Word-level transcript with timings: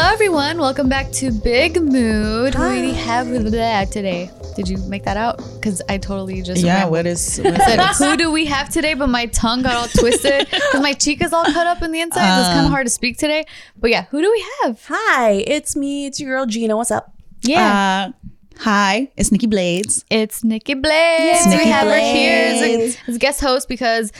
Hello, 0.00 0.12
everyone. 0.12 0.58
Welcome 0.58 0.88
back 0.88 1.10
to 1.14 1.32
Big 1.32 1.82
Mood. 1.82 2.54
Who 2.54 2.72
do 2.72 2.80
we 2.82 2.92
have 2.92 3.26
that 3.50 3.90
today? 3.90 4.30
Did 4.54 4.68
you 4.68 4.78
make 4.86 5.02
that 5.02 5.16
out? 5.16 5.38
Because 5.56 5.82
I 5.88 5.98
totally 5.98 6.40
just 6.40 6.62
Yeah, 6.62 6.84
what 6.84 7.04
is? 7.04 7.38
What 7.38 7.60
said, 7.62 7.80
who 7.96 8.16
do 8.16 8.30
we 8.30 8.44
have 8.44 8.68
today? 8.68 8.94
But 8.94 9.08
my 9.08 9.26
tongue 9.26 9.62
got 9.62 9.74
all 9.74 9.88
twisted 9.88 10.46
because 10.50 10.80
my 10.82 10.92
cheek 10.92 11.20
is 11.20 11.32
all 11.32 11.44
cut 11.46 11.66
up 11.66 11.82
in 11.82 11.90
the 11.90 12.00
inside. 12.00 12.32
so 12.36 12.40
it's 12.42 12.48
kind 12.48 12.64
of 12.66 12.70
hard 12.70 12.86
to 12.86 12.90
speak 12.90 13.18
today. 13.18 13.44
But 13.76 13.90
yeah, 13.90 14.04
who 14.04 14.22
do 14.22 14.30
we 14.30 14.46
have? 14.62 14.84
Hi, 14.88 15.32
it's 15.32 15.74
me. 15.74 16.06
It's 16.06 16.20
your 16.20 16.30
girl 16.30 16.46
Gina. 16.46 16.76
What's 16.76 16.92
up? 16.92 17.12
Yeah, 17.42 18.10
Uh, 18.10 18.28
hi, 18.60 19.10
it's 19.16 19.32
Nikki 19.32 19.48
Blades. 19.48 20.04
it's 20.10 20.44
Nikki 20.44 20.74
Blades. 20.74 21.44
Nikki 21.44 21.64
we 21.64 21.70
have 21.70 21.88
her 21.88 21.98
here 21.98 22.54
as 22.54 22.62
a, 22.62 23.10
as 23.10 23.18
guest 23.18 23.40
host 23.40 23.68
because, 23.68 24.12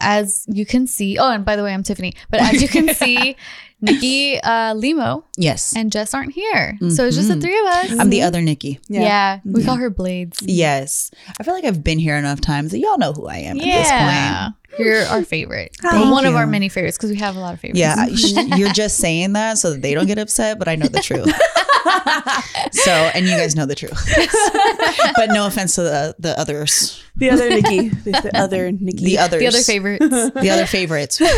as 0.00 0.46
you 0.48 0.64
can 0.64 0.86
see, 0.86 1.18
oh, 1.18 1.30
and 1.30 1.44
by 1.44 1.56
the 1.56 1.62
way, 1.62 1.74
I'm 1.74 1.82
Tiffany. 1.82 2.14
But 2.30 2.40
as 2.40 2.62
you 2.62 2.68
can 2.68 2.94
see, 2.94 3.36
Nikki, 3.80 4.40
uh, 4.40 4.74
Limo, 4.74 5.24
Yes, 5.36 5.74
and 5.76 5.92
Jess 5.92 6.14
aren't 6.14 6.32
here, 6.32 6.78
so 6.94 7.06
it's 7.06 7.16
just 7.16 7.28
the 7.28 7.38
three 7.40 7.58
of 7.58 7.66
us. 7.66 7.98
I'm 7.98 8.08
the 8.10 8.22
other 8.22 8.40
Nikki. 8.40 8.80
yeah. 8.88 9.02
yeah 9.02 9.40
we 9.44 9.62
call 9.64 9.76
her 9.76 9.90
Blades. 9.90 10.38
Yes, 10.42 11.10
I 11.38 11.42
feel 11.42 11.52
like 11.54 11.64
I've 11.64 11.84
been 11.84 11.98
here 11.98 12.16
enough 12.16 12.40
times 12.40 12.70
that 12.72 12.78
y'all 12.78 12.98
know 12.98 13.12
who 13.12 13.26
I 13.26 13.36
am 13.38 13.58
at 13.58 13.64
this 13.64 13.88
Yeah, 13.88 14.48
point. 14.48 14.56
You're 14.78 15.04
our 15.06 15.22
favorite. 15.24 15.76
Thank 15.80 15.94
Well, 15.94 16.12
one 16.12 16.26
of 16.26 16.34
our 16.34 16.46
many 16.46 16.68
favorites 16.68 16.96
because 16.96 17.10
we 17.10 17.16
have 17.16 17.36
a 17.36 17.40
lot 17.40 17.54
of 17.54 17.60
favorites. 17.60 17.80
Yeah, 17.80 18.06
you're 18.56 18.72
just 18.72 18.98
saying 18.98 19.32
that 19.34 19.58
so 19.58 19.70
that 19.72 19.82
they 19.82 19.94
don't 19.94 20.06
get 20.06 20.18
upset, 20.18 20.58
but 20.58 20.68
I 20.68 20.74
know 20.76 20.86
the 20.86 21.00
truth. 21.00 21.32
so, 22.72 22.92
and 22.92 23.26
you 23.26 23.36
guys 23.36 23.54
know 23.56 23.66
the 23.66 23.74
truth. 23.74 23.92
but 25.16 25.30
no 25.30 25.46
offense 25.46 25.74
to 25.76 25.82
the 25.82 26.14
the 26.18 26.38
others, 26.38 27.02
The 27.16 27.30
other 27.30 27.48
Nikki. 27.48 27.88
the, 27.88 28.10
the 28.10 28.30
other 28.34 28.72
Nikki. 28.72 29.04
the 29.04 29.18
others, 29.18 29.40
the 29.40 29.46
other 29.46 29.60
favorites. 29.62 30.06
the 30.08 30.50
other 30.50 30.66
favorites. 30.66 31.20
All 31.20 31.28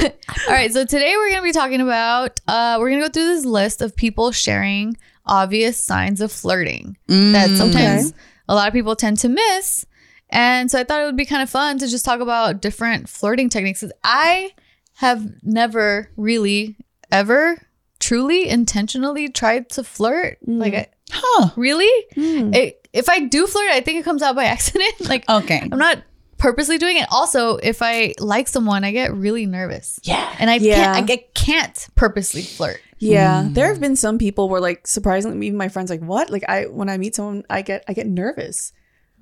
right, 0.49 0.73
so 0.73 0.85
today 0.85 1.15
we're 1.17 1.31
going 1.31 1.43
to 1.43 1.45
be 1.49 1.53
talking 1.53 1.81
about 1.81 2.41
uh 2.49 2.77
we're 2.81 2.91
going 2.91 3.01
to 3.03 3.09
go 3.09 3.13
through 3.13 3.27
this 3.35 3.45
list 3.45 3.83
of 3.83 3.95
people 3.97 4.33
sharing 4.33 4.97
obvious 5.27 5.83
signs 5.83 6.21
of 6.21 6.33
flirting 6.33 6.97
that 7.07 7.51
sometimes 7.51 8.13
a 8.49 8.55
lot 8.55 8.67
of 8.69 8.73
people 8.75 8.97
tend 8.97 9.19
to 9.19 9.29
miss. 9.29 9.85
And 10.31 10.71
so 10.71 10.79
I 10.79 10.85
thought 10.85 11.01
it 11.03 11.07
would 11.07 11.17
be 11.17 11.25
kind 11.25 11.43
of 11.43 11.51
fun 11.51 11.79
to 11.79 11.89
just 11.89 12.05
talk 12.05 12.21
about 12.21 12.61
different 12.61 13.09
flirting 13.09 13.49
techniques. 13.49 13.81
'cause 13.81 13.93
I 14.05 14.53
have 14.95 15.27
never 15.43 16.11
really 16.17 16.77
ever 17.11 17.61
truly 18.01 18.49
intentionally 18.49 19.29
tried 19.29 19.71
to 19.71 19.83
flirt. 19.85 20.39
Mm. 20.47 20.59
Like 20.61 20.75
I, 20.75 20.87
Huh? 21.11 21.49
really? 21.57 21.91
Hmm. 22.15 22.53
It, 22.53 22.87
if 22.93 23.09
I 23.09 23.21
do 23.21 23.47
flirt, 23.47 23.71
I 23.71 23.81
think 23.81 23.99
it 23.99 24.05
comes 24.05 24.23
out 24.23 24.37
by 24.37 24.45
accident. 24.57 25.09
like 25.09 25.29
Okay. 25.29 25.67
I'm 25.73 25.79
not 25.79 26.03
purposely 26.37 26.79
doing 26.79 26.97
it. 26.99 27.07
Also, 27.11 27.57
if 27.57 27.81
I 27.83 28.15
like 28.21 28.47
someone, 28.47 28.85
I 28.85 28.93
get 28.93 29.15
really 29.15 29.47
nervous. 29.47 29.99
Yeah. 30.03 30.33
And 30.39 30.51
I 30.51 30.57
Yeah. 30.57 30.95
can't 30.95 31.11
I 31.11 31.17
can't 31.35 31.89
purposely 31.95 32.43
flirt. 32.43 32.81
Yeah, 33.01 33.45
hmm. 33.45 33.53
there 33.55 33.69
have 33.69 33.81
been 33.81 33.95
some 33.97 34.19
people 34.19 34.49
where 34.49 34.61
like 34.61 34.87
surprisingly, 34.87 35.47
even 35.47 35.57
my 35.57 35.69
friends 35.69 35.89
like, 35.89 36.01
what? 36.01 36.31
Like 36.31 36.45
I 36.49 36.65
when 36.65 36.89
I 36.89 36.99
meet 36.99 37.15
someone, 37.15 37.45
I 37.49 37.63
get 37.63 37.85
I 37.89 37.93
get 37.95 38.07
nervous, 38.07 38.73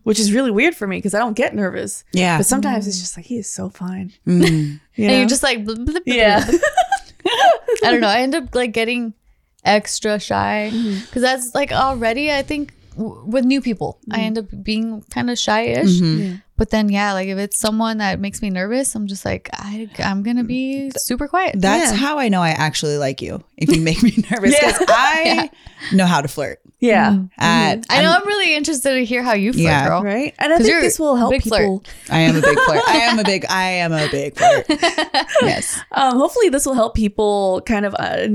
which 0.07 0.21
is 0.21 0.33
really 0.33 0.53
weird 0.53 0.75
for 0.77 0.87
me 0.87 0.99
because 0.99 1.15
I 1.15 1.19
don't 1.19 1.35
get 1.37 1.53
nervous. 1.53 2.05
Yeah. 2.13 2.37
But 2.39 2.47
sometimes 2.47 2.87
it's 2.87 3.01
just 3.01 3.17
like 3.17 3.27
he 3.27 3.39
is 3.39 3.51
so 3.51 3.69
fine. 3.69 4.13
Mm. 4.27 4.79
You 4.95 5.05
And 5.05 5.13
know? 5.13 5.19
you're 5.19 5.29
just 5.29 5.43
like 5.43 5.65
blip, 5.65 5.79
blip, 5.79 6.05
blip, 6.05 6.07
yeah. 6.07 6.45
blip. 6.47 6.63
I 7.85 7.91
don't 7.91 8.01
know. 8.01 8.09
I 8.09 8.21
end 8.21 8.35
up 8.37 8.55
like 8.55 8.73
getting 8.73 9.15
extra 9.65 10.19
shy 10.21 10.71
Mm-hmm. 10.73 11.01
because 11.07 11.23
that's 11.23 11.55
like 11.55 11.73
already 11.73 12.31
I 12.33 12.43
think 12.43 12.73
w- 12.97 13.25
with 13.27 13.45
new 13.45 13.61
people 13.61 13.99
I 14.13 14.21
end 14.21 14.39
up 14.39 14.47
being 14.63 15.03
kind 15.11 15.29
of 15.29 15.39
shy-ish. 15.39 16.01
Yeah. 16.01 16.37
But 16.57 16.71
then 16.71 16.89
yeah, 16.89 17.13
like 17.13 17.29
if 17.29 17.37
it's 17.39 17.59
someone 17.61 17.99
that 17.99 18.19
makes 18.19 18.41
me 18.41 18.49
nervous, 18.51 18.95
I'm 18.95 19.07
just 19.07 19.25
like 19.25 19.51
I 19.53 19.89
I'm 19.99 20.23
gonna 20.23 20.45
be 20.45 20.91
super 20.97 21.29
quiet. 21.29 21.57
That's 21.61 21.93
Yeah. 21.93 21.97
how 21.99 22.19
I 22.19 22.29
know 22.29 22.41
I 22.41 22.51
actually 22.51 22.97
like 22.99 23.21
you. 23.21 23.43
If 23.57 23.75
you 23.75 23.81
make 23.91 24.03
me 24.03 24.13
nervous, 24.31 24.59
because 24.59 24.81
Yeah. 24.81 24.87
I 24.89 25.51
know 25.95 26.07
how 26.07 26.21
to 26.23 26.29
flirt. 26.29 26.61
Yeah. 26.79 27.19
At, 27.39 27.87
I 27.89 28.03
know 28.03 28.13
I'm, 28.13 28.27
really 28.27 28.55
interested 28.55 28.91
to 28.95 29.05
hear 29.05 29.23
how 29.23 29.33
you 29.33 29.53
flirt, 29.55 29.63
Yeah. 29.63 29.89
girl. 29.89 30.03
Right. 30.03 30.35
And 30.39 30.53
I 30.53 30.59
think 30.59 30.69
this 30.83 30.99
will 30.99 31.17
help 31.17 31.31
big 31.31 31.43
flirt. 31.43 31.61
people. 31.61 31.85
I 32.11 32.21
am 32.21 32.37
a 32.37 32.41
big 32.43 32.59
flirt. 32.61 32.83
I 32.87 32.97
am 32.99 33.19
a 33.19 33.25
big. 33.25 33.47
I 33.51 33.65
am 33.71 33.93
a 33.93 34.09
big 34.11 34.37
flirt. 34.37 34.67
Yes. 35.43 35.81
Um, 35.93 36.19
hopefully, 36.19 36.51
this 36.51 36.67
will 36.67 36.75
help 36.75 36.95
people 36.95 37.63
kind 37.67 37.87
of 37.87 37.95
uh, 37.99 38.27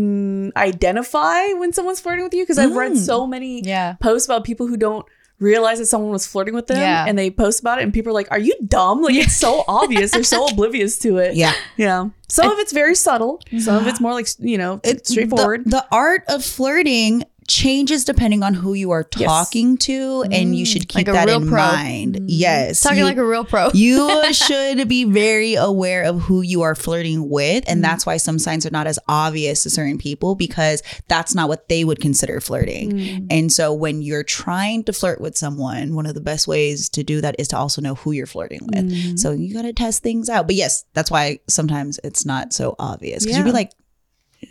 identify 0.59 1.53
when 1.53 1.71
someone's 1.73 1.99
flirting 1.99 2.23
with 2.23 2.33
you. 2.33 2.43
Because 2.43 2.57
I've 2.57 2.75
read 2.75 2.97
so 2.97 3.27
many 3.27 3.61
Yeah. 3.63 3.93
posts 3.99 4.27
about 4.27 4.43
people 4.43 4.67
who 4.67 4.77
don't 4.77 5.05
realize 5.41 5.79
that 5.79 5.87
someone 5.87 6.11
was 6.11 6.25
flirting 6.25 6.53
with 6.53 6.67
them, 6.67 6.77
Yeah. 6.77 7.03
and 7.07 7.17
they 7.17 7.29
post 7.29 7.59
about 7.59 7.79
it, 7.79 7.83
and 7.83 7.93
people 7.93 8.11
are 8.11 8.13
like, 8.13 8.31
"Are 8.31 8.39
you 8.39 8.55
dumb? 8.65 9.01
Like 9.01 9.15
it's 9.15 9.35
so 9.35 9.65
obvious. 9.67 10.11
They're 10.11 10.23
so 10.23 10.47
oblivious 10.51 10.97
to 10.99 11.17
it." 11.17 11.35
Yeah. 11.35 11.51
yeah. 11.75 12.09
Some 12.29 12.49
of 12.49 12.59
it's 12.59 12.71
very 12.71 12.95
subtle. 12.95 13.41
Some 13.59 13.75
of 13.75 13.87
it's 13.87 13.99
more 14.05 14.13
like 14.13 14.27
you 14.39 14.57
know 14.57 14.79
it's 14.83 15.09
straightforward. 15.11 15.65
The, 15.65 15.69
the 15.71 15.85
art 15.91 16.23
of 16.29 16.45
flirting 16.45 17.23
changes 17.51 18.05
depending 18.05 18.43
on 18.43 18.53
who 18.53 18.73
you 18.73 18.91
are 18.91 19.05
Yes. 19.17 19.27
talking 19.27 19.77
to, 19.79 20.23
and 20.31 20.55
you 20.55 20.65
should 20.65 20.87
keep 20.87 21.07
Like 21.07 21.15
that 21.15 21.29
in 21.29 21.47
pro. 21.47 21.57
mind. 21.61 22.21
Yes. 22.27 22.81
Talking 22.81 22.99
you- 22.99 23.05
like 23.05 23.17
a 23.17 23.25
real 23.25 23.43
pro. 23.45 23.69
you 23.73 24.23
should 24.33 24.87
be 24.87 25.03
very 25.03 25.55
aware 25.55 26.03
of 26.03 26.21
who 26.21 26.41
you 26.41 26.61
are 26.61 26.75
flirting 26.75 27.29
with. 27.29 27.63
Mm-hmm. 27.63 27.71
And 27.71 27.83
that's 27.83 28.05
why 28.05 28.17
some 28.17 28.39
signs 28.39 28.65
are 28.65 28.69
not 28.71 28.87
as 28.87 28.97
obvious 29.07 29.63
to 29.63 29.69
certain 29.69 29.97
people 29.97 30.35
because 30.35 30.81
that's 31.07 31.35
not 31.35 31.49
what 31.49 31.67
they 31.69 31.83
would 31.83 31.99
consider 31.99 32.39
flirting. 32.39 32.91
Mm-hmm. 32.91 33.25
And 33.29 33.51
so 33.51 33.73
when 33.73 34.01
you're 34.01 34.23
trying 34.23 34.83
to 34.85 34.93
flirt 34.93 35.19
with 35.19 35.37
someone, 35.37 35.93
one 35.95 36.05
of 36.05 36.13
the 36.15 36.21
best 36.21 36.47
ways 36.47 36.89
to 36.89 37.03
do 37.03 37.21
that 37.21 37.35
is 37.37 37.47
to 37.49 37.57
also 37.57 37.81
know 37.81 37.95
who 37.95 38.11
you're 38.11 38.25
flirting 38.25 38.61
with. 38.73 38.89
Mm-hmm. 38.91 39.17
So 39.17 39.31
you 39.31 39.53
got 39.53 39.63
to 39.63 39.73
test 39.73 40.03
things 40.03 40.29
out. 40.29 40.47
But 40.47 40.55
yes, 40.55 40.85
that's 40.93 41.11
why 41.11 41.39
sometimes 41.49 41.99
it's 42.03 42.25
not 42.25 42.53
so 42.53 42.75
obvious 42.79 43.23
because 43.23 43.37
you'd 43.37 43.43
be 43.43 43.49
Yeah. 43.49 43.53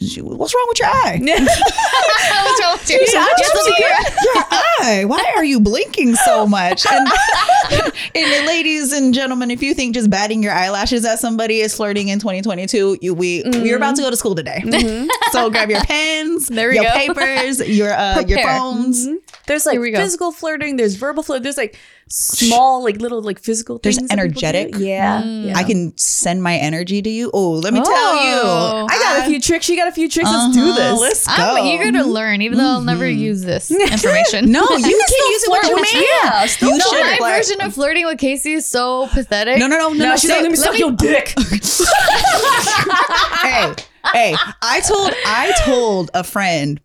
Like, 0.00 0.38
What's 0.38 0.54
wrong 0.54 0.66
with 0.68 0.78
your 0.78 0.88
eye? 0.88 1.18
What's 1.22 2.60
wrong 2.60 2.72
with 2.72 2.90
you? 2.90 2.98
She's 2.98 3.14
like, 3.14 3.28
Yes, 3.38 3.50
"What's 3.54 3.66
I'm 3.66 3.72
here. 3.74 3.88
your 4.34 4.44
eye? 4.50 5.04
Why 5.06 5.32
are 5.36 5.44
you 5.44 5.60
blinking 5.60 6.14
so 6.16 6.46
much? 6.46 6.86
And, 7.72 7.86
and 8.26 8.46
ladies 8.46 8.92
and 8.92 9.14
gentlemen, 9.14 9.50
if 9.52 9.62
you 9.62 9.74
think 9.74 9.94
just 9.94 10.10
batting 10.10 10.42
your 10.42 10.52
eyelashes 10.52 11.04
at 11.04 11.20
somebody 11.20 11.60
is 11.60 11.74
flirting 11.76 12.08
in 12.08 12.18
2022, 12.18 12.98
you, 13.00 13.14
we 13.14 13.42
we're 13.46 13.76
about 13.76 13.94
to 13.96 14.02
go 14.02 14.10
to 14.10 14.16
school 14.16 14.34
today. 14.34 14.60
so 15.30 15.48
grab 15.50 15.70
your 15.70 15.80
pens, 15.82 16.48
There 16.48 16.74
your 16.74 16.82
go. 16.84 16.90
papers, 16.90 17.60
your 17.68 17.92
uh, 17.92 18.22
your 18.26 18.42
phones. 18.42 19.06
There's 19.46 19.66
like 19.66 19.74
Here 19.74 19.80
we 19.80 19.92
go. 19.92 19.98
physical 20.00 20.32
flirting. 20.32 20.76
There's 20.76 20.96
verbal 20.96 21.22
flirting. 21.22 21.44
There's 21.44 21.56
like 21.56 21.78
small, 22.12 22.82
like 22.82 22.96
little, 23.00 23.22
like 23.22 23.38
physical. 23.38 23.78
There's 23.78 23.96
things 23.96 24.08
that 24.10 24.18
energetic. 24.18 24.74
Yeah. 24.76 25.22
Mm. 25.22 25.46
yeah. 25.46 25.56
I 25.56 25.62
can 25.64 25.96
send 25.96 26.42
my 26.42 26.56
energy 26.56 27.00
to 27.02 27.08
you. 27.08 27.30
Oh, 27.32 27.52
let 27.52 27.72
me 27.72 27.80
Oh. 27.80 27.84
tell 27.84 28.14
you. 28.24 28.86
I 28.90 28.98
got 28.98 29.20
a 29.26 29.30
few 29.30 29.40
tricks. 29.40 29.68
You 29.68 29.76
got 29.76 29.88
a 29.88 29.92
few 29.92 30.08
tricks. 30.08 30.28
Let's 30.30 30.54
do 30.54 30.62
Uh-huh, 30.70 30.76
this. 30.92 31.00
Let's 31.00 31.26
go. 31.26 31.32
I'm 31.56 31.64
eager 31.66 31.92
to 31.92 32.04
learn, 32.04 32.42
even 32.42 32.58
though 32.58 32.64
I'll 32.66 32.80
never 32.80 33.08
use 33.08 33.42
this 33.42 33.70
information. 33.92 34.50
No, 34.50 34.62
you 34.62 34.66
can 34.78 34.84
use 34.90 35.44
it 35.44 35.50
what 35.50 35.62
you 35.62 35.70
flirt 35.70 35.80
with- 35.80 35.94
mean. 35.94 36.04
yeah, 36.24 36.42
You 36.60 36.70
No, 36.78 36.78
should 36.78 37.00
my 37.00 37.16
flirt. 37.16 37.36
version 37.36 37.60
of 37.60 37.74
flirting 37.74 38.06
with 38.06 38.18
Casey 38.18 38.52
is 38.54 38.66
so 38.70 39.06
pathetic. 39.08 39.58
No, 39.58 39.66
no, 39.68 39.76
no, 39.78 39.88
no, 39.90 39.94
No, 39.94 40.04
no. 40.10 40.16
she's 40.16 40.30
say- 40.30 40.34
like, 40.34 40.42
let 40.42 40.50
me 40.50 40.56
suck 40.56 40.78
your 40.78 40.92
dick. 40.92 41.34
hey, 43.42 43.72
hey, 44.12 44.34
I 44.62 44.80
told 44.80 45.12
I 45.26 45.52
told 45.64 46.10
a 46.14 46.24
friend 46.24 46.80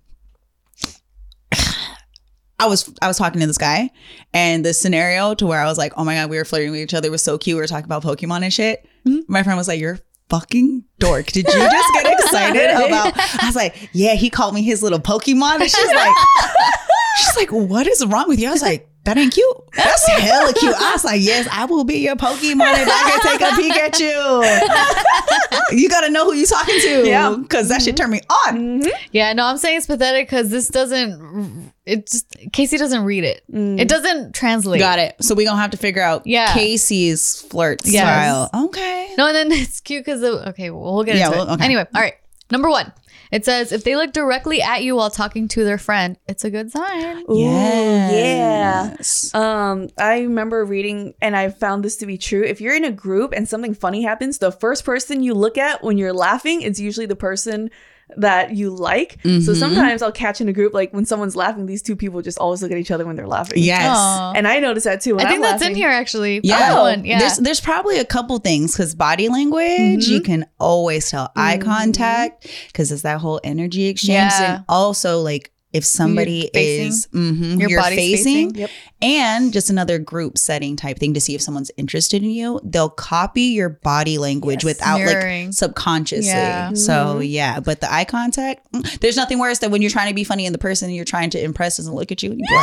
I 2.57 2.67
was 2.67 2.89
I 3.01 3.07
was 3.07 3.17
talking 3.17 3.41
to 3.41 3.47
this 3.47 3.57
guy 3.57 3.89
and 4.35 4.65
the 4.65 4.73
scenario 4.73 5.33
to 5.33 5.47
where 5.47 5.61
I 5.61 5.65
was 5.65 5.77
like, 5.77 5.93
oh 5.95 6.03
my 6.03 6.15
god, 6.15 6.29
we 6.29 6.37
were 6.37 6.43
flirting 6.43 6.71
with 6.71 6.81
each 6.81 6.93
other. 6.93 7.07
It 7.07 7.11
was 7.11 7.23
so 7.23 7.37
cute. 7.37 7.55
We 7.55 7.61
were 7.61 7.67
talking 7.67 7.85
about 7.85 8.03
Pokemon 8.03 8.43
and 8.43 8.53
shit. 8.53 8.85
Mm-hmm. 9.07 9.31
My 9.31 9.43
friend 9.43 9.57
was 9.57 9.69
like, 9.69 9.79
You're 9.79 9.97
fucking 10.29 10.83
dork. 10.99 11.27
Did 11.27 11.47
you 11.47 11.53
just 11.53 11.93
get 11.93 12.05
excited 12.19 12.69
about 12.69 13.13
I 13.41 13.45
was 13.45 13.55
like, 13.55 13.89
Yeah, 13.93 14.13
he 14.15 14.29
called 14.29 14.53
me 14.53 14.61
his 14.61 14.83
little 14.83 14.99
Pokemon. 14.99 15.61
And 15.61 15.71
she's 15.71 15.93
like, 15.93 16.15
She's 17.17 17.37
like, 17.37 17.51
What 17.51 17.87
is 17.87 18.05
wrong 18.05 18.27
with 18.27 18.39
you? 18.39 18.49
I 18.49 18.51
was 18.51 18.61
like, 18.61 18.89
that 19.05 19.17
ain't 19.17 19.33
cute. 19.33 19.57
That's 19.75 20.07
hella 20.09 20.53
cute. 20.53 20.75
I 20.75 20.91
was 20.93 21.05
like, 21.05 21.21
yes, 21.21 21.47
I 21.51 21.65
will 21.65 21.83
be 21.83 21.97
your 21.99 22.15
Pokemon 22.15 22.73
if 22.73 22.89
I 22.91 23.09
can 23.09 23.37
take 23.37 23.41
a 23.41 23.55
peek 23.55 23.75
at 23.77 23.99
you. 23.99 25.77
you 25.79 25.89
gotta 25.89 26.09
know 26.09 26.25
who 26.25 26.33
you 26.33 26.45
talking 26.45 26.79
to. 26.79 27.07
Yeah. 27.07 27.35
Cause 27.47 27.69
that 27.69 27.81
should 27.81 27.95
mm-hmm. 27.95 28.03
turn 28.03 28.11
me 28.11 28.21
on. 28.29 28.81
Mm-hmm. 28.81 28.89
Yeah, 29.11 29.33
no, 29.33 29.45
I'm 29.45 29.57
saying 29.57 29.77
it's 29.77 29.87
pathetic 29.87 30.27
because 30.27 30.49
this 30.49 30.67
doesn't. 30.69 31.71
It 31.85 32.07
just 32.09 32.35
Casey 32.51 32.77
doesn't 32.77 33.03
read 33.03 33.23
it. 33.23 33.43
Mm. 33.51 33.79
It 33.79 33.87
doesn't 33.87 34.33
translate. 34.33 34.79
Got 34.79 34.97
it. 34.97 35.15
So 35.21 35.35
we 35.35 35.45
gonna 35.45 35.61
have 35.61 35.71
to 35.71 35.77
figure 35.77 36.01
out 36.01 36.25
Yeah. 36.25 36.51
Casey's 36.53 37.41
flirt 37.43 37.81
Yes. 37.85 38.03
style. 38.03 38.65
Okay. 38.65 39.13
No, 39.19 39.27
and 39.27 39.35
then 39.35 39.51
it's 39.51 39.81
cute 39.81 40.03
because 40.03 40.23
okay, 40.23 40.71
well, 40.71 40.95
we'll 40.95 41.03
get 41.03 41.17
Yeah, 41.17 41.27
into 41.27 41.37
well, 41.37 41.49
it. 41.49 41.53
okay. 41.53 41.65
Anyway, 41.65 41.85
all 41.93 42.01
right. 42.01 42.15
Number 42.51 42.69
one, 42.69 42.91
it 43.31 43.45
says 43.45 43.71
if 43.71 43.83
they 43.83 43.95
look 43.95 44.13
directly 44.13 44.61
at 44.61 44.83
you 44.83 44.95
while 44.95 45.09
talking 45.09 45.47
to 45.49 45.63
their 45.63 45.77
friend, 45.77 46.17
it's 46.27 46.43
a 46.43 46.51
good 46.51 46.71
sign. 46.71 47.23
Ooh, 47.29 47.39
yeah. 47.39 48.11
Yes. 48.11 49.33
Um, 49.33 49.89
I 49.97 50.19
remember 50.19 50.63
reading, 50.65 51.13
and 51.21 51.35
I 51.35 51.49
found 51.49 51.83
this 51.83 51.97
to 51.97 52.05
be 52.05 52.17
true. 52.17 52.43
If 52.43 52.61
you're 52.61 52.75
in 52.75 52.85
a 52.85 52.91
group 52.91 53.33
and 53.35 53.47
something 53.47 53.73
funny 53.73 54.03
happens, 54.03 54.37
the 54.37 54.51
first 54.51 54.85
person 54.85 55.23
you 55.23 55.33
look 55.33 55.57
at 55.57 55.83
when 55.83 55.97
you're 55.97 56.13
laughing 56.13 56.61
is 56.61 56.79
usually 56.79 57.05
the 57.05 57.15
person 57.15 57.69
that 58.17 58.55
you 58.55 58.69
like. 58.69 59.17
So 59.23 59.29
Mhm. 59.29 59.55
sometimes 59.59 60.01
I'll 60.01 60.11
catch 60.11 60.39
in 60.39 60.47
a 60.47 60.53
group 60.53 60.73
like 60.73 60.93
when 60.93 61.05
someone's 61.05 61.35
laughing, 61.35 61.65
these 61.65 61.81
two 61.81 61.95
people 61.95 62.21
just 62.21 62.37
always 62.37 62.61
look 62.61 62.71
at 62.71 62.77
each 62.77 62.91
other 62.91 63.05
when 63.05 63.15
they're 63.15 63.27
laughing. 63.27 63.61
Yes. 63.63 63.87
Aw. 63.97 64.33
And 64.35 64.47
I 64.47 64.59
notice 64.59 64.83
that 64.83 65.01
too. 65.01 65.15
When 65.15 65.25
I 65.25 65.29
think 65.29 65.43
I'm 65.43 65.51
that's 65.51 65.63
in 65.63 65.75
here 65.75 65.89
actually. 65.89 66.39
Yeah. 66.43 66.59
That 66.59 66.81
one. 66.81 67.05
Yeah. 67.05 67.19
There's 67.19 67.37
there's 67.37 67.59
probably 67.61 67.97
a 67.99 68.05
couple 68.05 68.37
things 68.39 68.73
because 68.73 68.93
body 68.95 69.27
language 69.27 70.07
you 70.07 70.21
can 70.21 70.45
always 70.59 71.09
tell 71.09 71.31
eye 71.35 71.57
Mhm. 71.57 71.63
contact 71.63 72.47
because 72.67 72.91
it's 72.91 73.01
that 73.01 73.19
whole 73.19 73.41
energy 73.43 73.87
exchange 73.87 74.31
Yeah. 74.39 74.55
and 74.55 74.63
also 74.69 75.21
like 75.21 75.51
if 75.75 75.83
somebody 75.85 76.49
facing, 76.53 76.87
is 76.87 77.07
mhm, 77.13 77.59
your 77.59 77.69
you're 77.69 77.79
body's 77.81 77.97
facing, 77.97 78.49
facing. 78.53 78.55
Yep. 78.55 78.69
and 79.01 79.53
just 79.53 79.69
another 79.69 79.99
group 79.99 80.37
setting 80.37 80.75
type 80.75 80.97
thing 80.97 81.13
to 81.13 81.19
see 81.21 81.35
if 81.35 81.41
someone's 81.41 81.69
interested 81.77 82.23
in 82.23 82.29
you 82.29 82.59
they'll 82.63 82.89
copy 82.89 83.41
your 83.59 83.69
body 83.69 84.17
language 84.17 84.63
Yes. 84.63 84.75
without 84.75 84.97
Mirroring. 84.99 85.45
like 85.47 85.53
subconsciously 85.53 86.29
Yeah. 86.29 86.73
so 86.73 87.17
Mhm. 87.19 87.27
yeah 87.29 87.59
but 87.59 87.81
the 87.81 87.91
eye 87.93 88.05
contact 88.05 88.71
mm, 88.71 88.99
there's 88.99 89.17
nothing 89.17 89.37
worse 89.39 89.59
than 89.59 89.69
when 89.71 89.81
you're 89.81 89.91
trying 89.91 90.07
to 90.09 90.15
be 90.15 90.23
funny 90.23 90.45
and 90.45 90.53
the 90.55 90.59
person 90.59 90.89
you're 90.91 91.05
trying 91.05 91.29
to 91.31 91.43
impress 91.43 91.77
doesn't 91.77 91.93
look 91.93 92.11
at 92.11 92.23
you 92.23 92.31
and 92.31 92.39
you're 92.39 92.57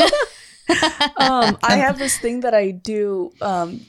like 0.00 0.12
um, 1.16 1.56
I 1.62 1.76
have 1.76 1.98
this 1.98 2.18
thing 2.18 2.40
that 2.40 2.54
I 2.54 2.72
do, 2.72 3.30
um, 3.40 3.82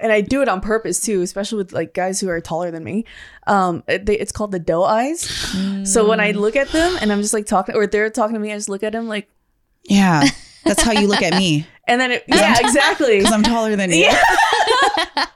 and 0.00 0.12
I 0.12 0.20
do 0.20 0.42
it 0.42 0.48
on 0.48 0.60
purpose 0.60 1.00
too, 1.00 1.22
especially 1.22 1.58
with 1.58 1.72
like 1.72 1.94
guys 1.94 2.20
who 2.20 2.28
are 2.28 2.40
taller 2.40 2.70
than 2.70 2.84
me. 2.84 3.04
Um, 3.46 3.82
it, 3.88 4.06
they, 4.06 4.18
it's 4.18 4.32
called 4.32 4.52
the 4.52 4.58
doe 4.58 4.84
eyes. 4.84 5.20
So 5.84 6.08
when 6.08 6.20
I 6.20 6.32
look 6.32 6.56
at 6.56 6.68
them 6.68 6.96
and 7.00 7.12
I'm 7.12 7.20
just 7.20 7.34
like 7.34 7.46
talking, 7.46 7.74
or 7.74 7.86
they're 7.86 8.10
talking 8.10 8.34
to 8.34 8.40
me, 8.40 8.52
I 8.52 8.56
just 8.56 8.68
look 8.68 8.82
at 8.82 8.92
them 8.92 9.08
like, 9.08 9.28
yeah 9.84 10.28
that's 10.64 10.82
how 10.82 10.92
you 10.92 11.06
look 11.06 11.22
at 11.22 11.34
me 11.34 11.66
and 11.88 12.00
then 12.00 12.10
it, 12.10 12.24
yeah, 12.26 12.56
exactly. 12.60 13.18
because 13.18 13.32
i'm 13.32 13.42
taller 13.42 13.74
than 13.74 13.90
you 13.90 14.04
Yeah. 14.04 14.22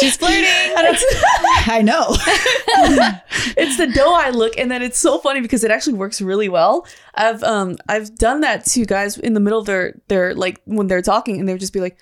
She's 0.00 0.16
flirting. 0.16 0.44
I 1.66 1.82
know. 1.82 2.06
it's 3.56 3.76
the 3.76 3.86
doe 3.88 4.14
eye 4.14 4.30
look, 4.30 4.56
and 4.58 4.70
then 4.70 4.82
it's 4.82 4.98
so 4.98 5.18
funny 5.18 5.40
because 5.40 5.64
it 5.64 5.70
actually 5.70 5.94
works 5.94 6.20
really 6.20 6.48
well. 6.48 6.86
I've 7.14 7.42
um 7.42 7.76
I've 7.88 8.14
done 8.16 8.42
that 8.42 8.64
to 8.66 8.84
guys 8.84 9.18
in 9.18 9.34
the 9.34 9.40
middle 9.40 9.58
of 9.58 9.66
their 9.66 10.00
their 10.08 10.34
like 10.34 10.60
when 10.66 10.86
they're 10.86 11.02
talking, 11.02 11.40
and 11.40 11.48
they'll 11.48 11.58
just 11.58 11.72
be 11.72 11.80
like, 11.80 11.98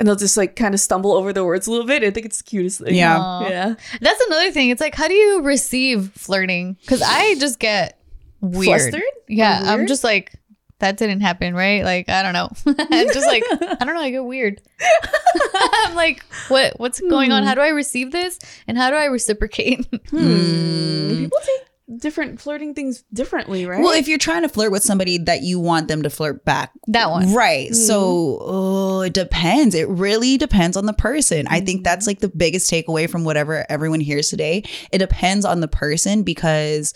and 0.00 0.08
they'll 0.08 0.16
just 0.16 0.36
like 0.36 0.56
kind 0.56 0.74
of 0.74 0.80
stumble 0.80 1.12
over 1.12 1.32
the 1.32 1.44
words 1.44 1.66
a 1.66 1.70
little 1.70 1.86
bit. 1.86 2.02
I 2.02 2.10
think 2.10 2.26
it's 2.26 2.38
the 2.38 2.44
cutest 2.44 2.80
thing. 2.80 2.94
Yeah. 2.94 3.18
Aw. 3.20 3.48
yeah. 3.48 3.74
That's 4.00 4.20
another 4.26 4.50
thing. 4.50 4.70
It's 4.70 4.80
like, 4.80 4.94
how 4.94 5.06
do 5.06 5.14
you 5.14 5.42
receive 5.42 6.10
flirting? 6.14 6.76
Because 6.80 7.02
I 7.02 7.34
just 7.36 7.58
get 7.60 8.00
weird. 8.40 8.64
Flustered? 8.64 9.02
Yeah, 9.28 9.62
Or 9.62 9.78
I'm 9.80 9.86
just 9.86 10.02
like, 10.02 10.32
that 10.78 10.96
didn't 10.96 11.20
happen, 11.20 11.54
right? 11.54 11.84
Like, 11.84 12.08
I 12.08 12.22
don't 12.22 12.32
know. 12.32 12.48
I'm 12.90 13.08
just 13.12 13.26
like, 13.26 13.44
I 13.52 13.84
don't 13.84 13.94
know. 13.94 14.00
I 14.00 14.10
get 14.10 14.24
weird. 14.24 14.62
I'm 15.54 15.94
like, 15.94 16.24
what? 16.48 16.80
What's 16.80 17.00
going 17.00 17.32
on? 17.32 17.42
How 17.42 17.54
do 17.54 17.60
I 17.60 17.68
receive 17.68 18.10
this? 18.12 18.38
And 18.66 18.78
how 18.78 18.88
do 18.88 18.96
I 18.96 19.04
reciprocate? 19.04 19.84
Hmm. 20.08 21.08
People 21.18 21.38
take 21.44 21.66
different 21.96 22.40
flirting 22.40 22.74
things 22.74 23.04
differently, 23.12 23.66
right? 23.66 23.82
Well, 23.82 23.92
if 23.92 24.08
you're 24.08 24.18
trying 24.18 24.42
to 24.42 24.48
flirt 24.48 24.72
with 24.72 24.82
somebody 24.82 25.18
that 25.18 25.42
you 25.42 25.58
want 25.58 25.88
them 25.88 26.02
to 26.02 26.10
flirt 26.10 26.44
back, 26.44 26.72
that 26.88 27.10
one. 27.10 27.32
right? 27.34 27.74
So 27.74 28.38
oh, 28.40 29.00
it 29.02 29.12
depends. 29.12 29.74
It 29.74 29.88
really 29.88 30.36
depends 30.36 30.76
on 30.76 30.86
the 30.86 30.92
person. 30.92 31.46
I 31.48 31.60
think 31.60 31.84
that's 31.84 32.06
like 32.06 32.20
the 32.20 32.28
biggest 32.28 32.70
takeaway 32.70 33.08
from 33.08 33.24
whatever 33.24 33.66
everyone 33.68 34.00
hears 34.00 34.28
today. 34.28 34.64
It 34.92 34.98
depends 34.98 35.44
on 35.44 35.60
the 35.60 35.68
person 35.68 36.22
because 36.22 36.94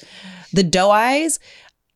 the 0.53 0.63
doe 0.63 0.91
eyes, 0.91 1.39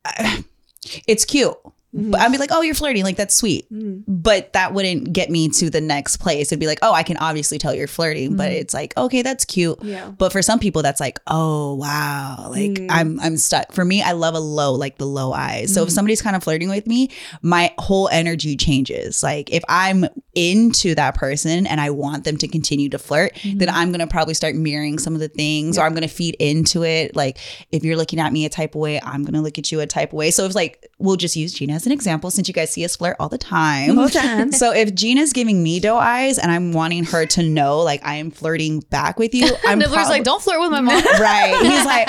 uh, 0.05 0.43
it's 1.07 1.25
cute. 1.25 1.57
But 1.93 2.21
I'd 2.21 2.31
be 2.31 2.37
like, 2.37 2.51
oh, 2.53 2.61
you're 2.61 2.75
flirting. 2.75 3.03
Like, 3.03 3.17
that's 3.17 3.35
sweet. 3.35 3.73
Mm. 3.73 4.05
But 4.07 4.53
that 4.53 4.75
wouldn't 4.75 5.11
get 5.13 5.31
me 5.31 5.49
to 5.49 5.71
the 5.71 5.81
next 5.81 6.19
place. 6.19 6.49
It'd 6.53 6.61
be 6.61 6.67
like, 6.67 6.81
oh, 6.83 6.93
I 6.93 7.03
can 7.03 7.17
obviously 7.17 7.57
tell 7.59 7.75
you're 7.75 7.87
flirting. 7.89 8.37
But 8.37 8.53
it's 8.53 8.75
like, 8.75 8.95
okay, 8.99 9.23
that's 9.23 9.47
cute. 9.47 9.79
yeah. 9.83 10.09
But 10.11 10.31
for 10.31 10.43
some 10.43 10.59
people, 10.59 10.83
that's 10.83 11.01
like, 11.01 11.19
oh 11.27 11.75
wow, 11.75 12.49
like 12.51 12.73
Mm. 12.73 12.87
I'm 12.91 13.19
I'm 13.21 13.37
stuck. 13.39 13.73
For 13.73 13.85
me, 13.85 14.03
I 14.03 14.13
love 14.13 14.35
a 14.35 14.39
low, 14.41 14.75
like 14.75 14.99
the 14.99 15.07
low 15.07 15.33
eyes. 15.33 15.73
So 15.73 15.83
if 15.83 15.89
Mm. 15.89 15.93
somebody's 15.93 16.21
kind 16.21 16.37
of 16.37 16.45
flirting 16.45 16.69
with 16.69 16.87
me, 16.87 17.11
my 17.41 17.73
whole 17.79 18.09
energy 18.11 18.55
changes. 18.57 19.23
Like 19.23 19.51
if 19.51 19.65
I'm 19.69 20.05
into 20.39 20.95
that 20.95 21.17
person 21.17 21.67
and 21.67 21.81
I 21.81 21.91
want 21.91 22.23
them 22.25 22.37
to 22.39 22.47
continue 22.49 22.89
to 22.91 22.99
flirt, 22.99 23.35
Mm-hmm. 23.35 23.59
then 23.59 23.69
I'm 23.69 23.91
gonna 23.93 24.07
probably 24.07 24.35
start 24.35 24.55
mirroring 24.55 24.99
some 24.99 25.13
of 25.15 25.21
the 25.21 25.29
things, 25.29 25.77
or 25.77 25.83
I'm 25.85 25.93
gonna 25.95 26.07
feed 26.09 26.37
into 26.39 26.85
it. 26.85 27.17
Like 27.17 27.39
if 27.73 27.83
you're 27.85 27.97
looking 27.97 28.21
at 28.21 28.33
me 28.33 28.45
a 28.45 28.49
type 28.49 28.75
of 28.75 28.81
way, 28.81 29.01
I'm 29.03 29.25
gonna 29.25 29.43
look 29.43 29.59
at 29.59 29.71
you 29.73 29.81
a 29.81 29.87
type 29.87 30.11
of 30.11 30.15
way. 30.15 30.31
So 30.31 30.45
it's 30.47 30.55
like 30.55 30.87
we'll 30.99 31.17
just 31.17 31.35
use 31.37 31.53
Gina 31.53 31.73
as 31.75 31.87
an 31.87 31.93
example, 31.93 32.31
since 32.31 32.47
you 32.49 32.55
guys 32.55 32.73
see 32.73 32.85
us 32.85 32.95
flirt 32.97 33.17
all 33.19 33.29
the 33.29 33.39
time. 33.39 33.99
All 33.99 34.07
the 34.07 34.13
time. 34.13 34.53
So 34.59 34.73
if 34.73 34.95
Gina's 34.95 35.33
giving 35.33 35.63
me 35.63 35.81
doe 35.81 35.97
eyes 35.99 36.39
and 36.39 36.51
I'm 36.53 36.73
wanting 36.73 37.05
her 37.05 37.27
to 37.27 37.43
know 37.43 37.81
like 37.81 38.05
I 38.05 38.15
am 38.15 38.31
flirting 38.31 38.81
back 38.91 39.19
with 39.19 39.35
you, 39.35 39.51
I'm 39.67 39.79
Nibbler's 39.79 39.95
prob- 39.95 40.09
like, 40.11 40.25
don't 40.25 40.41
flirt 40.43 40.61
with 40.61 40.71
my 40.71 40.81
mom. 40.81 41.03
right. 41.21 41.59
He's 41.63 41.85
like, 41.85 42.09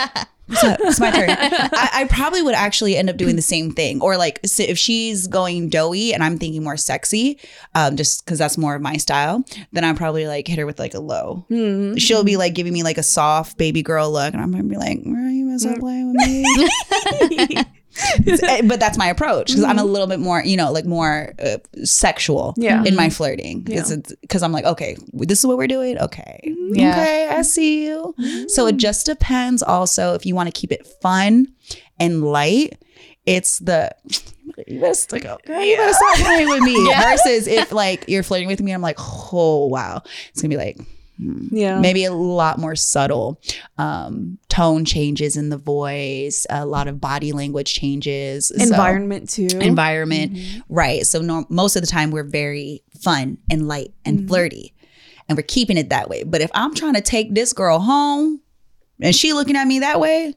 "What's 0.50 0.64
up? 0.64 0.80
It's 0.82 1.00
my 1.00 1.12
turn. 1.12 1.30
I, 1.30 1.90
I 1.94 2.08
probably 2.10 2.42
would 2.42 2.56
actually 2.56 2.98
end 2.98 3.10
up 3.10 3.18
doing 3.18 3.36
the 3.36 3.42
same 3.42 3.72
thing, 3.72 4.02
or 4.02 4.18
like 4.18 4.40
so 4.46 4.64
if 4.64 4.78
she's 4.78 5.28
going 5.28 5.70
doughy 5.70 6.14
and 6.14 6.24
I'm 6.24 6.38
thinking 6.38 6.64
more 6.64 6.78
sexy, 6.78 7.40
um, 7.76 7.96
just 7.96 8.26
because 8.26 8.40
that's 8.40 8.58
more 8.58 8.76
of 8.76 8.82
my 8.82 8.98
style, 8.98 9.44
then 9.72 9.84
I'm 9.84 9.96
probably 9.96 10.28
like 10.28 10.48
hit 10.48 10.60
her 10.60 10.66
with 10.66 10.80
like 10.80 10.94
a 10.94 11.00
low. 11.00 11.46
Hmm. 11.50 11.96
She'll 11.96 12.24
be 12.24 12.38
like 12.38 12.56
giving 12.56 12.74
me 12.74 12.84
like 12.84 12.98
a 12.98 13.04
soft 13.04 13.58
baby 13.58 13.82
girl 13.82 14.12
look, 14.12 14.34
and 14.34 14.42
I'm 14.42 14.52
gonna 14.52 14.64
be 14.64 14.78
like, 14.78 15.00
"Are 15.00 15.30
you 15.30 15.46
messing 15.46 15.80
playing 15.80 16.14
with 16.14 16.28
me?" 16.28 17.64
Eh, 18.28 18.62
but 18.64 18.80
that's 18.80 18.98
my 18.98 19.08
approach 19.08 19.48
because 19.48 19.64
I'm 19.64 19.78
a 19.78 19.82
mm-hmm. 19.82 19.92
little 19.92 20.08
bit 20.08 20.20
more, 20.20 20.44
you 20.44 20.58
know, 20.58 20.72
like 20.72 20.86
more 20.86 21.34
uh, 21.40 21.58
sexual 21.84 22.54
Yeah. 22.58 22.84
in 22.84 22.96
my 22.96 23.08
mm-hmm. 23.08 23.12
flirting. 23.12 23.66
Yeah. 23.68 23.84
Because 24.22 24.44
I'm 24.44 24.52
like, 24.52 24.66
okay, 24.66 24.98
this 25.14 25.40
is 25.40 25.46
what 25.46 25.58
we're 25.58 25.68
doing. 25.68 25.98
Okay. 25.98 26.40
Mm-hmm. 26.48 26.76
Yeah. 26.76 26.92
Okay, 26.92 27.28
I 27.30 27.42
see 27.42 27.86
you. 27.86 28.16
So 28.48 28.68
it 28.68 28.78
just 28.78 29.06
depends 29.06 29.62
also 29.64 30.14
if 30.14 30.26
you 30.26 30.36
want 30.36 30.54
to 30.54 30.60
keep 30.60 30.72
it 30.72 30.86
fun 31.02 31.48
and 32.00 32.24
light. 32.24 32.78
It's 33.26 33.60
the 33.60 33.94
you 34.68 34.80
better, 34.80 34.94
stick. 34.94 35.24
Girl, 35.24 35.38
you 35.62 35.78
better 35.78 35.94
stop 35.94 36.18
playing 36.18 36.50
with 36.50 36.62
me. 36.62 36.92
Versus 37.02 37.48
if 37.48 37.72
like 37.72 38.06
you're 38.08 38.24
flirting 38.24 38.48
with 38.48 38.62
me, 38.62 38.72
I'm 38.72 38.82
like, 38.82 38.98
oh 39.00 39.68
wow. 39.68 40.02
It's 40.30 40.42
gonna 40.42 40.50
be 40.50 40.58
like 40.58 40.78
Yeah. 41.20 41.80
maybe 41.80 42.06
a 42.06 42.14
lot 42.14 42.60
more 42.60 42.76
subtle 42.78 43.42
um, 43.78 44.38
tone 44.48 44.86
changes 44.86 45.36
in 45.36 45.50
the 45.50 45.58
voice 45.58 46.46
a 46.50 46.66
lot 46.66 46.88
of 46.88 47.02
body 47.02 47.32
language 47.34 47.74
changes 47.74 48.48
So- 48.56 48.64
Environment 48.64 49.30
too. 49.30 49.48
environment. 49.60 50.38
Right. 50.70 51.06
So 51.06 51.46
most 51.50 51.76
of 51.76 51.82
the 51.82 51.88
time 51.88 52.12
we're 52.12 52.24
very 52.24 52.84
fun 53.02 53.38
and 53.52 53.68
light 53.68 53.94
and 54.06 54.28
flirty 54.28 54.74
and 55.28 55.38
we're 55.38 55.44
keeping 55.44 55.78
it 55.78 55.90
that 55.90 56.10
way. 56.10 56.24
But 56.24 56.42
if 56.42 56.50
i'm 56.54 56.74
trying 56.74 56.94
to 56.96 57.02
take 57.02 57.34
this 57.36 57.52
girl 57.54 57.80
home 57.80 58.42
and 59.02 59.14
she 59.16 59.34
looking 59.34 59.56
at 59.58 59.68
me 59.68 59.80
that 59.80 60.00
way 60.00 60.34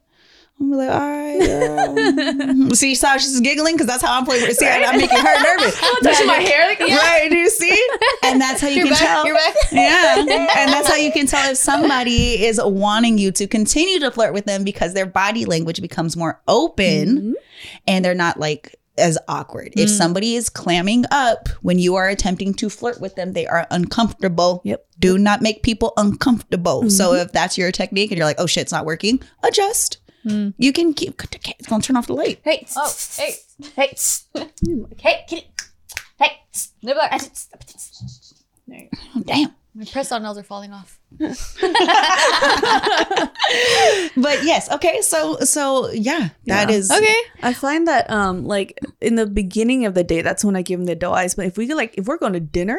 I'm 0.62 0.70
like, 0.70 0.90
all 0.90 0.98
right. 1.00 1.38
girl." 1.40 1.82
Um, 2.42 2.70
see, 2.74 2.94
so 2.94 3.18
she's 3.18 3.40
giggling 3.40 3.74
because 3.74 3.86
that's 3.86 4.02
how 4.02 4.18
I'm 4.18 4.24
playing. 4.24 4.50
See, 4.52 4.66
I'm 4.66 4.98
making 4.98 5.18
her 5.18 5.42
nervous. 5.42 5.78
touching 6.02 6.26
my 6.26 6.34
hair. 6.34 6.68
Like, 6.68 6.80
Right? 6.80 7.28
Do 7.30 7.36
you 7.36 7.50
see? 7.50 7.88
And 8.24 8.40
that's 8.40 8.60
how 8.60 8.68
you 8.68 8.76
You're 8.76 8.84
can 8.86 8.92
back. 8.92 9.00
tell. 9.00 9.26
You're 9.26 9.34
back. 9.34 9.54
Yeah. 9.72 10.16
And 10.18 10.72
that's 10.72 10.88
how 10.88 10.96
you 10.96 11.12
can 11.12 11.26
tell 11.26 11.50
if 11.50 11.56
somebody 11.56 12.44
is 12.44 12.60
wanting 12.62 13.18
you 13.18 13.32
to 13.32 13.46
continue 13.46 14.00
to 14.00 14.10
flirt 14.10 14.32
with 14.32 14.44
them 14.44 14.64
because 14.64 14.94
their 14.94 15.06
body 15.06 15.44
language 15.44 15.80
becomes 15.80 16.16
more 16.16 16.40
open 16.48 17.08
mm-hmm. 17.18 17.32
and 17.86 18.04
they're 18.04 18.14
not 18.14 18.38
like 18.38 18.76
as 18.98 19.18
awkward. 19.28 19.72
If 19.76 19.88
mm. 19.88 19.96
somebody 19.96 20.34
is 20.34 20.50
clamming 20.50 21.04
up 21.10 21.48
when 21.62 21.78
you 21.78 21.94
are 21.94 22.08
attempting 22.08 22.54
to 22.54 22.68
flirt 22.68 23.00
with 23.00 23.14
them, 23.14 23.32
they 23.32 23.46
are 23.46 23.66
uncomfortable. 23.70 24.60
Yep. 24.64 24.86
Do 24.98 25.18
not 25.18 25.40
make 25.40 25.62
people 25.62 25.92
uncomfortable. 25.96 26.90
So 26.90 27.12
mm-hmm. 27.12 27.22
if 27.22 27.32
that's 27.32 27.56
your 27.56 27.72
technique 27.72 28.10
and 28.10 28.18
you're 28.18 28.26
like, 28.26 28.38
oh 28.38 28.46
shit, 28.46 28.62
it's 28.62 28.72
not 28.72 28.84
working, 28.84 29.20
adjust. 29.42 29.98
You 30.24 30.72
can 30.72 30.94
keep, 30.94 31.20
it's 31.58 31.66
gonna 31.68 31.82
turn 31.82 31.96
off 31.96 32.06
the 32.06 32.14
light. 32.14 32.40
Hey, 32.44 32.66
Oh, 32.76 32.92
hey, 33.16 33.34
hey, 33.76 33.94
hey, 34.98 35.24
kitty. 35.28 35.48
Hey, 36.18 36.40
Nibbler. 36.82 37.08
Oh, 39.16 39.22
damn. 39.24 39.54
My 39.74 39.86
press 39.86 40.12
on 40.12 40.22
nails 40.22 40.36
are 40.36 40.42
falling 40.42 40.72
off. 40.72 40.98
But 44.16 44.44
yes, 44.44 44.70
okay. 44.70 45.00
So, 45.02 45.38
so 45.40 45.90
yeah, 45.90 46.28
that 46.46 46.68
Yeah. 46.68 46.76
is 46.76 46.90
Okay. 46.90 47.16
I 47.42 47.52
find 47.54 47.88
that 47.88 48.10
um 48.10 48.44
like 48.44 48.78
in 49.00 49.14
the 49.16 49.26
beginning 49.26 49.86
of 49.86 49.94
the 49.94 50.04
day, 50.04 50.20
that's 50.22 50.44
when 50.44 50.56
I 50.56 50.62
give 50.62 50.78
them 50.78 50.86
the 50.86 50.94
doe 50.94 51.12
eyes. 51.12 51.34
But 51.34 51.46
if 51.46 51.56
we 51.56 51.66
could 51.66 51.76
like 51.76 51.94
if 51.96 52.06
we're 52.06 52.18
going 52.18 52.34
to 52.34 52.40
dinner, 52.40 52.78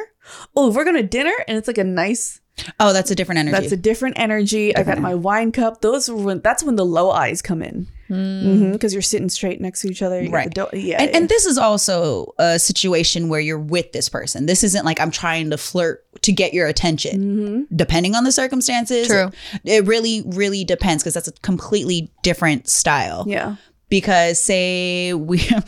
oh, 0.56 0.70
if 0.70 0.76
we're 0.76 0.84
going 0.84 0.96
to 0.98 1.04
dinner 1.04 1.34
and 1.48 1.58
it's 1.58 1.68
like 1.68 1.78
a 1.80 1.84
nice, 1.84 2.40
Oh, 2.80 2.94
that's 2.94 3.10
a 3.10 3.16
different 3.16 3.40
energy. 3.40 3.58
that's 3.60 3.72
a 3.72 3.78
different 3.78 4.20
energy. 4.20 4.76
I 4.76 4.84
got 4.84 5.00
my 5.00 5.16
wine 5.16 5.52
cup. 5.52 5.82
Those 5.82 6.08
are 6.08 6.16
when 6.16 6.40
that's 6.42 6.64
when 6.64 6.76
the 6.76 6.86
low 6.86 7.10
eyes 7.10 7.42
come 7.42 7.64
in 7.64 7.88
hmm. 8.08 8.14
mm-hmm, 8.14 8.72
because 8.74 8.94
you're 8.94 9.02
sitting 9.02 9.30
straight 9.30 9.60
next 9.60 9.82
to 9.82 9.90
each 9.90 10.02
other. 10.02 10.22
You 10.22 10.30
Right. 10.30 10.54
the 10.54 10.54
doe- 10.54 10.70
yeah. 10.74 11.02
and, 11.02 11.10
yeah. 11.10 11.18
and 11.18 11.30
this 11.30 11.46
is 11.46 11.58
also 11.58 12.34
a 12.38 12.60
situation 12.60 13.28
where 13.28 13.40
you're 13.40 13.60
with 13.60 13.92
this 13.92 14.08
person. 14.08 14.46
This 14.46 14.64
isn't 14.64 14.86
like 14.86 15.00
I'm 15.00 15.12
trying 15.12 15.50
to 15.50 15.58
flirt 15.58 16.06
to 16.22 16.32
get 16.32 16.54
your 16.54 16.68
attention. 16.68 17.20
Mm-hmm. 17.20 17.76
Depending 17.76 18.16
on 18.16 18.24
the 18.24 18.32
circumstances, 18.32 19.08
True. 19.08 19.32
It 19.66 19.86
really, 19.86 20.24
really 20.28 20.64
depends 20.64 21.04
because 21.04 21.16
that's 21.16 21.28
a 21.28 21.34
completely 21.42 22.12
different 22.22 22.70
style. 22.70 23.26
yeah. 23.28 23.56
Because 23.90 24.40
say 24.40 25.14
we, 25.14 25.48
I'm 25.52 25.64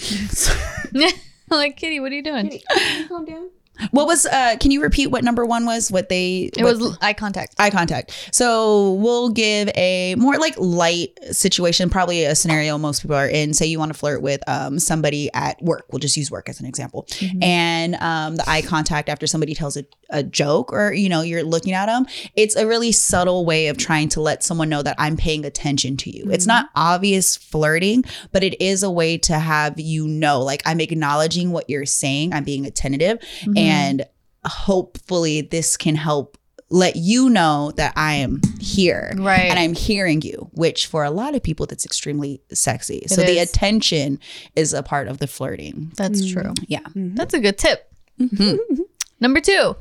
like, 1.50 1.78
Kitty, 1.78 2.00
what 2.00 2.12
are 2.12 2.16
you 2.16 2.24
doing? 2.24 2.60
Calm 3.08 3.26
down. 3.26 3.50
What 3.92 4.08
was? 4.08 4.26
uh 4.26 4.56
Can 4.60 4.72
you 4.72 4.82
repeat 4.82 5.08
what 5.08 5.24
number 5.24 5.46
one 5.46 5.66
was? 5.66 5.92
What 5.92 6.10
they? 6.10 6.52
It 6.58 6.64
what- 6.64 6.78
was 6.78 6.98
eye 7.02 7.14
contact. 7.14 7.56
eye 7.60 7.70
contact. 7.70 8.30
So 8.32 8.94
we'll 8.94 9.30
give 9.30 9.70
a 9.76 10.16
more 10.16 10.38
like 10.38 10.56
light 10.58 11.18
situation, 11.32 11.90
probably 11.90 12.24
a 12.26 12.36
scenario 12.36 12.78
most 12.78 13.02
people 13.02 13.16
are 13.16 13.28
in. 13.28 13.54
Say 13.54 13.66
you 13.68 13.80
want 13.80 13.92
to 13.94 13.98
flirt 13.98 14.22
with 14.22 14.42
um, 14.48 14.80
somebody 14.80 15.30
at 15.34 15.62
work. 15.62 15.86
We'll 15.92 16.00
just 16.00 16.18
use 16.18 16.32
work 16.32 16.50
as 16.50 16.60
an 16.60 16.66
example. 16.66 17.08
And 17.42 17.96
um, 17.96 18.36
the 18.38 18.50
eye 18.50 18.62
contact 18.62 19.10
after 19.10 19.28
somebody 19.28 19.54
tells 19.54 19.78
a, 19.78 19.86
a 20.10 20.24
joke 20.24 20.72
or 20.74 20.94
you 20.94 21.10
know 21.10 21.22
you're 21.22 21.44
looking 21.44 21.74
at 21.74 21.88
them, 21.88 22.06
it's 22.36 22.56
a 22.56 22.66
really 22.68 22.92
subtle 22.92 23.46
way 23.46 23.68
of 23.68 23.78
trying 23.78 24.10
to 24.10 24.22
let 24.22 24.44
someone 24.44 24.70
know 24.70 24.82
that 24.84 24.96
I'm 24.98 25.18
paying 25.18 25.46
attention 25.46 25.98
to 25.98 26.10
you. 26.10 26.32
It's 26.32 26.46
not 26.48 26.70
obvious 26.76 27.36
flirting, 27.36 28.04
but 28.32 28.44
it 28.44 28.60
is 28.62 28.84
a 28.84 28.90
way 28.92 29.18
to 29.20 29.38
have 29.40 29.80
you 29.80 30.08
know, 30.08 30.42
like 30.42 30.62
I'm 30.66 30.80
acknowledging 30.80 31.52
what 31.52 31.70
you're 31.70 31.86
saying. 31.86 32.34
I'm 32.34 32.44
being 32.44 32.66
attentive, 32.66 33.20
and 33.46 33.58
Mm-hmm. 33.66 34.08
hopefully 34.48 35.42
this 35.42 35.78
can 35.78 35.96
help 35.96 36.38
let 36.70 36.96
you 36.96 37.30
know 37.30 37.72
that 37.78 37.94
I 37.96 38.16
am 38.16 38.42
here. 38.60 39.14
Right. 39.16 39.42
And 39.42 39.60
I'm 39.60 39.74
hearing 39.74 40.22
you, 40.22 40.50
which 40.54 40.88
for 40.88 41.04
a 41.04 41.12
lot 41.12 41.36
of 41.36 41.44
people, 41.44 41.66
that's 41.66 41.86
extremely 41.86 42.42
sexy. 42.52 43.04
so 43.08 43.22
It 43.22 43.28
the 43.28 43.38
attention 43.40 44.20
is 44.56 44.74
a 44.74 44.82
part 44.82 45.08
of 45.08 45.20
the 45.20 45.28
flirting. 45.28 45.92
That's 45.96 46.22
mm. 46.22 46.34
true. 46.34 46.54
Yeah. 46.68 46.80
Mm-hmm. 46.82 47.16
That's 47.16 47.34
a 47.34 47.40
good 47.40 47.58
tip. 47.58 47.92
Mm-hmm. 48.20 48.82
Number 49.20 49.42
two, 49.42 49.76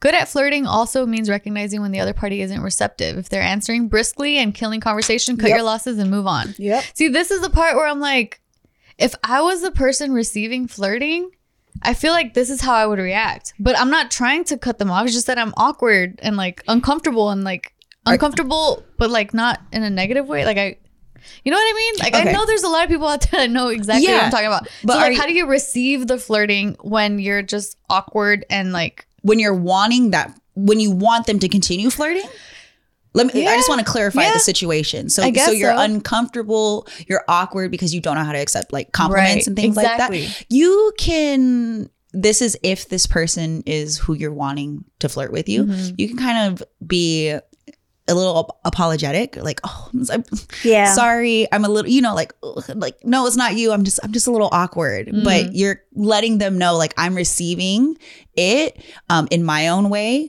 good 0.00 0.14
at 0.14 0.28
flirting 0.28 0.66
also 0.66 1.06
means 1.06 1.30
recognizing 1.30 1.80
when 1.80 1.92
the 1.92 2.00
other 2.00 2.12
party 2.12 2.42
isn't 2.42 2.60
receptive. 2.60 3.16
If 3.16 3.28
they're 3.28 3.40
answering 3.42 3.88
briskly 3.88 4.36
and 4.38 4.54
killing 4.54 4.80
conversation, 4.80 5.36
cut 5.36 5.48
Yep. 5.48 5.56
your 5.56 5.64
losses 5.64 5.98
and 5.98 6.10
move 6.10 6.26
on. 6.26 6.54
Yeah. 6.58 6.82
See, 6.94 7.08
this 7.08 7.30
is 7.30 7.42
the 7.42 7.50
part 7.50 7.76
where 7.76 7.86
I'm 7.86 8.00
like, 8.00 8.40
if 8.98 9.14
I 9.22 9.40
was 9.40 9.62
the 9.62 9.70
person 9.70 10.12
receiving 10.12 10.66
flirting, 10.66 11.30
I 11.82 11.94
feel 11.94 12.12
like 12.12 12.34
this 12.34 12.50
is 12.50 12.60
how 12.60 12.72
I 12.74 12.86
would 12.86 12.98
react. 12.98 13.52
But 13.58 13.78
I'm 13.78 13.90
not 13.90 14.10
trying 14.10 14.44
to 14.44 14.56
cut 14.56 14.78
them 14.78 14.90
off. 14.90 15.04
It's 15.04 15.14
just 15.14 15.26
that 15.26 15.38
I'm 15.38 15.52
awkward 15.56 16.18
and 16.22 16.36
like 16.36 16.62
uncomfortable 16.68 17.30
and 17.30 17.44
like 17.44 17.74
uncomfortable, 18.06 18.82
but 18.98 19.10
like 19.10 19.34
not 19.34 19.60
in 19.72 19.82
a 19.82 19.90
negative 19.90 20.26
way. 20.28 20.44
Like 20.44 20.56
I, 20.58 20.76
you 21.44 21.50
know 21.50 21.56
what 21.56 21.62
I 21.62 21.72
mean? 21.76 21.94
Like 22.00 22.14
I 22.14 22.32
know 22.32 22.46
there's 22.46 22.62
a 22.62 22.68
lot 22.68 22.84
of 22.84 22.90
people 22.90 23.06
out 23.08 23.20
there 23.30 23.40
that 23.42 23.50
know 23.50 23.68
exactly 23.68 24.06
what 24.16 24.24
I'm 24.24 24.30
talking 24.30 24.46
about. 24.46 24.68
But 24.84 24.92
so 24.94 24.98
like, 25.00 25.12
you- 25.12 25.20
how 25.20 25.26
do 25.26 25.34
you 25.34 25.46
receive 25.46 26.06
the 26.06 26.18
flirting 26.18 26.76
when 26.82 27.18
you're 27.18 27.42
just 27.42 27.76
awkward 27.90 28.44
and 28.50 28.72
like? 28.72 29.06
When 29.22 29.38
you're 29.38 29.54
wanting 29.54 30.10
that, 30.10 30.38
when 30.54 30.80
you 30.80 30.90
want 30.90 31.26
them 31.26 31.38
to 31.38 31.48
continue 31.48 31.88
flirting, 31.88 32.28
let 33.14 33.32
me, 33.32 33.46
I 33.46 33.54
just 33.56 33.68
want 33.68 33.78
to 33.78 33.84
clarify 33.90 34.22
Yeah. 34.22 34.32
the 34.34 34.40
situation. 34.40 35.08
So, 35.08 35.22
so 35.22 35.50
you're 35.52 35.72
so. 35.74 35.78
uncomfortable, 35.82 36.86
you're 37.06 37.24
awkward 37.28 37.70
because 37.70 37.94
you 37.94 38.00
don't 38.00 38.16
know 38.16 38.24
how 38.24 38.32
to 38.32 38.38
accept 38.38 38.72
like 38.72 38.92
compliments 38.92 39.34
Right. 39.34 39.46
and 39.46 39.56
things 39.56 39.76
Exactly. 39.78 40.22
like 40.26 40.36
that. 40.38 40.46
You 40.50 40.92
can, 40.98 41.90
this 42.12 42.42
is 42.42 42.58
if 42.62 42.88
this 42.88 43.06
person 43.06 43.62
is 43.66 43.98
who 43.98 44.14
you're 44.14 44.32
wanting 44.32 44.84
to 44.98 45.08
flirt 45.08 45.32
with 45.32 45.48
you, 45.48 45.64
Mm-hmm. 45.64 45.94
you 45.98 46.08
can 46.08 46.16
kind 46.16 46.52
of 46.52 46.62
be 46.86 47.30
a 48.06 48.14
little 48.14 48.40
ap- 48.40 48.56
apologetic, 48.66 49.36
like, 49.36 49.60
oh, 49.64 49.88
I'm, 50.12 50.24
Yeah. 50.62 50.92
sorry 50.92 51.48
i'm 51.52 51.64
a 51.64 51.68
little 51.70 51.90
you 51.90 52.02
know 52.02 52.14
like 52.14 52.34
like 52.74 52.98
no 53.02 53.26
it's 53.26 53.34
not 53.36 53.56
you 53.56 53.72
i'm 53.72 53.82
just 53.82 53.98
i'm 54.04 54.12
just 54.12 54.26
a 54.26 54.30
little 54.30 54.50
awkward 54.52 55.06
Mm-hmm. 55.06 55.24
but 55.24 55.54
you're 55.54 55.80
letting 55.94 56.36
them 56.36 56.58
know 56.58 56.76
like 56.76 56.92
i'm 56.98 57.14
receiving 57.14 57.96
it 58.36 58.76
um 59.08 59.26
in 59.30 59.42
my 59.42 59.68
own 59.68 59.88
way 59.88 60.28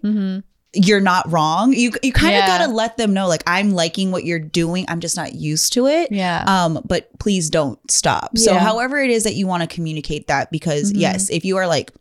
you're 0.75 1.00
not 1.00 1.32
wrong 1.32 1.74
you 1.74 1.91
you 2.03 2.12
kind 2.12 2.36
of 2.36 2.39
Yeah. 2.39 2.48
got 2.60 2.65
to 2.67 2.72
let 2.72 2.98
them 2.98 3.13
know 3.13 3.27
like 3.27 3.44
i'm 3.48 3.72
liking 3.72 4.12
what 4.12 4.24
you're 4.25 4.39
doing 4.39 4.86
i'm 4.89 5.00
just 5.00 5.15
not 5.15 5.34
used 5.34 5.74
to 5.74 5.88
it 5.88 6.12
Yeah. 6.12 6.44
um 6.48 6.82
but 6.88 7.10
please 7.20 7.50
don't 7.50 7.79
stop 7.89 8.38
so 8.38 8.55
however 8.55 8.98
it 9.00 9.10
is 9.10 9.24
that 9.24 9.36
you 9.36 9.48
want 9.48 9.62
to 9.62 9.67
communicate 9.74 10.27
that 10.27 10.51
because 10.51 10.91
Mm-hmm. 10.91 11.01
yes 11.01 11.29
if 11.29 11.46
you 11.46 11.58
are 11.58 11.67
like 11.67 11.91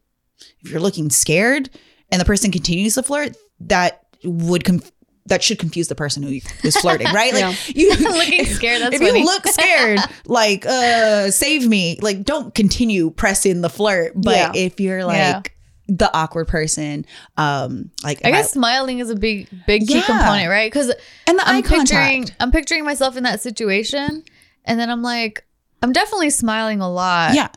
if 0.63 0.71
you're 0.71 0.81
looking 0.81 1.11
scared 1.11 1.71
and 2.11 2.21
the 2.21 2.25
person 2.25 2.51
continues 2.51 2.95
to 2.95 3.03
flirt 3.03 3.37
that 3.61 4.03
would 4.25 4.65
conf- 4.65 4.91
that 5.27 5.43
should 5.43 5.59
confuse 5.59 5.89
the 5.89 5.95
person 5.95 6.23
who 6.23 6.39
is 6.65 6.77
flirting 6.77 7.07
right 7.15 7.33
like 7.41 7.75
you 7.77 7.89
Looking 7.99 8.45
scared. 8.45 8.83
That's 8.83 8.95
if 9.01 9.01
funny. 9.01 9.21
you 9.21 9.25
look 9.25 9.47
scared, 9.47 10.01
like 10.27 10.67
uh 10.67 11.31
save 11.31 11.67
me, 11.67 11.99
like 12.03 12.25
don't 12.25 12.55
continue 12.55 13.11
pressing 13.11 13.63
the 13.63 13.71
flirt. 13.71 14.13
But 14.15 14.37
Yeah. 14.37 14.53
if 14.55 14.81
you're 14.81 15.03
like 15.07 15.17
Yeah. 15.17 15.43
The 15.87 16.11
awkward 16.17 16.49
person, 16.49 17.05
um, 17.37 17.91
like 18.03 18.21
I 18.25 18.29
if 18.29 18.35
guess 18.35 18.51
smiling 18.53 19.01
is 19.01 19.11
a 19.11 19.17
big, 19.17 19.49
big 19.67 19.87
key 19.87 19.97
Yeah. 19.97 20.07
component, 20.07 20.49
right? 20.49 20.71
Because 20.73 20.89
and 21.27 21.39
the 21.39 21.47
I'm 21.47 21.57
eye 21.57 21.63
picturing, 21.63 22.23
contact. 22.25 22.37
I'm 22.41 22.51
picturing 22.51 22.85
myself 22.85 23.17
in 23.17 23.25
that 23.25 23.41
situation, 23.43 24.25
and 24.65 24.81
then 24.81 24.89
I'm 24.91 25.03
like, 25.03 25.45
I'm 25.83 25.93
definitely 25.93 26.31
smiling 26.31 26.81
a 26.81 26.91
lot. 26.91 27.35
Yeah, 27.35 27.49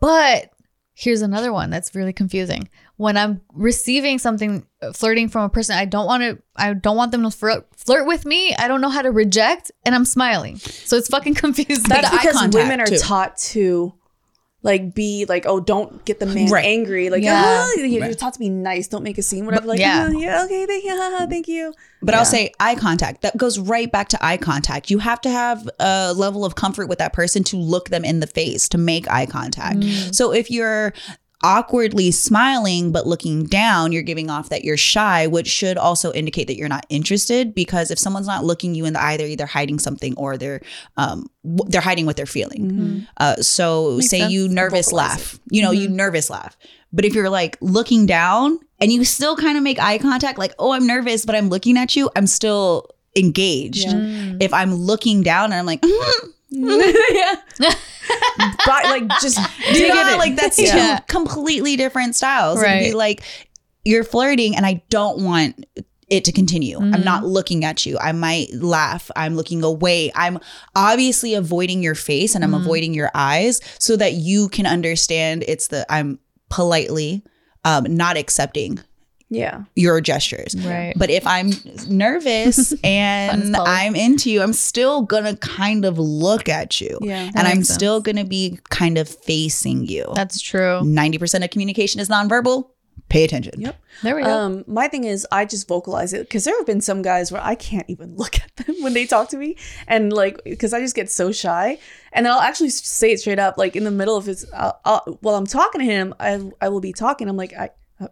But 0.00 0.50
here's 0.94 1.22
another 1.22 1.52
one 1.52 1.70
that's 1.70 1.94
really 1.94 2.12
confusing. 2.12 2.68
When 2.96 3.16
I'm 3.16 3.40
receiving 3.52 4.18
something 4.18 4.64
uh, 4.80 4.92
flirting 4.92 5.28
from 5.28 5.42
a 5.42 5.48
person 5.48 5.76
I 5.76 5.84
don't 5.84 6.06
want 6.06 6.22
to 6.22 6.38
I 6.54 6.74
don't 6.74 6.96
want 6.96 7.10
them 7.10 7.22
to 7.24 7.30
flirt, 7.30 7.66
flirt 7.76 8.06
with 8.06 8.24
me. 8.24 8.54
I 8.54 8.68
don't 8.68 8.80
know 8.80 8.88
how 8.90 9.02
to 9.02 9.10
reject 9.10 9.72
and 9.84 9.94
I'm 9.94 10.04
smiling. 10.04 10.58
So 10.58 10.96
it's 10.96 11.08
fucking 11.08 11.34
confusing. 11.44 11.84
That's 11.88 12.08
the 12.08 12.14
eye 12.14 12.18
because 12.18 12.36
contact, 12.36 12.54
women 12.62 12.80
are 12.80 12.86
too. 12.86 12.98
taught 12.98 13.36
to 13.38 13.94
like 14.64 14.94
be 14.94 15.26
like, 15.28 15.44
oh, 15.46 15.60
don't 15.60 16.04
get 16.06 16.18
the 16.18 16.26
man 16.26 16.50
Right. 16.50 16.64
angry. 16.64 17.10
Like, 17.10 17.22
Yeah. 17.22 17.42
ah, 17.44 17.70
you're 17.76 17.86
you're 17.86 18.14
taught 18.14 18.32
to 18.32 18.38
be 18.40 18.48
nice. 18.48 18.88
Don't 18.88 19.04
make 19.04 19.18
a 19.18 19.22
scene. 19.22 19.44
Whatever. 19.46 19.68
Like, 19.68 19.78
yeah. 19.78 20.08
yeah, 20.10 20.18
yeah, 20.18 20.44
okay, 20.44 20.66
thank 20.66 20.84
you, 20.84 21.26
thank 21.28 21.46
you. 21.48 21.74
but 22.02 22.14
I'll 22.14 22.24
say 22.24 22.50
eye 22.58 22.74
contact. 22.74 23.22
That 23.22 23.36
goes 23.36 23.58
right 23.58 23.92
back 23.92 24.08
to 24.08 24.24
eye 24.24 24.38
contact. 24.38 24.90
You 24.90 24.98
have 24.98 25.20
to 25.20 25.30
have 25.30 25.68
a 25.78 26.12
level 26.14 26.44
of 26.44 26.54
comfort 26.56 26.88
with 26.88 26.98
that 26.98 27.12
person 27.12 27.44
to 27.44 27.56
look 27.56 27.90
them 27.90 28.04
in 28.04 28.20
the 28.20 28.26
face 28.26 28.68
to 28.70 28.78
make 28.78 29.08
eye 29.10 29.26
contact. 29.26 29.80
Mm. 29.80 30.14
So 30.14 30.32
if 30.32 30.50
you're 30.50 30.92
awkwardly 31.44 32.10
smiling 32.10 32.90
but 32.90 33.06
looking 33.06 33.44
down, 33.44 33.92
you're 33.92 34.02
giving 34.02 34.30
off 34.30 34.48
that 34.48 34.64
you're 34.64 34.78
shy, 34.78 35.26
which 35.26 35.46
should 35.46 35.76
also 35.76 36.12
indicate 36.12 36.46
that 36.46 36.56
you're 36.56 36.68
not 36.68 36.86
interested. 36.88 37.54
Because 37.54 37.90
if 37.90 37.98
someone's 37.98 38.26
not 38.26 38.44
looking 38.44 38.74
you 38.74 38.86
in 38.86 38.94
the 38.94 39.02
eye, 39.04 39.16
they're 39.16 39.28
either 39.28 39.46
hiding 39.46 39.78
something 39.78 40.14
or 40.16 40.36
they're 40.38 40.60
um 40.96 41.26
they're 41.44 41.82
hiding 41.82 42.06
what 42.06 42.16
they're 42.16 42.26
feeling. 42.26 43.06
Uh, 43.18 43.36
so 43.36 44.00
say 44.00 44.20
sense. 44.20 44.32
you 44.32 44.48
nervous 44.48 44.92
laugh, 44.92 45.38
you 45.50 45.62
know, 45.62 45.70
you 45.70 45.88
nervous 45.88 46.30
laugh. 46.30 46.56
But 46.92 47.04
if 47.04 47.14
you're 47.14 47.28
like 47.30 47.58
looking 47.60 48.06
down 48.06 48.58
and 48.80 48.90
you 48.90 49.04
still 49.04 49.36
kind 49.36 49.56
of 49.58 49.62
make 49.62 49.78
eye 49.78 49.98
contact, 49.98 50.38
like, 50.38 50.54
oh, 50.58 50.72
I'm 50.72 50.86
nervous, 50.86 51.26
but 51.26 51.34
I'm 51.34 51.48
looking 51.50 51.76
at 51.76 51.94
you, 51.94 52.08
I'm 52.16 52.26
still 52.26 52.88
engaged. 53.16 53.86
If 54.40 54.52
I'm 54.54 54.74
looking 54.74 55.22
down 55.22 55.46
and 55.46 55.54
I'm 55.54 55.66
like, 55.66 55.84
yeah. 56.54 57.34
but 58.66 58.84
like, 58.84 59.08
just 59.20 59.36
Do 59.36 59.42
you 59.80 59.86
dig 59.86 59.94
know, 59.94 60.12
in. 60.12 60.18
like 60.18 60.36
that's 60.36 60.58
Yeah. 60.58 60.98
two 60.98 61.04
completely 61.06 61.76
different 61.76 62.14
styles. 62.14 62.62
It'd 62.62 62.78
be 62.80 62.84
Right. 62.86 62.94
like 62.94 63.22
you're 63.84 64.04
flirting 64.04 64.56
and 64.56 64.64
I 64.64 64.82
don't 64.90 65.24
want 65.24 65.66
it 66.08 66.24
to 66.26 66.32
continue. 66.32 66.78
I'm 66.78 67.02
not 67.02 67.24
looking 67.24 67.64
at 67.64 67.86
you. 67.86 67.98
I 67.98 68.12
might 68.12 68.48
laugh. 68.54 69.10
I'm 69.16 69.36
looking 69.36 69.62
away. 69.64 70.12
I'm 70.14 70.38
obviously 70.76 71.34
avoiding 71.34 71.82
your 71.82 71.94
face 71.94 72.34
and 72.34 72.44
I'm 72.44 72.52
avoiding 72.54 72.92
your 72.94 73.10
eyes 73.14 73.60
so 73.78 73.96
that 73.96 74.12
you 74.12 74.48
can 74.50 74.66
understand 74.66 75.44
it's 75.48 75.68
the 75.68 75.84
I'm 75.92 76.18
politely 76.50 77.24
um 77.64 77.84
not 77.96 78.16
accepting 78.18 78.80
yeah. 79.30 79.64
your 79.74 80.00
gestures. 80.00 80.54
Right. 80.58 80.94
But 80.96 81.10
if 81.10 81.26
I'm 81.26 81.50
nervous 81.88 82.72
and. 82.84 83.54
I'm 83.56 83.96
into 83.96 84.30
you, 84.30 84.42
I'm 84.42 84.52
still 84.52 85.02
gonna 85.02 85.36
kind 85.36 85.84
of 85.84 85.98
look 85.98 86.48
at 86.48 86.80
you. 86.80 86.98
Yeah. 87.00 87.30
And 87.34 87.48
I'm 87.48 87.64
sense. 87.64 87.74
still 87.74 88.00
gonna 88.00 88.24
be 88.24 88.58
kind 88.70 88.98
of 88.98 89.08
facing 89.08 89.86
you. 89.86 90.06
That's 90.14 90.40
true. 90.40 90.80
90% 90.82 91.44
of 91.44 91.50
communication 91.50 92.00
is 92.00 92.08
nonverbal. 92.08 92.68
Pay 93.10 93.24
attention. 93.24 93.60
Yep. 93.60 93.80
There 94.02 94.16
we 94.16 94.22
go. 94.22 94.30
Um, 94.30 94.64
my 94.66 94.88
thing 94.88 95.04
is, 95.04 95.26
I 95.30 95.44
just 95.44 95.68
vocalize 95.68 96.12
it 96.14 96.22
because 96.22 96.44
there 96.44 96.56
have 96.56 96.66
been 96.66 96.80
some 96.80 97.02
guys 97.02 97.30
where 97.30 97.42
I 97.42 97.54
can't 97.54 97.88
even 97.88 98.16
look 98.16 98.36
at 98.36 98.56
them 98.56 98.76
when 98.80 98.94
they 98.94 99.06
talk 99.06 99.28
to 99.28 99.36
me, 99.36 99.56
and 99.86 100.12
like 100.12 100.42
because 100.44 100.72
I 100.72 100.80
just 100.80 100.96
get 100.96 101.10
so 101.10 101.30
shy, 101.30 101.78
and 102.12 102.24
then 102.24 102.32
I'll 102.32 102.40
actually 102.40 102.70
say 102.70 103.12
it 103.12 103.20
straight 103.20 103.38
up, 103.38 103.58
like 103.58 103.76
in 103.76 103.84
the 103.84 103.90
middle 103.90 104.16
of 104.16 104.24
his, 104.24 104.46
I'll, 104.54 104.80
I'll, 104.84 105.18
while 105.20 105.36
I'm 105.36 105.46
talking 105.46 105.80
to 105.80 105.84
him, 105.84 106.14
I 106.18 106.50
I 106.60 106.70
will 106.70 106.80
be 106.80 106.92
talking. 106.92 107.28
I'm 107.28 107.36
like, 107.36 107.52
I 107.52 107.70
uh, 108.00 108.08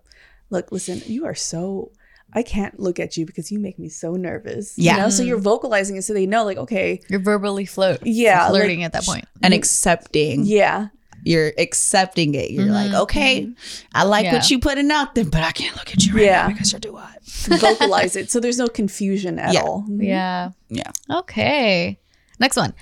look, 0.52 0.71
listen, 0.71 1.02
you 1.06 1.25
are 1.26 1.35
so. 1.35 1.90
I 2.35 2.42
can't 2.42 2.80
look 2.80 2.99
at 2.99 3.18
you 3.18 3.26
because 3.26 3.52
you 3.52 3.59
make 3.59 3.78
me 3.78 3.90
so 3.90 4.14
nervous. 4.16 4.78
Yeah. 4.78 4.92
You 4.92 4.99
know? 5.02 5.09
So 5.11 5.23
you're 5.23 5.37
vocalizing 5.38 5.97
it 5.97 6.02
so 6.02 6.14
they 6.14 6.25
know, 6.26 6.44
like, 6.44 6.56
okay, 6.56 7.00
You're 7.11 7.21
verbally 7.21 7.66
float. 7.66 7.99
yeah, 8.04 8.44
like, 8.44 8.52
flirting 8.52 8.85
at 8.85 8.94
that 8.94 9.04
point. 9.04 9.26
And 9.42 9.52
accepting. 9.52 10.44
yeah, 10.47 10.88
You're 11.25 11.52
accepting 11.59 12.35
it. 12.35 12.50
You're 12.50 12.64
mm-hmm, 12.64 12.92
like, 12.92 13.02
okay, 13.02 13.42
mm-hmm. 13.42 13.52
I 13.94 14.04
like 14.04 14.25
Yeah. 14.25 14.32
what 14.32 14.50
you 14.50 14.59
putting 14.61 14.90
out 14.90 15.14
there, 15.14 15.26
but 15.26 15.42
I 15.42 15.52
can't 15.52 15.76
look 15.76 15.92
at 15.92 16.06
you 16.06 16.14
right 16.14 16.25
Yeah. 16.25 16.42
now 16.42 16.49
because 16.49 16.73
you're 16.73 16.80
too 16.80 16.97
hot. 16.97 17.18
vocalize 17.23 18.16
it 18.16 18.30
so 18.30 18.40
there's 18.40 18.56
no 18.59 18.66
confusion 18.66 19.38
at 19.38 19.52
Yeah. 19.52 19.61
all. 19.61 19.82
Mm-hmm. 19.82 20.02
Yeah. 20.02 20.50
Yeah. 20.71 20.90
Okay. 21.11 21.99
Next 22.40 22.56
one. 22.56 22.73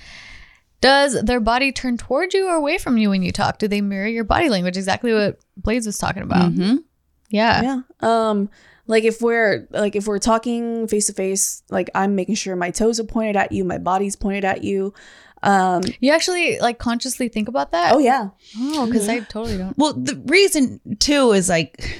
Does 0.79 1.21
their 1.23 1.39
body 1.41 1.71
turn 1.73 1.97
toward 1.97 2.33
you 2.33 2.47
or 2.47 2.55
away 2.55 2.77
from 2.77 2.97
you 2.97 3.09
when 3.09 3.21
you 3.21 3.31
talk? 3.33 3.59
Do 3.59 3.67
they 3.67 3.81
mirror 3.81 4.07
your 4.07 4.23
body 4.23 4.47
language? 4.49 4.77
Exactly 4.77 5.13
what 5.13 5.39
Blades 5.57 5.85
was 5.85 5.97
talking 5.97 6.23
about. 6.23 6.53
Mhm. 6.53 6.79
Yeah. 7.31 7.61
Yeah. 7.61 7.81
Um, 8.01 8.49
Like 8.87 9.03
if 9.05 9.21
we're 9.21 9.67
like 9.71 9.95
if 9.95 10.05
we're 10.07 10.19
talking 10.19 10.87
face 10.87 11.07
to 11.07 11.13
face, 11.13 11.63
like 11.69 11.89
I'm 11.95 12.13
making 12.15 12.35
sure 12.35 12.55
my 12.55 12.71
toes 12.71 12.99
are 12.99 13.05
pointed 13.05 13.35
at 13.37 13.51
you, 13.51 13.63
my 13.63 13.77
body's 13.77 14.15
pointed 14.15 14.43
at 14.43 14.63
you. 14.63 14.93
Um 15.43 15.81
You 16.01 16.11
actually 16.11 16.59
like 16.59 16.77
consciously 16.77 17.29
think 17.29 17.47
about 17.47 17.71
that? 17.71 17.93
oh 17.95 17.99
yeah. 17.99 18.29
Oh, 18.59 18.85
because 18.85 19.07
I 19.07 19.19
totally 19.21 19.57
don't. 19.57 19.77
Well, 19.77 19.93
the 19.93 20.21
reason 20.25 20.79
too 20.99 21.31
is 21.31 21.47
like 21.47 21.97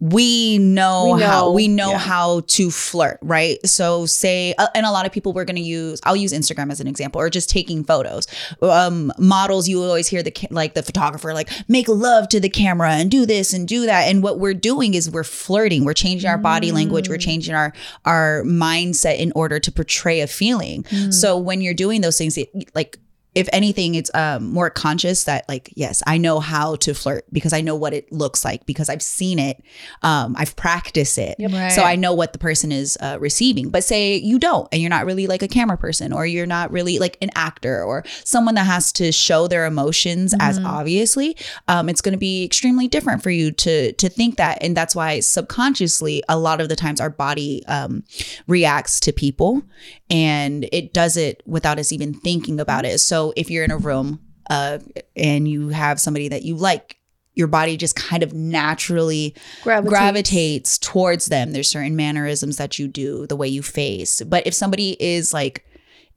we 0.00 0.58
know, 0.58 1.14
We 1.16 1.22
how 1.22 1.50
we 1.50 1.66
know 1.66 1.90
yeah. 1.90 1.98
how 1.98 2.40
to 2.46 2.70
flirt, 2.70 3.18
right? 3.20 3.58
So 3.66 4.06
say, 4.06 4.54
uh, 4.56 4.68
and 4.74 4.86
a 4.86 4.92
lot 4.92 5.06
of 5.06 5.12
people 5.12 5.32
we're 5.32 5.44
going 5.44 5.56
to 5.56 5.62
use. 5.62 6.00
I'll 6.04 6.16
use 6.16 6.32
Instagram 6.32 6.70
as 6.70 6.80
an 6.80 6.86
example, 6.86 7.20
or 7.20 7.28
just 7.28 7.50
taking 7.50 7.82
photos. 7.82 8.28
Um, 8.62 9.12
models, 9.18 9.68
you 9.68 9.82
always 9.82 10.06
hear 10.06 10.22
the 10.22 10.32
like 10.50 10.74
the 10.74 10.84
photographer 10.84 11.34
like 11.34 11.50
make 11.66 11.88
love 11.88 12.28
to 12.28 12.38
the 12.38 12.48
camera 12.48 12.90
and 12.92 13.10
do 13.10 13.26
this 13.26 13.52
and 13.52 13.66
do 13.66 13.86
that. 13.86 14.08
And 14.08 14.22
what 14.22 14.38
we're 14.38 14.54
doing 14.54 14.94
is 14.94 15.10
we're 15.10 15.24
flirting. 15.24 15.84
We're 15.84 15.94
changing 15.94 16.30
our 16.30 16.38
body 16.38 16.70
language. 16.70 17.08
We're 17.08 17.18
changing 17.18 17.54
our 17.54 17.72
our 18.04 18.44
mindset 18.44 19.18
in 19.18 19.32
order 19.34 19.58
to 19.58 19.72
portray 19.72 20.20
a 20.20 20.26
feeling. 20.28 20.84
So 21.10 21.36
when 21.36 21.60
you're 21.60 21.74
doing 21.74 22.02
those 22.02 22.16
things, 22.18 22.38
it, 22.38 22.50
like 22.74 22.98
if 23.34 23.48
anything, 23.52 23.94
it's 23.94 24.10
um, 24.14 24.50
more 24.50 24.70
conscious 24.70 25.24
that 25.24 25.48
like, 25.48 25.70
yes, 25.76 26.02
I 26.06 26.18
know 26.18 26.40
how 26.40 26.76
to 26.76 26.94
flirt 26.94 27.24
because 27.32 27.52
I 27.52 27.60
know 27.60 27.76
what 27.76 27.92
it 27.94 28.10
looks 28.10 28.44
like 28.44 28.66
because 28.66 28.88
I've 28.88 29.02
seen 29.02 29.38
it, 29.38 29.62
um, 30.02 30.34
I've 30.38 30.56
practiced 30.56 31.18
it, 31.18 31.36
Right. 31.38 31.70
so 31.70 31.82
I 31.82 31.94
know 31.94 32.12
what 32.14 32.32
the 32.32 32.38
person 32.38 32.72
is 32.72 32.96
uh, 33.00 33.18
receiving. 33.20 33.70
But 33.70 33.84
say 33.84 34.16
you 34.16 34.38
don't, 34.38 34.66
and 34.72 34.80
you're 34.80 34.90
not 34.90 35.06
really 35.06 35.26
like 35.26 35.42
a 35.42 35.48
camera 35.48 35.76
person, 35.76 36.12
or 36.12 36.26
you're 36.26 36.46
not 36.46 36.72
really 36.72 36.98
like 36.98 37.16
an 37.20 37.30
actor, 37.34 37.82
or 37.84 38.02
someone 38.24 38.54
that 38.56 38.66
has 38.66 38.90
to 38.92 39.12
show 39.12 39.46
their 39.46 39.66
emotions 39.66 40.34
as 40.40 40.58
obviously, 40.58 41.36
um, 41.68 41.88
it's 41.88 42.00
going 42.00 42.12
to 42.14 42.18
be 42.18 42.44
extremely 42.44 42.88
different 42.88 43.22
for 43.22 43.30
you 43.30 43.52
to 43.52 43.92
to 43.92 44.08
think 44.08 44.36
that, 44.36 44.58
and 44.62 44.76
that's 44.76 44.94
why 44.96 45.20
subconsciously, 45.20 46.22
a 46.28 46.38
lot 46.38 46.60
of 46.60 46.68
the 46.68 46.76
times 46.76 47.00
our 47.00 47.10
body 47.10 47.64
um, 47.66 48.02
reacts 48.46 49.00
to 49.00 49.12
people, 49.12 49.62
and 50.10 50.68
it 50.72 50.92
does 50.92 51.16
it 51.16 51.42
without 51.46 51.78
us 51.78 51.92
even 51.92 52.14
thinking 52.14 52.58
about 52.58 52.84
it. 52.84 52.98
So 52.98 53.17
if 53.36 53.50
you're 53.50 53.64
in 53.64 53.70
a 53.70 53.76
room 53.78 54.20
uh, 54.50 54.78
and 55.16 55.48
you 55.48 55.68
have 55.68 56.00
somebody 56.00 56.28
that 56.28 56.42
you 56.42 56.54
like, 56.54 56.96
your 57.34 57.46
body 57.46 57.76
just 57.76 57.94
kind 57.94 58.22
of 58.22 58.32
naturally 58.32 59.34
Gravitates. 59.62 59.90
gravitates 59.90 60.78
towards 60.78 61.26
them. 61.26 61.52
There's 61.52 61.68
certain 61.68 61.94
mannerisms 61.94 62.56
that 62.56 62.78
you 62.78 62.88
do, 62.88 63.26
the 63.28 63.36
way 63.36 63.46
you 63.46 63.62
face. 63.62 64.22
But 64.22 64.46
if 64.46 64.54
somebody 64.54 64.96
is 64.98 65.32
like 65.32 65.64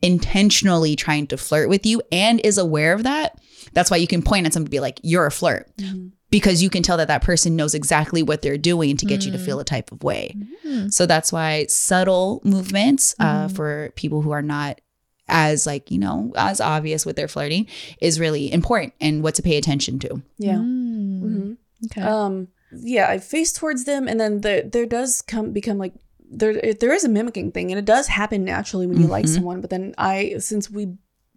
intentionally 0.01 0.95
trying 0.95 1.27
to 1.27 1.37
flirt 1.37 1.69
with 1.69 1.85
you 1.85 2.01
and 2.11 2.39
is 2.43 2.57
aware 2.57 2.93
of 2.93 3.03
that, 3.03 3.39
that's 3.73 3.91
why 3.91 3.97
you 3.97 4.07
can 4.07 4.23
point 4.23 4.47
at 4.47 4.53
somebody 4.53 4.69
and 4.69 4.71
be 4.71 4.79
like, 4.79 4.99
you're 5.03 5.27
a 5.27 5.31
flirt. 5.31 5.71
Because 6.31 6.63
you 6.63 6.69
can 6.69 6.81
tell 6.81 6.97
that 6.97 7.09
that 7.09 7.21
person 7.21 7.55
knows 7.55 7.75
exactly 7.75 8.23
what 8.23 8.41
they're 8.41 8.57
doing 8.57 8.97
to 8.97 9.05
get 9.05 9.25
you 9.25 9.31
to 9.33 9.37
feel 9.37 9.59
a 9.59 9.65
type 9.65 9.91
of 9.91 10.01
way. 10.03 10.35
So 10.89 11.05
that's 11.05 11.31
why 11.31 11.65
subtle 11.67 12.41
movements 12.43 13.13
uh, 13.19 13.47
for 13.49 13.91
people 13.95 14.21
who 14.21 14.31
are 14.31 14.41
not 14.41 14.79
as 15.31 15.65
like 15.65 15.89
you 15.89 15.97
know 15.97 16.31
as 16.35 16.61
obvious 16.61 17.05
with 17.05 17.15
their 17.15 17.27
flirting 17.27 17.65
is 17.99 18.19
really 18.19 18.51
important 18.53 18.93
and 19.01 19.23
what 19.23 19.33
to 19.35 19.41
pay 19.41 19.57
attention 19.57 19.97
to. 19.99 20.21
Yeah. 20.37 20.57
Mm. 20.57 21.21
Mhm. 21.23 21.57
Okay. 21.85 22.01
Um 22.01 22.49
yeah, 22.73 23.09
I 23.09 23.17
face 23.17 23.51
towards 23.51 23.85
them 23.85 24.07
and 24.07 24.19
then 24.19 24.41
there 24.41 24.61
there 24.61 24.85
does 24.85 25.21
come 25.23 25.51
become 25.51 25.77
like 25.79 25.93
there 26.29 26.61
there 26.79 26.93
is 26.93 27.03
a 27.03 27.09
mimicking 27.09 27.51
thing 27.51 27.71
and 27.71 27.79
it 27.79 27.85
does 27.85 28.07
happen 28.07 28.45
naturally 28.45 28.87
when 28.87 29.01
you 29.01 29.07
like 29.07 29.25
Mhm. 29.25 29.33
someone, 29.35 29.61
but 29.61 29.69
then 29.69 29.93
I 29.97 30.35
since 30.39 30.69
we 30.69 30.93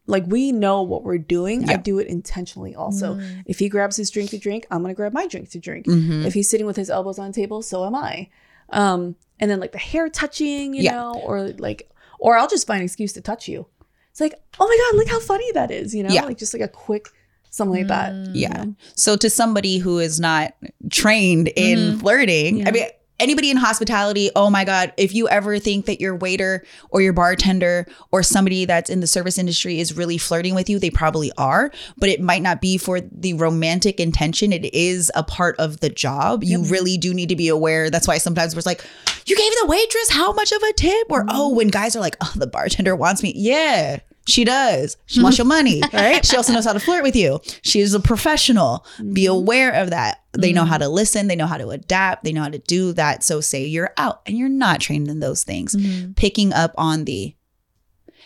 like 0.06 0.24
we 0.26 0.52
know 0.52 0.82
what 0.82 1.02
we're 1.02 1.16
doing, 1.18 1.68
I 1.70 1.76
do 1.76 1.98
it 1.98 2.08
intentionally 2.08 2.74
also. 2.74 3.14
Mm. 3.14 3.42
If 3.46 3.58
he 3.58 3.68
grabs 3.70 3.96
his 3.96 4.10
drink 4.10 4.30
to 4.30 4.38
drink, 4.38 4.66
I'm 4.70 4.82
gonna 4.82 4.92
grab 4.94 5.12
my 5.14 5.26
drink 5.26 5.48
to 5.50 5.58
drink. 5.58 5.86
Mhm. 5.86 6.26
If 6.26 6.34
he's 6.34 6.50
sitting 6.50 6.66
with 6.66 6.76
his 6.76 6.90
elbows 6.90 7.18
on 7.18 7.28
the 7.28 7.32
table, 7.34 7.62
so 7.62 7.84
am 7.86 7.94
I. 7.94 8.28
Um, 8.68 9.16
and 9.40 9.50
then 9.50 9.60
like 9.60 9.72
the 9.72 9.78
hair 9.78 10.08
touching, 10.10 10.74
you 10.74 10.82
Yeah. 10.82 10.92
know, 10.96 11.14
or 11.24 11.48
like, 11.58 11.90
or 12.20 12.36
I'll 12.36 12.48
just 12.48 12.66
find 12.66 12.80
an 12.80 12.84
excuse 12.84 13.12
to 13.14 13.20
touch 13.22 13.48
you. 13.48 13.66
It's 14.14 14.20
like, 14.20 14.34
oh 14.60 14.64
my 14.68 14.78
god, 14.92 14.96
look 14.96 15.08
how 15.08 15.18
funny 15.18 15.50
that 15.54 15.72
is, 15.72 15.92
you 15.92 16.04
know, 16.04 16.08
Yeah. 16.14 16.24
like 16.24 16.38
just 16.38 16.54
like 16.54 16.62
a 16.62 16.68
quick 16.68 17.08
something 17.50 17.78
like 17.80 17.88
that. 17.88 18.12
Mm. 18.12 18.30
Yeah. 18.34 18.64
So 18.94 19.16
to 19.16 19.28
somebody 19.28 19.78
who 19.78 19.98
is 19.98 20.20
not 20.20 20.54
trained 20.90 21.48
in 21.56 21.98
flirting, 21.98 22.58
Yeah. 22.58 22.68
I 22.68 22.70
mean 22.70 22.84
anybody 23.20 23.50
in 23.50 23.56
hospitality, 23.56 24.30
oh 24.34 24.50
my 24.50 24.64
god, 24.64 24.92
if 24.96 25.14
you 25.14 25.28
ever 25.28 25.58
think 25.58 25.86
that 25.86 26.00
your 26.00 26.16
waiter 26.16 26.64
or 26.90 27.00
your 27.00 27.12
bartender 27.12 27.86
or 28.10 28.22
somebody 28.22 28.64
that's 28.64 28.90
in 28.90 29.00
the 29.00 29.06
service 29.06 29.38
industry 29.38 29.80
is 29.80 29.96
really 29.96 30.18
flirting 30.18 30.54
with 30.54 30.68
you, 30.68 30.78
they 30.78 30.90
probably 30.90 31.32
are, 31.38 31.70
but 31.96 32.08
it 32.08 32.20
might 32.20 32.42
not 32.42 32.60
be 32.60 32.78
for 32.78 33.00
the 33.00 33.34
romantic 33.34 34.00
intention. 34.00 34.52
It 34.52 34.72
is 34.74 35.10
a 35.14 35.22
part 35.22 35.56
of 35.58 35.80
the 35.80 35.90
job. 35.90 36.44
You 36.44 36.64
really 36.64 36.96
do 36.96 37.14
need 37.14 37.28
to 37.28 37.36
be 37.36 37.48
aware. 37.48 37.90
That's 37.90 38.08
why 38.08 38.18
sometimes 38.18 38.54
we're 38.54 38.62
like, 38.66 38.84
you 39.26 39.36
gave 39.36 39.52
the 39.60 39.66
waitress 39.66 40.10
how 40.10 40.32
much 40.32 40.52
of 40.52 40.62
a 40.62 40.72
tip? 40.74 41.06
Or 41.10 41.20
mm-hmm. 41.20 41.30
oh, 41.32 41.48
when 41.50 41.68
guys 41.68 41.96
are 41.96 42.00
like, 42.00 42.16
oh, 42.20 42.32
the 42.36 42.46
bartender 42.46 42.94
wants 42.96 43.22
me. 43.22 43.32
Yeah. 43.36 44.00
She 44.26 44.44
does. 44.44 44.96
She 45.06 45.22
wants 45.22 45.38
your 45.38 45.46
money. 45.46 45.82
right? 45.92 46.24
She 46.24 46.36
also 46.36 46.52
knows 46.52 46.64
how 46.64 46.72
to 46.72 46.80
flirt 46.80 47.02
with 47.02 47.14
you. 47.14 47.40
She 47.62 47.80
is 47.80 47.94
a 47.94 48.00
professional. 48.00 48.86
Be 48.98 49.24
mm-hmm. 49.24 49.34
aware 49.34 49.72
of 49.72 49.90
that. 49.90 50.22
They 50.32 50.52
know 50.52 50.64
how 50.64 50.78
to 50.78 50.86
mm-hmm. 50.86 50.94
listen. 50.94 51.28
They 51.28 51.36
know 51.36 51.46
how 51.46 51.58
to 51.58 51.70
adapt. 51.70 52.24
They 52.24 52.32
know 52.32 52.42
how 52.42 52.48
to 52.48 52.58
do 52.58 52.92
that. 52.94 53.22
So, 53.22 53.40
say 53.40 53.64
you're 53.66 53.92
out 53.96 54.22
and 54.26 54.36
you're 54.36 54.48
not 54.48 54.80
trained 54.80 55.08
in 55.08 55.20
those 55.20 55.44
things, 55.44 55.74
mm-hmm. 55.74 56.12
picking 56.12 56.52
up 56.52 56.74
on 56.76 57.04
the 57.04 57.34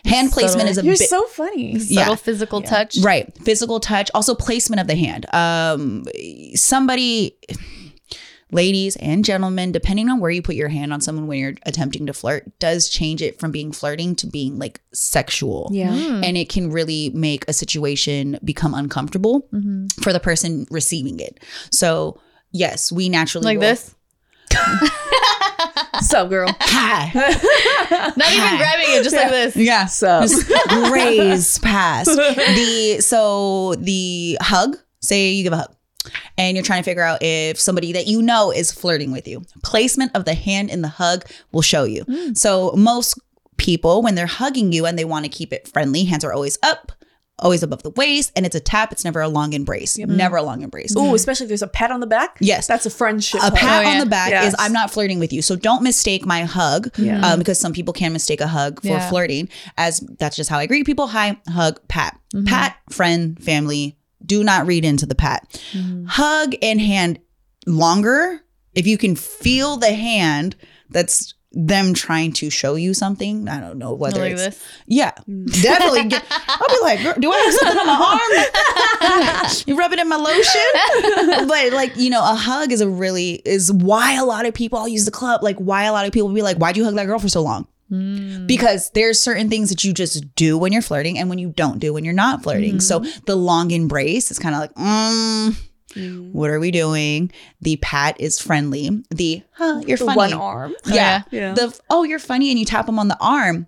hand 0.05 0.31
placement 0.31 0.69
is 0.69 0.77
a 0.77 0.83
You're 0.83 0.97
bit 0.97 1.09
so 1.09 1.25
funny. 1.25 1.77
Subtle 1.79 2.13
yeah. 2.13 2.15
physical 2.15 2.61
Yeah. 2.61 2.69
touch. 2.69 2.97
right. 2.99 3.37
Physical 3.43 3.79
touch, 3.79 4.09
also 4.13 4.35
placement 4.35 4.79
of 4.79 4.87
the 4.87 4.95
hand. 4.95 5.25
Um, 5.33 6.05
somebody. 6.55 7.37
Ladies 8.51 8.95
and 8.95 9.23
gentlemen, 9.23 9.71
depending 9.71 10.09
on 10.09 10.19
where 10.19 10.31
you 10.31 10.41
put 10.41 10.55
your 10.55 10.69
hand 10.69 10.91
on 10.91 11.01
someone 11.01 11.27
when 11.27 11.37
you're 11.39 11.53
attempting 11.67 12.07
to 12.07 12.13
flirt, 12.13 12.49
does 12.59 12.89
change 12.89 13.21
it 13.21 13.39
from 13.39 13.51
being 13.51 13.71
flirting 13.71 14.15
to 14.15 14.27
being 14.27 14.57
like 14.57 14.81
sexual 14.91 15.69
Yeah. 15.71 15.91
Mm. 15.91 16.25
and 16.25 16.35
it 16.37 16.49
can 16.49 16.71
really 16.71 17.11
make 17.11 17.45
a 17.47 17.53
situation 17.53 18.39
become 18.43 18.73
uncomfortable 18.73 19.45
Mhm. 19.53 19.91
for 20.01 20.11
the 20.11 20.19
person 20.19 20.65
receiving 20.71 21.19
it. 21.19 21.39
So, 21.71 22.19
yes, 22.51 22.91
we 22.91 23.07
naturally 23.07 23.45
Like 23.45 23.59
will- 23.59 23.67
this. 23.69 23.93
Sup, 26.01 26.29
girl? 26.29 26.47
Hi. 26.59 27.11
Not 28.17 28.31
even 28.31 28.47
Hi. 28.47 28.57
grabbing 28.57 28.85
it, 28.89 29.03
just 29.03 29.15
like 29.15 29.29
this. 29.29 29.55
Yeah. 29.55 29.85
Sup? 29.85 30.23
Just 30.23 30.47
graze 30.89 31.59
past. 31.59 32.09
The 32.15 32.97
so 33.01 33.75
the 33.75 34.37
hug, 34.41 34.77
say 35.01 35.31
you 35.31 35.43
give 35.43 35.53
a 35.53 35.57
hug. 35.57 35.75
And 36.37 36.55
you're 36.55 36.63
trying 36.65 36.79
to 36.81 36.85
figure 36.85 37.03
out 37.03 37.19
if 37.21 37.59
somebody 37.59 37.91
that 37.93 38.07
you 38.07 38.21
know 38.21 38.51
is 38.51 38.71
flirting 38.71 39.11
with 39.11 39.27
you. 39.27 39.43
Placement 39.63 40.11
of 40.15 40.25
the 40.25 40.33
hand 40.33 40.69
in 40.69 40.81
the 40.81 40.87
hug 40.87 41.25
will 41.51 41.61
show 41.61 41.83
you. 41.83 42.05
So 42.35 42.73
most 42.75 43.19
people, 43.57 44.01
when 44.01 44.15
they're 44.15 44.25
hugging 44.27 44.71
you 44.71 44.85
and 44.85 44.97
they 44.97 45.05
want 45.05 45.25
to 45.25 45.29
keep 45.29 45.51
it 45.53 45.67
friendly, 45.67 46.05
hands 46.05 46.23
are 46.23 46.31
always 46.33 46.57
up, 46.63 46.91
always 47.39 47.61
above 47.63 47.83
the 47.83 47.89
waist, 47.91 48.31
and 48.35 48.45
it's 48.45 48.55
a 48.55 48.59
tap. 48.59 48.91
It's 48.91 49.03
never 49.05 49.21
a 49.21 49.27
long 49.29 49.53
embrace. 49.53 49.97
Never 49.97 50.37
a 50.37 50.43
long 50.43 50.61
embrace. 50.61 50.95
Ooh, 50.97 51.13
especially 51.15 51.45
if 51.45 51.47
there's 51.49 51.61
a 51.61 51.67
pat 51.67 51.89
on 51.91 51.99
the 51.99 52.07
back. 52.07 52.37
Yes. 52.41 52.67
That's 52.67 52.85
a 52.85 52.89
friendship. 52.89 53.39
a 53.41 53.43
hug. 53.45 53.55
pat 53.55 53.85
Oh, 53.85 53.89
on 53.89 53.99
the 53.99 54.05
back 54.05 54.31
Yes. 54.31 54.47
is 54.49 54.55
I'm 54.59 54.73
not 54.73 54.91
flirting 54.91 55.19
with 55.19 55.31
you. 55.33 55.41
So 55.41 55.55
don't 55.55 55.83
mistake 55.83 56.25
my 56.25 56.43
hug 56.43 56.89
Yeah. 56.97 57.19
um, 57.25 57.39
because 57.39 57.59
some 57.59 57.71
people 57.73 57.93
can 57.93 58.11
mistake 58.13 58.41
a 58.41 58.47
hug 58.47 58.81
for 58.81 58.87
Yeah. 58.87 59.09
flirting 59.09 59.47
as 59.77 59.99
that's 60.19 60.35
just 60.35 60.49
how 60.49 60.57
I 60.57 60.65
greet 60.65 60.85
people. 60.85 61.07
Hi, 61.07 61.37
hug, 61.49 61.79
pat. 61.87 62.17
Pat, 62.45 62.77
friend, 62.89 63.41
family. 63.43 63.97
Do 64.25 64.43
not 64.43 64.67
read 64.67 64.85
into 64.85 65.05
the 65.05 65.15
pat. 65.15 65.47
Mm-hmm. 65.71 66.05
Hug 66.05 66.55
and 66.61 66.79
hand 66.81 67.19
longer. 67.65 68.41
If 68.73 68.87
you 68.87 68.97
can 68.97 69.15
feel 69.15 69.77
the 69.77 69.93
hand, 69.93 70.55
that's 70.89 71.33
them 71.51 71.93
trying 71.95 72.31
to 72.31 72.49
show 72.49 72.75
you 72.75 72.93
something. 72.93 73.49
I 73.49 73.59
don't 73.59 73.79
know 73.79 73.93
whether 73.93 74.19
like 74.19 74.33
it's 74.33 74.43
this. 74.43 74.63
yeah, 74.85 75.11
mm. 75.27 75.45
definitely. 75.63 76.05
Get, 76.05 76.23
I'll 76.29 76.67
be 76.67 76.77
like, 76.81 77.19
do 77.19 77.31
I 77.31 77.37
have 77.37 77.53
something 77.53 77.79
on 77.79 77.87
my 77.87 79.49
arm? 79.49 79.63
you 79.67 79.75
rub 79.77 79.91
it 79.91 79.99
in 79.99 80.07
my 80.07 80.15
lotion? 80.15 81.47
but 81.47 81.73
like, 81.73 81.97
you 81.97 82.09
know, 82.11 82.21
a 82.21 82.35
hug 82.35 82.71
is 82.71 82.81
a 82.81 82.89
really 82.89 83.41
is 83.45 83.71
why 83.71 84.15
a 84.15 84.25
lot 84.25 84.45
of 84.45 84.53
people. 84.53 84.77
I'll 84.77 84.87
use 84.87 85.05
the 85.05 85.11
club. 85.11 85.41
Like, 85.41 85.57
why 85.57 85.85
a 85.85 85.91
lot 85.91 86.05
of 86.05 86.11
people 86.11 86.29
be 86.29 86.43
like, 86.43 86.57
why'd 86.57 86.77
you 86.77 86.83
hug 86.83 86.95
that 86.95 87.05
girl 87.05 87.19
for 87.19 87.29
so 87.29 87.41
long? 87.41 87.67
Mm. 87.91 88.45
Because 88.47 88.91
there's 88.91 89.19
certain 89.19 89.49
things 89.49 89.69
that 89.69 89.83
you 89.83 89.93
just 89.93 90.35
do 90.35 90.57
when 90.57 90.71
you're 90.71 90.81
flirting 90.81 91.17
and 91.17 91.29
when 91.29 91.39
you 91.39 91.49
don't 91.49 91.79
do 91.79 91.93
when 91.93 92.03
you're 92.05 92.13
not 92.13 92.43
flirting. 92.43 92.79
So 92.79 92.99
the 93.25 93.35
long 93.35 93.71
embrace 93.71 94.29
is 94.31 94.39
kind 94.39 94.55
of 94.55 94.61
like, 94.61 94.73
mm, 94.75 95.55
Mm. 95.95 96.31
what 96.33 96.51
are 96.51 96.59
we 96.59 96.69
doing? 96.69 97.31
The 97.61 97.77
pat 97.77 98.21
is 98.21 98.37
friendly. 98.39 98.91
The 99.09 99.41
huh, 99.53 99.81
you're 99.87 99.97
The 99.97 100.05
funny. 100.05 100.17
one 100.17 100.33
arm. 100.33 100.75
Yeah. 100.85 101.23
Yeah. 101.31 101.53
The 101.55 101.75
oh, 101.89 102.03
you're 102.03 102.19
funny, 102.19 102.51
and 102.51 102.59
you 102.59 102.65
tap 102.65 102.85
them 102.85 102.99
on 102.99 103.07
the 103.07 103.17
arm. 103.19 103.65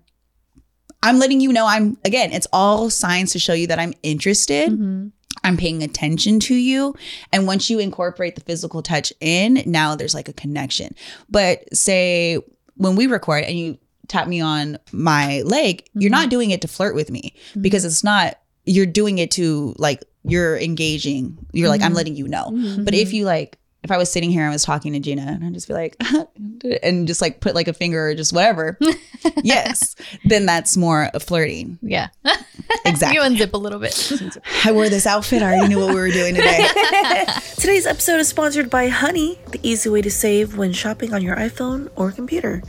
I'm 1.02 1.18
letting 1.18 1.40
you 1.40 1.52
know 1.52 1.66
I'm 1.66 1.96
again. 2.04 2.30
It's 2.32 2.46
all 2.52 2.90
signs 2.90 3.32
to 3.32 3.40
show 3.40 3.54
you 3.54 3.66
that 3.66 3.80
I'm 3.80 3.92
interested. 4.04 4.70
Mhm. 4.70 5.10
I'm 5.42 5.56
paying 5.56 5.82
attention 5.82 6.38
to 6.40 6.54
you. 6.54 6.94
And 7.32 7.48
once 7.48 7.68
you 7.68 7.80
incorporate 7.80 8.36
the 8.36 8.42
physical 8.42 8.82
touch 8.82 9.12
in, 9.20 9.60
now 9.66 9.96
there's 9.96 10.14
like 10.14 10.28
a 10.28 10.32
connection. 10.32 10.94
But 11.28 11.64
say 11.76 12.38
when 12.76 12.94
we 12.94 13.08
record 13.08 13.42
and 13.44 13.58
you 13.58 13.78
tap 14.08 14.28
me 14.28 14.40
on 14.40 14.78
my 14.92 15.42
leg, 15.42 15.88
you're 15.94 16.10
not 16.10 16.22
mm-hmm. 16.22 16.30
doing 16.30 16.50
it 16.50 16.62
to 16.62 16.68
flirt 16.68 16.94
with 16.94 17.10
me 17.10 17.34
mm-hmm. 17.50 17.62
because 17.62 17.84
it's 17.84 18.04
not. 18.04 18.38
You're 18.64 18.86
doing 18.86 19.18
it 19.18 19.32
to 19.32 19.74
like 19.78 20.04
you're 20.24 20.56
engaging. 20.56 21.36
You're 21.52 21.68
like 21.68 21.80
I'm 21.80 21.88
mm-hmm. 21.88 21.96
letting 21.96 22.16
you 22.16 22.28
know. 22.28 22.50
But 22.84 22.94
if 22.94 23.12
you 23.12 23.24
like 23.24 23.58
if 23.82 23.90
I 23.90 23.96
was 23.96 24.10
sitting 24.10 24.30
here 24.30 24.42
and 24.42 24.50
I 24.50 24.52
was 24.52 24.64
talking 24.64 24.92
to 24.92 25.00
Gina 25.00 25.22
and 25.22 25.44
I'd 25.44 25.54
just 25.54 25.66
be 25.66 25.74
like, 25.74 25.96
and 26.82 27.06
just 27.06 27.20
like 27.20 27.40
put 27.40 27.54
like 27.54 27.66
a 27.66 27.72
finger 27.72 28.08
or 28.08 28.14
just 28.14 28.32
whatever, 28.32 28.78
yes, 29.42 29.96
then 30.24 30.46
that's 30.46 30.76
more 30.76 31.10
of 31.14 31.22
flirting. 31.22 31.78
Yeah. 31.82 32.08
Exactly. 32.84 33.16
you 33.16 33.22
unzip 33.22 33.52
a 33.52 33.58
little 33.58 33.78
bit. 33.78 34.10
I 34.64 34.72
wore 34.72 34.88
this 34.88 35.06
outfit. 35.06 35.42
I 35.42 35.54
already 35.54 35.68
knew 35.68 35.78
what 35.78 35.94
we 35.94 36.00
were 36.00 36.10
doing 36.10 36.34
today. 36.34 36.66
Today's 37.56 37.86
episode 37.86 38.18
is 38.18 38.28
sponsored 38.28 38.70
by 38.70 38.88
Honey, 38.88 39.38
the 39.50 39.60
easy 39.62 39.88
way 39.88 40.00
to 40.02 40.10
save 40.10 40.56
when 40.56 40.72
shopping 40.72 41.12
on 41.12 41.22
your 41.22 41.36
iPhone 41.36 41.90
or 41.96 42.10
computer. 42.10 42.62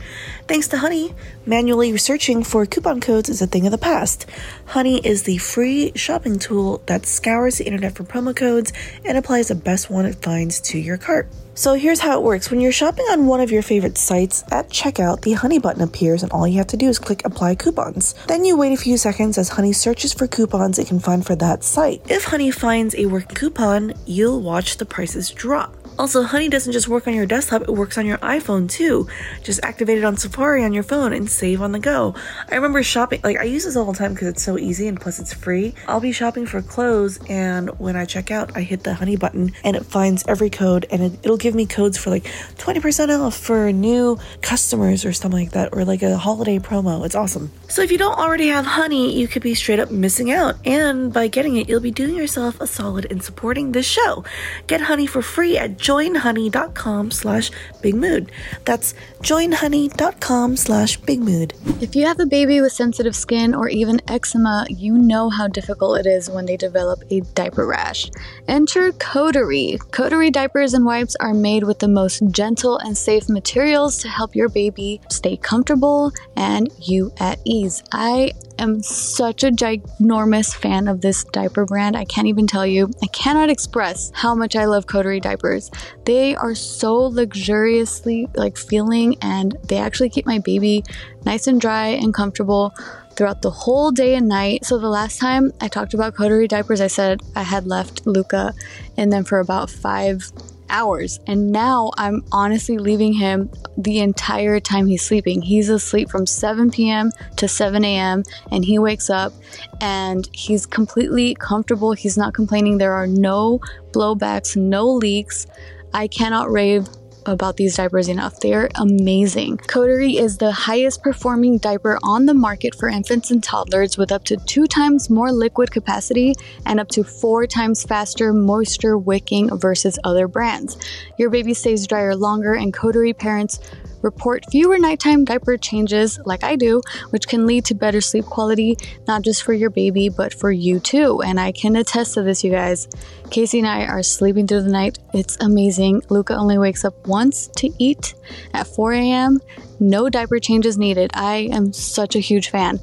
Thanks 0.46 0.68
to 0.68 0.76
Honey, 0.76 1.14
manually 1.46 1.96
searching 1.96 2.44
for 2.44 2.66
coupon 2.66 3.00
codes 3.00 3.30
is 3.30 3.40
a 3.40 3.46
thing 3.46 3.64
of 3.64 3.72
the 3.72 3.78
past. 3.78 4.26
Honey 4.66 4.98
is 4.98 5.22
the 5.22 5.38
free 5.38 5.90
shopping 5.94 6.38
tool 6.38 6.82
that 6.84 7.06
scours 7.06 7.56
the 7.56 7.64
internet 7.64 7.94
for 7.94 8.04
promo 8.04 8.36
codes 8.36 8.70
and 9.06 9.16
applies 9.16 9.48
the 9.48 9.54
best 9.54 9.88
one 9.88 10.04
it 10.04 10.16
finds 10.16 10.60
to 10.60 10.78
your 10.78 10.98
cart. 10.98 11.28
So 11.54 11.72
here's 11.72 12.00
how 12.00 12.18
it 12.18 12.22
works. 12.22 12.50
When 12.50 12.60
you're 12.60 12.72
shopping 12.72 13.06
on 13.06 13.26
one 13.26 13.40
of 13.40 13.50
your 13.50 13.62
favorite 13.62 13.96
sites, 13.96 14.44
at 14.50 14.68
checkout, 14.68 15.22
the 15.22 15.32
Honey 15.32 15.58
button 15.58 15.82
appears 15.82 16.22
and 16.22 16.30
all 16.30 16.46
you 16.46 16.58
have 16.58 16.66
to 16.68 16.76
do 16.76 16.90
is 16.90 16.98
click 16.98 17.24
apply 17.24 17.54
coupons. 17.54 18.14
Then 18.26 18.44
you 18.44 18.54
wait 18.54 18.74
a 18.74 18.76
few 18.76 18.98
seconds 18.98 19.38
as 19.38 19.48
Honey 19.48 19.72
searches 19.72 20.12
for 20.12 20.26
coupons 20.26 20.78
it 20.78 20.88
can 20.88 21.00
find 21.00 21.24
for 21.24 21.36
that 21.36 21.64
site. 21.64 22.02
If 22.10 22.24
Honey 22.24 22.50
finds 22.50 22.94
a 22.96 23.06
working 23.06 23.34
coupon, 23.34 23.94
you'll 24.04 24.42
watch 24.42 24.76
the 24.76 24.84
prices 24.84 25.30
drop. 25.30 25.74
Also, 25.96 26.24
Honey 26.24 26.48
doesn't 26.48 26.72
just 26.72 26.88
work 26.88 27.06
on 27.06 27.14
your 27.14 27.24
desktop, 27.24 27.62
it 27.62 27.70
works 27.70 27.96
on 27.96 28.04
your 28.04 28.18
iPhone 28.18 28.68
too. 28.68 29.06
Just 29.44 29.60
activate 29.62 29.98
it 29.98 30.04
on 30.04 30.16
Safari 30.16 30.64
on 30.64 30.72
your 30.72 30.82
phone 30.82 31.12
and 31.12 31.30
save 31.30 31.62
on 31.62 31.70
the 31.70 31.78
go. 31.78 32.16
I 32.50 32.56
remember 32.56 32.82
shopping, 32.82 33.20
like, 33.22 33.38
I 33.38 33.44
use 33.44 33.64
this 33.64 33.76
all 33.76 33.90
the 33.92 33.96
time 33.96 34.12
because 34.12 34.28
it's 34.28 34.42
so 34.42 34.58
easy 34.58 34.88
and 34.88 35.00
plus 35.00 35.20
it's 35.20 35.32
free. 35.32 35.72
I'll 35.86 36.00
be 36.00 36.10
shopping 36.10 36.46
for 36.46 36.60
clothes, 36.62 37.20
and 37.28 37.70
when 37.78 37.94
I 37.94 38.06
check 38.06 38.32
out, 38.32 38.56
I 38.56 38.62
hit 38.62 38.82
the 38.82 38.94
Honey 38.94 39.16
button 39.16 39.52
and 39.62 39.76
it 39.76 39.86
finds 39.86 40.24
every 40.26 40.50
code 40.50 40.86
and 40.90 41.00
it, 41.00 41.12
it'll 41.22 41.36
give 41.36 41.54
me 41.54 41.64
codes 41.64 41.96
for 41.96 42.10
like 42.10 42.24
20% 42.58 43.20
off 43.20 43.36
for 43.36 43.70
new 43.72 44.18
customers 44.42 45.04
or 45.04 45.12
something 45.12 45.40
like 45.40 45.52
that, 45.52 45.70
or 45.72 45.84
like 45.84 46.02
a 46.02 46.16
holiday 46.16 46.58
promo. 46.58 47.06
It's 47.06 47.14
awesome. 47.14 47.52
So, 47.68 47.82
if 47.82 47.92
you 47.92 47.98
don't 47.98 48.18
already 48.18 48.48
have 48.48 48.66
Honey, 48.66 49.16
you 49.16 49.28
could 49.28 49.42
be 49.42 49.54
straight 49.54 49.78
up 49.78 49.92
missing 49.92 50.32
out. 50.32 50.56
And 50.66 51.12
by 51.12 51.28
getting 51.28 51.56
it, 51.56 51.68
you'll 51.68 51.78
be 51.80 51.92
doing 51.92 52.16
yourself 52.16 52.60
a 52.60 52.66
solid 52.66 53.04
in 53.04 53.20
supporting 53.20 53.70
this 53.72 53.86
show. 53.86 54.24
Get 54.66 54.80
Honey 54.80 55.06
for 55.06 55.22
free 55.22 55.56
at 55.56 55.83
joinhoney.com 55.84 57.10
slash 57.10 57.50
bigmood. 57.82 58.30
That's 58.64 58.94
joinhoney.com 59.22 60.56
slash 60.56 60.98
bigmood. 61.00 61.82
If 61.82 61.94
you 61.94 62.06
have 62.06 62.20
a 62.20 62.26
baby 62.26 62.62
with 62.62 62.72
sensitive 62.72 63.14
skin 63.14 63.54
or 63.54 63.68
even 63.68 64.00
eczema, 64.08 64.66
you 64.70 64.96
know 64.96 65.28
how 65.28 65.46
difficult 65.46 66.00
it 66.00 66.06
is 66.06 66.30
when 66.30 66.46
they 66.46 66.56
develop 66.56 67.02
a 67.10 67.20
diaper 67.34 67.66
rash. 67.66 68.10
Enter 68.48 68.92
Coterie. 68.92 69.78
Coterie 69.90 70.30
diapers 70.30 70.72
and 70.72 70.86
wipes 70.86 71.16
are 71.20 71.34
made 71.34 71.64
with 71.64 71.80
the 71.80 71.88
most 71.88 72.22
gentle 72.30 72.78
and 72.78 72.96
safe 72.96 73.28
materials 73.28 73.98
to 73.98 74.08
help 74.08 74.34
your 74.34 74.48
baby 74.48 75.02
stay 75.10 75.36
comfortable 75.36 76.12
and 76.36 76.70
you 76.80 77.12
at 77.18 77.38
ease. 77.44 77.82
I 77.92 78.32
am 78.58 78.82
such 78.82 79.44
a 79.44 79.50
ginormous 79.50 80.54
fan 80.54 80.88
of 80.88 81.00
this 81.00 81.24
diaper 81.24 81.64
brand. 81.64 81.96
I 81.96 82.04
can't 82.04 82.28
even 82.28 82.46
tell 82.46 82.66
you. 82.66 82.90
I 83.02 83.06
cannot 83.08 83.50
express 83.50 84.10
how 84.14 84.34
much 84.34 84.56
I 84.56 84.64
love 84.64 84.86
Coterie 84.86 85.20
diapers. 85.20 85.70
They 86.04 86.34
are 86.34 86.54
so 86.54 86.94
luxuriously 86.96 88.28
like 88.34 88.56
feeling 88.56 89.16
and 89.20 89.56
they 89.68 89.78
actually 89.78 90.10
keep 90.10 90.26
my 90.26 90.38
baby 90.38 90.84
nice 91.24 91.46
and 91.46 91.60
dry 91.60 91.88
and 91.88 92.12
comfortable 92.12 92.74
throughout 93.16 93.42
the 93.42 93.50
whole 93.50 93.90
day 93.90 94.14
and 94.14 94.28
night. 94.28 94.64
So 94.64 94.78
the 94.78 94.88
last 94.88 95.18
time 95.18 95.52
I 95.60 95.68
talked 95.68 95.94
about 95.94 96.14
Coterie 96.14 96.48
diapers, 96.48 96.80
I 96.80 96.88
said 96.88 97.20
I 97.36 97.42
had 97.42 97.66
left 97.66 98.06
Luca 98.06 98.54
in 98.96 99.10
them 99.10 99.24
for 99.24 99.40
about 99.40 99.70
five 99.70 100.30
hours. 100.68 101.20
And 101.26 101.50
now 101.50 101.90
I'm 101.96 102.24
honestly 102.32 102.78
leaving 102.78 103.12
him 103.12 103.50
the 103.76 104.00
entire 104.00 104.60
time 104.60 104.86
he's 104.86 105.04
sleeping. 105.04 105.42
He's 105.42 105.68
asleep 105.68 106.10
from 106.10 106.26
7 106.26 106.70
p.m. 106.70 107.10
to 107.36 107.48
7 107.48 107.84
a.m. 107.84 108.22
and 108.50 108.64
he 108.64 108.78
wakes 108.78 109.10
up 109.10 109.32
and 109.80 110.28
he's 110.32 110.66
completely 110.66 111.34
comfortable. 111.34 111.92
He's 111.92 112.16
not 112.16 112.34
complaining. 112.34 112.78
There 112.78 112.92
are 112.92 113.06
no 113.06 113.60
blowbacks, 113.92 114.56
no 114.56 114.86
leaks. 114.86 115.46
I 115.92 116.08
cannot 116.08 116.50
rave 116.50 116.88
about 117.26 117.56
these 117.56 117.76
diapers 117.76 118.08
enough. 118.08 118.40
They're 118.40 118.68
amazing. 118.76 119.58
Coterie 119.58 120.16
is 120.16 120.38
the 120.38 120.52
highest 120.52 121.02
performing 121.02 121.58
diaper 121.58 121.98
on 122.02 122.26
the 122.26 122.34
market 122.34 122.74
for 122.74 122.88
infants 122.88 123.30
and 123.30 123.42
toddlers 123.42 123.96
with 123.96 124.12
up 124.12 124.24
to 124.24 124.36
two 124.36 124.66
times 124.66 125.10
more 125.10 125.32
liquid 125.32 125.70
capacity 125.70 126.34
and 126.66 126.80
up 126.80 126.88
to 126.88 127.04
four 127.04 127.46
times 127.46 127.84
faster 127.84 128.32
moisture 128.32 128.98
wicking 128.98 129.56
versus 129.58 129.98
other 130.04 130.28
brands. 130.28 130.76
Your 131.18 131.30
baby 131.30 131.54
stays 131.54 131.86
drier 131.86 132.16
longer, 132.16 132.54
and 132.54 132.72
Coterie 132.72 133.12
parents 133.12 133.60
report 134.04 134.44
fewer 134.50 134.78
nighttime 134.78 135.24
diaper 135.24 135.56
changes, 135.56 136.20
like 136.24 136.44
I 136.44 136.54
do, 136.54 136.82
which 137.10 137.26
can 137.26 137.46
lead 137.46 137.64
to 137.64 137.74
better 137.74 138.00
sleep 138.00 138.26
quality, 138.26 138.76
not 139.08 139.22
just 139.22 139.42
for 139.42 139.52
your 139.52 139.70
baby, 139.70 140.08
but 140.08 140.32
for 140.32 140.52
you 140.52 140.78
too. 140.78 141.22
And 141.22 141.40
I 141.40 141.50
can 141.50 141.74
attest 141.74 142.14
to 142.14 142.22
this, 142.22 142.44
you 142.44 142.50
guys. 142.50 142.86
Casey 143.30 143.58
and 143.58 143.66
I 143.66 143.86
are 143.86 144.02
sleeping 144.02 144.46
through 144.46 144.62
the 144.62 144.70
night. 144.70 144.98
It's 145.12 145.36
amazing. 145.40 146.02
Luca 146.10 146.34
only 146.34 146.58
wakes 146.58 146.84
up 146.84 147.06
once 147.08 147.48
to 147.56 147.70
eat 147.78 148.14
at 148.52 148.66
4 148.66 148.92
a.m. 148.92 149.40
No 149.80 150.08
diaper 150.08 150.38
changes 150.38 150.78
needed. 150.78 151.10
I 151.14 151.48
am 151.50 151.72
such 151.72 152.14
a 152.14 152.20
huge 152.20 152.50
fan. 152.50 152.78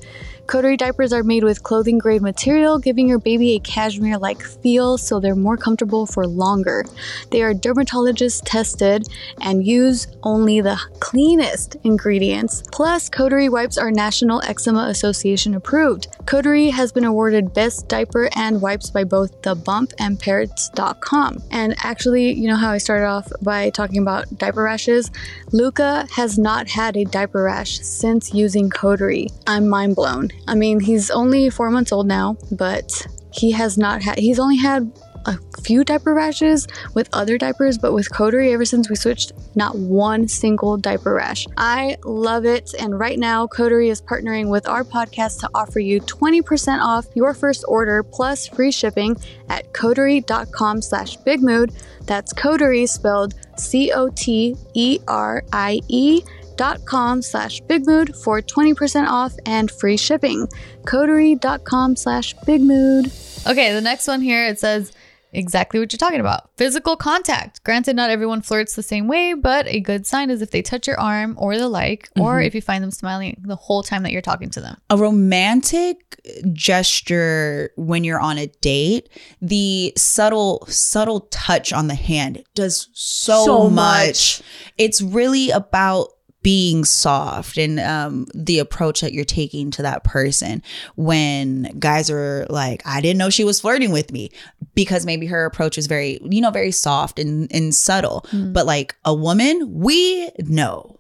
Coterie 0.52 0.76
diapers 0.76 1.14
are 1.14 1.24
made 1.24 1.46
with 1.46 1.64
clothing 1.64 1.98
grade 1.98 2.22
material, 2.22 2.78
giving 2.78 3.08
your 3.08 3.20
baby 3.20 3.54
a 3.54 3.60
cashmere 3.62 4.18
like 4.18 4.42
feel 4.42 4.98
so 4.98 5.18
they're 5.18 5.34
more 5.34 5.56
comfortable 5.56 6.06
for 6.06 6.28
longer. 6.28 6.84
They 7.30 7.42
are 7.42 7.54
dermatologist 7.54 8.46
tested 8.46 9.08
and 9.40 9.66
use 9.66 10.08
only 10.24 10.60
the 10.60 10.78
cleanest 11.00 11.78
ingredients. 11.86 12.64
Plus, 12.70 13.08
Coterie 13.08 13.48
wipes 13.48 13.78
are 13.78 13.92
National 13.92 14.42
Eczema 14.42 14.88
Association 14.90 15.56
approved. 15.56 16.10
Coterie 16.26 16.70
has 16.70 16.92
been 16.92 17.06
awarded 17.06 17.54
Best 17.54 17.88
Diaper 17.88 18.30
and 18.36 18.62
Wipes 18.62 18.90
by 18.90 19.06
both 19.06 19.42
The 19.44 19.56
Bump 19.56 19.94
and 20.00 20.20
Parents.com. 20.20 21.42
And 21.52 21.76
actually, 21.78 22.34
you 22.34 22.50
know 22.50 22.58
how 22.58 22.72
I 22.72 22.78
started 22.78 23.06
off 23.06 23.32
by 23.42 23.70
talking 23.70 24.02
about 24.02 24.38
diaper 24.38 24.64
rashes? 24.64 25.12
Luca 25.54 26.06
has 26.12 26.38
not 26.38 26.68
had 26.68 26.98
a 26.98 27.06
diaper 27.06 27.44
rash 27.44 27.80
since 27.80 28.34
using 28.34 28.70
Coterie. 28.70 29.30
I'm 29.48 29.70
mind 29.70 29.96
blown. 29.96 30.30
I 30.48 30.56
mean, 30.56 30.80
he's 30.80 31.12
only 31.12 31.50
four 31.50 31.70
months 31.70 31.92
old 31.92 32.08
now, 32.08 32.38
but 32.52 33.08
he 33.34 33.52
has 33.52 33.78
not 33.78 34.02
had, 34.02 34.18
he's 34.18 34.40
only 34.40 34.58
had 34.58 34.92
a 35.26 35.38
few 35.62 35.84
diaper 35.84 36.14
rashes 36.14 36.68
with 36.94 37.10
other 37.14 37.38
diapers, 37.38 37.78
but 37.78 37.94
with 37.94 38.12
Coterie, 38.12 38.54
ever 38.54 38.66
since 38.66 38.90
we 38.90 38.96
switched, 38.96 39.34
not 39.56 39.78
one 39.78 40.28
single 40.28 40.78
diaper 40.78 41.14
rash. 41.14 41.46
I 41.58 41.98
love 42.04 42.46
it. 42.46 42.74
And 42.80 42.98
right 42.98 43.20
now, 43.20 43.48
Coterie 43.48 43.90
is 43.90 44.02
partnering 44.02 44.50
with 44.50 44.68
our 44.68 44.84
podcast 44.84 45.40
to 45.42 45.50
offer 45.54 45.80
you 45.80 46.02
20% 46.02 46.80
off 46.82 47.06
your 47.16 47.34
first 47.34 47.64
order 47.68 48.04
plus 48.04 48.48
free 48.48 48.72
shipping 48.72 49.18
at 49.50 49.72
coterie.com 49.74 50.82
slash 50.82 51.18
bigmood. 51.20 51.74
That's 52.06 52.34
Coterie 52.34 52.88
spelled 52.88 53.36
C 53.58 53.92
O 53.92 54.10
T 54.10 54.56
E 54.74 55.00
R 55.08 55.44
I 55.54 55.82
E 55.88 56.24
dot 56.62 56.86
com 56.86 57.24
slash 57.24 57.60
bigmood 57.64 58.16
for 58.24 58.40
20% 58.40 59.08
off 59.08 59.34
and 59.48 59.72
free 59.72 59.98
shipping. 59.98 60.48
Coterie.com 60.86 61.96
slash 61.96 62.36
bigmood. 62.46 63.06
Okay, 63.50 63.74
the 63.74 63.82
next 63.82 64.08
one 64.08 64.22
here 64.22 64.46
it 64.46 64.60
says 64.60 64.92
exactly 65.34 65.80
what 65.80 65.92
you're 65.92 65.98
talking 65.98 66.20
about 66.20 66.52
physical 66.58 66.96
contact. 66.96 67.64
Granted, 67.64 67.96
not 67.96 68.12
everyone 68.12 68.42
flirts 68.44 68.76
the 68.76 68.84
same 68.84 69.08
way, 69.08 69.34
but 69.34 69.66
a 69.68 69.80
good 69.80 70.06
sign 70.06 70.30
is 70.30 70.44
if 70.44 70.52
they 70.52 70.62
touch 70.62 70.86
your 70.86 71.00
arm 71.00 71.36
or 71.40 71.58
the 71.58 71.68
like, 71.68 72.10
or 72.20 72.36
mm-hmm. 72.36 72.46
if 72.46 72.54
you 72.54 72.62
find 72.62 72.84
them 72.84 72.92
smiling 72.92 73.42
the 73.48 73.56
whole 73.56 73.82
time 73.82 74.04
that 74.04 74.12
you're 74.12 74.22
talking 74.22 74.52
to 74.52 74.62
them. 74.62 74.78
a 74.92 74.98
romantic 74.98 76.22
gesture 76.54 77.72
when 77.76 78.04
you're 78.04 78.20
on 78.20 78.38
a 78.38 78.46
date 78.62 79.10
the 79.42 79.92
subtle 79.98 80.64
subtle 80.68 81.22
touch 81.32 81.74
on 81.74 81.88
the 81.88 81.96
hand 81.96 82.44
does 82.54 82.90
so, 82.94 83.46
So 83.46 83.70
much. 83.70 83.72
much. 83.72 84.42
it's 84.78 85.02
really 85.02 85.50
about 85.50 86.10
being 86.42 86.84
soft 86.84 87.58
and 87.58 87.80
um, 87.80 88.26
the 88.34 88.60
approach 88.60 89.02
that 89.02 89.14
you're 89.14 89.24
taking 89.24 89.72
to 89.72 89.82
that 89.82 90.04
person 90.04 90.62
when 90.96 91.64
guys 91.80 92.10
are 92.10 92.46
like 92.50 92.82
i 92.86 93.00
didn't 93.02 93.18
know 93.18 93.30
she 93.30 93.44
was 93.44 93.62
flirting 93.62 93.92
with 93.92 94.12
me 94.12 94.30
because 94.76 95.06
maybe 95.06 95.28
her 95.28 95.46
approach 95.46 95.78
is 95.78 95.88
very 95.88 96.20
you 96.24 96.42
know 96.42 96.52
very 96.52 96.72
soft 96.72 97.20
and, 97.20 97.54
and 97.54 97.74
subtle. 97.74 98.26
But 98.54 98.66
like 98.66 98.96
a 99.06 99.14
woman 99.14 99.74
we 99.74 100.30
know. 100.40 100.98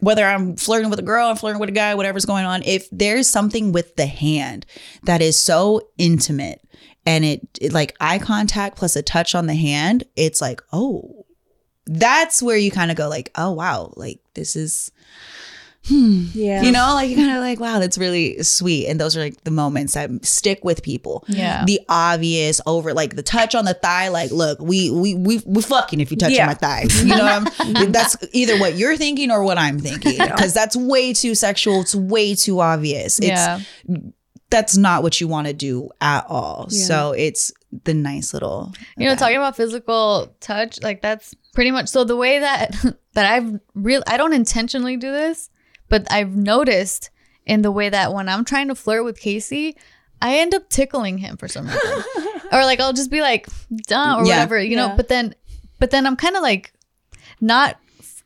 Whether 0.00 0.24
I'm 0.24 0.56
flirting 0.56 0.88
with 0.88 0.98
a 0.98 1.02
girl, 1.02 1.26
I'm 1.28 1.36
flirting 1.36 1.60
with 1.60 1.68
a 1.68 1.72
guy, 1.72 1.94
whatever's 1.94 2.24
going 2.24 2.46
on, 2.46 2.62
if 2.64 2.88
there's 2.90 3.28
something 3.28 3.70
with 3.70 3.96
the 3.96 4.06
hand 4.06 4.64
that 5.02 5.20
is 5.20 5.38
so 5.38 5.90
intimate 5.98 6.66
and 7.04 7.22
it, 7.22 7.46
it 7.60 7.74
like 7.74 7.94
eye 8.00 8.18
contact 8.18 8.78
plus 8.78 8.96
a 8.96 9.02
touch 9.02 9.34
on 9.34 9.46
the 9.46 9.54
hand, 9.54 10.04
it's 10.16 10.40
like, 10.40 10.62
oh, 10.72 11.19
that's 11.90 12.40
where 12.42 12.56
you 12.56 12.70
kind 12.70 12.90
of 12.90 12.96
go 12.96 13.08
like, 13.08 13.30
oh 13.34 13.50
wow, 13.50 13.92
like 13.96 14.20
this 14.34 14.54
is 14.54 14.92
hmm, 15.86 16.24
Yeah. 16.32 16.62
You 16.62 16.72
know, 16.72 16.92
like 16.94 17.10
you're 17.10 17.18
kind 17.18 17.36
of 17.36 17.42
like, 17.42 17.58
wow, 17.58 17.78
that's 17.78 17.98
really 17.98 18.42
sweet. 18.42 18.86
And 18.86 19.00
those 19.00 19.16
are 19.16 19.20
like 19.20 19.42
the 19.44 19.50
moments 19.50 19.94
that 19.94 20.24
stick 20.24 20.64
with 20.64 20.82
people. 20.82 21.24
Yeah. 21.26 21.64
The 21.64 21.80
obvious 21.88 22.60
over 22.66 22.94
like 22.94 23.16
the 23.16 23.22
touch 23.22 23.54
on 23.54 23.64
the 23.64 23.74
thigh, 23.74 24.08
like, 24.08 24.30
look, 24.30 24.60
we 24.60 24.90
we 24.90 25.14
we 25.14 25.42
we 25.44 25.62
fucking 25.62 26.00
if 26.00 26.10
you 26.10 26.16
touch 26.16 26.32
Yeah. 26.32 26.46
my 26.46 26.54
thigh. 26.54 26.86
You 27.00 27.16
know 27.16 27.24
what 27.24 27.52
I'm 27.58 27.92
that's 27.92 28.16
either 28.32 28.58
what 28.58 28.76
you're 28.76 28.96
thinking 28.96 29.30
or 29.30 29.42
what 29.42 29.58
I'm 29.58 29.78
thinking. 29.78 30.18
Because 30.18 30.54
that's 30.54 30.76
way 30.76 31.12
too 31.12 31.34
sexual. 31.34 31.80
It's 31.80 31.94
way 31.94 32.34
too 32.34 32.60
obvious. 32.60 33.18
It's 33.18 33.28
yeah. 33.28 33.60
that's 34.48 34.76
not 34.76 35.02
what 35.02 35.20
you 35.20 35.26
want 35.26 35.48
to 35.48 35.52
do 35.52 35.90
at 36.00 36.24
all. 36.28 36.68
Yeah. 36.70 36.84
So 36.86 37.12
it's 37.12 37.52
the 37.84 37.94
nice 37.94 38.32
little 38.34 38.72
You 38.96 39.04
know, 39.04 39.10
that. 39.12 39.18
talking 39.18 39.36
about 39.36 39.56
physical 39.56 40.34
touch, 40.40 40.82
like 40.82 41.02
that's 41.02 41.34
pretty 41.54 41.70
much 41.70 41.88
so 41.88 42.04
the 42.04 42.16
way 42.16 42.38
that 42.40 42.74
that 43.14 43.26
I've 43.32 43.60
real 43.74 44.02
I 44.06 44.16
don't 44.16 44.32
intentionally 44.32 44.96
do 44.96 45.10
this, 45.12 45.50
but 45.88 46.10
I've 46.10 46.34
noticed 46.34 47.10
in 47.46 47.62
the 47.62 47.70
way 47.72 47.88
that 47.88 48.12
when 48.12 48.28
I'm 48.28 48.44
trying 48.44 48.68
to 48.68 48.74
flirt 48.74 49.04
with 49.04 49.18
Casey, 49.20 49.76
I 50.22 50.38
end 50.38 50.54
up 50.54 50.68
tickling 50.68 51.18
him 51.18 51.36
for 51.36 51.48
some 51.48 51.66
reason. 51.66 52.02
or 52.52 52.64
like 52.64 52.80
I'll 52.80 52.92
just 52.92 53.10
be 53.10 53.20
like, 53.20 53.46
duh, 53.86 54.16
or 54.18 54.24
Yeah. 54.26 54.34
whatever, 54.36 54.60
you 54.60 54.76
know, 54.76 54.88
Yeah. 54.88 54.96
but 54.96 55.08
then 55.08 55.34
but 55.78 55.90
then 55.90 56.06
I'm 56.06 56.16
kind 56.16 56.36
of 56.36 56.42
like 56.42 56.72
not 57.40 57.78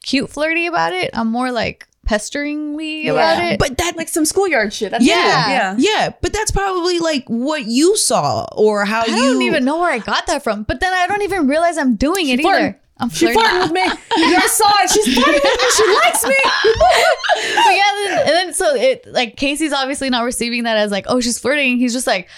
cute 0.03 0.29
flirty 0.31 0.67
about 0.67 0.93
it. 0.93 1.11
I'm 1.15 1.29
more 1.29 1.51
like 1.53 1.87
pesteringly 2.05 3.09
about 3.09 3.43
it. 3.43 3.59
But 3.59 3.79
that 3.79 3.97
like 3.97 4.09
some 4.09 4.25
schoolyard 4.25 4.73
shit. 4.73 4.91
That's 4.91 5.05
Yeah. 5.05 5.15
cool. 5.45 5.53
Yeah. 5.53 5.75
yeah, 5.79 6.11
but 6.21 6.33
that's 6.33 6.51
probably 6.51 6.99
like 6.99 7.25
what 7.29 7.67
you 7.67 7.97
saw 7.97 8.47
or 8.53 8.85
how 8.85 9.03
I 9.03 9.07
you 9.07 9.17
don't 9.17 9.43
even 9.43 9.65
know 9.65 9.79
where 9.81 9.91
I 9.91 9.99
got 9.99 10.27
that 10.27 10.43
from. 10.45 10.63
But 10.65 10.81
then 10.81 10.93
I 10.93 11.07
don't 11.07 11.23
even 11.23 11.49
realize 11.49 11.79
I'm 11.79 11.97
doing 11.97 12.29
it 12.29 12.41
flirting. 12.41 12.65
either. 12.67 12.81
I'm 12.99 13.11
She 13.11 13.27
flirting. 13.33 13.43
farted 13.43 13.63
with 13.63 13.73
me. 13.73 13.83
You 14.17 14.39
guys 14.39 14.53
saw 14.53 14.71
it. 14.83 14.91
She's 14.91 15.15
flirting 15.15 15.41
with 15.43 15.45
me. 15.45 15.69
She 15.77 15.95
likes 15.95 16.25
me. 16.27 16.37
but 17.65 17.75
yeah, 17.75 17.91
then, 18.05 18.19
and 18.21 18.29
then 18.29 18.55
so 18.55 18.75
it 18.75 19.07
like 19.13 19.37
Casey's 19.37 19.73
obviously 19.73 20.11
not 20.11 20.25
receiving 20.25 20.63
that 20.65 20.77
as 20.77 20.91
like, 20.91 21.07
oh, 21.09 21.21
she's 21.21 21.39
flirting. 21.39 21.79
He's 21.79 21.93
just 21.93 22.07
like, 22.07 22.29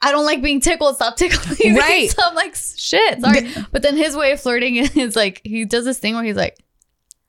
I 0.00 0.12
don't 0.12 0.24
like 0.24 0.42
being 0.42 0.60
tickled. 0.60 0.96
Stop 0.96 1.16
tickling 1.16 1.74
me. 1.74 1.78
Right. 1.80 2.10
So 2.10 2.22
I'm 2.24 2.34
like, 2.34 2.54
shit, 2.54 3.20
sorry. 3.20 3.48
but 3.72 3.82
then 3.82 3.96
his 3.96 4.14
way 4.16 4.32
of 4.32 4.40
flirting 4.40 4.76
is 4.94 5.16
like 5.16 5.40
he 5.44 5.64
does 5.64 5.84
this 5.84 5.98
thing 5.98 6.14
where 6.14 6.22
he's 6.24 6.36
like, 6.36 6.56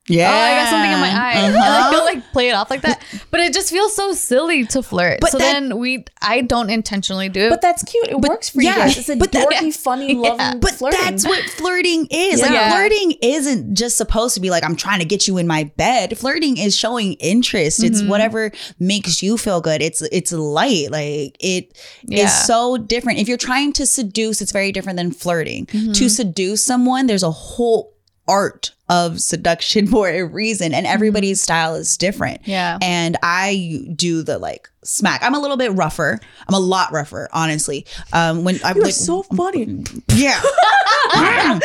Yeah. 0.08 0.30
oh, 0.30 0.34
I 0.34 0.50
got 0.62 0.68
something 0.70 0.92
in 0.92 1.00
my 1.00 1.10
eye. 1.10 1.32
And 1.36 1.56
Uh-huh. 1.56 1.80
like, 1.82 1.90
he'll 1.94 2.04
like 2.04 2.32
play 2.32 2.48
it 2.48 2.52
off 2.52 2.70
like 2.70 2.82
that. 2.82 3.02
But 3.30 3.40
it 3.40 3.52
just 3.52 3.70
feels 3.70 3.94
so 3.94 4.12
silly 4.12 4.64
to 4.66 4.82
flirt. 4.82 5.18
But 5.20 5.32
so 5.32 5.38
that- 5.38 5.52
then 5.52 5.78
we, 5.78 6.04
I 6.22 6.42
don't 6.42 6.70
intentionally 6.70 7.28
do 7.28 7.40
it. 7.46 7.50
But 7.50 7.60
that's 7.60 7.82
cute. 7.82 8.08
It 8.08 8.20
works 8.20 8.48
for 8.50 8.62
yeah, 8.62 8.70
you 8.70 8.76
guys. 8.82 8.98
It's 8.98 9.08
a 9.08 9.16
but 9.16 9.32
that- 9.32 9.48
dorky, 9.48 9.74
funny, 9.74 10.12
Yeah. 10.14 10.30
loving 10.30 10.60
But 10.60 10.72
flirting. 10.74 11.00
that's 11.02 11.26
what 11.26 11.42
flirting 11.50 12.06
is. 12.10 12.40
Like 12.40 12.50
Yeah. 12.52 12.70
flirting 12.70 13.14
isn't 13.22 13.74
just 13.74 13.96
supposed 13.96 14.34
to 14.36 14.40
be 14.40 14.50
like 14.50 14.64
I'm 14.64 14.76
trying 14.76 15.00
to 15.00 15.04
get 15.04 15.26
you 15.26 15.38
in 15.38 15.46
my 15.46 15.64
bed. 15.76 16.16
Flirting 16.16 16.56
is 16.56 16.76
showing 16.76 17.14
interest. 17.14 17.82
It's 17.82 18.02
Mhm. 18.02 18.08
whatever 18.08 18.52
makes 18.78 19.22
you 19.22 19.36
feel 19.36 19.60
good. 19.60 19.82
It's 19.82 20.02
it's 20.12 20.32
light. 20.32 20.90
Like 20.90 21.36
it 21.40 21.72
is 22.08 22.20
Yeah. 22.20 22.26
so 22.28 22.76
different. 22.76 23.18
If 23.18 23.28
you're 23.28 23.36
trying 23.38 23.72
to 23.74 23.86
seduce, 23.86 24.40
it's 24.40 24.52
very 24.52 24.70
different 24.72 24.96
than 24.98 25.10
flirting. 25.10 25.66
Mm-hmm. 25.66 25.92
To 25.92 26.08
seduce 26.08 26.64
someone, 26.64 27.06
there's 27.06 27.22
a 27.24 27.30
whole 27.30 27.92
art 28.28 28.72
of 28.88 29.20
seduction 29.20 29.86
for 29.92 30.08
a 30.08 30.22
reason 30.22 30.72
and 30.72 30.86
everybody's 30.86 31.40
style 31.40 31.74
is 31.74 31.96
different. 31.96 32.46
yeah. 32.46 32.78
And 32.82 33.16
I 33.22 33.86
do 33.94 34.22
the 34.22 34.38
like 34.38 34.68
smack. 34.84 35.22
I'm 35.22 35.34
a 35.34 35.40
little 35.40 35.56
bit 35.56 35.72
rougher. 35.72 36.20
I'm 36.48 36.54
a 36.54 36.60
lot 36.60 36.92
rougher, 36.92 37.28
honestly. 37.32 37.86
Um, 38.12 38.44
when 38.44 38.58
I'm 38.64 38.78
like, 38.78 38.94
so 38.94 39.22
funny. 39.24 39.84
yeah. 40.14 40.40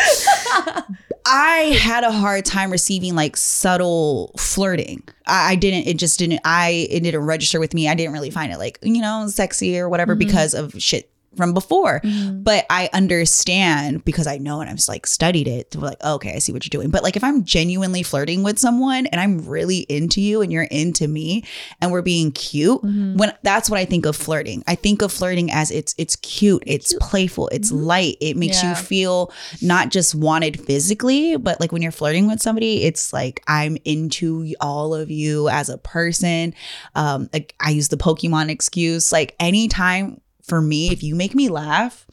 I 1.23 1.77
had 1.79 2.03
a 2.03 2.11
hard 2.11 2.45
time 2.45 2.71
receiving 2.71 3.15
like 3.15 3.37
subtle 3.37 4.33
flirting. 4.37 5.03
I, 5.27 5.51
I 5.51 5.55
didn't. 5.55 5.87
It 5.87 5.97
just 5.97 6.19
didn't. 6.19 6.41
I 6.43 6.87
it 6.89 7.01
didn't 7.01 7.21
register 7.21 7.59
with 7.59 7.73
me. 7.73 7.87
I 7.87 7.95
didn't 7.95 8.13
really 8.13 8.31
find 8.31 8.51
it 8.51 8.57
like 8.57 8.79
you 8.81 9.01
know 9.01 9.27
sexy 9.27 9.79
or 9.79 9.87
whatever 9.87 10.15
because 10.15 10.53
of 10.53 10.73
shit 10.81 11.10
from 11.35 11.53
before. 11.53 12.01
Mm-hmm. 12.03 12.43
But 12.43 12.65
I 12.69 12.89
understand 12.93 14.03
because 14.03 14.27
I 14.27 14.37
know 14.37 14.61
and 14.61 14.69
I've 14.69 14.75
just 14.75 14.89
like 14.89 15.07
studied 15.07 15.47
it. 15.47 15.71
To 15.71 15.77
be 15.77 15.85
like, 15.85 16.03
okay, 16.03 16.33
I 16.35 16.39
see 16.39 16.51
what 16.51 16.65
you're 16.65 16.81
doing. 16.81 16.91
But 16.91 17.03
like 17.03 17.15
if 17.15 17.23
I'm 17.23 17.43
genuinely 17.43 18.03
flirting 18.03 18.43
with 18.43 18.59
someone 18.59 19.05
and 19.07 19.21
I'm 19.21 19.45
really 19.47 19.79
into 19.79 20.21
you 20.21 20.41
and 20.41 20.51
you're 20.51 20.63
into 20.63 21.07
me 21.07 21.43
and 21.79 21.91
we're 21.91 22.01
being 22.01 22.31
cute, 22.31 22.81
mm-hmm. 22.81 23.17
when 23.17 23.33
that's 23.43 23.69
what 23.69 23.79
I 23.79 23.85
think 23.85 24.05
of 24.05 24.15
flirting. 24.15 24.63
I 24.67 24.75
think 24.75 25.01
of 25.01 25.11
flirting 25.11 25.51
as 25.51 25.71
it's 25.71 25.95
it's 25.97 26.15
cute, 26.17 26.63
it's 26.65 26.93
playful, 26.99 27.47
it's 27.49 27.71
mm-hmm. 27.71 27.83
light. 27.83 28.17
It 28.19 28.37
makes 28.37 28.61
Yeah. 28.61 28.69
you 28.69 28.75
feel 28.75 29.31
not 29.61 29.89
just 29.89 30.13
wanted 30.15 30.59
physically, 30.59 31.37
but 31.37 31.59
like 31.59 31.71
when 31.71 31.81
you're 31.81 31.91
flirting 31.91 32.27
with 32.27 32.41
somebody, 32.41 32.83
it's 32.83 33.13
like 33.13 33.41
I'm 33.47 33.77
into 33.85 34.53
all 34.59 34.93
of 34.93 35.09
you 35.09 35.49
as 35.49 35.69
a 35.69 35.77
person. 35.77 36.53
Um, 36.95 37.29
like 37.31 37.55
I 37.59 37.71
use 37.71 37.87
the 37.87 37.97
Pokemon 37.97 38.49
excuse. 38.49 39.11
Like 39.11 39.35
anytime 39.39 40.19
for 40.51 40.61
me, 40.61 40.91
if 40.91 41.01
you 41.01 41.15
make 41.15 41.33
me 41.33 41.47
laugh, 41.47 42.05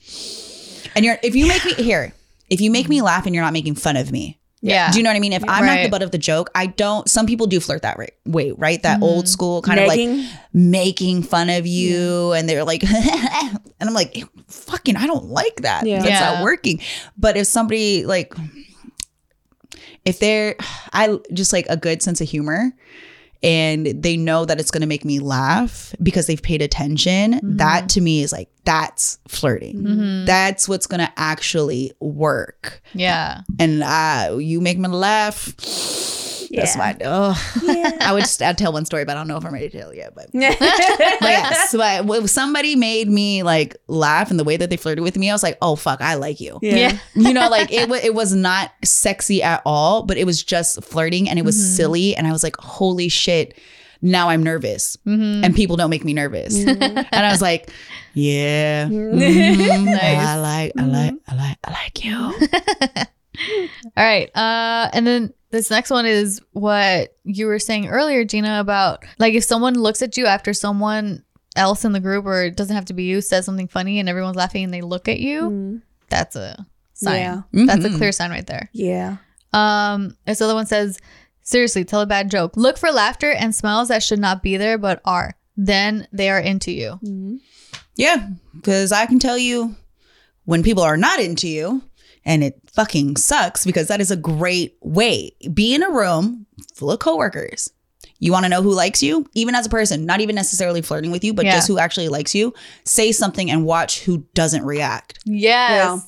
and 0.95 1.05
you're 1.05 1.19
if 1.25 1.35
you 1.35 1.49
make 1.49 1.65
me 1.65 1.75
here, 1.75 2.13
if 2.49 2.61
you 2.61 2.71
make 2.71 2.89
me 2.89 3.03
laugh 3.03 3.27
and 3.27 3.35
you're 3.35 3.43
not 3.43 3.53
making 3.53 3.75
fun 3.75 3.97
of 3.97 4.13
me, 4.13 4.39
Yeah. 4.61 4.93
do 4.93 4.99
you 4.99 5.03
know 5.03 5.11
what 5.11 5.17
I 5.17 5.19
mean? 5.19 5.33
If 5.33 5.43
I'm 5.49 5.67
not 5.67 5.83
the 5.83 5.89
butt 5.89 6.03
of 6.03 6.13
the 6.13 6.19
joke, 6.19 6.51
I 6.55 6.67
don't. 6.67 7.11
Some 7.11 7.27
people 7.27 7.49
do 7.49 7.59
flirt 7.59 7.83
that 7.83 7.99
right, 7.99 8.13
way, 8.27 8.53
right? 8.53 8.81
That 8.85 9.03
old 9.03 9.25
mm-hmm. 9.25 9.27
school 9.27 9.61
kind 9.63 9.81
of 9.81 9.89
like 9.89 10.09
making 10.53 11.25
fun 11.25 11.51
of 11.51 11.67
you, 11.67 12.33
and 12.33 12.49
they're 12.49 12.63
like, 12.63 12.85
and 12.89 13.61
I'm 13.81 13.93
like, 13.93 14.23
fucking, 14.47 14.95
I 14.95 15.09
don't 15.09 15.25
like 15.25 15.63
that. 15.63 15.85
Yeah. 15.85 15.99
That's 15.99 16.11
Yeah. 16.11 16.35
not 16.35 16.45
working. 16.45 16.81
But 17.17 17.37
if 17.37 17.49
somebody 17.49 18.07
like, 18.07 18.33
if 20.05 20.21
they're, 20.21 20.55
I 20.93 21.19
just 21.33 21.53
like 21.53 21.67
a 21.69 21.77
good 21.77 22.03
sense 22.03 22.21
of 22.21 22.29
humor. 22.29 22.73
And 23.43 24.03
they 24.03 24.17
know 24.17 24.45
that 24.45 24.59
it's 24.59 24.71
going 24.71 24.81
to 24.81 24.87
make 24.87 25.05
me 25.05 25.21
laugh 25.21 25.95
because 26.03 26.27
they've 26.27 26.43
paid 26.43 26.61
attention. 26.61 27.41
That 27.43 27.89
to 27.91 28.01
me 28.01 28.23
is 28.23 28.33
like, 28.33 28.51
that's 28.65 29.19
flirting. 29.29 30.25
That's 30.25 30.69
what's 30.69 30.87
going 30.87 31.01
to 31.01 31.13
actually 31.17 31.93
work 32.01 32.83
yeah. 32.95 33.43
and 33.59 33.83
uh, 33.83 34.37
you 34.39 34.61
make 34.61 34.79
me 34.79 34.89
laugh. 34.89 35.55
That's 36.53 36.75
Yeah. 36.77 36.79
my. 36.79 36.97
Oh, 37.05 37.53
Yeah. 37.63 37.93
I 38.01 38.13
would 38.13 38.21
just. 38.21 38.41
I'd 38.43 38.57
tell 38.59 38.73
one 38.73 38.85
story, 38.85 39.05
but 39.05 39.17
I 39.17 39.21
don't 39.21 39.29
know 39.29 39.37
if 39.37 39.45
I'm 39.45 39.53
ready 39.53 39.69
to 39.71 39.79
tell 39.79 39.91
it 39.91 39.97
yet. 39.97 40.15
But, 40.15 40.27
but 40.33 40.41
yeah. 40.41 40.57
yes, 41.21 41.75
but 41.77 42.09
if 42.25 42.31
somebody 42.31 42.77
made 42.77 43.09
me 43.09 43.43
like 43.43 43.77
laugh 43.87 44.31
and 44.31 44.39
the 44.39 44.45
way 44.45 44.57
that 44.57 44.71
they 44.71 44.77
flirted 44.77 45.03
with 45.05 45.17
me, 45.17 45.31
I 45.31 45.35
was 45.35 45.43
like, 45.43 45.59
oh 45.63 45.77
fuck, 45.77 46.01
I 46.01 46.15
like 46.15 46.41
you. 46.41 46.59
Yeah. 46.63 46.97
You 47.15 47.33
know, 47.35 47.49
like 47.49 47.73
it. 47.73 47.89
wa- 47.89 47.97
It 48.03 48.15
was 48.15 48.35
not 48.35 48.73
sexy 48.85 49.43
at 49.43 49.61
all, 49.67 50.03
but 50.05 50.17
it 50.17 50.25
was 50.25 50.43
just 50.43 50.83
flirting 50.85 51.29
and 51.29 51.39
it 51.39 51.45
was 51.45 51.77
silly, 51.77 52.15
and 52.17 52.27
I 52.27 52.33
was 52.33 52.43
like, 52.43 52.57
holy 52.57 53.09
shit. 53.09 53.59
Now 54.01 54.29
I'm 54.29 54.45
nervous, 54.45 54.97
Mm-hmm. 55.07 55.43
and 55.45 55.57
people 55.57 55.75
don't 55.77 55.91
make 55.91 56.05
me 56.05 56.15
nervous. 56.15 56.55
and 56.65 57.05
I 57.13 57.31
was 57.33 57.43
like, 57.43 57.69
yeah, 58.15 58.87
mhm, 58.87 59.85
Nice. 59.87 60.01
I 60.27 60.37
like, 60.37 60.73
I 60.79 60.83
like, 60.85 61.15
I 61.27 61.35
like, 61.35 61.59
I 61.65 61.71
like 61.73 62.05
you. 62.05 63.09
All 63.97 64.05
right. 64.05 64.35
Uh, 64.37 64.91
and 64.93 65.07
then 65.07 65.33
this 65.51 65.71
next 65.71 65.91
one 65.91 66.07
is 66.07 66.41
what 66.53 67.17
you 67.25 67.47
were 67.47 67.59
saying 67.59 67.89
earlier, 67.89 68.25
Gina, 68.25 68.61
about 68.61 69.05
like 69.19 69.35
if 69.35 69.45
someone 69.45 69.75
looks 69.75 70.03
at 70.03 70.17
you 70.17 70.27
after 70.27 70.53
someone 70.53 71.25
else 71.57 71.85
in 71.85 71.93
the 71.93 72.01
group, 72.01 72.25
or 72.27 72.45
it 72.45 72.57
doesn't 72.57 72.75
have 72.77 72.85
to 72.87 72.95
be 72.95 73.05
you, 73.05 73.21
says 73.21 73.45
something 73.47 73.69
funny 73.69 73.99
and 73.99 74.09
everyone's 74.09 74.37
laughing 74.37 74.65
and 74.65 74.73
they 74.75 74.83
look 74.83 75.09
at 75.09 75.19
you, 75.21 75.43
Mm. 75.51 75.83
that's 76.11 76.37
a 76.37 76.67
sign. 76.95 77.21
Yeah. 77.21 77.41
That's 77.67 77.85
a 77.85 77.89
Mhm. 77.91 77.97
clear 77.97 78.13
sign 78.13 78.31
right 78.31 78.47
there. 78.47 78.69
Yeah. 78.73 79.17
Um, 79.53 80.17
this 80.27 80.41
other 80.41 80.55
one 80.55 80.67
says, 80.67 80.99
seriously, 81.43 81.85
tell 81.85 82.01
a 82.03 82.07
bad 82.07 82.31
joke. 82.31 82.57
Look 82.57 82.77
for 82.77 82.93
laughter 82.93 83.33
and 83.33 83.55
smiles 83.55 83.89
that 83.89 84.03
should 84.03 84.19
not 84.21 84.43
be 84.43 84.57
there 84.57 84.77
but 84.79 85.01
are. 85.05 85.35
Then 85.57 86.07
they 86.13 86.29
are 86.31 86.39
into 86.39 86.71
you. 86.71 87.01
Mhm. 87.03 87.39
Yeah, 87.97 88.29
because 88.55 88.93
I 88.93 89.07
can 89.07 89.19
tell 89.19 89.39
you 89.39 89.75
when 90.45 90.63
people 90.63 90.83
are 90.85 90.97
not 90.97 91.19
into 91.19 91.49
you, 91.49 91.83
and 92.25 92.45
it 92.45 92.61
fucking 92.79 93.17
sucks 93.17 93.65
because 93.67 93.89
that 93.89 94.01
is 94.01 94.13
a 94.13 94.17
great 94.17 94.77
way. 94.83 95.33
Be 95.53 95.75
in 95.75 95.83
a 95.83 95.91
room 95.91 96.47
full 96.75 96.93
of 96.93 97.01
coworkers. 97.01 97.69
You 98.21 98.31
want 98.31 98.45
to 98.45 98.49
know 98.49 98.63
who 98.63 98.73
likes 98.73 99.03
you, 99.03 99.27
even 99.35 99.57
as 99.57 99.67
a 99.67 99.69
person, 99.69 100.07
not 100.07 100.21
even 100.21 100.37
necessarily 100.37 100.81
flirting 100.81 101.11
with 101.11 101.25
you, 101.25 101.35
but 101.35 101.45
Yeah. 101.45 101.55
just 101.57 101.67
who 101.67 101.79
actually 101.79 102.09
likes 102.09 102.37
you. 102.37 102.55
Say 102.85 103.11
something 103.11 103.51
and 103.51 103.65
watch 103.65 104.01
who 104.05 104.19
doesn't 104.35 104.65
react. 104.65 105.19
Yes. 105.25 106.03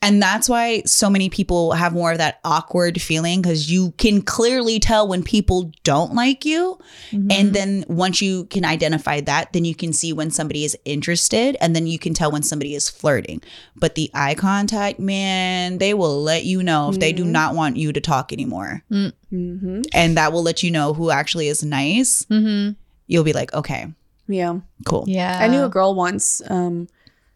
And 0.00 0.22
that's 0.22 0.48
why 0.48 0.82
so 0.86 1.10
many 1.10 1.28
people 1.28 1.72
have 1.72 1.92
more 1.92 2.12
of 2.12 2.18
that 2.18 2.38
awkward 2.44 3.02
feeling 3.02 3.42
because 3.42 3.68
you 3.70 3.90
can 3.98 4.22
clearly 4.22 4.78
tell 4.78 5.08
when 5.08 5.24
people 5.24 5.72
don't 5.82 6.14
like 6.14 6.44
you. 6.44 6.78
Mm-hmm. 7.10 7.32
And 7.32 7.52
then 7.52 7.84
once 7.88 8.22
you 8.22 8.44
can 8.44 8.64
identify 8.64 9.20
that, 9.22 9.52
then 9.52 9.64
you 9.64 9.74
can 9.74 9.92
see 9.92 10.12
when 10.12 10.30
somebody 10.30 10.64
is 10.64 10.78
interested 10.84 11.56
and 11.60 11.74
then 11.74 11.88
you 11.88 11.98
can 11.98 12.14
tell 12.14 12.30
when 12.30 12.42
somebody 12.44 12.76
is 12.76 12.88
flirting. 12.88 13.42
But 13.74 13.96
the 13.96 14.08
eye 14.14 14.36
contact, 14.36 15.00
man, 15.00 15.78
they 15.78 15.94
will 15.94 16.22
let 16.22 16.44
you 16.44 16.62
know 16.62 16.90
if 16.90 17.00
they 17.00 17.12
do 17.12 17.24
Mhm. 17.24 17.30
not 17.30 17.54
want 17.56 17.76
you 17.76 17.92
to 17.92 18.00
talk 18.00 18.32
anymore. 18.32 18.84
Mm-hmm. 18.92 19.82
And 19.92 20.16
that 20.16 20.32
will 20.32 20.44
let 20.44 20.62
you 20.62 20.70
know 20.70 20.94
who 20.94 21.10
actually 21.10 21.48
is 21.48 21.64
nice. 21.64 22.24
Mm-hmm. 22.30 22.74
You'll 23.08 23.24
be 23.24 23.32
like, 23.32 23.52
okay, 23.52 23.88
Yeah. 24.28 24.60
cool. 24.84 25.04
Yeah. 25.08 25.38
I 25.42 25.48
knew 25.48 25.64
a 25.64 25.68
girl 25.68 25.96
once 25.96 26.40
um, 26.48 26.86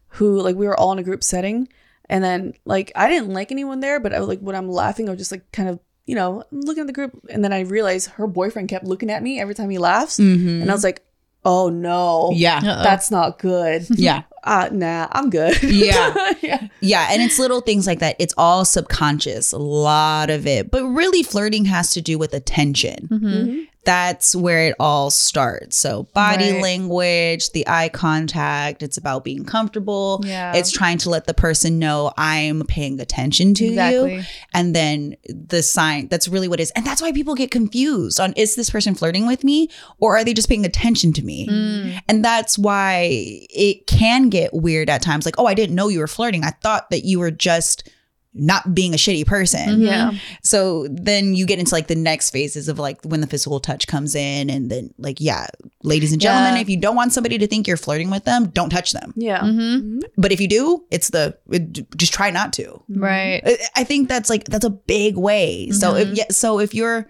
who 0.07 0.39
like 0.41 0.55
we 0.55 0.65
were 0.65 0.79
all 0.79 0.93
in 0.93 0.99
a 0.99 1.03
group 1.03 1.23
setting, 1.25 1.67
and 2.09 2.23
then 2.23 2.53
like 2.65 2.91
I 2.95 3.09
didn't 3.09 3.29
like 3.33 3.51
anyone 3.51 3.79
there, 3.79 3.99
but 3.99 4.13
I 4.13 4.19
was 4.19 4.27
like 4.27 4.39
when 4.39 4.55
I'm 4.55 4.69
laughing, 4.69 5.09
I'll 5.09 5.15
just 5.15 5.31
like 5.31 5.51
kind 5.51 5.69
of 5.69 5.79
you 6.05 6.15
know, 6.15 6.43
I'm 6.51 6.61
looking 6.61 6.81
at 6.81 6.87
the 6.87 6.93
group, 6.93 7.17
and 7.29 7.43
then 7.43 7.53
I 7.53 7.61
realized 7.61 8.09
her 8.11 8.27
boyfriend 8.27 8.67
kept 8.67 8.83
looking 8.85 9.09
at 9.09 9.23
me 9.23 9.39
every 9.39 9.55
time 9.55 9.69
he 9.69 9.77
laughs, 9.77 10.19
Mhm. 10.19 10.61
and 10.61 10.69
I 10.69 10.73
was 10.73 10.83
like, 10.83 11.01
oh 11.45 11.69
no, 11.69 12.31
yeah. 12.33 12.57
Uh-oh. 12.57 12.83
that's 12.83 13.09
not 13.09 13.39
good. 13.39 13.85
Yeah. 13.89 14.23
uh, 14.43 14.69
nah, 14.71 15.07
I'm 15.11 15.29
good. 15.29 15.61
Yeah. 15.63 16.13
yeah. 16.41 16.67
Yeah, 16.81 17.07
and 17.11 17.21
it's 17.21 17.39
little 17.39 17.61
things 17.61 17.87
like 17.87 17.99
that. 17.99 18.15
It's 18.19 18.33
all 18.37 18.65
subconscious, 18.65 19.51
a 19.51 19.57
lot 19.57 20.29
of 20.29 20.45
it. 20.47 20.69
But 20.71 20.85
really, 20.85 21.23
flirting 21.23 21.65
has 21.65 21.91
to 21.91 22.01
do 22.01 22.17
with 22.17 22.33
attention. 22.33 23.07
Mhm. 23.11 23.67
That's 23.85 24.33
where 24.33 24.67
it 24.67 24.75
all 24.79 25.11
starts. 25.11 25.75
So, 25.75 26.07
body 26.13 26.53
Right. 26.53 26.61
language, 26.61 27.51
the 27.51 27.67
eye 27.67 27.89
contact, 27.89 28.81
it's 28.81 28.95
about 28.95 29.25
being 29.25 29.43
comfortable. 29.43 30.21
Yeah. 30.25 30.53
It's 30.55 30.71
trying 30.71 30.99
to 30.99 31.09
let 31.09 31.27
the 31.27 31.33
person 31.33 31.79
know 31.79 32.13
I'm 32.17 32.61
paying 32.65 33.01
attention 33.01 33.53
to 33.55 33.65
you. 33.65 33.71
Exactly. 33.71 34.25
And 34.53 34.73
then 34.73 35.17
the 35.27 35.61
sign, 35.61 36.07
that's 36.07 36.29
really 36.29 36.47
what 36.47 36.61
it 36.61 36.63
is. 36.63 36.71
And 36.77 36.85
that's 36.85 37.01
why 37.01 37.11
people 37.11 37.35
get 37.35 37.51
confused 37.51 38.21
on 38.21 38.31
is 38.37 38.55
this 38.55 38.69
person 38.69 38.95
flirting 38.95 39.27
with 39.27 39.43
me 39.43 39.67
or 39.99 40.15
are 40.15 40.23
they 40.23 40.33
just 40.33 40.47
paying 40.47 40.63
attention 40.65 41.11
to 41.13 41.21
me? 41.21 41.49
Mm. 41.49 41.99
And 42.07 42.23
that's 42.23 42.57
why 42.57 43.09
it 43.49 43.85
can 43.85 44.29
get 44.33 44.53
weird 44.53 44.89
at 44.89 45.01
times. 45.01 45.25
Like, 45.25 45.35
oh, 45.37 45.45
I 45.45 45.53
didn't 45.53 45.75
know 45.75 45.87
you 45.87 45.99
were 45.99 46.07
flirting. 46.07 46.43
I 46.43 46.49
thought 46.61 46.89
that 46.89 47.05
you 47.05 47.19
were 47.19 47.31
just 47.31 47.89
not 48.35 48.73
being 48.73 48.95
a 48.95 48.97
shitty 48.97 49.27
person. 49.27 49.59
Mhm. 49.81 49.85
Yeah. 49.85 50.11
So 50.41 50.87
then 50.89 51.35
you 51.35 51.45
get 51.45 51.59
into 51.59 51.71
like 51.75 51.85
the 51.85 51.93
next 51.95 52.31
phases 52.31 52.67
of 52.67 52.79
like 52.79 52.97
when 53.03 53.21
the 53.21 53.27
physical 53.27 53.59
touch 53.59 53.85
comes 53.85 54.15
in. 54.15 54.49
And 54.49 54.71
then, 54.71 54.91
like, 54.97 55.17
yeah, 55.21 55.45
ladies 55.83 56.11
and 56.11 56.19
gentlemen, 56.19 56.55
Yeah. 56.55 56.61
if 56.61 56.67
you 56.67 56.77
don't 56.77 56.95
want 56.95 57.13
somebody 57.13 57.37
to 57.37 57.45
think 57.45 57.67
you're 57.67 57.77
flirting 57.77 58.09
with 58.09 58.23
them, 58.25 58.47
don't 58.47 58.71
touch 58.71 58.91
them. 58.91 59.13
Yeah. 59.15 59.39
Mhm. 59.41 60.01
But 60.17 60.31
if 60.31 60.41
you 60.41 60.47
do, 60.47 60.83
it's 60.89 61.09
the, 61.11 61.37
it, 61.51 61.95
just 61.95 62.11
try 62.11 62.31
not 62.31 62.53
to. 62.53 62.81
Right. 62.89 63.41
I- 63.45 63.81
I 63.81 63.83
think 63.83 64.09
that's 64.09 64.31
like 64.31 64.45
that's 64.45 64.65
a 64.65 64.71
big 64.71 65.15
way. 65.15 65.69
So 65.69 65.95
if 65.95 66.07
Mhm. 66.07 66.17
yeah, 66.17 66.25
so 66.31 66.59
if 66.59 66.73
you're 66.73 67.07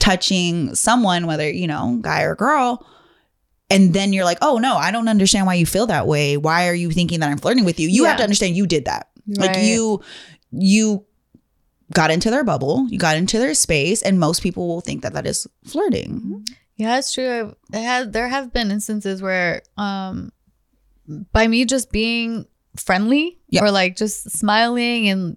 touching 0.00 0.74
someone, 0.74 1.26
whether 1.26 1.48
you 1.48 1.66
know 1.68 1.98
guy 2.00 2.22
or 2.22 2.34
girl, 2.34 2.84
and 3.72 3.94
then 3.94 4.12
you're 4.12 4.24
like, 4.24 4.38
oh 4.42 4.58
no, 4.58 4.76
I 4.76 4.90
don't 4.90 5.08
understand 5.08 5.46
why 5.46 5.54
you 5.54 5.66
feel 5.66 5.86
that 5.86 6.06
way. 6.06 6.36
Why 6.36 6.68
are 6.68 6.74
you 6.74 6.90
thinking 6.90 7.20
that 7.20 7.30
I'm 7.30 7.38
flirting 7.38 7.64
with 7.64 7.80
you? 7.80 7.88
You 7.88 8.04
have 8.04 8.16
to 8.18 8.22
understand 8.22 8.56
you 8.56 8.66
did 8.66 8.84
that. 8.84 9.08
Like 9.26 9.56
you, 9.58 10.02
you 10.50 11.04
got 11.92 12.10
into 12.10 12.30
their 12.30 12.44
bubble, 12.44 12.86
you 12.88 12.98
got 12.98 13.16
into 13.16 13.38
their 13.38 13.54
space, 13.54 14.02
and 14.02 14.18
most 14.18 14.42
people 14.42 14.66
will 14.68 14.80
think 14.80 15.02
that 15.02 15.12
that 15.14 15.26
is 15.26 15.46
flirting. 15.64 16.44
Yeah, 16.76 16.98
it's 16.98 17.12
true. 17.12 17.54
It 17.72 17.82
had, 17.82 18.12
there 18.12 18.28
have 18.28 18.52
been 18.52 18.70
instances 18.70 19.20
where, 19.22 19.62
um, 19.76 20.32
by 21.32 21.46
me 21.46 21.64
just 21.64 21.92
being 21.92 22.46
friendly 22.76 23.38
Yep. 23.50 23.62
or 23.62 23.70
like 23.70 23.96
just 23.96 24.30
smiling 24.30 25.08
and 25.08 25.36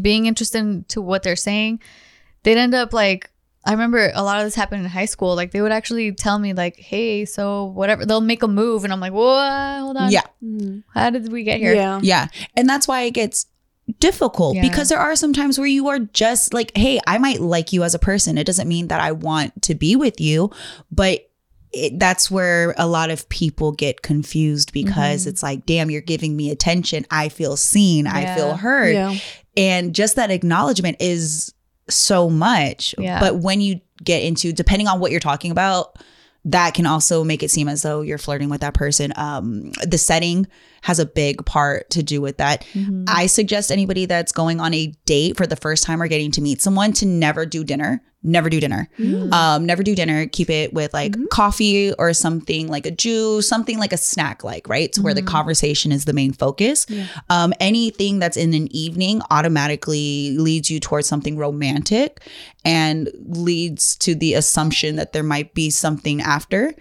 being 0.00 0.26
interested 0.26 0.58
in 0.58 0.84
to 0.88 1.00
what 1.00 1.22
they're 1.22 1.34
saying, 1.36 1.80
they'd 2.42 2.58
end 2.58 2.74
up 2.74 2.92
like. 2.92 3.30
I 3.66 3.72
remember 3.72 4.10
a 4.14 4.22
lot 4.22 4.38
of 4.38 4.44
this 4.46 4.54
happened 4.54 4.84
in 4.84 4.88
high 4.88 5.04
school. 5.06 5.34
Like 5.34 5.50
they 5.50 5.60
would 5.60 5.72
actually 5.72 6.12
tell 6.12 6.38
me 6.38 6.52
like, 6.54 6.76
"Hey, 6.78 7.24
so 7.24 7.64
whatever." 7.64 8.06
They'll 8.06 8.20
make 8.20 8.42
a 8.42 8.48
move, 8.48 8.84
and 8.84 8.92
I'm 8.92 9.00
like, 9.00 9.12
"What? 9.12 9.80
Hold 9.80 9.96
on. 9.96 10.10
Yeah, 10.12 10.22
Mhm. 10.42 10.84
How 10.94 11.10
did 11.10 11.30
we 11.32 11.42
get 11.42 11.58
here?" 11.58 11.74
Yeah. 11.74 12.00
yeah, 12.02 12.28
and 12.56 12.68
that's 12.68 12.86
why 12.88 13.02
it 13.02 13.10
gets 13.12 13.46
difficult 14.00 14.56
Yeah. 14.56 14.62
because 14.62 14.88
there 14.88 14.98
are 14.98 15.14
some 15.14 15.32
times 15.32 15.58
where 15.58 15.66
you 15.68 15.86
are 15.88 16.00
just 16.00 16.52
like, 16.52 16.76
hey, 16.76 16.98
I 17.06 17.18
might 17.18 17.40
like 17.40 17.72
you 17.72 17.84
as 17.84 17.94
a 17.94 18.00
person. 18.00 18.36
It 18.36 18.44
doesn't 18.44 18.66
mean 18.66 18.88
that 18.88 19.00
I 19.00 19.12
want 19.12 19.62
to 19.62 19.74
be 19.76 19.94
with 19.94 20.20
you, 20.20 20.50
but 20.90 21.20
it, 21.72 21.96
that's 21.98 22.28
where 22.30 22.74
a 22.78 22.86
lot 22.88 23.10
of 23.10 23.28
people 23.28 23.70
get 23.70 24.02
confused 24.02 24.72
because 24.72 25.24
Mhm. 25.24 25.28
it's 25.28 25.42
like, 25.42 25.66
damn, 25.66 25.88
you're 25.90 26.00
giving 26.00 26.36
me 26.36 26.50
attention. 26.50 27.06
I 27.12 27.28
feel 27.28 27.56
seen. 27.56 28.06
I 28.08 28.34
feel 28.34 28.54
heard. 28.56 28.92
Yeah. 28.94 29.14
And 29.56 29.94
just 29.94 30.16
that 30.16 30.30
acknowledgement 30.32 30.96
is 31.00 31.52
so 31.88 32.28
much. 32.28 32.94
Yeah. 32.98 33.20
But 33.20 33.36
when 33.36 33.60
you 33.60 33.80
get 34.02 34.22
into, 34.22 34.52
depending 34.52 34.88
on 34.88 35.00
what 35.00 35.10
you're 35.10 35.20
talking 35.20 35.50
about, 35.50 35.98
that 36.44 36.74
can 36.74 36.86
also 36.86 37.24
make 37.24 37.42
it 37.42 37.50
seem 37.50 37.68
as 37.68 37.82
though 37.82 38.02
you're 38.02 38.18
flirting 38.18 38.48
with 38.48 38.60
that 38.60 38.74
person. 38.74 39.12
Um, 39.16 39.72
the 39.84 39.98
setting 39.98 40.46
has 40.86 41.00
a 41.00 41.04
big 41.06 41.44
part 41.44 41.90
to 41.90 42.00
do 42.00 42.20
with 42.20 42.36
that. 42.36 42.64
Mhm. 42.72 43.04
I 43.08 43.26
suggest 43.26 43.72
anybody 43.72 44.06
that's 44.06 44.30
going 44.30 44.60
on 44.60 44.72
a 44.72 44.92
date 45.04 45.36
for 45.36 45.44
the 45.44 45.56
first 45.56 45.82
time 45.82 46.00
or 46.00 46.06
getting 46.06 46.30
to 46.30 46.40
meet 46.40 46.62
someone 46.62 46.92
to 46.92 47.06
never 47.06 47.44
do 47.44 47.64
dinner. 47.64 48.00
Never 48.22 48.48
do 48.48 48.60
dinner. 48.60 48.88
Mm. 48.98 49.32
Um, 49.32 49.66
never 49.66 49.82
do 49.82 49.94
dinner. 49.96 50.26
Keep 50.26 50.50
it 50.50 50.72
with 50.72 50.92
like 50.94 51.12
Mhm. 51.12 51.28
coffee 51.30 51.92
or 51.94 52.12
something 52.12 52.68
like 52.68 52.86
a 52.86 52.90
juice, 52.92 53.48
something 53.48 53.78
like 53.78 53.92
a 53.92 53.96
snack, 53.96 54.44
like 54.44 54.68
right, 54.68 54.92
to 54.92 55.02
where 55.02 55.14
the 55.14 55.22
Mhm. 55.22 55.26
conversation 55.26 55.90
is 55.90 56.04
the 56.04 56.12
main 56.12 56.32
focus. 56.32 56.86
Yeah. 56.88 57.06
Um, 57.30 57.52
anything 57.60 58.20
that's 58.20 58.36
in 58.36 58.54
an 58.54 58.68
evening 58.74 59.22
automatically 59.30 60.36
leads 60.38 60.70
you 60.70 60.78
towards 60.80 61.06
something 61.08 61.36
romantic 61.36 62.20
and 62.64 63.10
leads 63.28 63.96
to 63.96 64.14
the 64.14 64.34
assumption 64.34 64.96
that 64.96 65.12
there 65.12 65.22
might 65.24 65.54
be 65.54 65.70
something 65.70 66.20
after. 66.20 66.74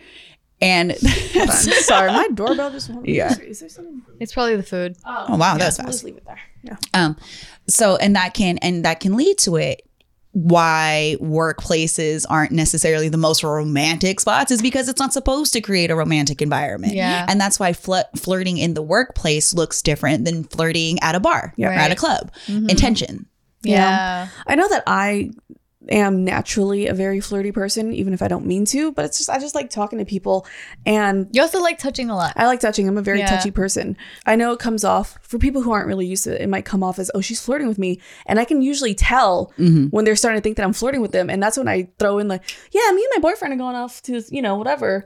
And 0.66 0.92
Hold 1.34 1.50
on. 1.50 1.56
Sorry, 1.84 2.12
my 2.12 2.28
doorbell 2.34 2.72
just 2.72 2.90
went. 2.90 3.08
Yeah. 3.08 3.34
Is 3.40 3.60
there 3.60 3.70
something? 3.70 4.02
It's 4.20 4.34
probably 4.34 4.56
the 4.56 4.64
food. 4.64 4.96
oh 5.06 5.38
wow, 5.38 5.58
that 5.58 5.66
was 5.66 5.78
We'll 5.78 5.88
just 5.88 6.04
leave 6.04 6.18
it 6.18 6.26
there. 6.26 6.40
Yeah. 6.64 6.78
Um, 6.94 7.18
so 7.68 7.96
and 7.98 8.16
that 8.16 8.34
can 8.34 8.58
and 8.60 8.84
that 8.86 9.00
can 9.00 9.16
lead 9.16 9.38
to 9.40 9.56
it. 9.58 9.82
Why 10.32 11.16
workplaces 11.22 12.26
aren't 12.30 12.52
necessarily 12.52 13.08
the 13.08 13.18
most 13.18 13.42
romantic 13.42 14.20
spots 14.20 14.52
is 14.52 14.62
because 14.62 14.90
it's 14.90 15.00
not 15.00 15.14
supposed 15.14 15.54
to 15.54 15.62
create 15.62 15.90
a 15.92 15.96
romantic 15.96 16.42
environment. 16.42 16.94
Yeah. 16.94 17.26
And 17.30 17.40
that's 17.40 17.58
why 17.58 17.72
fl- 17.72 18.10
flirting 18.18 18.58
in 18.58 18.74
the 18.74 18.82
workplace 18.82 19.54
looks 19.54 19.82
different 19.82 20.26
than 20.26 20.44
flirting 20.44 21.00
at 21.02 21.16
a 21.16 21.22
bar 21.22 21.54
Yeah. 21.56 21.70
or 21.70 21.72
at 21.72 21.86
a 21.86 21.90
Right. 21.92 21.98
club. 21.98 22.32
Mhm. 22.48 22.70
Intention. 22.70 23.28
Yeah. 23.64 24.28
I 24.46 24.56
know 24.56 24.68
that 24.68 24.84
I 24.88 25.30
am 25.90 26.24
naturally 26.24 26.88
a 26.88 26.94
very 26.94 27.20
flirty 27.20 27.52
person, 27.52 27.94
even 27.94 28.14
if 28.14 28.22
I 28.22 28.28
don't 28.28 28.46
mean 28.46 28.66
to, 28.66 28.92
but 28.92 29.06
it's 29.06 29.18
just, 29.18 29.30
I 29.30 29.40
just 29.40 29.54
like 29.56 29.70
talking 29.70 30.00
to 30.00 30.06
people 30.06 30.46
and 30.86 31.28
You 31.32 31.42
also 31.42 31.62
like 31.62 31.78
touching 31.78 32.10
a 32.10 32.16
lot. 32.16 32.34
I 32.36 32.46
like 32.48 32.60
touching. 32.60 32.88
I'm 32.88 32.98
a 32.98 33.02
very 33.02 33.20
Yeah. 33.20 33.28
touchy 33.28 33.52
person. 33.52 33.96
I 34.26 34.36
know 34.36 34.52
it 34.52 34.60
comes 34.60 34.84
off 34.84 35.18
for 35.22 35.38
people 35.38 35.62
who 35.62 35.72
aren't 35.72 35.88
really 35.88 36.06
used 36.08 36.24
to 36.26 36.34
it. 36.36 36.42
It 36.42 36.50
might 36.50 36.66
come 36.66 36.84
off 36.84 36.98
as, 37.00 37.12
oh, 37.14 37.22
she's 37.22 37.40
flirting 37.42 37.68
with 37.68 37.78
me. 37.78 38.00
And 38.26 38.40
I 38.40 38.46
can 38.46 38.62
usually 38.62 38.96
tell 38.96 39.52
Mhm. 39.58 39.92
when 39.92 40.06
they're 40.06 40.16
starting 40.16 40.40
to 40.42 40.44
think 40.44 40.58
that 40.58 40.64
I'm 40.66 40.74
flirting 40.74 41.02
with 41.02 41.12
them. 41.12 41.30
And 41.30 41.42
that's 41.42 41.58
when 41.58 41.68
I 41.68 41.90
throw 42.00 42.18
in 42.20 42.28
like, 42.28 42.42
yeah, 42.72 42.92
me 42.94 43.04
and 43.04 43.12
my 43.16 43.30
boyfriend 43.30 43.54
are 43.54 43.58
going 43.58 43.76
off 43.76 44.02
to, 44.04 44.22
you 44.30 44.42
know, 44.42 44.56
whatever. 44.56 45.06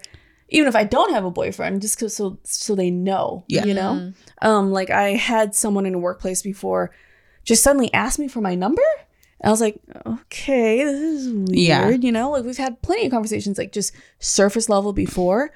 Even 0.51 0.67
if 0.67 0.75
I 0.75 0.83
don't 0.83 1.13
have 1.13 1.25
a 1.25 1.29
boyfriend, 1.31 1.81
just 1.81 1.99
cause 1.99 2.15
so 2.15 2.39
so 2.43 2.73
they 2.73 2.89
know. 2.89 3.43
Yeah. 3.47 3.65
You 3.65 3.73
know? 3.75 4.13
Um, 4.41 4.71
like 4.71 4.89
I 4.89 5.09
had 5.11 5.53
someone 5.53 5.85
in 5.85 5.93
a 5.93 5.99
workplace 5.99 6.41
before 6.41 6.91
just 7.43 7.63
suddenly 7.63 7.93
ask 7.93 8.17
me 8.19 8.27
for 8.27 8.41
my 8.41 8.55
number. 8.55 8.81
And 9.41 9.47
I 9.47 9.51
was 9.51 9.61
like, 9.61 9.79
okay, 10.05 10.83
this 10.83 10.99
is 10.99 11.27
weird. 11.33 11.49
Yeah. 11.49 11.89
You 11.89 12.11
know, 12.11 12.31
like 12.31 12.43
we've 12.43 12.57
had 12.57 12.81
plenty 12.81 13.05
of 13.05 13.11
conversations 13.11 13.57
like 13.57 13.71
just 13.71 13.93
surface 14.19 14.67
level 14.67 14.91
before. 14.91 15.51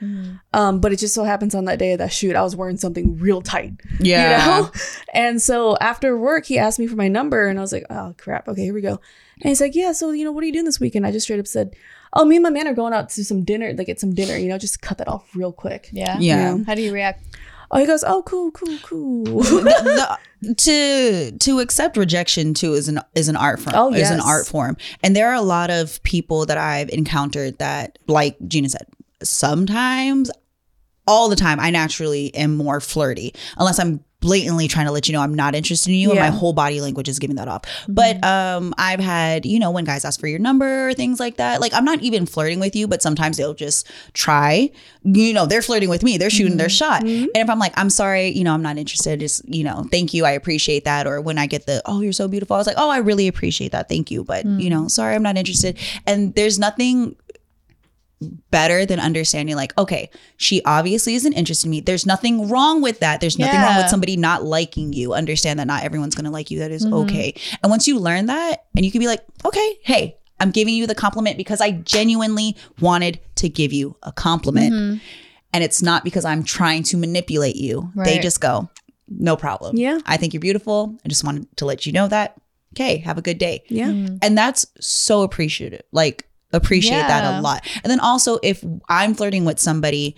Um, 0.53 0.79
but 0.79 0.93
it 0.93 0.99
just 0.99 1.13
so 1.13 1.23
happens 1.25 1.53
on 1.53 1.65
that 1.65 1.79
day 1.79 1.91
of 1.91 1.97
that 1.97 2.13
shoot, 2.13 2.35
I 2.35 2.43
was 2.43 2.55
wearing 2.55 2.77
something 2.77 3.17
real 3.17 3.41
tight. 3.41 3.73
Yeah. 3.99 4.45
You 4.45 4.61
know? 4.63 4.71
And 5.13 5.41
so 5.41 5.77
after 5.79 6.17
work, 6.17 6.45
he 6.45 6.57
asked 6.57 6.79
me 6.79 6.87
for 6.87 6.95
my 6.95 7.07
number 7.07 7.47
and 7.47 7.57
I 7.57 7.61
was 7.61 7.71
like, 7.73 7.85
oh 7.89 8.15
crap, 8.17 8.47
okay, 8.47 8.63
here 8.63 8.73
we 8.73 8.81
go. 8.81 8.99
And 9.41 9.49
he's 9.49 9.61
like, 9.61 9.75
Yeah, 9.75 9.91
so 9.91 10.11
you 10.11 10.23
know, 10.23 10.31
what 10.31 10.43
are 10.43 10.47
you 10.47 10.53
doing 10.53 10.65
this 10.65 10.79
weekend? 10.79 11.05
I 11.05 11.11
just 11.11 11.25
straight 11.25 11.39
up 11.39 11.47
said, 11.47 11.75
Oh, 12.13 12.25
me 12.25 12.35
and 12.35 12.43
my 12.43 12.49
man 12.51 12.67
are 12.67 12.73
going 12.73 12.93
out 12.93 13.09
to 13.09 13.23
some 13.25 13.43
dinner, 13.43 13.73
like 13.73 13.87
get 13.87 13.99
some 13.99 14.13
dinner, 14.13 14.37
you 14.37 14.47
know, 14.47 14.57
just 14.57 14.81
cut 14.81 14.99
that 14.99 15.07
off 15.07 15.35
real 15.35 15.51
quick. 15.51 15.89
Yeah. 15.91 16.17
Yeah. 16.19 16.57
How 16.65 16.75
do 16.75 16.81
you 16.81 16.93
react? 16.93 17.25
Oh, 17.73 17.79
he 17.79 17.85
goes, 17.85 18.03
Oh, 18.05 18.21
cool, 18.23 18.51
cool, 18.51 18.77
cool. 18.83 19.23
The- 19.43 20.17
the- 20.41 20.53
to 20.55 21.31
to 21.39 21.59
accept 21.61 21.95
rejection 21.97 22.53
too 22.53 22.73
is 22.73 22.87
an 22.89 22.99
is 23.15 23.29
an 23.29 23.35
art 23.37 23.59
form. 23.61 23.75
Oh, 23.77 23.91
yes. 23.91 24.07
is 24.07 24.11
an 24.11 24.19
art 24.19 24.45
form, 24.45 24.75
and 25.01 25.15
there 25.15 25.29
are 25.29 25.35
a 25.35 25.41
lot 25.41 25.69
of 25.71 26.03
people 26.03 26.45
that 26.47 26.57
I've 26.57 26.89
encountered 26.89 27.57
that, 27.59 27.97
like 28.07 28.35
Gina 28.47 28.67
said, 28.67 28.85
sometimes, 29.23 30.29
all 31.07 31.29
the 31.29 31.35
time, 31.37 31.59
I 31.61 31.69
naturally 31.69 32.33
am 32.35 32.55
more 32.57 32.79
flirty 32.81 33.33
unless 33.57 33.79
I'm 33.79 34.03
blatantly 34.23 34.67
trying 34.67 34.87
to 34.87 34.91
let 34.91 35.07
you 35.07 35.13
know 35.13 35.21
I'm 35.21 35.35
not 35.35 35.53
interested 35.53 35.89
in 35.91 35.97
you, 35.97 36.09
and 36.11 36.19
my 36.19 36.29
whole 36.39 36.53
body 36.53 36.81
language 36.81 37.07
is 37.09 37.19
giving 37.19 37.35
that 37.35 37.47
off. 37.47 37.63
But 37.87 38.23
um, 38.23 38.73
I've 38.77 38.99
had 38.99 39.45
you 39.45 39.59
know 39.59 39.69
when 39.69 39.83
guys 39.83 40.05
ask 40.05 40.19
for 40.19 40.27
your 40.27 40.39
number 40.39 40.87
or 40.87 40.93
things 40.95 41.19
like 41.19 41.37
that. 41.37 41.61
Like 41.61 41.73
I'm 41.73 41.85
not 41.85 42.01
even 42.01 42.25
flirting 42.25 42.59
with 42.59 42.75
you, 42.75 42.87
but 42.87 43.01
sometimes 43.03 43.37
they'll 43.37 43.53
just 43.53 43.87
try. 44.13 44.71
You 45.03 45.33
know, 45.33 45.45
they're 45.45 45.61
flirting 45.61 45.89
with 45.89 46.01
me. 46.01 46.17
They're 46.17 46.29
shooting 46.29 46.57
their 46.57 46.69
shot. 46.69 47.03
Mhm. 47.03 47.23
And 47.35 47.43
if 47.43 47.49
I'm 47.49 47.59
like, 47.59 47.73
I'm 47.75 47.89
sorry, 47.89 48.29
you 48.29 48.45
know, 48.45 48.53
I'm 48.53 48.61
not 48.61 48.77
interested, 48.77 49.19
just, 49.19 49.47
you 49.47 49.63
know, 49.65 49.85
thank 49.91 50.13
you. 50.13 50.23
I 50.23 50.31
appreciate 50.31 50.85
that. 50.85 51.05
Or 51.05 51.19
when 51.19 51.37
I 51.37 51.45
get 51.45 51.65
the, 51.65 51.81
oh, 51.85 51.99
you're 51.99 52.13
so 52.13 52.29
beautiful, 52.29 52.55
I 52.55 52.59
was 52.59 52.67
like, 52.67 52.77
oh, 52.79 52.89
I 52.89 52.99
really 52.99 53.27
appreciate 53.27 53.73
that. 53.73 53.89
Thank 53.89 54.11
you. 54.11 54.23
But, 54.23 54.45
you 54.45 54.69
know, 54.69 54.87
sorry, 54.87 55.15
I'm 55.15 55.23
not 55.23 55.35
interested. 55.37 55.77
And 56.07 56.33
there's 56.35 56.57
nothing 56.57 57.17
better 58.51 58.85
than 58.85 58.99
understanding, 58.99 59.55
like, 59.55 59.77
okay, 59.77 60.09
she 60.37 60.61
obviously 60.65 61.15
isn't 61.15 61.33
interested 61.33 61.67
in 61.67 61.71
me. 61.71 61.79
There's 61.81 62.05
nothing 62.05 62.49
wrong 62.49 62.81
with 62.81 62.99
that. 62.99 63.21
There's 63.21 63.37
nothing 63.39 63.59
wrong 63.61 63.77
with 63.77 63.89
somebody 63.89 64.17
not 64.17 64.43
liking 64.43 64.93
you. 64.93 65.13
Understand 65.13 65.59
that 65.59 65.67
not 65.67 65.83
everyone's 65.83 66.15
going 66.15 66.25
to 66.25 66.31
like 66.31 66.51
you. 66.51 66.59
That 66.59 66.71
is 66.71 66.85
Mhm. 66.85 66.93
okay. 67.03 67.33
And 67.61 67.69
once 67.69 67.87
you 67.87 67.99
learn 67.99 68.25
that, 68.27 68.65
and 68.75 68.85
you 68.85 68.91
can 68.91 68.99
be 68.99 69.07
like, 69.07 69.21
okay, 69.45 69.77
hey, 69.83 70.17
I'm 70.39 70.51
giving 70.51 70.73
you 70.73 70.87
the 70.87 70.95
compliment 70.95 71.37
because 71.37 71.61
I 71.61 71.71
genuinely 71.71 72.55
wanted 72.79 73.19
to 73.35 73.47
give 73.49 73.71
you 73.71 73.95
a 74.03 74.11
compliment 74.11 74.73
Mhm. 74.73 75.01
and 75.53 75.63
it's 75.63 75.81
not 75.81 76.03
because 76.03 76.25
I'm 76.25 76.43
trying 76.43 76.83
to 76.83 76.97
manipulate 76.97 77.55
you. 77.55 77.91
They 77.95 78.19
just 78.19 78.41
go, 78.41 78.69
no 79.07 79.35
problem. 79.35 79.77
Yeah. 79.77 79.99
I 80.05 80.17
think 80.17 80.33
you're 80.33 80.41
beautiful. 80.41 80.97
I 81.05 81.09
just 81.09 81.23
wanted 81.23 81.47
to 81.57 81.65
let 81.65 81.85
you 81.85 81.91
know 81.93 82.07
that. 82.07 82.35
okay, 82.75 82.97
have 82.97 83.19
a 83.19 83.21
good 83.21 83.37
day. 83.37 83.61
Yeah. 83.69 83.89
And 84.23 84.35
that's 84.35 84.65
so 84.81 85.21
appreciative. 85.21 85.83
Like 85.91 86.27
appreciate 86.53 87.01
that 87.01 87.39
a 87.39 87.41
lot. 87.41 87.67
And 87.83 87.91
then 87.91 87.99
also 87.99 88.39
if 88.43 88.63
I'm 88.87 89.13
flirting 89.13 89.43
with 89.45 89.59
somebody 89.59 90.15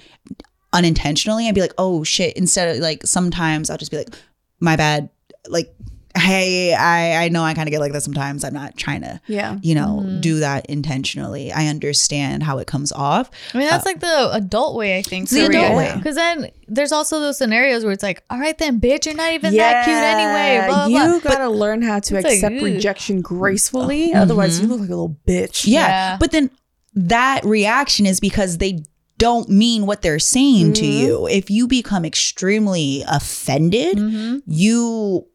unintentionally, 0.74 1.48
I'd 1.48 1.56
be 1.56 1.62
like, 1.62 1.74
oh 1.78 2.04
shit. 2.04 2.36
Instead 2.38 2.76
of 2.76 2.82
like 2.82 3.06
sometimes 3.06 3.70
I'll 3.70 3.78
just 3.78 3.92
be 3.92 3.98
like, 3.98 4.14
my 4.60 4.76
bad. 4.76 5.10
Like, 5.48 5.74
hey, 6.16 6.74
I, 6.74 7.26
I 7.26 7.30
know 7.30 7.44
I 7.44 7.54
kind 7.54 7.68
of 7.68 7.72
get 7.72 7.80
like 7.82 7.92
that 7.94 8.02
sometimes. 8.04 8.44
I'm 8.44 8.54
not 8.54 8.78
trying 8.78 9.02
to, 9.02 9.20
Yeah. 9.28 9.58
you 9.62 9.76
know, 9.76 10.02
Mm-hmm. 10.04 10.22
do 10.22 10.40
that 10.40 10.66
intentionally. 10.68 11.52
I 11.52 11.68
understand 11.68 12.44
how 12.44 12.58
it 12.60 12.68
comes 12.68 12.92
off. 12.92 13.30
I 13.54 13.58
mean, 13.58 13.68
that's 13.68 13.86
like 13.86 14.00
the 14.00 14.30
adult 14.34 14.76
way, 14.76 14.98
I 14.98 15.02
think. 15.02 15.30
The 15.30 15.46
adult 15.46 15.76
way. 15.76 15.94
Because 15.96 16.16
then 16.16 16.52
there's 16.68 16.92
also 16.92 17.20
those 17.20 17.38
scenarios 17.38 17.84
where 17.84 17.94
it's 17.94 18.04
like, 18.04 18.24
all 18.30 18.40
right, 18.40 18.58
then, 18.58 18.80
bitch, 18.80 19.06
you're 19.06 19.16
not 19.16 19.34
even 19.34 19.54
that 19.56 19.84
cute 19.86 19.96
anyway. 19.98 20.68
Blah, 20.68 20.88
blah, 20.88 21.04
you 21.14 21.20
blah. 21.22 21.32
gotta 21.32 21.50
learn 21.50 21.82
how 21.82 22.00
to 22.00 22.16
like, 22.16 22.26
accept 22.26 22.56
ugh. 22.56 22.64
rejection 22.64 23.22
gracefully. 23.22 24.14
Otherwise, 24.14 24.60
you 24.60 24.68
look 24.68 24.80
like 24.80 24.90
a 24.90 24.96
little 24.96 25.18
bitch. 25.28 25.66
Yeah. 25.68 25.88
Yeah. 25.88 26.18
But 26.20 26.32
then 26.32 26.50
that 26.96 27.44
reaction 27.46 28.06
is 28.06 28.20
because 28.20 28.58
they 28.58 28.84
don't 29.18 29.50
mean 29.50 29.86
what 29.86 30.02
they're 30.02 30.20
saying 30.20 30.74
to 30.74 30.82
Mm-hmm. 30.84 31.06
you. 31.06 31.28
If 31.28 31.50
you 31.50 31.68
become 31.68 32.04
extremely 32.06 33.04
offended, 33.08 33.98
Mhm. 33.98 34.42
you 34.46 35.26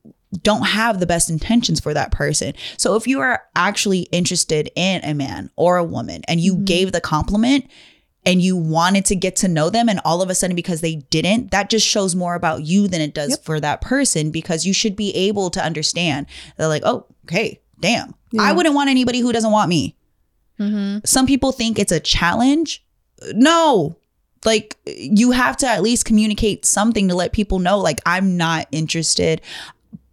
don't 0.43 0.62
have 0.62 1.01
the 1.01 1.07
best 1.07 1.28
intentions 1.28 1.81
for 1.81 1.93
that 1.95 2.12
person. 2.12 2.53
So 2.76 2.95
if 2.95 3.07
you 3.07 3.20
are 3.20 3.43
actually 3.57 4.01
interested 4.12 4.70
in 4.76 5.03
a 5.05 5.14
man 5.14 5.51
or 5.57 5.76
a 5.76 5.85
woman 5.85 6.22
and 6.28 6.41
you 6.41 6.57
gave 6.57 6.93
the 6.93 7.01
compliment 7.01 7.68
and 8.24 8.41
you 8.43 8.57
wanted 8.57 9.07
to 9.07 9.16
get 9.16 9.35
to 9.37 9.49
know 9.49 9.70
them 9.70 9.89
and 9.89 10.01
all 10.05 10.22
of 10.22 10.31
a 10.31 10.35
sudden 10.35 10.55
because 10.55 10.83
they 10.83 10.97
didn't, 10.97 11.51
that 11.51 11.70
just 11.70 11.87
shows 11.87 12.14
more 12.14 12.35
about 12.35 12.62
you 12.62 12.87
than 12.87 13.01
it 13.01 13.14
does 13.14 13.39
for 13.43 13.59
that 13.61 13.81
person 13.81 14.31
because 14.31 14.66
you 14.66 14.72
should 14.74 14.95
be 14.95 15.11
able 15.16 15.51
to 15.51 15.64
understand. 15.64 16.26
They're 16.57 16.68
like, 16.68 16.83
"Oh, 16.85 17.07
okay, 17.24 17.61
damn. 17.81 18.14
I 18.39 18.53
wouldn't 18.53 18.74
want 18.74 18.91
anybody 18.91 19.20
who 19.20 19.33
doesn't 19.33 19.51
want 19.53 19.68
me." 19.68 19.97
Mhm. 20.61 21.07
some 21.07 21.26
people 21.26 21.53
think 21.53 21.78
it's 21.78 21.91
a 21.93 21.99
challenge. 22.01 22.85
No. 23.33 23.97
Like 24.45 24.76
you 24.87 25.31
have 25.31 25.57
to 25.59 25.66
at 25.66 25.83
least 25.83 26.05
communicate 26.05 26.66
something 26.66 27.09
to 27.09 27.14
let 27.14 27.33
people 27.33 27.59
know 27.59 27.78
like 27.78 28.01
I'm 28.05 28.37
not 28.37 28.66
interested. 28.70 29.41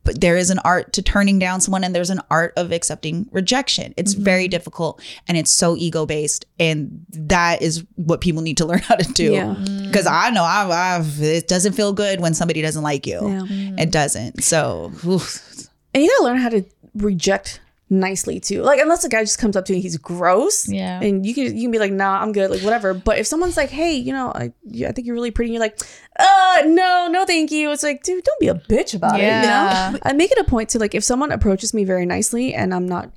But 0.07 0.21
there 0.21 0.37
is 0.37 0.49
an 0.49 0.59
art 0.59 0.93
to 0.93 1.01
turning 1.01 1.37
down 1.37 1.59
someone 1.59 1.83
and 1.83 1.93
there's 1.93 2.09
an 2.09 2.21
art 2.31 2.53
of 2.55 2.71
accepting 2.71 3.27
rejection. 3.33 3.93
It's 3.97 4.15
mm-hmm. 4.15 4.23
very 4.23 4.47
difficult 4.47 5.01
and 5.27 5.37
it's 5.37 5.51
so 5.51 5.75
ego 5.75 6.05
based 6.05 6.45
and 6.57 7.05
that 7.09 7.61
is 7.61 7.83
what 7.95 8.21
people 8.21 8.41
need 8.41 8.55
to 8.57 8.65
learn 8.71 8.79
how 8.79 8.95
to 8.95 9.11
do. 9.11 9.33
Yeah. 9.33 9.55
Mm. 9.55 9.91
Cuz 9.91 10.07
I 10.07 10.29
know 10.29 10.43
I 10.43 10.95
I've, 10.95 11.21
it 11.21 11.49
doesn't 11.49 11.73
feel 11.73 11.91
good 11.91 12.21
when 12.21 12.33
somebody 12.33 12.61
doesn't 12.61 12.83
like 12.83 13.05
you. 13.05 13.19
Yeah. 13.49 13.83
It 13.83 13.91
doesn't. 13.91 14.45
So 14.45 14.93
oof. 15.05 15.67
And 15.93 16.01
you 16.01 16.09
gotta 16.09 16.23
learn 16.23 16.37
how 16.37 16.49
to 16.49 16.63
reject 16.95 17.59
nicely 17.89 18.39
too. 18.39 18.61
Like 18.63 18.79
unless 18.81 19.03
a 19.05 19.09
guy 19.09 19.23
just 19.23 19.39
comes 19.39 19.55
up 19.55 19.65
to 19.65 19.73
you 19.73 19.77
and 19.77 19.83
he's 19.83 19.97
gross. 19.97 20.67
Yeah. 20.67 21.01
And 21.01 21.25
you 21.25 21.33
can 21.33 21.55
you 21.55 21.63
can 21.63 21.71
be 21.71 21.79
like, 21.79 21.91
nah, 21.91 22.21
I'm 22.21 22.31
good, 22.33 22.49
like 22.51 22.61
whatever. 22.61 22.93
But 22.93 23.17
if 23.19 23.27
someone's 23.27 23.55
like, 23.57 23.69
hey, 23.69 23.93
you 23.95 24.11
know, 24.11 24.31
I 24.35 24.51
I 24.85 24.91
think 24.91 25.07
you're 25.07 25.15
really 25.15 25.31
pretty, 25.31 25.49
and 25.49 25.53
you're 25.55 25.61
like, 25.61 25.79
uh, 26.19 26.63
no, 26.65 27.07
no, 27.09 27.25
thank 27.25 27.51
you. 27.51 27.71
It's 27.71 27.83
like, 27.83 28.03
dude, 28.03 28.23
don't 28.23 28.39
be 28.39 28.49
a 28.49 28.55
bitch 28.55 28.93
about 28.93 29.19
Yeah. 29.19 29.39
it. 29.39 29.91
You 29.93 29.93
know? 29.93 29.99
I 30.03 30.13
make 30.13 30.31
it 30.31 30.38
a 30.38 30.43
point 30.43 30.69
to 30.69 30.79
like 30.79 30.95
if 30.95 31.03
someone 31.03 31.31
approaches 31.31 31.73
me 31.73 31.85
very 31.85 32.05
nicely 32.05 32.53
and 32.53 32.73
I'm 32.73 32.88
not 32.88 33.11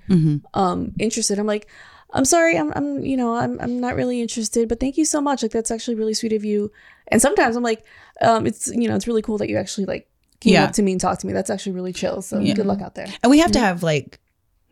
um 0.55 0.93
interested, 0.99 1.39
I'm 1.39 1.47
like, 1.47 1.67
I'm 2.13 2.25
sorry, 2.25 2.57
I'm 2.57 2.73
I'm 2.75 3.05
you 3.05 3.17
know, 3.17 3.35
I'm 3.35 3.61
I'm 3.61 3.81
not 3.81 3.97
really 3.97 4.21
interested, 4.21 4.69
but 4.69 4.79
thank 4.81 4.97
you 4.97 5.05
so 5.05 5.21
much. 5.21 5.43
Like 5.43 5.53
that's 5.53 5.71
actually 5.71 5.97
really 5.97 6.15
sweet 6.15 6.33
of 6.33 6.45
you. 6.45 6.71
And 7.09 7.21
sometimes 7.21 7.57
I'm 7.57 7.65
like, 7.65 7.85
um, 8.21 8.47
it's 8.47 8.69
you 8.69 8.89
know, 8.89 8.95
it's 8.95 9.09
really 9.09 9.23
cool 9.23 9.39
that 9.39 9.49
you 9.49 9.57
actually 9.57 9.87
like 9.87 10.09
came 10.41 10.53
Yeah. 10.55 10.65
up 10.65 10.73
to 10.73 10.83
me 10.83 10.93
and 10.93 11.01
talked 11.01 11.21
to 11.23 11.27
me. 11.27 11.33
That's 11.33 11.51
actually 11.51 11.73
really 11.73 11.93
chill. 11.93 12.23
So 12.23 12.39
good 12.41 12.67
luck 12.67 12.81
out 12.81 12.95
there. 12.95 13.09
And 13.23 13.31
we 13.31 13.41
have 13.41 13.51
to 13.53 13.59
have 13.59 13.83
like 13.83 14.21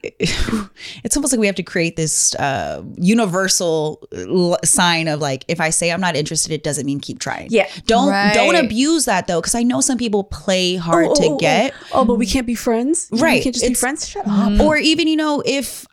it's 0.02 1.16
almost 1.16 1.32
like 1.32 1.40
we 1.40 1.46
have 1.46 1.56
to 1.56 1.62
create 1.62 1.96
this 1.96 2.34
uh 2.36 2.82
universal 2.96 4.06
l- 4.12 4.56
sign 4.64 5.08
of 5.08 5.20
like 5.20 5.44
if 5.48 5.60
I 5.60 5.70
say 5.70 5.90
I'm 5.90 6.00
not 6.00 6.16
interested 6.16 6.52
it 6.52 6.62
doesn't 6.62 6.86
mean 6.86 7.00
keep 7.00 7.18
trying. 7.18 7.48
Yeah. 7.50 7.68
Don't 7.86 8.08
Right. 8.10 8.32
don't 8.34 8.54
abuse 8.54 9.04
that 9.06 9.26
though 9.26 9.42
cuz 9.42 9.54
I 9.54 9.62
know 9.62 9.80
some 9.80 9.98
people 9.98 10.24
play 10.24 10.76
hard 10.76 11.06
Oh, 11.08 11.14
to 11.14 11.24
oh, 11.26 11.34
oh, 11.34 11.38
get 11.38 11.74
Oh, 11.92 12.04
but 12.04 12.14
we 12.14 12.26
can't 12.26 12.46
be 12.46 12.54
friends. 12.54 13.08
Right. 13.10 13.38
We 13.38 13.42
can't 13.42 13.54
just 13.54 13.66
be 13.66 13.74
friends. 13.74 14.08
Shut 14.08 14.24
up. 14.26 14.60
or 14.60 14.76
even 14.76 15.08
you 15.08 15.16
know 15.16 15.42
if 15.44 15.86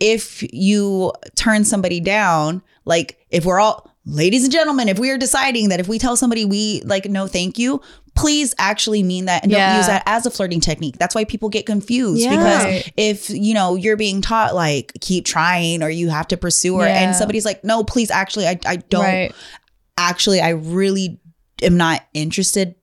if 0.00 0.44
you 0.52 1.12
turn 1.34 1.64
somebody 1.64 1.98
down 2.00 2.62
like 2.84 3.18
if 3.30 3.44
we're 3.44 3.58
all 3.58 3.90
ladies 4.04 4.44
and 4.44 4.52
gentlemen 4.52 4.88
if 4.88 4.98
we 4.98 5.10
are 5.10 5.18
deciding 5.18 5.68
that 5.70 5.80
if 5.80 5.88
we 5.88 5.98
tell 5.98 6.16
somebody 6.16 6.44
we 6.44 6.80
like 6.84 7.06
no 7.06 7.26
thank 7.26 7.58
you 7.58 7.80
please 8.18 8.52
actually 8.58 9.02
mean 9.04 9.26
that 9.26 9.44
and 9.44 9.52
don't 9.52 9.76
use 9.76 9.86
that 9.86 10.02
as 10.06 10.26
a 10.26 10.30
flirting 10.30 10.60
technique. 10.60 10.98
That's 10.98 11.14
why 11.14 11.24
people 11.24 11.48
get 11.48 11.66
confused 11.66 12.20
Yeah. 12.20 12.30
because 12.30 12.90
if 12.96 13.30
you 13.30 13.54
know 13.54 13.76
you're 13.76 13.96
being 13.96 14.20
taught 14.20 14.56
like 14.56 14.92
keep 15.00 15.24
trying 15.24 15.84
or 15.84 15.88
you 15.88 16.08
have 16.08 16.26
to 16.28 16.36
pursue 16.36 16.78
her 16.78 16.86
and 16.86 17.14
somebody's 17.14 17.44
like 17.44 17.62
no 17.62 17.84
please 17.84 18.10
actually 18.10 18.48
i, 18.48 18.58
I 18.66 18.76
don't 18.76 19.04
Right. 19.04 19.32
actually 19.96 20.40
i 20.40 20.50
really 20.50 21.20
am 21.62 21.76
not 21.76 22.04
interested. 22.14 22.74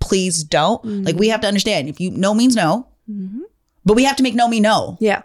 Please 0.00 0.44
don't. 0.44 0.84
Like 0.84 1.16
we 1.16 1.26
mm-hmm. 1.26 1.32
have 1.32 1.40
to 1.42 1.48
understand 1.48 1.88
if 1.88 2.00
you 2.00 2.10
no 2.10 2.34
means 2.34 2.54
no 2.54 2.88
mm-hmm. 3.10 3.42
but 3.84 3.94
we 3.94 4.04
have 4.04 4.16
to 4.16 4.22
make 4.22 4.34
no 4.34 4.48
mean 4.48 4.62
no. 4.62 4.96
Yeah. 5.00 5.22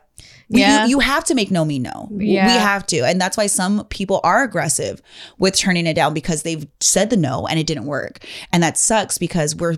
We, 0.53 0.61
Yeah. 0.61 0.83
you, 0.83 0.91
you 0.91 0.99
have 0.99 1.23
to 1.25 1.35
make 1.35 1.51
no 1.51 1.65
me 1.65 1.79
no. 1.79 2.07
Yeah. 2.11 2.45
We 2.45 2.53
have 2.53 2.85
to. 2.87 2.99
And 2.99 3.19
that's 3.19 3.35
why 3.35 3.47
some 3.47 3.85
people 3.85 4.21
are 4.23 4.43
aggressive 4.43 5.01
with 5.39 5.55
turning 5.55 5.87
it 5.87 5.95
down 5.95 6.13
because 6.13 6.43
they've 6.43 6.67
said 6.79 7.09
the 7.09 7.17
no 7.17 7.47
and 7.47 7.59
it 7.59 7.67
didn't 7.67 7.85
work. 7.85 8.25
And 8.51 8.61
that 8.61 8.77
sucks 8.77 9.17
because 9.17 9.55
we're 9.55 9.77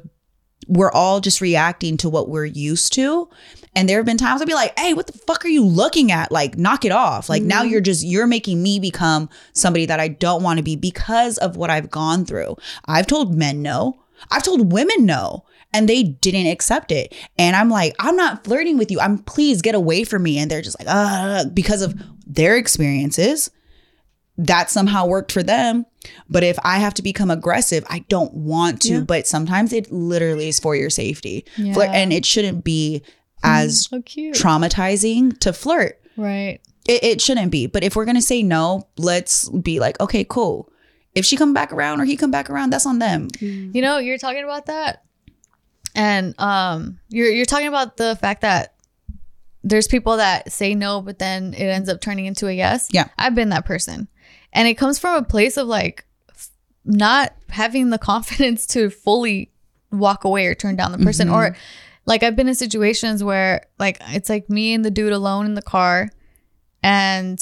we're 0.67 0.91
all 0.91 1.19
just 1.19 1.41
reacting 1.41 1.95
to 1.97 2.09
what 2.09 2.28
we're 2.30 2.45
used 2.45 2.91
to. 2.93 3.30
And 3.76 3.88
there 3.88 3.97
have 3.97 4.05
been 4.05 4.17
times 4.17 4.41
I'd 4.41 4.47
be 4.47 4.53
like, 4.53 4.78
hey, 4.80 4.93
what 4.93 5.07
the 5.07 5.13
fuck 5.13 5.45
are 5.45 5.49
you 5.49 5.63
looking 5.63 6.11
at? 6.11 6.32
Like, 6.32 6.57
knock 6.57 6.86
it 6.86 6.91
off. 6.91 7.30
Like 7.30 7.43
now 7.43 7.61
mm-hmm. 7.61 7.71
you're 7.71 7.82
just 7.82 8.03
you're 8.03 8.28
making 8.28 8.63
me 8.63 8.80
become 8.80 9.30
somebody 9.53 9.86
that 9.86 9.99
I 9.99 10.07
don't 10.07 10.43
want 10.43 10.57
to 10.57 10.63
be 10.63 10.76
because 10.76 11.38
of 11.38 11.55
what 11.55 11.69
I've 11.69 11.91
gone 11.91 12.26
through. 12.26 12.55
I've 12.86 13.07
told 13.07 13.36
men 13.36 13.61
no. 13.61 13.99
I've 14.32 14.43
told 14.43 14.71
women 14.71 15.05
no 15.05 15.45
and 15.76 15.88
they 15.88 16.01
didn't 16.03 16.47
accept 16.47 16.91
it. 16.91 17.13
And 17.38 17.55
I'm 17.55 17.69
like, 17.69 17.93
I'm 17.99 18.15
not 18.15 18.43
flirting 18.43 18.78
with 18.78 18.89
you. 18.89 18.99
I'm 18.99 19.19
please 19.19 19.61
get 19.61 19.76
away 19.76 20.03
from 20.03 20.23
me. 20.23 20.38
And 20.39 20.49
they're 20.49 20.61
just 20.61 20.80
like, 20.80 20.88
uh, 20.89 21.45
because 21.53 21.82
of 21.84 21.93
their 22.26 22.57
experiences. 22.57 23.51
That 24.38 24.69
somehow 24.69 25.05
worked 25.05 25.32
for 25.32 25.43
them. 25.43 25.86
But 26.30 26.43
if 26.43 26.59
I 26.61 26.80
have 26.80 26.93
to 26.95 27.01
become 27.01 27.32
aggressive, 27.32 27.86
I 27.89 27.99
don't 28.09 28.34
want 28.34 28.82
to. 28.82 28.95
Yeah. 28.95 28.99
But 28.99 29.28
sometimes 29.28 29.71
it 29.71 29.89
literally 29.93 30.49
is 30.49 30.59
for 30.59 30.76
your 30.76 30.89
safety. 30.89 31.45
Flirt, 31.55 31.67
Yeah. 31.89 31.91
and 31.93 32.11
it 32.11 32.26
shouldn't 32.26 32.65
be 32.65 33.01
as 33.45 33.86
So 33.86 34.01
traumatizing 34.01 35.39
to 35.39 35.53
flirt. 35.53 36.01
right. 36.17 36.59
It, 36.86 37.03
it 37.03 37.21
shouldn't 37.21 37.49
be. 37.49 37.65
But 37.65 37.84
if 37.86 37.95
we're 37.95 38.03
gonna 38.03 38.21
say 38.21 38.43
no, 38.43 38.89
let's 38.97 39.47
be 39.49 39.80
like, 39.80 39.97
okay, 40.01 40.26
cool. 40.28 40.69
If 41.15 41.26
she 41.26 41.38
come 41.38 41.53
back 41.53 41.71
around 41.71 42.01
or 42.01 42.03
he 42.05 42.17
come 42.17 42.30
back 42.30 42.49
around, 42.49 42.71
that's 42.71 42.86
on 42.86 42.99
them. 42.99 43.30
You 43.39 43.82
know, 43.82 43.99
you're 43.99 44.17
talking 44.17 44.43
about 44.43 44.65
that, 44.65 45.05
and 45.96 46.39
um, 46.39 47.00
you're 47.10 47.32
you're 47.32 47.46
talking 47.46 47.68
about 47.68 47.98
the 47.98 48.16
fact 48.18 48.41
that 48.41 48.76
there's 49.64 49.88
people 49.88 50.18
that 50.18 50.52
say 50.52 50.76
no, 50.76 51.02
but 51.02 51.18
then 51.18 51.54
it 51.56 51.64
ends 51.64 51.89
up 51.89 52.02
turning 52.02 52.26
into 52.26 52.48
a 52.48 52.52
yes. 52.52 52.88
Yeah. 52.91 53.08
I've 53.18 53.34
been 53.34 53.50
that 53.50 53.66
person, 53.66 54.08
and 54.54 54.68
it 54.68 54.76
comes 54.76 55.00
from 55.00 55.16
a 55.16 55.24
place 55.26 55.58
of 55.58 55.68
like 55.68 56.06
f- 56.30 56.52
not 56.84 57.34
having 57.50 57.89
the 57.89 57.98
confidence 58.12 58.68
to 58.68 58.89
fully 58.89 59.52
walk 59.91 60.26
away 60.26 60.46
or 60.46 60.54
turn 60.54 60.76
down 60.76 60.91
the 60.91 61.00
person, 61.00 61.30
or 61.30 61.56
like 62.06 62.22
I've 62.22 62.36
been 62.36 62.50
in 62.50 62.56
situations 62.56 63.24
where 63.24 63.66
like 63.80 63.98
it's 64.10 64.30
like 64.30 64.50
me 64.50 64.74
and 64.74 64.84
the 64.84 64.91
dude 64.91 65.14
alone 65.14 65.46
in 65.46 65.56
the 65.56 65.62
car, 65.62 66.10
and 66.84 67.39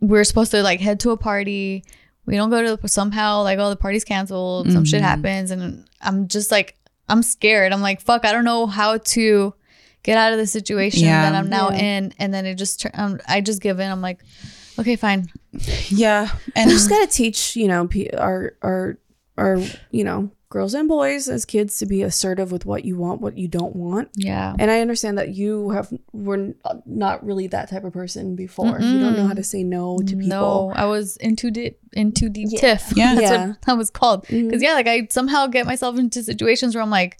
we're 0.00 0.24
supposed 0.24 0.52
to 0.52 0.62
like 0.62 0.80
head 0.80 1.00
to 1.00 1.10
a 1.10 1.16
party. 1.16 1.84
We 2.24 2.34
don't 2.34 2.50
go 2.50 2.60
to 2.60 2.76
the, 2.76 2.88
somehow 2.88 3.42
like 3.42 3.58
oh 3.58 3.68
the 3.70 3.76
party's 3.76 4.04
canceled, 4.04 4.70
some 4.72 4.84
shit 4.84 5.02
happens, 5.02 5.50
and 5.50 5.88
I'm 6.00 6.28
just 6.28 6.50
like 6.50 6.76
I'm 7.08 7.22
scared. 7.22 7.72
I'm 7.72 7.80
like 7.82 8.00
fuck, 8.00 8.24
I 8.24 8.32
don't 8.32 8.44
know 8.44 8.66
how 8.66 8.98
to 8.98 9.54
get 10.02 10.16
out 10.18 10.32
of 10.32 10.38
the 10.38 10.46
situation 10.46 11.04
Yeah. 11.04 11.22
that 11.30 11.34
I'm 11.36 11.48
now 11.48 11.70
Yeah. 11.70 11.78
in, 11.98 12.14
and 12.18 12.32
then 12.32 12.46
it 12.46 12.54
just 12.56 12.80
tur- 12.80 12.90
um, 12.94 13.20
I 13.28 13.40
just 13.40 13.60
give 13.60 13.80
in. 13.80 13.90
I'm 13.90 14.00
like 14.02 14.20
okay 14.78 14.96
fine, 14.96 15.26
Yeah. 15.88 16.28
And 16.54 16.68
We 16.68 16.72
just 16.74 16.88
gotta 16.90 17.06
teach, 17.06 17.56
you 17.56 17.68
know, 17.68 17.88
our 18.16 18.54
our 18.62 18.98
our 19.38 19.58
you 19.90 20.04
know 20.04 20.30
girls 20.48 20.74
and 20.74 20.88
boys 20.88 21.28
as 21.28 21.44
kids 21.44 21.76
to 21.78 21.86
be 21.86 22.02
assertive 22.02 22.52
with 22.52 22.64
what 22.64 22.84
you 22.84 22.96
want, 22.96 23.20
what 23.20 23.36
you 23.36 23.48
don't 23.48 23.74
want. 23.74 24.08
yeah, 24.16 24.54
And 24.58 24.70
I 24.70 24.80
understand 24.80 25.18
that 25.18 25.34
you 25.34 25.70
have 25.70 25.92
were 26.12 26.54
not 26.86 27.24
really 27.26 27.48
that 27.48 27.68
type 27.68 27.82
of 27.84 27.92
person 27.92 28.36
before. 28.36 28.78
You 28.80 29.00
don't 29.00 29.16
know 29.16 29.26
how 29.26 29.34
to 29.34 29.42
say 29.42 29.64
no 29.64 29.98
to 29.98 30.04
people. 30.16 30.28
no, 30.28 30.72
I 30.74 30.84
was 30.84 31.16
in 31.16 31.34
too 31.34 31.50
deep, 31.50 31.78
in 31.94 32.12
too 32.12 32.28
deep 32.28 32.48
Yeah. 32.52 32.60
tiff. 32.60 32.92
Yeah. 32.96 33.14
that's 33.16 33.22
Yeah. 33.30 33.46
what 33.48 33.62
that 33.62 33.76
was 33.76 33.90
called. 33.90 34.24
Mhm. 34.28 34.46
Because 34.46 34.62
yeah, 34.62 34.74
like 34.74 34.86
I 34.86 35.08
somehow 35.10 35.48
get 35.48 35.66
myself 35.66 35.98
into 35.98 36.22
situations 36.22 36.74
where 36.76 36.82
I'm 36.82 36.90
like, 36.90 37.18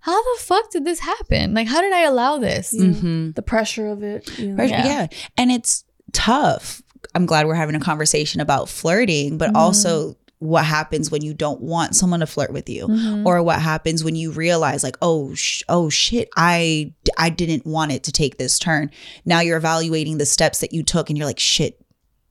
how 0.00 0.20
the 0.34 0.40
fuck 0.42 0.70
did 0.72 0.84
this 0.84 0.98
happen? 0.98 1.54
Like, 1.54 1.68
how 1.68 1.80
did 1.80 1.92
I 1.92 2.02
allow 2.02 2.38
this? 2.38 2.74
Yeah. 2.76 2.86
Mm-hmm. 2.86 3.30
The 3.32 3.42
pressure 3.42 3.86
of 3.86 4.02
it. 4.02 4.36
You 4.38 4.48
know? 4.48 4.56
Right, 4.56 4.68
Yeah. 4.70 4.84
Yeah. 4.84 5.06
And 5.38 5.50
it's 5.52 5.84
tough. 6.12 6.82
I'm 7.14 7.24
glad 7.26 7.46
we're 7.46 7.54
having 7.54 7.76
a 7.76 7.80
conversation 7.80 8.40
about 8.40 8.68
flirting, 8.68 9.38
but 9.38 9.48
Mm-hmm. 9.50 9.56
also 9.56 10.16
what 10.38 10.64
happens 10.64 11.10
when 11.10 11.22
you 11.22 11.32
don't 11.32 11.60
want 11.60 11.94
someone 11.96 12.20
to 12.20 12.26
flirt 12.26 12.52
with 12.52 12.68
you 12.68 12.86
Mm-hmm. 12.88 13.26
or 13.26 13.42
what 13.42 13.60
happens 13.60 14.02
when 14.04 14.16
you 14.16 14.30
realize 14.32 14.82
like 14.82 14.96
oh 15.00 15.34
sh- 15.34 15.62
oh 15.68 15.88
shit 15.88 16.28
I 16.36 16.92
I 17.16 17.30
didn't 17.30 17.64
want 17.66 17.92
it 17.92 18.02
to 18.04 18.12
take 18.12 18.36
this 18.38 18.58
turn 18.58 18.90
now 19.24 19.40
you're 19.40 19.56
evaluating 19.56 20.18
the 20.18 20.26
steps 20.26 20.58
that 20.60 20.72
you 20.72 20.82
took 20.82 21.08
and 21.08 21.16
you're 21.16 21.26
like 21.26 21.38
shit 21.40 21.80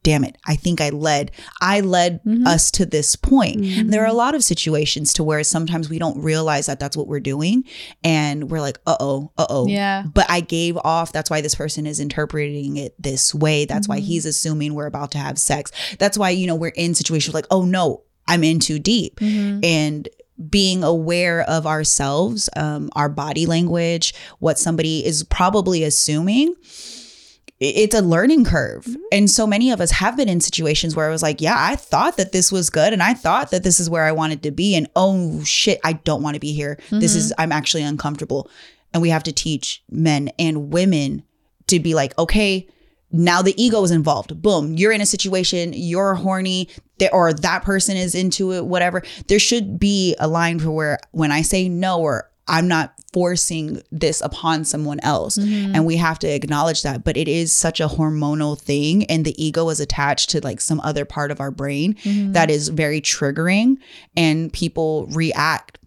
damn 0.04 0.24
it 0.24 0.38
i 0.46 0.56
think 0.56 0.80
i 0.82 0.90
led 0.90 1.32
i 1.62 1.80
led 1.80 2.20
Mm-hmm. 2.26 2.46
us 2.48 2.70
to 2.72 2.86
this 2.86 3.16
point 3.16 3.58
And 3.66 3.92
there 3.92 4.04
are 4.04 4.08
a 4.08 4.14
lot 4.14 4.36
of 4.36 4.44
situations 4.44 5.14
to 5.14 5.24
where 5.24 5.44
sometimes 5.44 5.90
we 5.90 5.98
don't 6.00 6.22
realize 6.22 6.68
that 6.68 6.80
that's 6.80 6.96
what 6.96 7.08
we're 7.08 7.20
doing 7.20 7.64
and 8.04 8.50
we're 8.52 8.62
like 8.62 8.80
uh-oh 8.86 9.32
uh-oh 9.38 9.68
Yeah. 9.68 10.04
but 10.14 10.26
i 10.30 10.40
gave 10.42 10.78
off 10.78 11.12
that's 11.12 11.30
why 11.30 11.42
this 11.42 11.56
person 11.56 11.86
is 11.88 12.00
interpreting 12.00 12.78
it 12.78 12.94
this 13.02 13.34
way 13.34 13.66
that's 13.66 13.88
Mm-hmm. 13.88 13.94
why 13.94 14.00
he's 14.02 14.26
assuming 14.26 14.74
we're 14.74 14.86
about 14.86 15.12
to 15.12 15.18
have 15.18 15.38
sex 15.40 15.72
that's 15.98 16.18
why 16.18 16.30
you 16.30 16.48
know 16.48 16.56
we're 16.56 16.68
in 16.76 16.94
situations 16.96 17.34
like 17.34 17.48
oh 17.52 17.64
no 17.66 18.04
i'm 18.28 18.44
in 18.44 18.60
too 18.60 18.80
deep 18.80 19.20
Mm-hmm. 19.20 19.60
and 19.64 20.10
being 20.50 20.84
aware 20.84 21.42
of 21.42 21.66
ourselves 21.68 22.50
um, 22.56 22.90
our 22.96 23.08
body 23.08 23.46
language 23.46 24.14
what 24.40 24.58
somebody 24.60 25.06
is 25.06 25.24
probably 25.24 25.84
assuming 25.84 26.56
it's 27.64 27.96
a 27.96 28.02
learning 28.02 28.46
curve. 28.46 28.84
Mm-hmm. 28.86 29.02
And 29.12 29.30
so 29.30 29.48
many 29.48 29.72
of 29.72 29.80
us 29.80 29.92
have 29.92 30.18
been 30.18 30.30
in 30.30 30.42
situations 30.42 30.96
where 30.96 31.08
I 31.08 31.12
was 31.12 31.24
like, 31.24 31.42
yeah, 31.42 31.56
I 31.58 31.76
thought 31.76 32.18
that 32.18 32.32
this 32.32 32.52
was 32.52 32.70
good 32.70 32.94
and 32.94 33.02
I 33.02 33.14
thought 33.14 33.52
that 33.52 33.64
this 33.64 33.80
is 33.80 33.90
where 33.90 34.04
I 34.04 34.12
wanted 34.12 34.44
to 34.44 34.52
be. 34.52 34.76
And 34.76 34.88
oh 34.96 35.44
shit, 35.44 35.80
I 35.84 35.94
don't 35.94 36.22
want 36.22 36.36
to 36.36 36.40
be 36.40 36.54
here. 36.54 36.78
This 36.92 37.16
is, 37.16 37.32
mm-hmm. 37.32 37.42
I'm 37.42 37.52
actually 37.52 37.84
uncomfortable. 37.84 38.50
And 38.94 39.02
we 39.02 39.10
have 39.10 39.24
to 39.24 39.32
teach 39.32 39.84
men 39.90 40.30
and 40.38 40.72
women 40.72 41.24
to 41.68 41.80
be 41.80 41.96
like, 41.96 42.18
okay, 42.20 42.68
now 43.12 43.42
the 43.42 43.60
ego 43.62 43.84
is 43.84 43.92
involved. 43.92 44.42
Boom, 44.42 44.74
you're 44.74 44.92
in 44.92 45.02
a 45.02 45.06
situation, 45.06 45.72
you're 45.74 46.16
horny, 46.16 46.70
there, 46.98 47.14
or 47.14 47.32
that 47.32 47.64
person 47.64 47.96
is 47.96 48.16
into 48.16 48.54
it, 48.54 48.66
whatever. 48.66 49.04
There 49.28 49.40
should 49.40 49.80
be 49.80 50.16
a 50.20 50.28
line 50.28 50.60
for 50.60 50.72
where 50.72 51.00
when 51.12 51.32
I 51.32 51.44
say 51.44 51.70
no 51.70 52.02
or 52.02 52.30
I'm 52.48 52.68
not 52.68 52.94
forcing 53.14 53.82
this 53.92 54.20
upon 54.22 54.66
someone 54.66 55.00
else. 55.02 55.38
And 55.38 55.86
we 55.86 55.96
have 55.98 56.18
to 56.20 56.28
acknowledge 56.28 56.82
that. 56.84 57.04
But 57.04 57.16
it 57.16 57.28
is 57.28 57.52
such 57.54 57.80
a 57.80 57.88
hormonal 57.88 58.60
thing. 58.60 59.06
And 59.06 59.24
the 59.24 59.42
ego 59.44 59.70
is 59.70 59.80
attached 59.80 60.32
to 60.32 60.42
like 60.42 60.60
some 60.60 60.80
other 60.82 61.06
part 61.06 61.30
of 61.32 61.40
our 61.40 61.52
brain 61.52 61.96
that 62.34 62.50
is 62.50 62.70
very 62.70 63.00
triggering. 63.02 63.78
And 64.18 64.52
people 64.52 65.06
react 65.08 65.78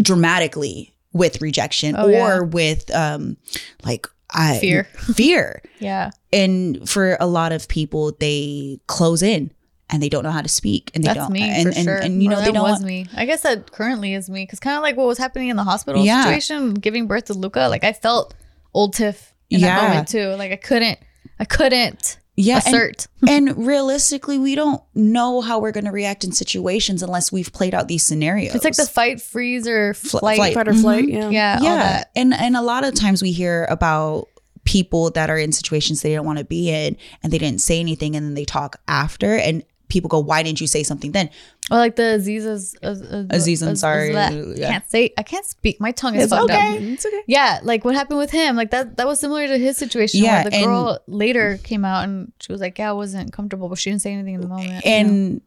dramatically 0.00 0.94
with 1.12 1.40
rejection 1.40 1.94
Oh, 1.96 2.06
or 2.06 2.10
yeah. 2.10 2.38
with 2.40 2.94
um 2.94 3.36
like 3.84 4.06
I 4.30 4.58
Fear. 4.58 4.84
fear. 5.14 5.62
Yeah. 5.80 6.10
And 6.32 6.88
for 6.88 7.16
a 7.20 7.26
lot 7.26 7.52
of 7.52 7.66
people, 7.68 8.12
they 8.18 8.78
close 8.88 9.22
in 9.22 9.50
and 9.90 10.02
they 10.02 10.08
don't 10.08 10.22
know 10.22 10.30
how 10.30 10.42
to 10.42 10.48
speak 10.48 10.90
and 10.94 11.02
they 11.02 11.08
That's 11.08 11.18
don't 11.18 11.32
me 11.32 11.42
and, 11.42 11.62
for 11.72 11.78
and, 11.78 11.84
sure. 11.84 11.96
and 11.96 12.22
you 12.22 12.28
Or 12.28 12.32
know 12.32 12.38
they 12.40 12.44
that 12.46 12.54
don't 12.54 12.62
was 12.62 12.72
want, 12.80 12.84
me. 12.84 13.06
I 13.16 13.24
guess 13.24 13.42
that 13.42 13.70
currently 13.72 14.14
is 14.14 14.28
me 14.28 14.42
because 14.44 14.60
kind 14.60 14.76
of 14.76 14.82
like 14.82 14.96
what 14.96 15.06
was 15.06 15.18
happening 15.18 15.48
in 15.48 15.56
the 15.56 15.64
hospital 15.64 16.04
Yeah. 16.04 16.22
situation, 16.24 16.74
giving 16.74 17.06
birth 17.06 17.26
to 17.26 17.34
Luca. 17.34 17.68
Like 17.70 17.84
I 17.84 17.92
felt 17.92 18.34
old 18.74 18.94
Tiff 18.94 19.34
in 19.50 19.60
Yeah. 19.60 19.80
that 19.80 19.88
moment 19.88 20.08
too. 20.08 20.28
Like 20.36 20.52
I 20.52 20.56
couldn't, 20.56 20.98
I 21.40 21.44
couldn't 21.44 22.18
yeah 22.36 22.60
and- 22.64 22.66
assert. 22.74 23.06
and 23.28 23.66
realistically 23.66 24.38
we 24.38 24.54
don't 24.54 24.80
know 24.94 25.40
how 25.40 25.58
we're 25.58 25.72
going 25.72 25.86
to 25.86 25.90
react 25.90 26.22
in 26.22 26.32
situations 26.32 27.02
unless 27.02 27.32
we've 27.32 27.52
played 27.52 27.74
out 27.74 27.88
these 27.88 28.02
scenarios 28.04 28.54
it's 28.54 28.64
like 28.64 28.76
the 28.76 28.86
fight, 28.86 29.20
freeze, 29.22 29.66
or 29.66 29.94
flight. 29.94 30.36
flight. 30.36 30.54
Fight 30.54 30.68
or 30.68 30.74
flight. 30.74 31.06
Mm-hmm. 31.06 31.32
Yeah. 31.32 31.58
Yeah, 31.60 31.62
yeah 31.62 32.04
and 32.14 32.34
and 32.34 32.56
a 32.56 32.62
lot 32.62 32.84
of 32.84 32.94
times 32.94 33.22
we 33.22 33.32
hear 33.32 33.66
about 33.70 34.28
people 34.64 35.10
that 35.12 35.30
are 35.30 35.38
in 35.38 35.50
situations 35.50 36.02
they 36.02 36.12
don't 36.14 36.26
want 36.26 36.38
to 36.38 36.44
be 36.44 36.68
in 36.70 36.94
and 37.22 37.32
they 37.32 37.38
didn't 37.38 37.60
say 37.60 37.80
anything 37.80 38.14
and 38.14 38.26
then 38.26 38.34
they 38.34 38.44
talk 38.44 38.78
after 38.86 39.34
and 39.34 39.64
people 39.88 40.08
go 40.08 40.18
why 40.18 40.42
didn't 40.42 40.60
you 40.60 40.66
say 40.66 40.82
something 40.82 41.12
then 41.12 41.28
Or 41.70 41.76
like 41.78 41.96
the 41.96 42.14
Aziz's. 42.14 42.74
Az, 42.82 43.00
Az, 43.02 43.26
Aziz 43.30 43.62
Az- 43.62 43.68
Ansari, 43.82 44.14
Az- 44.16 44.58
yeah. 44.58 44.70
Can't 44.72 44.90
say. 44.90 45.12
I 45.18 45.22
can't 45.22 45.44
speak. 45.44 45.78
My 45.80 45.92
tongue 45.92 46.16
is 46.16 46.24
It's 46.24 46.32
fucked 46.32 46.50
okay. 46.50 46.76
up. 46.76 46.80
It's 46.80 47.04
okay. 47.06 47.22
Yeah, 47.26 47.60
like 47.62 47.84
what 47.84 47.94
happened 47.94 48.18
with 48.18 48.30
him. 48.30 48.56
Like 48.56 48.70
that. 48.70 48.96
That 48.96 49.06
was 49.06 49.20
similar 49.20 49.46
to 49.46 49.58
his 49.58 49.76
situation. 49.76 50.22
Yeah, 50.24 50.42
where 50.42 50.50
the 50.50 50.64
girl 50.64 50.98
later 51.06 51.58
came 51.62 51.84
out 51.84 52.04
and 52.04 52.32
she 52.40 52.52
was 52.52 52.60
like, 52.62 52.78
"Yeah, 52.78 52.88
I 52.90 52.94
wasn't 52.94 53.32
comfortable," 53.32 53.68
but 53.68 53.78
she 53.78 53.90
didn't 53.90 54.00
say 54.02 54.12
anything 54.14 54.34
in 54.36 54.40
the 54.40 54.48
moment. 54.48 54.86
and 54.86 55.40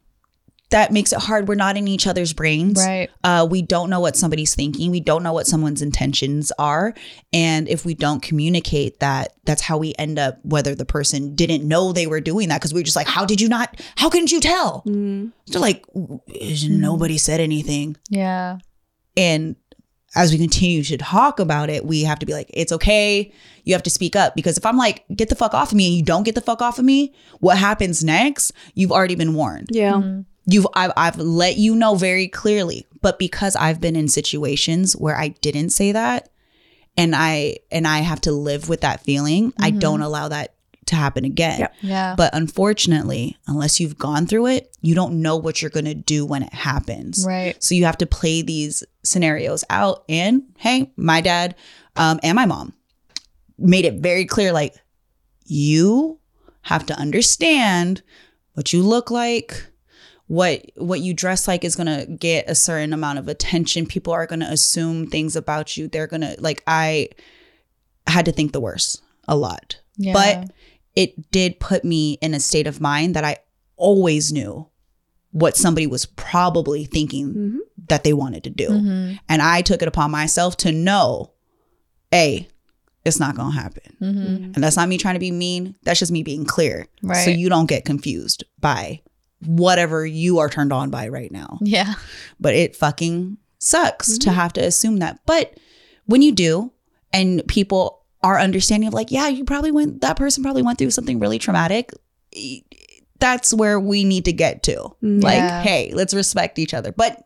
that 0.71 0.91
makes 0.91 1.13
it 1.13 1.19
hard 1.19 1.47
we're 1.47 1.55
not 1.55 1.77
in 1.77 1.87
each 1.87 2.07
other's 2.07 2.33
brains 2.33 2.77
Right. 2.77 3.09
uh, 3.23 3.47
we 3.49 3.61
don't 3.61 3.89
know 3.89 3.99
what 3.99 4.15
somebody's 4.15 4.55
thinking 4.55 4.91
we 4.91 4.99
don't 4.99 5.23
know 5.23 5.33
what 5.33 5.47
someone's 5.47 5.81
intentions 5.81 6.51
are 6.57 6.93
and 7.31 7.69
if 7.69 7.85
we 7.85 7.93
don't 7.93 8.21
communicate 8.21 8.99
that 8.99 9.33
that's 9.45 9.61
how 9.61 9.77
we 9.77 9.93
end 9.99 10.17
up 10.17 10.39
whether 10.43 10.73
the 10.73 10.85
person 10.85 11.35
didn't 11.35 11.67
know 11.67 11.93
they 11.93 12.07
were 12.07 12.21
doing 12.21 12.49
that 12.49 12.59
because 12.59 12.73
we 12.73 12.81
are 12.81 12.83
just 12.83 12.95
like 12.95 13.07
how 13.07 13.25
did 13.25 13.39
you 13.39 13.47
not 13.47 13.79
how 13.97 14.09
couldn't 14.09 14.31
you 14.31 14.39
tell 14.39 14.81
mm-hmm. 14.87 15.27
they're 15.47 15.61
like 15.61 15.85
"Is- 16.27 16.65
mm-hmm. 16.65 16.81
nobody 16.81 17.17
said 17.17 17.39
anything 17.39 17.95
yeah. 18.09 18.57
and 19.15 19.55
as 20.15 20.31
we 20.31 20.37
continue 20.37 20.83
to 20.83 20.97
talk 20.97 21.39
about 21.39 21.69
it, 21.69 21.85
we 21.85 22.03
have 22.03 22.19
to 22.19 22.25
be 22.25 22.33
like, 22.33 22.49
it's 22.53 22.71
okay. 22.71 23.31
You 23.63 23.73
have 23.73 23.83
to 23.83 23.89
speak 23.89 24.15
up 24.15 24.35
because 24.35 24.57
if 24.57 24.65
I'm 24.65 24.75
like, 24.75 25.05
get 25.15 25.29
the 25.29 25.35
fuck 25.35 25.53
off 25.53 25.71
of 25.71 25.77
me 25.77 25.87
and 25.87 25.95
you 25.95 26.03
don't 26.03 26.23
get 26.23 26.35
the 26.35 26.41
fuck 26.41 26.61
off 26.61 26.79
of 26.79 26.85
me, 26.85 27.15
what 27.39 27.57
happens 27.57 28.03
next? 28.03 28.51
You've 28.73 28.91
already 28.91 29.15
been 29.15 29.33
warned. 29.33 29.69
Yeah. 29.71 29.93
Mm-hmm. 29.93 30.21
You've 30.51 30.67
I've, 30.73 30.91
I've 30.97 31.17
let 31.17 31.57
you 31.57 31.75
know 31.75 31.95
very 31.95 32.27
clearly. 32.27 32.87
But 33.01 33.17
because 33.17 33.55
I've 33.55 33.81
been 33.81 33.95
in 33.95 34.07
situations 34.07 34.93
where 34.93 35.17
I 35.17 35.29
didn't 35.29 35.69
say 35.69 35.91
that 35.91 36.29
and 36.95 37.15
I 37.15 37.57
and 37.71 37.87
I 37.87 37.99
have 37.99 38.21
to 38.21 38.31
live 38.31 38.69
with 38.69 38.81
that 38.81 39.01
feeling, 39.01 39.53
I 39.59 39.71
don't 39.71 40.01
allow 40.01 40.27
that 40.27 40.53
to 40.87 40.95
happen 40.95 41.25
again. 41.25 41.59
Yep. 41.59 41.75
Yeah. 41.81 42.15
But 42.17 42.35
unfortunately, 42.35 43.37
unless 43.47 43.79
you've 43.79 43.97
gone 43.97 44.27
through 44.27 44.47
it, 44.47 44.75
you 44.81 44.93
don't 44.93 45.21
know 45.21 45.37
what 45.37 45.61
you're 45.61 45.71
going 45.71 45.85
to 45.85 45.95
do 45.95 46.25
when 46.25 46.43
it 46.43 46.53
happens. 46.53 47.23
Right. 47.25 47.61
So 47.63 47.75
you 47.75 47.85
have 47.85 47.97
to 47.99 48.05
play 48.05 48.41
these 48.41 48.83
scenarios 49.03 49.63
out. 49.69 50.03
And 50.09 50.43
hey, 50.57 50.91
my 50.97 51.21
dad 51.21 51.55
um, 51.95 52.19
and 52.23 52.35
my 52.35 52.45
mom 52.45 52.73
made 53.57 53.85
it 53.85 54.01
very 54.01 54.25
clear 54.25 54.51
like, 54.51 54.75
you 55.45 56.19
have 56.63 56.85
to 56.87 56.93
understand 56.93 58.01
what 58.53 58.73
you 58.73 58.83
look 58.83 59.09
like. 59.11 59.67
What 60.31 60.65
what 60.77 61.01
you 61.01 61.13
dress 61.13 61.45
like 61.45 61.65
is 61.65 61.75
gonna 61.75 62.05
get 62.05 62.49
a 62.49 62.55
certain 62.55 62.93
amount 62.93 63.19
of 63.19 63.27
attention. 63.27 63.85
People 63.85 64.13
are 64.13 64.25
gonna 64.25 64.47
assume 64.49 65.07
things 65.07 65.35
about 65.35 65.75
you. 65.75 65.89
They're 65.89 66.07
gonna 66.07 66.35
like 66.39 66.63
I 66.65 67.09
had 68.07 68.23
to 68.27 68.31
think 68.31 68.53
the 68.53 68.61
worst 68.61 69.03
a 69.27 69.35
lot. 69.35 69.81
Yeah. 69.97 70.13
But 70.13 70.51
it 70.95 71.31
did 71.31 71.59
put 71.59 71.83
me 71.83 72.13
in 72.21 72.33
a 72.33 72.39
state 72.39 72.65
of 72.65 72.79
mind 72.79 73.13
that 73.15 73.25
I 73.25 73.39
always 73.75 74.31
knew 74.31 74.69
what 75.31 75.57
somebody 75.57 75.85
was 75.85 76.05
probably 76.05 76.85
thinking 76.85 77.59
that 77.89 78.05
they 78.05 78.13
wanted 78.13 78.45
to 78.45 78.49
do. 78.49 78.69
Mm-hmm. 78.69 79.15
And 79.27 79.41
I 79.41 79.61
took 79.61 79.81
it 79.81 79.87
upon 79.89 80.11
myself 80.11 80.55
to 80.57 80.71
know, 80.71 81.33
A, 82.13 82.47
it's 83.03 83.19
not 83.19 83.35
going 83.35 83.51
to 83.51 83.57
happen. 83.57 83.97
Mm-hmm. 84.01 84.43
And 84.53 84.63
that's 84.63 84.75
not 84.75 84.89
me 84.89 84.97
trying 84.97 85.15
to 85.15 85.19
be 85.19 85.31
mean. 85.31 85.75
That's 85.83 85.99
just 85.99 86.11
me 86.11 86.23
being 86.23 86.45
clear. 86.45 86.87
right. 87.01 87.25
So 87.25 87.31
you 87.31 87.49
don't 87.49 87.69
get 87.69 87.85
confused 87.85 88.43
by 88.59 89.01
whatever 89.45 90.05
you 90.05 90.39
are 90.39 90.49
turned 90.49 90.71
on 90.73 90.89
by 90.89 91.07
right 91.07 91.31
now 91.31 91.57
Yeah. 91.61 91.93
but 92.39 92.53
it 92.55 92.75
fucking 92.75 93.37
sucks 93.59 94.09
Mm-hmm. 94.13 94.29
to 94.29 94.31
have 94.31 94.53
to 94.53 94.61
assume 94.65 94.97
that. 94.97 95.19
But 95.25 95.57
when 96.05 96.21
you 96.21 96.31
do, 96.31 96.71
and 97.13 97.43
people 97.47 98.03
are 98.23 98.39
understanding 98.39 98.87
of 98.87 98.93
like, 98.93 99.11
yeah, 99.11 99.27
you 99.27 99.43
probably 99.45 99.71
went, 99.71 100.01
that 100.01 100.15
person 100.17 100.43
probably 100.43 100.61
went 100.61 100.77
through 100.77 100.91
something 100.91 101.19
really 101.19 101.39
traumatic. 101.39 101.91
That's 103.19 103.53
where 103.53 103.79
we 103.79 104.03
need 104.03 104.25
to 104.25 104.33
get 104.33 104.63
to. 104.63 104.95
Like, 105.01 105.63
hey, 105.63 105.91
let's 105.93 106.13
respect 106.13 106.57
each 106.57 106.73
other. 106.73 106.91
But 106.91 107.23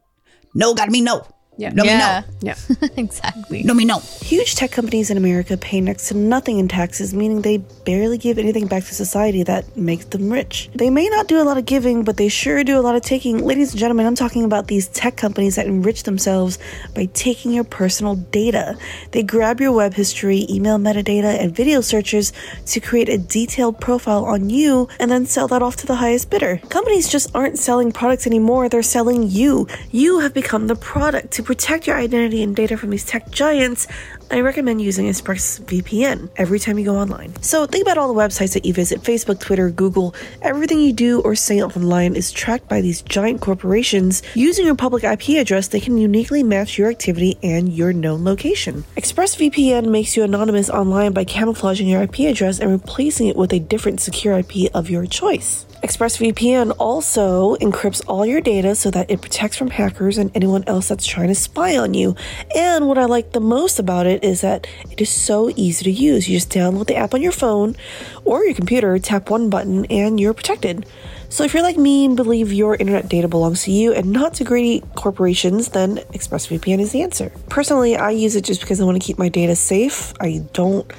no, 0.54 0.74
gotta 0.74 0.92
be 0.92 1.02
no. 1.02 1.26
Yeah. 1.58 1.70
No, 1.70 1.84
yeah. 1.84 2.24
me 2.42 2.50
Yeah. 2.50 2.56
exactly. 2.98 3.64
no. 3.64 3.74
No, 3.74 3.74
me 3.74 3.86
no. 3.86 4.00
Huge 4.22 4.56
tech 4.56 4.72
companies 4.72 5.10
in 5.10 5.18
America 5.18 5.58
pay 5.58 5.80
next 5.82 6.10
to 6.10 6.18
nothing 6.18 6.60
in 6.60 6.68
taxes, 6.68 7.14
meaning 7.14 7.42
they 7.42 7.58
barely 7.58 8.18
give 8.18 8.38
anything 8.38 8.68
back 8.68 8.84
to 8.86 8.94
society 8.94 9.44
that 9.44 9.78
makes 9.78 10.06
them 10.06 10.32
rich. 10.32 10.70
They 10.76 10.90
may 10.90 11.08
not 11.10 11.28
do 11.28 11.42
a 11.42 11.44
lot 11.44 11.58
of 11.58 11.66
giving, 11.66 12.04
but 12.04 12.18
they 12.18 12.28
sure 12.28 12.64
do 12.64 12.78
a 12.78 12.82
lot 12.82 12.96
of 12.96 13.02
taking. 13.02 13.40
Ladies 13.46 13.72
and 13.72 13.80
gentlemen, 13.80 14.06
I'm 14.06 14.16
talking 14.16 14.44
about 14.44 14.68
these 14.68 14.88
tech 14.90 15.16
companies 15.16 15.56
that 15.56 15.68
enrich 15.68 16.04
themselves 16.04 16.60
by 16.94 17.06
taking 17.14 17.52
your 17.52 17.64
personal 17.64 18.16
data. 18.16 18.78
They 19.12 19.24
grab 19.24 19.62
your 19.62 19.72
web 19.72 19.94
history, 19.94 20.46
email 20.50 20.78
metadata, 20.78 21.40
and 21.40 21.56
video 21.56 21.82
searches 21.82 22.34
to 22.68 22.80
create 22.80 23.08
a 23.10 23.18
detailed 23.18 23.80
profile 23.80 24.26
on 24.26 24.50
you 24.50 24.90
and 25.00 25.10
then 25.10 25.26
sell 25.26 25.48
that 25.48 25.62
off 25.62 25.78
to 25.78 25.86
the 25.86 25.96
highest 25.96 26.30
bidder. 26.30 26.58
Companies 26.70 27.08
just 27.08 27.34
aren't 27.36 27.58
selling 27.60 27.92
products 27.92 28.28
anymore, 28.28 28.68
they're 28.68 28.84
selling 28.84 29.30
you. 29.30 29.68
You 29.92 30.20
have 30.20 30.34
become 30.34 30.68
the 30.68 30.76
product. 30.76 31.32
To 31.32 31.44
protect 31.46 31.88
your 31.88 31.96
identity 31.96 32.42
and 32.42 32.56
data 32.56 32.76
from 32.76 32.90
these 32.90 33.06
tech 33.06 33.30
giants, 33.30 33.88
I 34.32 34.42
recommend 34.42 34.82
using 34.82 35.06
ExpressVPN 35.06 36.30
every 36.38 36.58
time 36.58 36.80
you 36.80 36.86
go 36.86 36.98
online. 36.98 37.40
So 37.42 37.68
think 37.68 37.84
about 37.84 38.00
all 38.00 38.12
the 38.12 38.20
websites 38.20 38.54
that 38.56 38.66
you 38.66 38.74
visit 38.74 39.02
Facebook, 39.02 39.40
Twitter, 39.40 39.70
Google. 39.70 40.16
Everything 40.42 40.82
you 40.82 40.92
do 40.92 41.22
or 41.22 41.36
say 41.36 41.62
online 41.62 42.16
is 42.16 42.32
tracked 42.32 42.68
by 42.68 42.82
these 42.82 43.04
giant 43.04 43.42
corporations. 43.42 44.24
Using 44.34 44.66
your 44.66 44.76
public 44.76 45.04
IP 45.04 45.38
address, 45.38 45.68
they 45.68 45.80
can 45.80 45.98
uniquely 46.00 46.42
match 46.42 46.78
your 46.78 46.90
activity 46.90 47.38
and 47.44 47.72
your 47.72 47.94
known 47.94 48.24
location. 48.24 48.84
ExpressVPN 48.98 49.90
makes 49.90 50.18
you 50.18 50.24
anonymous 50.24 50.72
online 50.72 51.14
by 51.14 51.24
camouflaging 51.24 51.88
your 51.88 52.02
IP 52.02 52.22
address 52.22 52.60
and 52.60 52.72
replacing 52.72 53.28
it 53.28 53.36
with 53.36 53.54
a 53.54 53.60
different 53.60 54.02
secure 54.02 54.40
IP 54.40 54.72
of 54.74 54.90
your 54.90 55.06
choice. 55.06 55.68
ExpressVPN 55.86 56.76
also 56.80 57.56
encrypts 57.58 58.02
all 58.08 58.26
your 58.26 58.42
data 58.42 58.74
so 58.74 58.90
that 58.90 59.12
it 59.12 59.22
protects 59.22 59.56
from 59.56 59.70
hackers 59.70 60.18
and 60.18 60.32
anyone 60.34 60.64
else 60.66 60.88
that's 60.88 61.06
trying 61.06 61.28
to 61.28 61.36
spy 61.36 61.78
on 61.78 61.94
you. 61.94 62.16
And 62.56 62.88
what 62.88 62.98
I 62.98 63.06
like 63.06 63.34
the 63.34 63.40
most 63.40 63.78
about 63.78 64.08
it 64.08 64.24
is 64.24 64.42
that 64.42 64.66
it 64.90 65.00
is 65.00 65.12
so 65.12 65.52
easy 65.56 65.84
to 65.84 65.92
use. 65.92 66.28
You 66.28 66.38
just 66.38 66.50
download 66.50 66.88
the 66.88 66.96
app 66.96 67.14
on 67.14 67.22
your 67.22 67.32
phone 67.32 67.76
or 68.24 68.44
your 68.44 68.56
computer, 68.56 68.98
tap 68.98 69.30
one 69.30 69.52
button, 69.52 69.86
and 69.86 70.20
you're 70.20 70.34
protected. 70.34 70.88
So 71.30 71.44
if 71.44 71.54
you're 71.54 71.62
like 71.62 71.78
me 71.78 72.06
and 72.06 72.16
believe 72.16 72.52
your 72.52 72.76
internet 72.76 73.08
data 73.08 73.28
belongs 73.28 73.62
to 73.66 73.72
you 73.72 73.94
and 73.94 74.12
not 74.12 74.34
to 74.36 74.44
greedy 74.44 74.84
corporations, 74.96 75.70
then 75.70 75.98
ExpressVPN 75.98 76.80
is 76.80 76.94
the 76.94 77.04
answer. 77.04 77.32
Personally, 77.50 77.96
I 77.96 78.10
use 78.10 78.36
it 78.36 78.44
just 78.44 78.62
because 78.62 78.82
I 78.82 78.86
want 78.86 79.00
to 79.00 79.06
keep 79.06 79.20
my 79.20 79.30
data 79.30 79.56
safe. 79.56 80.16
I 80.20 80.42
don't 80.54 80.92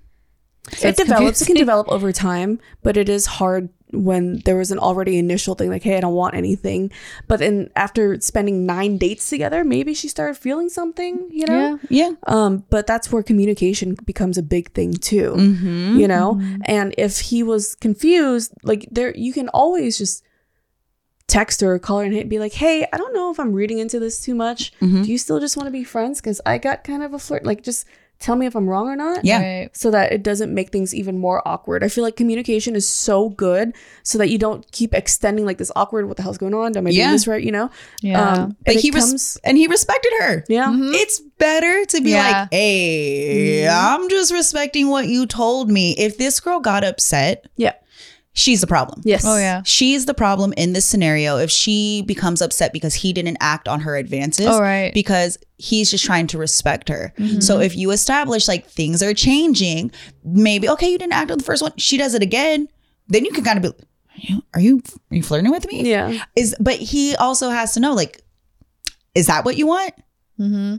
So 0.73 0.89
it 0.89 0.91
it's 0.91 1.03
develops. 1.03 1.43
It 1.43 1.47
can 1.47 1.57
develop 1.57 1.89
over 1.89 2.13
time, 2.13 2.61
but 2.83 2.97
it 2.97 3.09
is 3.09 3.27
hard 3.27 3.71
when 3.93 4.39
there 4.45 4.57
was 4.57 4.71
an 4.71 4.79
already 4.79 5.17
initial 5.17 5.55
thing 5.55 5.71
like, 5.71 5.83
"Hey, 5.83 5.97
I 5.97 6.01
don't 6.01 6.15
want 6.15 6.35
anything." 6.35 6.91
But 7.29 7.39
then 7.39 7.71
after 7.77 8.21
spending 8.21 8.67
nine 8.67 8.99
dates 8.99 9.31
together, 9.31 9.65
maybe 9.65 9.95
she 9.95 10.09
started 10.09 10.37
feeling 10.37 10.69
something. 10.69 11.29
You 11.31 11.47
know. 11.47 11.79
Yeah. 11.89 12.09
Yeah. 12.09 12.13
Um, 12.27 12.65
but 12.69 12.87
that's 12.87 13.11
where 13.11 13.23
communication 13.23 13.97
becomes 14.05 14.37
a 14.37 14.43
big 14.43 14.73
thing 14.73 14.95
too. 14.95 15.35
Mm-hmm. 15.37 15.99
You 15.99 16.09
know, 16.09 16.41
and 16.65 16.95
if 16.99 17.21
he 17.21 17.43
was 17.43 17.75
confused, 17.77 18.53
like 18.63 18.87
there, 18.91 19.17
you 19.17 19.33
can 19.33 19.49
always 19.51 19.97
just 19.97 20.25
text 21.31 21.61
her 21.61 21.75
or 21.75 21.79
call 21.79 21.99
her 22.01 22.05
and 22.05 22.13
hit 22.15 22.29
be 22.29 22.39
like, 22.39 22.53
"Hey, 22.55 22.87
I 22.93 22.97
don't 22.99 23.15
know 23.15 23.31
if 23.31 23.39
I'm 23.39 23.53
reading 23.53 23.79
into 23.79 23.99
this 24.01 24.21
too 24.21 24.35
much. 24.35 24.73
Mhm. 24.81 25.05
Do 25.05 25.11
you 25.13 25.19
still 25.19 25.39
just 25.41 25.57
want 25.57 25.67
to 25.69 25.71
be 25.71 25.85
friends? 25.85 26.21
Because 26.21 26.41
I 26.45 26.59
got 26.59 26.85
kind 26.85 27.03
of 27.03 27.15
a 27.15 27.19
flirt. 27.19 27.45
Like, 27.45 27.63
just 27.63 27.87
tell 28.19 28.37
me 28.37 28.45
if 28.45 28.55
I'm 28.55 28.69
wrong 28.69 28.87
or 28.89 28.97
not." 28.97 29.25
Yeah. 29.25 29.41
Right. 29.41 29.71
so 29.73 29.91
that 29.93 30.13
it 30.13 30.23
doesn't 30.23 30.53
make 30.53 30.71
things 30.73 30.95
even 30.95 31.17
more 31.19 31.41
awkward. 31.47 31.83
I 31.85 31.89
feel 31.89 32.03
like 32.05 32.17
communication 32.17 32.75
is 32.77 32.87
so 32.87 33.29
good 33.31 33.73
so 34.03 34.19
that 34.19 34.29
you 34.29 34.37
don't 34.39 34.71
keep 34.73 34.93
extending 34.95 35.47
like 35.47 35.57
this 35.59 35.71
awkward. 35.77 36.07
What 36.09 36.17
the 36.19 36.23
hell's 36.25 36.37
going 36.39 36.53
on? 36.55 36.77
Am 36.77 36.87
I 36.87 36.91
Yeah. 36.91 37.05
doing 37.05 37.13
this 37.13 37.27
right? 37.27 37.43
You 37.43 37.53
know? 37.53 37.71
Yeah. 38.03 38.21
Um, 38.33 38.57
But 38.67 38.75
and 38.75 38.81
he 38.83 38.89
it 38.89 38.95
res- 38.95 39.05
comes. 39.07 39.39
and 39.45 39.57
he 39.57 39.67
respected 39.69 40.13
her. 40.21 40.45
Yeah. 40.49 40.67
Mhm. 40.67 40.93
It's 40.95 41.21
better 41.39 41.85
to 41.87 42.01
be 42.03 42.11
Yeah. 42.11 42.41
like, 42.43 42.49
hey, 42.53 43.69
I'm 43.69 44.09
just 44.11 44.33
respecting 44.33 44.89
what 44.89 45.07
you 45.09 45.25
told 45.27 45.71
me. 45.71 45.95
If 45.97 46.19
this 46.19 46.41
girl 46.41 46.61
got 46.61 46.85
upset, 46.85 47.47
Yeah. 47.57 47.73
She's 48.33 48.61
the 48.61 48.67
problem. 48.67 49.03
Yes. 49.05 49.25
Oh 49.27 49.37
yeah. 49.37 49.63
She's 49.65 50.07
the 50.07 50.15
problem 50.15 50.53
in 50.57 50.73
this 50.73 50.87
scenario 50.87 51.39
if 51.39 51.51
she 51.51 52.03
becomes 52.07 52.41
upset 52.41 52.73
because 52.73 52.95
he 52.95 53.13
didn't 53.13 53.37
act 53.41 53.69
on 53.69 53.81
her 53.81 53.97
advances. 53.97 54.47
Oh, 54.47 54.61
right. 54.61 54.95
Because 54.95 55.39
he's 55.59 55.91
just 55.91 56.05
trying 56.05 56.27
to 56.29 56.39
respect 56.39 56.89
her. 56.89 57.13
Mm-hmm. 57.19 57.41
So 57.41 57.61
if 57.61 57.77
you 57.77 57.91
establish 57.91 58.49
like 58.49 58.67
things 58.67 59.03
are 59.03 59.15
changing, 59.15 59.91
maybe, 60.25 60.69
okay, 60.69 60.91
you 60.91 60.99
didn't 60.99 61.13
act 61.13 61.31
on 61.31 61.39
the 61.39 61.45
first 61.45 61.63
one. 61.63 61.73
She 61.77 61.97
does 61.97 62.15
it 62.15 62.23
again. 62.23 62.69
Then 63.09 63.25
you 63.25 63.33
can 63.33 63.45
kind 63.45 63.63
of 63.63 63.77
be, 63.77 63.85
are 63.87 64.21
you, 64.21 64.43
are 64.55 64.61
you, 64.61 64.83
are 65.11 65.17
you 65.17 65.23
flirting 65.23 65.51
with 65.51 65.67
me? 65.67 65.91
Yeah. 65.91 66.25
Is, 66.37 66.55
but 66.61 66.77
he 66.77 67.17
also 67.17 67.51
has 67.51 67.75
to 67.75 67.81
know, 67.81 67.95
like, 67.95 68.23
is 69.15 69.27
that 69.27 69.45
what 69.45 69.57
you 69.57 69.67
want? 69.67 69.93
Mm-hmm. 70.39 70.77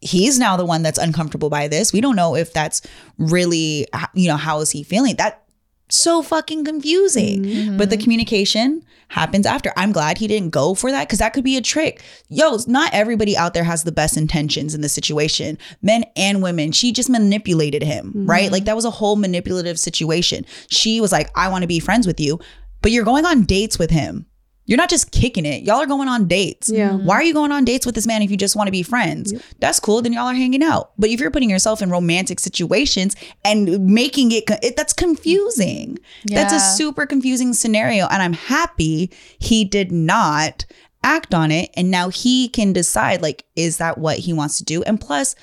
he's 0.00 0.38
now 0.38 0.56
the 0.56 0.64
one 0.64 0.82
that's 0.82 0.98
uncomfortable 0.98 1.50
by 1.50 1.68
this. 1.68 1.92
We 1.92 2.00
don't 2.00 2.16
know 2.16 2.36
if 2.36 2.52
that's 2.52 2.82
really, 3.18 3.86
you 4.14 4.28
know, 4.28 4.36
how 4.36 4.60
is 4.60 4.70
he 4.70 4.82
feeling? 4.82 5.16
That 5.16 5.44
so 5.90 6.22
fucking 6.22 6.64
confusing. 6.64 7.42
Mm-hmm. 7.44 7.76
But 7.76 7.90
the 7.90 7.96
communication 7.96 8.84
happens 9.08 9.46
after. 9.46 9.72
I'm 9.76 9.92
glad 9.92 10.18
he 10.18 10.26
didn't 10.28 10.50
go 10.50 10.74
for 10.74 10.90
that 10.90 11.08
because 11.08 11.18
that 11.18 11.32
could 11.32 11.44
be 11.44 11.56
a 11.56 11.62
trick. 11.62 12.02
Yo, 12.28 12.58
not 12.66 12.92
everybody 12.92 13.36
out 13.36 13.54
there 13.54 13.64
has 13.64 13.84
the 13.84 13.92
best 13.92 14.16
intentions 14.16 14.74
in 14.74 14.80
the 14.80 14.88
situation, 14.88 15.58
men 15.82 16.04
and 16.16 16.42
women. 16.42 16.72
She 16.72 16.92
just 16.92 17.10
manipulated 17.10 17.82
him, 17.82 18.12
right? 18.14 18.52
Like 18.52 18.64
that 18.64 18.76
was 18.76 18.84
a 18.84 18.90
whole 18.90 19.16
manipulative 19.16 19.78
situation. 19.78 20.44
She 20.68 21.00
was 21.00 21.12
like, 21.12 21.30
I 21.34 21.48
want 21.48 21.62
to 21.62 21.68
be 21.68 21.80
friends 21.80 22.06
with 22.06 22.20
you, 22.20 22.38
but 22.82 22.92
you're 22.92 23.04
going 23.04 23.26
on 23.26 23.44
dates 23.44 23.78
with 23.78 23.90
him. 23.90 24.26
You're 24.68 24.76
not 24.76 24.90
just 24.90 25.10
kicking 25.12 25.46
it. 25.46 25.62
Y'all 25.62 25.76
are 25.80 25.86
going 25.86 26.08
on 26.08 26.28
dates. 26.28 26.68
Yeah. 26.68 26.92
Why 26.92 27.14
are 27.16 27.22
you 27.22 27.32
going 27.32 27.52
on 27.52 27.64
dates 27.64 27.86
with 27.86 27.94
this 27.94 28.06
man 28.06 28.20
if 28.22 28.30
you 28.30 28.36
just 28.36 28.54
want 28.54 28.68
to 28.68 28.70
be 28.70 28.82
friends? 28.82 29.32
That's 29.60 29.80
cool. 29.80 30.02
Then 30.02 30.12
y'all 30.12 30.26
are 30.26 30.34
hanging 30.34 30.62
out. 30.62 30.92
But 30.98 31.08
if 31.08 31.20
you're 31.20 31.30
putting 31.30 31.48
yourself 31.48 31.80
in 31.80 31.90
romantic 31.90 32.38
situations 32.38 33.16
and 33.44 33.86
making 33.86 34.30
it, 34.32 34.44
it 34.62 34.76
that's 34.76 34.92
confusing. 34.92 35.98
Yeah. 36.26 36.42
That's 36.42 36.52
a 36.52 36.60
super 36.76 37.06
confusing 37.06 37.54
scenario. 37.54 38.06
And 38.08 38.22
I'm 38.22 38.34
happy 38.34 39.10
he 39.38 39.64
did 39.64 39.90
not 39.90 40.66
act 41.02 41.32
on 41.32 41.50
it 41.50 41.70
and 41.74 41.90
now 41.90 42.08
he 42.10 42.48
can 42.48 42.72
decide 42.72 43.22
like 43.22 43.44
is 43.54 43.76
that 43.76 43.96
what 43.98 44.18
he 44.18 44.32
wants 44.32 44.58
to 44.58 44.64
do 44.64 44.82
and 44.82 45.00
plus 45.00 45.36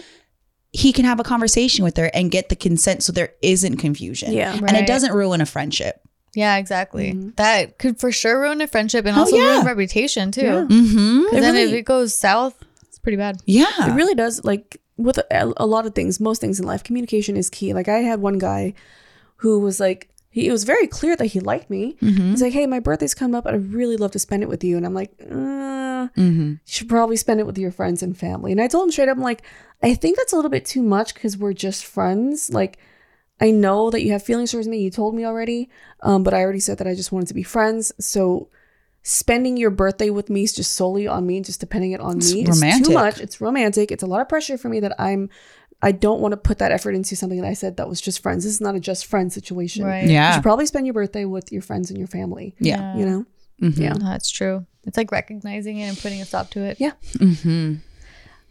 he 0.74 0.92
can 0.92 1.06
have 1.06 1.18
a 1.18 1.24
conversation 1.24 1.86
with 1.86 1.96
her 1.96 2.12
and 2.14 2.30
get 2.30 2.50
the 2.50 2.56
consent 2.58 3.02
so 3.02 3.14
there 3.14 3.32
isn't 3.42 3.78
confusion 3.78 4.34
Yeah. 4.34 4.54
and 4.54 4.76
it 4.76 4.86
doesn't 4.86 5.14
ruin 5.14 5.40
a 5.40 5.46
friendship 5.46 6.02
Yeah, 6.36 6.58
exactly. 6.58 7.14
Mm-hmm. 7.14 7.30
That 7.38 7.78
could 7.80 8.00
for 8.00 8.12
sure 8.12 8.40
ruin 8.42 8.62
a 8.62 8.68
friendship 8.68 9.06
and 9.06 9.16
Oh, 9.18 9.22
also 9.22 9.36
yeah. 9.38 9.54
ruin 9.56 9.66
reputation 9.66 10.32
too. 10.32 10.42
Yeah. 10.42 10.68
mm-hmm 10.70 11.22
Because 11.24 11.38
It 11.38 11.42
then 11.42 11.56
if 11.56 11.74
it 11.74 11.82
goes 11.86 12.16
south, 12.18 12.62
it's 12.84 13.00
pretty 13.00 13.18
bad. 13.18 13.38
yeah 13.46 13.90
It 13.90 13.96
really 13.96 14.16
does. 14.16 14.44
Like 14.44 14.80
with 14.98 15.18
a, 15.18 15.54
a 15.58 15.66
lot 15.66 15.86
of 15.86 15.96
things, 15.96 16.20
most 16.20 16.42
things 16.42 16.60
in 16.60 16.66
life, 16.66 16.84
communication 16.84 17.36
is 17.38 17.50
key. 17.50 17.74
Like 17.74 17.88
I 17.88 18.00
had 18.00 18.20
one 18.22 18.38
guy 18.38 18.74
who 19.38 19.60
was 19.60 19.80
like, 19.80 20.10
he 20.30 20.48
it 20.48 20.52
was 20.52 20.66
very 20.66 20.88
clear 20.88 21.16
that 21.16 21.28
he 21.28 21.40
liked 21.40 21.70
me. 21.70 21.96
mm-hmm. 22.02 22.32
He's 22.32 22.42
like, 22.42 22.52
"Hey, 22.52 22.68
my 22.68 22.82
birthday's 22.82 23.14
coming 23.14 23.36
up. 23.36 23.48
I'd 23.48 23.74
really 23.74 23.96
love 23.96 24.12
to 24.12 24.20
spend 24.20 24.44
it 24.44 24.50
with 24.50 24.66
you." 24.66 24.76
And 24.76 24.86
I'm 24.86 24.94
like, 24.94 25.12
uh, 25.22 26.08
Mm-hmm. 26.18 26.50
"You 26.52 26.60
should 26.66 26.90
probably 26.90 27.16
spend 27.16 27.40
it 27.40 27.46
with 27.46 27.58
your 27.58 27.72
friends 27.72 28.04
and 28.04 28.18
family." 28.18 28.52
And 28.52 28.60
I 28.60 28.68
told 28.68 28.84
him 28.86 28.92
straight 28.92 29.08
up, 29.08 29.16
I'm 29.16 29.24
like, 29.24 29.44
"I 29.82 29.94
think 29.94 30.18
that's 30.18 30.34
a 30.34 30.36
little 30.36 30.52
bit 30.52 30.66
too 30.66 30.84
much 30.84 31.14
because 31.14 31.38
we're 31.38 31.54
just 31.54 31.86
friends. 31.86 32.50
Like, 32.52 32.78
I 33.40 33.52
know 33.52 33.90
that 33.90 34.02
you 34.04 34.12
have 34.14 34.24
feelings 34.24 34.52
towards 34.52 34.68
me. 34.68 34.80
You 34.80 34.90
told 34.90 35.14
me 35.16 35.26
already, 35.26 35.70
um, 36.02 36.24
but 36.24 36.34
I 36.34 36.42
already 36.42 36.60
said 36.60 36.78
that 36.78 36.88
I 36.88 36.96
just 36.96 37.12
wanted 37.12 37.28
to 37.30 37.34
be 37.34 37.44
friends. 37.44 37.92
So." 38.00 38.50
Spending 39.08 39.56
your 39.56 39.70
birthday 39.70 40.10
with 40.10 40.32
me 40.32 40.42
is 40.46 40.52
just 40.52 40.72
solely 40.72 41.06
on 41.06 41.28
me, 41.28 41.40
just 41.40 41.60
depending 41.60 41.92
it 41.92 42.00
on 42.00 42.18
It's 42.18 42.34
me. 42.34 42.42
It's 42.42 42.88
too 42.88 42.92
much. 42.92 43.20
It's 43.20 43.40
romantic. 43.40 43.92
It's 43.92 44.02
a 44.02 44.08
lot 44.08 44.20
of 44.20 44.28
pressure 44.28 44.58
for 44.58 44.68
me 44.68 44.80
that 44.80 45.00
I'm 45.00 45.30
I 45.82 45.92
don't 45.92 46.22
want 46.22 46.32
to 46.32 46.38
put 46.38 46.58
that 46.58 46.72
effort 46.72 46.96
into 46.96 47.16
something 47.16 47.40
that 47.42 47.48
I 47.48 47.54
said 47.54 47.78
that 47.78 47.88
was 47.88 48.02
just 48.02 48.24
friends. 48.24 48.44
This 48.44 48.54
is 48.54 48.62
not 48.62 48.74
a 48.74 48.80
just 48.80 49.06
friends 49.06 49.36
situation. 49.36 49.86
Right. 49.86 50.08
Yeah. 50.08 50.30
You 50.30 50.34
should 50.34 50.44
probably 50.44 50.66
spend 50.66 50.88
your 50.88 50.94
birthday 50.94 51.26
with 51.26 51.52
your 51.52 51.62
friends 51.62 51.92
and 51.92 52.00
your 52.00 52.08
family. 52.08 52.56
Yeah. 52.60 52.98
You 52.98 53.06
know? 53.06 53.26
Mhm. 53.62 53.78
Yeah. 53.78 53.94
That's 53.94 54.32
true. 54.32 54.66
It's 54.86 54.98
like 54.98 55.12
recognizing 55.12 55.78
it 55.78 55.86
and 55.86 55.98
putting 55.98 56.22
a 56.22 56.26
stop 56.26 56.50
to 56.52 56.62
it. 56.62 56.78
Yeah. 56.80 56.94
Mm-hmm. 57.18 57.76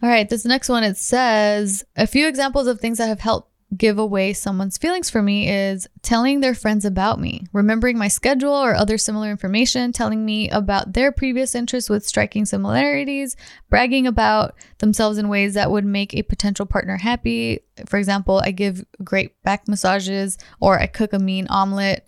All 0.02 0.08
right, 0.08 0.28
this 0.28 0.44
next 0.44 0.68
one 0.68 0.84
it 0.84 0.96
says 0.96 1.84
a 1.96 2.06
few 2.06 2.28
examples 2.28 2.66
of 2.66 2.78
things 2.78 2.98
that 2.98 3.08
have 3.08 3.20
helped 3.20 3.50
give 3.76 3.98
away 3.98 4.32
someone's 4.32 4.78
feelings 4.78 5.10
for 5.10 5.22
me 5.22 5.48
is 5.48 5.88
telling 6.02 6.40
their 6.40 6.54
friends 6.54 6.84
about 6.84 7.20
me, 7.20 7.44
remembering 7.52 7.98
my 7.98 8.08
schedule 8.08 8.52
or 8.52 8.74
other 8.74 8.98
similar 8.98 9.30
information, 9.30 9.92
telling 9.92 10.24
me 10.24 10.48
about 10.50 10.92
their 10.92 11.10
previous 11.10 11.54
interests 11.54 11.90
with 11.90 12.06
striking 12.06 12.44
similarities, 12.44 13.36
bragging 13.70 14.06
about 14.06 14.54
themselves 14.78 15.18
in 15.18 15.28
ways 15.28 15.54
that 15.54 15.70
would 15.70 15.84
make 15.84 16.14
a 16.14 16.22
potential 16.22 16.66
partner 16.66 16.96
happy. 16.96 17.60
For 17.86 17.98
example, 17.98 18.40
I 18.44 18.50
give 18.50 18.84
great 19.02 19.40
back 19.42 19.66
massages 19.66 20.38
or 20.60 20.78
I 20.78 20.86
cook 20.86 21.12
a 21.12 21.18
mean 21.18 21.46
omelet. 21.48 22.06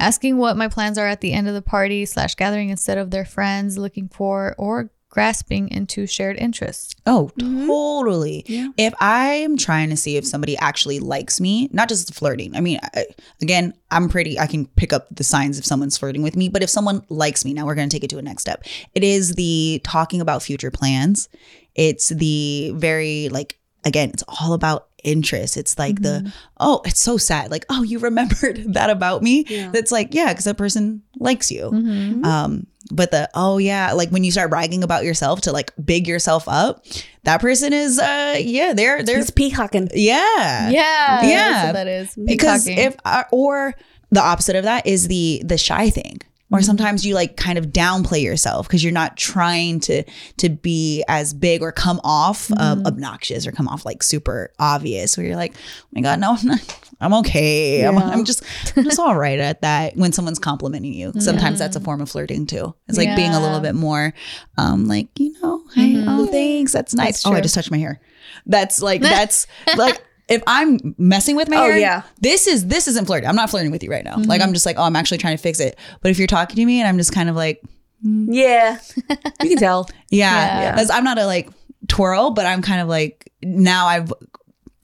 Asking 0.00 0.38
what 0.38 0.56
my 0.56 0.66
plans 0.66 0.98
are 0.98 1.06
at 1.06 1.20
the 1.20 1.32
end 1.32 1.46
of 1.46 1.54
the 1.54 1.62
party 1.62 2.04
slash 2.04 2.34
gathering 2.34 2.70
instead 2.70 2.98
of 2.98 3.10
their 3.10 3.24
friends 3.24 3.78
looking 3.78 4.08
for 4.08 4.54
or 4.58 4.90
grasping 5.14 5.70
into 5.70 6.06
shared 6.06 6.36
interests. 6.38 6.96
Oh, 7.06 7.30
mm-hmm. 7.38 7.66
totally. 7.66 8.44
Yeah. 8.46 8.68
If 8.76 8.92
I'm 9.00 9.56
trying 9.56 9.90
to 9.90 9.96
see 9.96 10.16
if 10.16 10.26
somebody 10.26 10.58
actually 10.58 10.98
likes 10.98 11.40
me, 11.40 11.70
not 11.72 11.88
just 11.88 12.12
flirting. 12.12 12.54
I 12.56 12.60
mean, 12.60 12.80
I, 12.82 13.06
again, 13.40 13.72
I'm 13.92 14.08
pretty, 14.08 14.38
I 14.38 14.48
can 14.48 14.66
pick 14.66 14.92
up 14.92 15.06
the 15.14 15.22
signs 15.22 15.58
if 15.58 15.64
someone's 15.64 15.96
flirting 15.96 16.22
with 16.22 16.34
me, 16.34 16.48
but 16.48 16.64
if 16.64 16.68
someone 16.68 17.04
likes 17.08 17.44
me, 17.44 17.54
now 17.54 17.64
we're 17.64 17.76
going 17.76 17.88
to 17.88 17.94
take 17.94 18.02
it 18.02 18.10
to 18.10 18.18
a 18.18 18.22
next 18.22 18.42
step. 18.42 18.64
It 18.94 19.04
is 19.04 19.34
the 19.34 19.80
talking 19.84 20.20
about 20.20 20.42
future 20.42 20.72
plans. 20.72 21.28
It's 21.76 22.08
the 22.08 22.72
very, 22.74 23.28
like, 23.28 23.56
again, 23.84 24.10
it's 24.10 24.24
all 24.26 24.52
about 24.52 24.88
interest. 25.04 25.56
It's 25.56 25.78
like 25.78 26.02
the, 26.02 26.32
oh, 26.58 26.80
it's 26.84 27.00
so 27.00 27.16
sad. 27.16 27.50
Like, 27.50 27.64
oh, 27.70 27.82
you 27.82 27.98
remembered 27.98 28.64
that 28.74 28.90
about 28.90 29.22
me. 29.22 29.44
Yeah. 29.48 29.70
That's 29.70 29.92
like, 29.92 30.14
yeah, 30.14 30.32
because 30.32 30.44
that 30.46 30.56
person 30.56 31.02
likes 31.20 31.50
you. 31.52 31.70
Mm-hmm. 31.70 32.24
Um, 32.24 32.66
but 32.90 33.10
the 33.10 33.30
oh 33.34 33.56
yeah, 33.58 33.92
like 33.92 34.10
when 34.10 34.24
you 34.24 34.30
start 34.30 34.50
bragging 34.50 34.82
about 34.84 35.04
yourself 35.04 35.40
to 35.42 35.52
like 35.52 35.72
big 35.82 36.06
yourself 36.06 36.44
up, 36.48 36.84
that 37.22 37.40
person 37.40 37.72
is 37.72 37.98
uh 37.98 38.36
yeah, 38.38 38.74
they're 38.74 39.02
they're 39.02 39.20
It's 39.20 39.30
peacocking. 39.30 39.88
yeah. 39.94 40.68
Yeah, 40.68 41.26
Yeah. 41.26 41.72
That 41.72 41.86
is, 41.88 42.14
that 42.14 42.20
is 42.20 42.26
Because 42.26 42.66
if 42.68 42.94
uh, 43.06 43.24
or 43.32 43.74
the 44.10 44.20
opposite 44.20 44.54
of 44.56 44.64
that 44.64 44.86
is 44.86 45.08
the 45.08 45.42
the 45.46 45.56
shy 45.56 45.88
thing. 45.88 46.20
Or 46.54 46.62
sometimes 46.62 47.04
you 47.04 47.14
like 47.14 47.36
kind 47.36 47.58
of 47.58 47.66
downplay 47.66 48.22
yourself 48.22 48.68
because 48.68 48.84
you're 48.84 48.92
not 48.92 49.16
trying 49.16 49.80
to 49.80 50.04
to 50.36 50.48
be 50.48 51.04
as 51.08 51.34
big 51.34 51.62
or 51.62 51.72
come 51.72 52.00
off 52.04 52.50
um, 52.58 52.86
obnoxious 52.86 53.46
or 53.46 53.52
come 53.52 53.66
off 53.66 53.84
like 53.84 54.02
super 54.04 54.52
obvious. 54.60 55.16
Where 55.16 55.26
you're 55.26 55.36
like, 55.36 55.54
oh 55.56 55.86
my 55.92 56.00
god, 56.00 56.20
no, 56.20 56.36
I'm 56.38 56.46
not. 56.46 56.80
I'm 57.00 57.12
okay. 57.14 57.84
I'm, 57.84 57.98
I'm 57.98 58.24
just 58.24 58.44
I'm 58.76 58.84
just 58.84 59.00
all 59.00 59.16
right 59.16 59.38
at 59.38 59.62
that. 59.62 59.96
When 59.96 60.12
someone's 60.12 60.38
complimenting 60.38 60.94
you, 60.94 61.12
sometimes 61.18 61.58
that's 61.58 61.74
a 61.74 61.80
form 61.80 62.00
of 62.00 62.08
flirting 62.08 62.46
too. 62.46 62.74
It's 62.86 62.96
like 62.96 63.16
being 63.16 63.32
a 63.32 63.40
little 63.40 63.60
bit 63.60 63.74
more, 63.74 64.14
um, 64.56 64.86
like 64.86 65.08
you 65.18 65.34
know, 65.42 65.64
hey, 65.74 66.04
oh 66.06 66.26
thanks, 66.26 66.72
that's 66.72 66.94
nice. 66.94 67.22
That's 67.22 67.26
oh, 67.26 67.32
I 67.32 67.40
just 67.40 67.54
touched 67.54 67.72
my 67.72 67.78
hair. 67.78 68.00
That's 68.46 68.80
like 68.80 69.02
that's 69.02 69.46
like 69.76 70.00
if 70.28 70.42
I'm 70.46 70.94
messing 70.98 71.36
with 71.36 71.48
my 71.48 71.56
Oh, 71.56 71.62
hair, 71.64 71.78
yeah. 71.78 72.02
this 72.20 72.46
is 72.46 72.66
this 72.66 72.88
isn't 72.88 73.06
flirting. 73.06 73.28
I'm 73.28 73.36
not 73.36 73.50
flirting 73.50 73.70
with 73.70 73.82
you 73.82 73.90
right 73.90 74.04
now. 74.04 74.16
Like 74.18 74.40
I'm 74.40 74.52
just 74.52 74.64
like, 74.66 74.76
oh, 74.78 74.82
I'm 74.82 74.96
actually 74.96 75.18
trying 75.18 75.36
to 75.36 75.42
fix 75.42 75.60
it. 75.60 75.78
But 76.00 76.10
if 76.10 76.18
you're 76.18 76.26
talking 76.26 76.56
to 76.56 76.64
me 76.64 76.80
and 76.80 76.88
I'm 76.88 76.96
just 76.98 77.12
kind 77.12 77.28
of 77.28 77.36
like, 77.36 77.60
Yeah. 78.02 78.78
you 79.42 79.48
can 79.50 79.58
tell. 79.58 79.88
yeah, 80.10 80.30
Yeah. 80.62 80.70
That's- 80.72 80.90
I'm 80.90 81.04
not 81.04 81.18
a 81.18 81.26
like 81.26 81.50
twirl, 81.88 82.30
but 82.30 82.46
I'm 82.46 82.62
kind 82.62 82.80
of 82.80 82.88
like 82.88 83.30
now 83.42 83.86
I've 83.86 84.12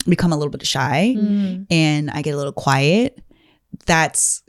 become 0.06 0.32
a 0.32 0.36
little 0.36 0.50
bit 0.50 0.66
shy 0.66 1.14
Mm. 1.18 1.66
and 1.70 2.10
I 2.10 2.22
get 2.22 2.34
a 2.34 2.36
little 2.36 2.52
quiet. 2.52 3.18
That's 3.86 4.42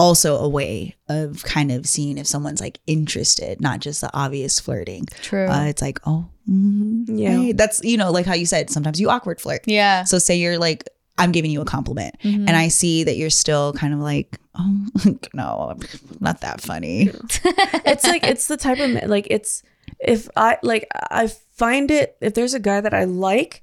also 0.00 0.36
a 0.38 0.48
way 0.48 0.96
of 1.08 1.42
kind 1.44 1.70
of 1.70 1.86
seeing 1.86 2.18
if 2.18 2.26
someone's 2.26 2.60
like 2.60 2.80
interested, 2.86 3.60
not 3.60 3.80
just 3.80 4.00
the 4.00 4.10
obvious 4.12 4.58
flirting. 4.60 5.06
True. 5.22 5.46
Uh, 5.46 5.64
it's 5.66 5.80
like, 5.82 6.00
oh, 6.06 6.28
mhm, 6.50 7.04
Yeah. 7.08 7.36
hey. 7.36 7.52
that's 7.52 7.82
you 7.84 7.96
know, 7.96 8.10
like 8.10 8.26
how 8.26 8.34
you 8.34 8.46
said, 8.46 8.70
sometimes 8.70 9.00
you 9.00 9.08
awkward 9.10 9.40
flirt. 9.40 9.62
yeah. 9.66 10.04
So 10.04 10.18
say 10.18 10.36
you're 10.36 10.58
like, 10.58 10.84
I'm 11.16 11.30
giving 11.30 11.52
you 11.52 11.60
a 11.60 11.64
compliment, 11.64 12.16
Mhm. 12.24 12.48
and 12.48 12.50
I 12.56 12.68
see 12.68 13.04
that 13.04 13.16
you're 13.16 13.30
still 13.30 13.72
kind 13.72 13.94
of 13.94 14.00
like, 14.00 14.36
oh 14.58 14.86
no, 15.34 15.68
I'm 15.70 15.80
not 16.20 16.40
that 16.40 16.60
funny. 16.60 17.10
it's 17.86 18.04
like 18.04 18.24
it's 18.24 18.48
the 18.48 18.56
type 18.56 18.80
of 18.80 19.08
like 19.08 19.28
it's 19.30 19.62
if 20.00 20.28
I 20.36 20.58
like 20.64 20.88
I 21.10 21.28
find 21.52 21.90
it 21.92 22.16
if 22.20 22.34
there's 22.34 22.52
a 22.54 22.58
guy 22.58 22.80
that 22.80 22.92
I 22.92 23.04
like, 23.04 23.62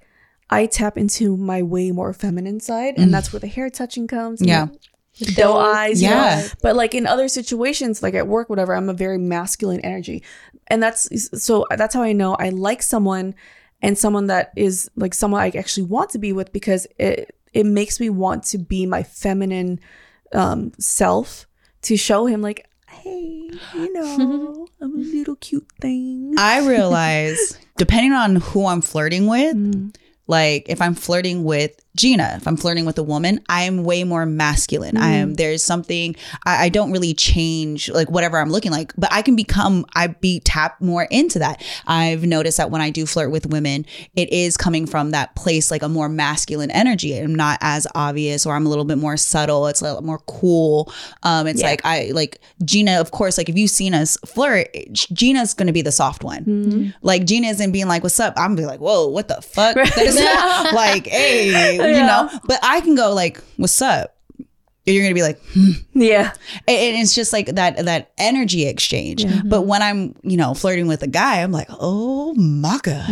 I 0.50 0.66
tap 0.66 0.98
into 0.98 1.36
my 1.36 1.62
way 1.62 1.92
more 1.92 2.14
feminine 2.14 2.62
side, 2.62 2.94
and 2.98 3.14
that's 3.14 3.34
where 3.34 3.40
the 3.42 3.48
hair 3.48 3.70
touching 3.70 4.08
comes. 4.08 4.42
Yeah. 4.42 4.68
Doe 5.36 5.58
eyes. 5.58 6.02
you 6.02 6.10
know? 6.10 6.16
Yeah. 6.16 6.48
But 6.62 6.76
like 6.76 6.96
in 6.96 7.06
other 7.08 7.28
situations, 7.28 8.02
like 8.04 8.14
at 8.14 8.28
work, 8.28 8.50
whatever, 8.50 8.74
I'm 8.76 8.90
a 8.90 8.94
very 8.94 9.18
masculine 9.18 9.80
energy, 9.82 10.24
and 10.68 10.82
that's 10.82 11.10
so 11.44 11.66
that's 11.72 11.94
how 11.94 12.02
I 12.04 12.14
know 12.14 12.36
I 12.36 12.50
like 12.50 12.82
someone, 12.82 13.36
and 13.82 13.98
someone 13.98 14.28
that 14.28 14.52
is 14.56 14.90
like 14.96 15.14
someone 15.14 15.42
I 15.42 15.50
actually 15.58 15.84
want 15.88 16.10
to 16.12 16.20
be 16.20 16.34
with 16.34 16.52
because 16.54 16.88
it 16.98 17.36
it 17.54 17.66
makes 17.66 18.00
me 18.00 18.10
want 18.10 18.44
to 18.46 18.58
be 18.58 18.86
my 18.86 19.04
feminine 19.04 19.80
um 20.34 20.72
self 20.80 21.46
to 21.82 21.98
show 21.98 22.26
him 22.26 22.42
like 22.42 22.66
hey 22.90 23.50
you 23.74 23.94
know 23.94 24.68
i'm 24.82 24.96
a 24.96 24.98
little 24.98 25.36
cute 25.38 25.68
thing 25.82 26.34
I 26.38 26.66
realize, 26.68 27.58
depending 27.78 28.14
on 28.14 28.38
who 28.38 28.66
I'm 28.66 28.82
flirting 28.82 29.28
with, 29.28 29.56
Mm. 29.56 29.94
like 30.28 30.66
if 30.70 30.82
I'm 30.82 30.96
flirting 30.96 31.44
with 31.44 31.78
Gina, 31.96 32.36
if 32.38 32.48
I'm 32.48 32.56
flirting 32.56 32.86
with 32.86 32.98
a 32.98 33.04
woman, 33.04 33.42
I 33.50 33.64
am 33.64 33.84
way 33.84 34.04
more 34.04 34.26
masculine. 34.26 34.96
I 34.98 35.10
am 35.12 35.34
there's 35.34 35.62
something 35.62 36.16
I, 36.46 36.66
I 36.66 36.70
don't 36.70 36.92
really 36.92 37.14
change 37.14 37.90
like 37.90 38.10
whatever 38.10 38.38
I'm 38.40 38.50
looking 38.50 38.72
like, 38.72 38.94
but 38.98 39.12
I 39.12 39.22
can 39.22 39.36
become 39.36 39.86
I 39.94 40.08
be 40.08 40.40
tapped 40.40 40.82
more 40.82 41.04
into 41.12 41.40
that. 41.40 41.62
I've 41.88 42.24
noticed 42.24 42.58
that 42.58 42.72
when 42.72 42.80
I 42.82 42.92
do 42.92 43.06
flirt 43.06 43.30
with 43.32 43.46
women, 43.46 43.86
it 44.16 44.32
is 44.32 44.56
coming 44.56 44.86
from 44.88 45.12
that 45.12 45.36
place 45.36 45.70
like 45.70 45.84
a 45.84 45.90
more 45.90 46.08
masculine 46.08 46.72
energy. 46.72 47.18
I'm 47.18 47.36
not 47.36 47.58
as 47.62 47.86
obvious 47.94 48.46
or 48.46 48.56
I'm 48.56 48.66
a 48.66 48.70
little 48.70 48.86
bit 48.86 48.98
more 48.98 49.18
subtle. 49.18 49.68
It's 49.68 49.82
a 49.82 49.86
little 49.86 50.02
more 50.02 50.20
cool. 50.28 50.92
Um, 51.24 51.46
it's 51.48 51.62
Yeah. 51.62 51.68
like 51.72 51.82
I 51.86 52.12
like 52.14 52.40
Gina, 52.64 53.02
of 53.02 53.12
course, 53.12 53.38
like 53.38 53.50
if 53.50 53.58
you've 53.58 53.70
seen 53.70 53.94
us 53.94 54.18
flirt, 54.26 54.70
Gina's 54.94 55.54
gonna 55.54 55.74
be 55.74 55.82
the 55.82 55.92
soft 55.92 56.24
one. 56.24 56.46
Mm-hmm. 56.46 56.90
Like 57.02 57.26
Gina 57.26 57.48
isn't 57.50 57.72
being 57.74 57.88
like, 57.88 58.02
"What's 58.04 58.20
up?" 58.20 58.34
I'm 58.38 58.52
gonna 58.56 58.62
be 58.62 58.66
like, 58.66 58.80
"Whoa, 58.80 59.08
what 59.08 59.28
the 59.28 59.42
fuck?" 59.42 59.76
That 59.76 59.98
is 59.98 60.16
not 60.20 60.74
like, 60.74 61.08
"Hey," 61.08 61.81
you 61.88 61.96
Yeah. 61.96 62.06
know. 62.06 62.40
But 62.46 62.60
I 62.64 62.82
can 62.82 62.96
go 62.96 63.14
like, 63.14 63.40
"What's 63.58 63.82
up?" 63.82 64.16
You're 64.86 65.04
gonna 65.04 65.14
be 65.14 65.22
like, 65.22 65.40
yeah. 65.94 66.34
And 66.68 66.98
it's 66.98 67.14
just 67.14 67.32
like 67.32 67.46
that 67.48 67.86
that 67.86 68.12
energy 68.18 68.66
exchange. 68.66 69.26
But 69.46 69.68
when 69.68 69.84
I'm, 69.84 70.16
you 70.24 70.38
know, 70.38 70.56
flirting 70.56 70.88
with 70.88 71.04
a 71.04 71.08
guy, 71.08 71.44
I'm 71.44 71.52
like, 71.52 71.68
oh 71.70 72.34
my 72.34 72.80
god, 72.82 73.06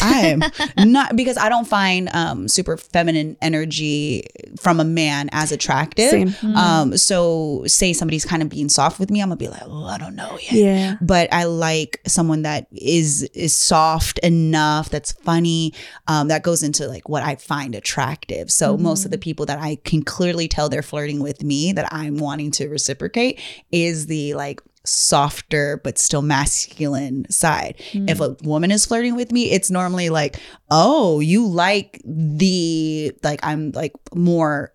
I 0.00 0.38
am 0.38 0.42
not 0.92 1.16
because 1.16 1.36
I 1.36 1.48
don't 1.48 1.66
find 1.66 2.08
um, 2.14 2.46
super 2.46 2.76
feminine 2.76 3.36
energy 3.42 4.22
from 4.60 4.78
a 4.78 4.84
man 4.84 5.28
as 5.32 5.50
attractive. 5.50 6.10
Same. 6.10 6.34
Um, 6.54 6.96
so 6.96 7.64
say 7.66 7.92
somebody's 7.92 8.24
kind 8.24 8.40
of 8.40 8.48
being 8.48 8.68
soft 8.68 9.00
with 9.00 9.10
me, 9.10 9.20
I'm 9.20 9.30
gonna 9.30 9.36
be 9.36 9.48
like, 9.48 9.62
oh, 9.64 9.86
I 9.86 9.98
don't 9.98 10.14
know 10.14 10.38
yet. 10.40 10.52
Yeah. 10.52 10.96
But 11.00 11.32
I 11.32 11.44
like 11.44 12.00
someone 12.06 12.42
that 12.42 12.68
is 12.70 13.24
is 13.34 13.52
soft 13.52 14.20
enough, 14.20 14.90
that's 14.90 15.10
funny, 15.10 15.74
um, 16.06 16.28
that 16.28 16.44
goes 16.44 16.62
into 16.62 16.86
like 16.86 17.08
what 17.08 17.24
I 17.24 17.34
find 17.34 17.74
attractive. 17.74 18.52
So 18.52 18.76
most 18.76 19.04
of 19.04 19.10
the 19.10 19.18
people 19.18 19.46
that 19.46 19.58
I 19.58 19.74
can 19.74 20.04
clearly 20.04 20.46
tell 20.46 20.68
they're 20.68 20.82
flirting 20.82 20.99
with 21.20 21.42
me 21.42 21.72
that 21.72 21.92
I'm 21.92 22.18
wanting 22.18 22.50
to 22.52 22.68
reciprocate 22.68 23.40
is 23.72 24.06
the 24.06 24.34
like 24.34 24.60
softer 24.84 25.80
but 25.82 25.98
still 25.98 26.22
masculine 26.22 27.28
side. 27.30 27.76
If 27.92 28.18
hmm. 28.18 28.22
a 28.22 28.36
woman 28.42 28.70
is 28.70 28.86
flirting 28.86 29.16
with 29.16 29.32
me, 29.32 29.50
it's 29.50 29.70
normally 29.70 30.10
like, 30.10 30.36
oh, 30.70 31.20
you 31.20 31.46
like 31.46 32.00
the 32.04 33.12
like 33.22 33.40
I'm 33.42 33.72
like 33.72 33.92
more 34.14 34.72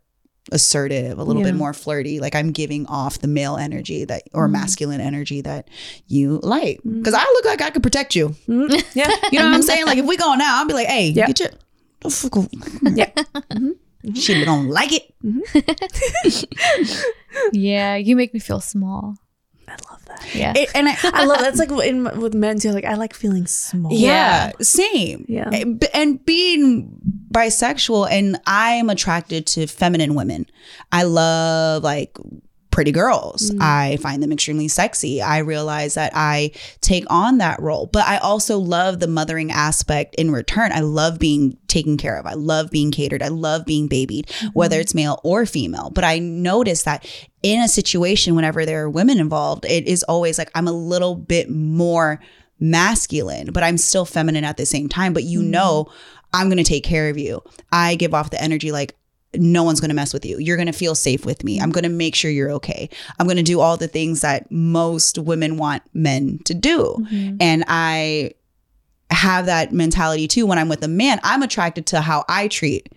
assertive, 0.52 1.18
a 1.18 1.24
little 1.24 1.42
bit 1.42 1.56
more 1.56 1.74
flirty. 1.74 2.20
Like 2.20 2.36
I'm 2.36 2.52
giving 2.52 2.86
off 2.86 3.20
the 3.20 3.28
male 3.28 3.58
energy 3.58 4.06
that 4.06 4.24
or 4.34 4.48
hmm. 4.48 4.54
masculine 4.54 5.02
energy 5.02 5.42
that 5.42 5.70
you 6.08 6.40
like. 6.44 6.82
Hmm. 6.82 7.00
Because 7.00 7.14
I 7.14 7.24
look 7.24 7.46
like 7.46 7.62
I 7.62 7.70
could 7.70 7.84
protect 7.84 8.16
you. 8.16 8.30
Mhm. 8.48 8.84
Yeah. 8.96 9.10
You 9.32 9.40
know 9.40 9.46
what 9.50 9.56
I'm 9.56 9.62
saying? 9.64 9.86
Like 9.86 9.98
if 9.98 10.06
we 10.06 10.18
going 10.18 10.34
out, 10.34 10.46
now, 10.46 10.60
I'll 10.60 10.68
be 10.68 10.74
like, 10.74 10.88
hey, 10.88 11.10
Yeah. 11.10 11.28
get 11.28 11.40
your 11.40 11.50
the 12.02 12.10
fuck 12.10 12.38
o- 12.38 12.48
Yeah. 12.84 13.12
Mm-hmm. 13.52 13.72
She 14.14 14.34
mm-hmm. 14.36 14.46
don't 14.46 14.68
like 14.70 14.92
it. 14.94 15.14
Mm-hmm. 15.24 17.02
Yeah, 17.52 17.96
you 17.96 18.16
make 18.16 18.34
me 18.34 18.40
feel 18.40 18.62
small. 18.62 19.18
I 19.68 19.76
love 19.90 20.06
that. 20.06 20.36
Yeah. 20.36 20.54
It- 20.56 20.70
and 20.76 20.88
I, 20.88 20.96
I 21.04 21.26
love 21.26 21.40
that's 21.40 21.60
like 21.60 21.72
in 21.72 22.04
with 22.20 22.34
men 22.34 22.60
too. 22.60 22.72
Like 22.72 22.86
I 22.86 22.96
like 22.96 23.14
feeling 23.14 23.48
small. 23.48 23.92
yeah, 23.92 24.52
same. 24.62 25.26
Yeah. 25.28 25.50
And 25.52 25.84
And 25.94 26.24
being 26.26 27.00
bisexual, 27.32 28.10
and 28.10 28.40
I 28.46 28.72
am 28.72 28.90
attracted 28.90 29.48
to 29.48 29.68
feminine 29.68 30.16
women. 30.16 30.46
I 30.92 31.04
love 31.04 31.84
like 31.84 32.18
pretty 32.76 32.92
girls. 32.92 33.52
Mm. 33.52 33.62
I 33.62 33.96
find 34.02 34.22
them 34.22 34.34
extremely 34.34 34.68
sexy. 34.68 35.22
I 35.22 35.38
realize 35.38 35.94
that 35.94 36.12
I 36.14 36.52
take 36.82 37.06
on 37.10 37.38
that 37.38 37.62
role, 37.62 37.86
but 37.86 38.06
I 38.06 38.18
also 38.18 38.58
love 38.58 39.00
the 39.00 39.08
mothering 39.08 39.50
aspect 39.50 40.14
in 40.16 40.30
return. 40.30 40.74
I 40.74 40.82
love 40.82 41.18
being 41.18 41.58
taken 41.70 41.96
care 41.96 42.18
of. 42.18 42.26
I 42.26 42.34
love 42.34 42.70
being 42.72 42.92
catered. 42.92 43.24
I 43.24 43.30
love 43.30 43.66
being 43.66 43.88
babied, 43.88 44.30
whether 44.52 44.76
mm-hmm. 44.76 44.82
it's 44.82 44.94
male 44.94 45.22
or 45.24 45.46
female. 45.46 45.90
But 45.90 46.04
I 46.04 46.20
notice 46.20 46.84
that 46.84 47.10
in 47.42 47.62
a 47.62 47.70
situation, 47.70 48.36
whenever 48.36 48.66
there 48.66 48.84
are 48.84 48.90
women 48.90 49.20
involved, 49.20 49.64
it 49.64 49.88
is 49.88 50.04
always 50.04 50.38
like 50.38 50.52
I'm 50.54 50.68
a 50.68 50.74
little 50.74 51.16
bit 51.16 51.50
more 51.50 52.20
masculine, 52.60 53.54
but 53.54 53.64
I'm 53.64 53.78
still 53.78 54.04
feminine 54.04 54.44
at 54.44 54.58
the 54.58 54.66
same 54.66 54.90
time. 54.90 55.14
But 55.14 55.24
you 55.24 55.40
mm-hmm. 55.40 55.52
know, 55.52 55.94
I'm 56.34 56.50
going 56.50 56.58
to 56.58 56.66
take 56.66 56.84
care 56.84 57.08
of 57.08 57.18
you. 57.18 57.42
I 57.72 57.96
give 57.96 58.14
off 58.14 58.32
the 58.32 58.42
energy 58.44 58.74
like, 58.74 58.98
no 59.40 59.64
one's 59.64 59.80
going 59.80 59.90
to 59.90 59.96
mess 59.96 60.14
with 60.14 60.26
you. 60.26 60.38
You're 60.40 60.58
going 60.58 60.68
to 60.68 60.74
feel 60.74 60.96
safe 60.96 61.26
with 61.26 61.44
me. 61.44 61.60
I'm 61.60 61.72
going 61.72 61.84
to 61.84 61.90
make 61.90 62.16
sure 62.16 62.32
you're 62.32 62.52
okay. 62.52 62.90
I'm 63.20 63.28
going 63.28 63.38
to 63.38 63.44
do 63.44 63.60
all 63.60 63.78
the 63.78 63.88
things 63.88 64.22
that 64.22 64.52
most 64.52 65.18
women 65.18 65.58
want 65.58 65.84
men 65.94 66.40
to 66.46 66.54
do. 66.54 66.98
Mm-hmm. 67.00 67.38
And 67.40 67.64
I 67.68 68.34
have 69.12 69.46
that 69.46 69.72
mentality 69.72 70.28
too 70.28 70.46
when 70.46 70.58
I'm 70.58 70.70
with 70.70 70.84
a 70.84 70.88
man. 70.88 71.20
I'm 71.24 71.44
attracted 71.44 71.86
to 71.88 72.02
how 72.02 72.26
I 72.28 72.48
treat 72.48 72.90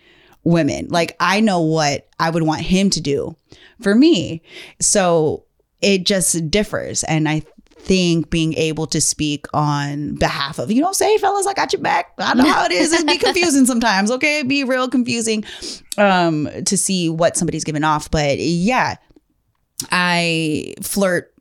women. 0.45 0.89
Like 0.89 1.16
I 1.20 1.41
know 1.41 1.61
what 1.61 2.09
I 2.18 2.30
would 2.30 2.43
want 2.43 2.62
him 2.62 2.91
to 2.91 3.01
do 3.01 3.36
for 3.80 3.95
me. 3.95 4.43
So 4.80 5.45
it 5.80 6.05
just 6.05 6.51
differs. 6.51 7.05
And 7.05 7.28
I 7.28 7.43
think 7.81 8.29
being 8.31 8.55
able 8.55 8.87
to 8.89 9.01
speak 9.01 9.47
on 9.55 10.14
behalf 10.16 10.59
of, 10.59 10.70
you 10.70 10.81
don't 10.83 10.95
say, 10.97 11.16
fellas, 11.18 11.47
I 11.47 11.55
got 11.55 11.72
your 11.72 11.81
back. 11.83 12.12
I 12.18 12.35
know 12.35 12.45
how 12.45 12.64
it 12.66 12.72
is. 12.72 12.93
it'd 12.93 13.07
be 13.07 13.18
confusing 13.24 13.64
sometimes. 13.66 14.11
Okay. 14.11 14.39
It'd 14.41 14.49
be 14.49 14.64
real 14.64 14.89
confusing 14.89 15.45
um 15.97 16.49
to 16.66 16.76
see 16.76 17.09
what 17.09 17.37
somebody's 17.37 17.64
giving 17.64 17.85
off. 17.85 18.11
But 18.11 18.39
yeah, 18.39 18.97
I 19.91 20.74
flirt. 20.83 21.33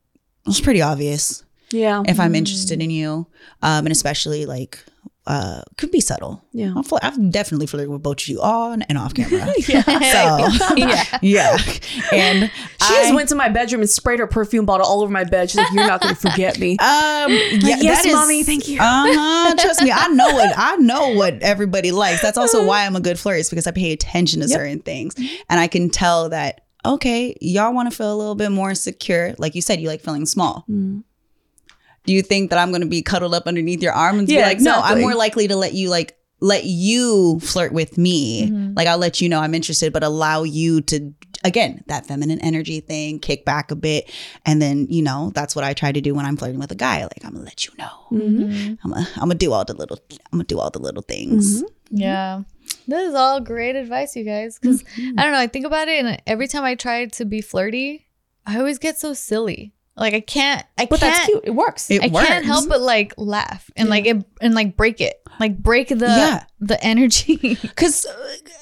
It's 0.46 0.62
pretty 0.62 0.82
obvious 0.82 1.44
Yeah. 1.72 2.04
if 2.08 2.20
I'm 2.20 2.34
interested 2.36 2.82
in 2.82 2.90
you. 2.90 3.28
Um, 3.62 3.86
and 3.86 3.92
especially 3.92 4.46
like 4.46 4.84
uh 5.28 5.62
could 5.78 5.92
be 5.92 6.00
subtle. 6.02 6.44
Yeah. 6.54 6.74
I'll 6.76 6.84
flirt, 6.84 7.04
I've 7.04 7.32
definitely 7.32 7.68
flirted 7.68 7.90
with 7.90 8.02
both 8.02 8.22
of 8.22 8.28
you 8.30 8.42
on 8.42 8.82
and 8.84 8.98
off 8.98 9.14
camera. 9.14 9.46
Yeah. 9.68 9.82
So 9.84 10.74
yeah. 10.78 11.04
yeah. 11.22 11.58
And 12.14 12.50
She 12.50 12.94
I, 12.96 13.02
just 13.04 13.14
went 13.14 13.30
to 13.30 13.36
my 13.36 13.50
bedroom 13.50 13.82
and 13.82 13.90
sprayed 13.90 14.20
her 14.20 14.28
perfume 14.28 14.66
bottle 14.66 14.88
all 14.88 15.02
over 15.02 15.12
my 15.12 15.26
bed. 15.26 15.50
She's 15.50 15.58
like, 15.58 15.72
"You're 15.74 15.86
not 15.88 16.02
going 16.02 16.16
to 16.16 16.20
forget 16.22 16.58
me." 16.60 16.72
um 16.80 17.32
yeah, 17.32 17.60
yes, 17.62 18.04
that 18.04 18.06
is- 18.08 18.14
mommy, 18.14 18.44
thank 18.44 18.68
you. 18.68 18.80
Uh-huh. 18.80 19.56
Trust 19.60 19.84
me, 19.84 19.92
I 19.92 20.08
know 20.08 20.30
what 20.34 20.54
I 20.58 20.78
know 20.78 21.14
what 21.14 21.42
everybody 21.44 21.92
likes. 21.92 22.22
That's 22.22 22.38
also 22.38 22.66
why 22.66 22.86
I'm 22.86 22.96
a 22.96 23.02
good 23.02 23.20
flirt, 23.20 23.40
is 23.40 23.50
because 23.50 23.68
I 23.68 23.72
pay 23.72 23.92
attention 23.92 24.42
to 24.42 24.48
Yep. 24.48 24.58
certain 24.58 24.80
things. 24.80 25.16
And 25.50 25.60
I 25.60 25.68
can 25.68 25.90
tell 25.90 26.30
that, 26.30 26.62
okay, 26.86 27.36
y'all 27.42 27.74
want 27.74 27.92
to 27.92 27.96
feel 27.96 28.14
a 28.14 28.16
little 28.16 28.36
bit 28.36 28.50
more 28.52 28.74
secure. 28.76 29.34
Like 29.38 29.56
you 29.56 29.62
said, 29.62 29.82
you 29.82 29.88
like 29.90 30.02
feeling 30.02 30.26
small. 30.26 30.64
Mm. 30.70 31.04
Do 32.08 32.14
you 32.14 32.24
think 32.24 32.50
that 32.50 32.58
I'm 32.58 32.72
gonna 32.72 32.88
be 32.88 33.04
cuddled 33.04 33.36
up 33.36 33.46
underneath 33.46 33.84
your 33.84 33.94
arm 33.94 34.18
and 34.18 34.28
be 34.28 34.34
Yeah, 34.34 34.48
like, 34.48 34.60
no, 34.60 34.80
I'm 34.82 35.02
more 35.02 35.14
likely 35.14 35.48
to 35.50 35.56
let 35.56 35.74
you 35.74 35.90
like 35.90 36.18
let 36.40 36.66
you 36.66 37.40
flirt 37.42 37.74
with 37.74 37.98
me. 37.98 38.48
Mm-hmm. 38.48 38.74
Like 38.76 38.88
I'll 38.88 38.98
let 38.98 39.22
you 39.22 39.30
know 39.30 39.40
I'm 39.40 39.54
interested, 39.54 39.94
but 39.94 40.04
allow 40.04 40.44
you 40.44 40.82
to 40.82 41.14
again, 41.44 41.84
that 41.88 42.06
feminine 42.06 42.40
energy 42.40 42.80
thing, 42.80 43.20
kick 43.20 43.46
back 43.46 43.72
a 43.72 43.76
bit. 43.76 44.12
And 44.46 44.62
then, 44.62 44.88
you 44.90 45.02
know, 45.02 45.32
that's 45.34 45.56
what 45.56 45.66
I 45.66 45.74
try 45.74 45.92
to 45.92 46.02
do 46.02 46.14
when 46.14 46.26
I'm 46.26 46.38
flirting 46.38 46.60
with 46.60 46.72
a 46.72 46.76
guy. 46.76 47.02
Like 47.02 47.24
I'm 47.24 47.34
gonna 47.34 47.46
let 47.46 47.66
you 47.66 47.74
know. 47.78 47.90
Mm-hmm. 48.12 48.74
I'm 48.84 48.92
gonna 48.92 49.08
I'm 49.16 49.22
gonna 49.22 49.36
do 49.36 49.54
all 49.54 49.66
the 49.66 49.74
little 49.74 50.00
I'm 50.12 50.40
gonna 50.40 50.44
do 50.46 50.60
all 50.60 50.70
the 50.70 50.80
little 50.80 51.04
things. 51.04 51.58
Mm-hmm. 51.58 51.66
Mm-hmm. 51.66 51.98
Yeah. 51.98 52.42
This 52.88 53.10
is 53.10 53.16
all 53.16 53.40
great 53.40 53.76
advice, 53.76 54.16
you 54.16 54.24
guys. 54.24 54.60
Because 54.60 54.84
I 54.98 55.24
don't 55.24 55.32
know, 55.32 55.40
I 55.40 55.48
think 55.48 55.66
about 55.66 55.88
it, 55.88 56.04
and 56.04 56.22
every 56.28 56.48
time 56.48 56.64
I 56.64 56.76
try 56.76 57.06
to 57.06 57.26
be 57.26 57.42
flirty, 57.42 58.08
I 58.46 58.58
always 58.60 58.78
get 58.78 58.98
so 58.98 59.14
silly. 59.14 59.74
Like 59.98 60.14
I 60.14 60.20
can't, 60.22 60.64
I 60.78 60.86
But 60.86 61.00
can't, 61.00 61.14
that's 61.14 61.26
cute. 61.26 61.42
It 61.46 61.52
works. 61.56 61.90
It 61.90 62.04
I 62.04 62.08
works. 62.08 62.28
can't 62.28 62.46
help 62.46 62.70
but 62.70 62.82
like 62.82 63.14
laugh 63.18 63.70
and 63.76 63.90
like 63.90 64.06
it 64.06 64.24
and 64.40 64.54
like 64.54 64.78
break 64.78 65.02
it, 65.02 65.16
like 65.40 65.58
break 65.58 65.88
the 65.90 65.96
Yeah. 66.06 66.44
the 66.60 66.82
energy. 66.84 67.58
Because 67.62 68.06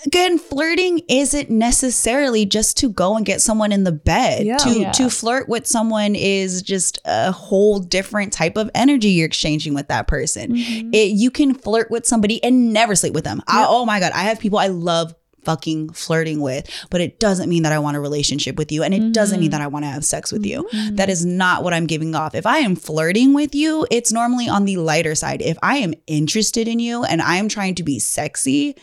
again, 0.06 0.38
flirting 0.38 1.02
isn't 1.10 1.50
necessarily 1.50 2.46
just 2.46 2.78
to 2.78 2.90
go 2.90 3.18
and 3.18 3.26
get 3.26 3.42
someone 3.42 3.72
in 3.74 3.84
the 3.84 3.92
bed. 3.92 4.46
Yeah. 4.46 4.58
To 4.58 4.70
Yeah. 4.80 4.92
to 4.94 5.10
flirt 5.10 5.50
with 5.50 5.68
someone 5.68 6.16
is 6.16 6.62
just 6.62 7.00
a 7.06 7.32
whole 7.34 7.80
different 7.80 8.32
type 8.32 8.56
of 8.58 8.72
energy 8.74 9.10
you're 9.10 9.26
exchanging 9.26 9.74
with 9.74 9.90
that 9.90 10.08
person. 10.08 10.54
Mm-hmm. 10.56 10.94
It, 10.94 11.12
you 11.12 11.32
can 11.32 11.54
flirt 11.54 11.92
with 11.92 12.06
somebody 12.06 12.42
and 12.44 12.72
never 12.72 12.96
sleep 12.96 13.14
with 13.14 13.26
them. 13.26 13.42
I, 13.48 13.66
oh 13.68 13.86
my 13.86 14.00
god, 14.00 14.14
I 14.14 14.24
have 14.24 14.40
people 14.40 14.58
I 14.60 14.68
love 14.68 15.14
fucking 15.46 15.90
flirting 15.94 16.42
with, 16.42 16.70
but 16.90 17.02
it 17.02 17.20
doesn't 17.20 17.50
mean 17.50 17.64
that 17.64 17.72
I 17.72 17.80
want 17.80 17.96
a 17.96 18.00
relationship 18.00 18.58
with 18.58 18.72
you, 18.72 18.84
and 18.84 18.94
it 18.94 19.14
doesn't 19.14 19.40
mean 19.40 19.52
mm-hmm. 19.52 19.60
that 19.60 19.62
I 19.62 19.68
want 19.68 19.86
to 19.86 19.90
have 19.90 20.04
sex 20.04 20.32
with 20.32 20.46
you. 20.46 20.68
Mm-hmm. 20.74 20.96
That 20.96 21.10
is 21.10 21.26
not 21.26 21.64
what 21.64 21.74
I'm 21.74 21.86
giving 21.88 22.16
off. 22.16 22.36
If 22.36 22.46
I 22.46 22.58
am 22.58 22.76
flirting 22.76 23.34
with 23.34 23.56
you, 23.56 23.88
it's 23.92 24.12
normally 24.12 24.50
on 24.50 24.66
the 24.66 24.78
lighter 24.78 25.16
side. 25.16 25.42
If 25.42 25.58
I 25.64 25.78
am 25.78 25.94
interested 26.08 26.68
in 26.68 26.80
you 26.80 27.04
and 27.04 27.22
I 27.22 27.38
am 27.38 27.48
trying 27.48 27.76
to 27.76 27.84
be 27.84 28.00
sexy, 28.00 28.76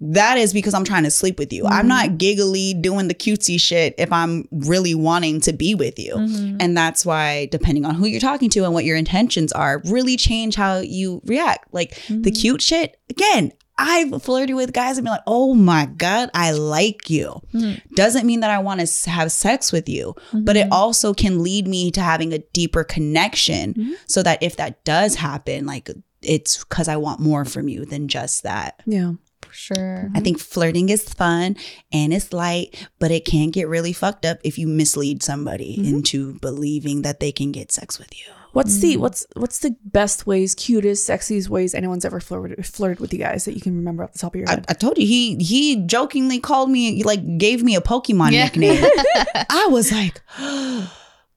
that 0.00 0.38
is 0.38 0.52
because 0.52 0.74
I'm 0.74 0.84
trying 0.84 1.02
to 1.02 1.10
sleep 1.10 1.40
with 1.40 1.52
you. 1.52 1.64
I'm 1.66 1.80
mm-hmm. 1.80 1.88
not 1.88 2.18
giggly 2.18 2.72
doing 2.72 3.08
the 3.08 3.14
cutesy 3.14 3.60
shit 3.60 3.96
if 3.98 4.12
I'm 4.12 4.46
really 4.52 4.94
wanting 4.94 5.40
to 5.40 5.52
be 5.52 5.74
with 5.74 5.98
you. 5.98 6.14
And 6.60 6.76
that's 6.76 7.04
why, 7.04 7.46
depending 7.46 7.84
on 7.84 7.96
who 7.96 8.06
you're 8.06 8.20
talking 8.20 8.48
to 8.50 8.64
and 8.64 8.72
what 8.72 8.84
your 8.84 8.96
intentions 8.96 9.50
are, 9.52 9.82
really 9.86 10.16
change 10.16 10.54
how 10.54 10.78
you 10.78 11.20
react. 11.24 11.74
Like 11.74 12.00
the 12.08 12.30
cute 12.30 12.62
shit, 12.62 13.00
again, 13.10 13.52
I've 13.78 14.22
flirted 14.22 14.56
with 14.56 14.72
guys 14.72 14.98
and 14.98 15.04
been 15.04 15.12
like, 15.12 15.20
oh 15.26 15.54
my 15.54 15.86
God, 15.86 16.30
I 16.34 16.50
like 16.50 17.08
you. 17.08 17.40
Hmm. 17.52 17.74
Doesn't 17.94 18.26
mean 18.26 18.40
that 18.40 18.50
I 18.50 18.58
want 18.58 18.84
to 18.84 19.10
have 19.10 19.30
sex 19.30 19.70
with 19.70 19.88
you, 19.88 20.14
but 20.32 20.56
it 20.56 20.66
hmm. 20.66 20.72
also 20.72 21.14
can 21.14 21.42
lead 21.42 21.68
me 21.68 21.90
to 21.92 22.00
having 22.00 22.32
a 22.32 22.38
deeper 22.38 22.82
connection 22.82 23.74
hmm. 23.74 23.92
so 24.06 24.22
that 24.24 24.42
if 24.42 24.56
that 24.56 24.84
does 24.84 25.14
happen, 25.14 25.64
like 25.64 25.88
it's 26.22 26.64
because 26.64 26.88
I 26.88 26.96
want 26.96 27.20
more 27.20 27.44
from 27.44 27.68
you 27.68 27.84
than 27.84 28.08
just 28.08 28.42
that. 28.42 28.82
Yeah. 28.84 29.12
For 29.42 29.52
sure. 29.52 30.10
I 30.14 30.20
think 30.20 30.40
flirting 30.40 30.88
is 30.88 31.08
fun 31.08 31.56
and 31.92 32.12
it's 32.12 32.32
light, 32.32 32.88
but 32.98 33.10
it 33.10 33.24
can 33.24 33.50
get 33.50 33.68
really 33.68 33.92
fucked 33.92 34.26
up 34.26 34.38
if 34.42 34.58
you 34.58 34.66
mislead 34.66 35.22
somebody 35.22 35.76
mm-hmm. 35.76 35.94
into 35.94 36.34
believing 36.40 37.02
that 37.02 37.20
they 37.20 37.32
can 37.32 37.52
get 37.52 37.72
sex 37.72 37.98
with 37.98 38.18
you. 38.18 38.32
What's 38.52 38.78
the 38.78 38.96
mm. 38.96 39.00
what's 39.00 39.26
what's 39.36 39.58
the 39.58 39.76
best 39.84 40.26
ways, 40.26 40.54
cutest, 40.54 41.08
sexiest 41.08 41.48
ways 41.48 41.74
anyone's 41.74 42.04
ever 42.04 42.18
flirted 42.20 42.64
flirted 42.66 42.98
with 43.00 43.12
you 43.12 43.18
guys 43.18 43.44
that 43.44 43.54
you 43.54 43.60
can 43.60 43.76
remember 43.76 44.02
off 44.02 44.12
the 44.12 44.18
top 44.18 44.34
of 44.34 44.38
your 44.40 44.48
I, 44.48 44.52
head? 44.52 44.64
I 44.68 44.74
told 44.74 44.96
you 44.98 45.06
he 45.06 45.36
he 45.36 45.76
jokingly 45.84 46.40
called 46.40 46.70
me 46.70 47.02
like 47.04 47.38
gave 47.38 47.62
me 47.62 47.76
a 47.76 47.80
Pokemon 47.80 48.32
Yeah. 48.32 48.44
nickname. 48.44 48.82
I 49.50 49.66
was 49.70 49.92
like, 49.92 50.20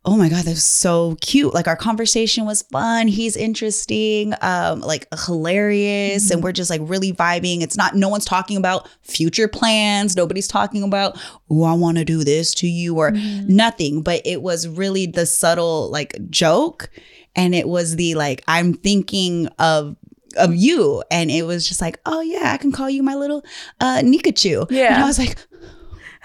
oh 0.04 0.18
my 0.18 0.30
god, 0.30 0.46
that 0.46 0.52
was 0.52 0.64
so 0.64 1.16
cute. 1.22 1.54
Like 1.54 1.68
our 1.68 1.76
conversation 1.76 2.46
was 2.46 2.64
fun. 2.64 3.08
He's 3.08 3.38
interesting, 3.38 4.34
um, 4.42 4.82
like 4.82 5.08
hilarious, 5.26 6.32
and 6.32 6.44
we're 6.44 6.52
just 6.52 6.70
like 6.70 6.82
really 6.84 7.14
vibing. 7.14 7.62
It's 7.62 7.78
not 7.78 7.96
no 7.96 8.10
one's 8.10 8.26
talking 8.26 8.58
about 8.58 8.90
future 9.04 9.48
plans. 9.48 10.16
Nobody's 10.16 10.48
talking 10.48 10.84
about 10.84 11.20
oh 11.50 11.64
I 11.64 11.74
want 11.74 11.98
to 11.98 12.06
do 12.06 12.24
this 12.24 12.54
to 12.56 12.68
you 12.68 12.98
or 12.98 13.12
nothing. 13.12 14.02
But 14.02 14.22
it 14.26 14.42
was 14.42 14.68
really 14.68 15.06
the 15.06 15.26
subtle 15.26 15.90
like 15.92 16.16
joke, 16.30 16.90
and 17.36 17.54
it 17.54 17.68
was 17.68 17.96
the 17.96 18.16
like 18.16 18.44
I'm 18.48 18.74
thinking 18.74 19.48
of 19.60 19.96
of 20.38 20.56
you 20.56 21.04
and 21.12 21.30
it 21.30 21.44
was 21.44 21.68
just 21.68 21.82
like 21.82 22.00
oh 22.06 22.22
yeah 22.22 22.54
i 22.54 22.58
can 22.58 22.72
call 22.72 22.90
you 22.90 23.04
my 23.04 23.16
little 23.16 23.44
uh 23.82 23.98
nikachu 24.02 24.66
Yeah. 24.72 24.94
and 24.96 25.04
i 25.04 25.06
was 25.06 25.20
like 25.20 25.36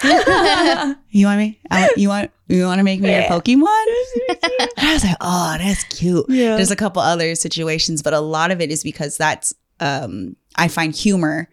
you 1.10 1.26
want 1.26 1.38
me? 1.38 1.58
I, 1.70 1.90
you 1.96 2.08
want 2.08 2.30
you 2.48 2.64
want 2.64 2.78
to 2.78 2.84
make 2.84 3.00
me 3.00 3.10
your 3.12 3.22
pokemon? 3.22 3.84
And 4.78 4.88
i 4.88 4.92
was 4.92 5.04
like 5.04 5.16
oh 5.20 5.56
that's 5.58 5.84
cute. 5.84 6.26
Yeah. 6.28 6.56
there's 6.56 6.70
a 6.70 6.76
couple 6.76 7.00
other 7.02 7.34
situations 7.34 8.02
but 8.02 8.12
a 8.12 8.20
lot 8.20 8.50
of 8.50 8.60
it 8.60 8.70
is 8.70 8.82
because 8.82 9.16
that's 9.16 9.54
um 9.80 10.36
I 10.56 10.68
find 10.68 10.94
humor 10.94 11.48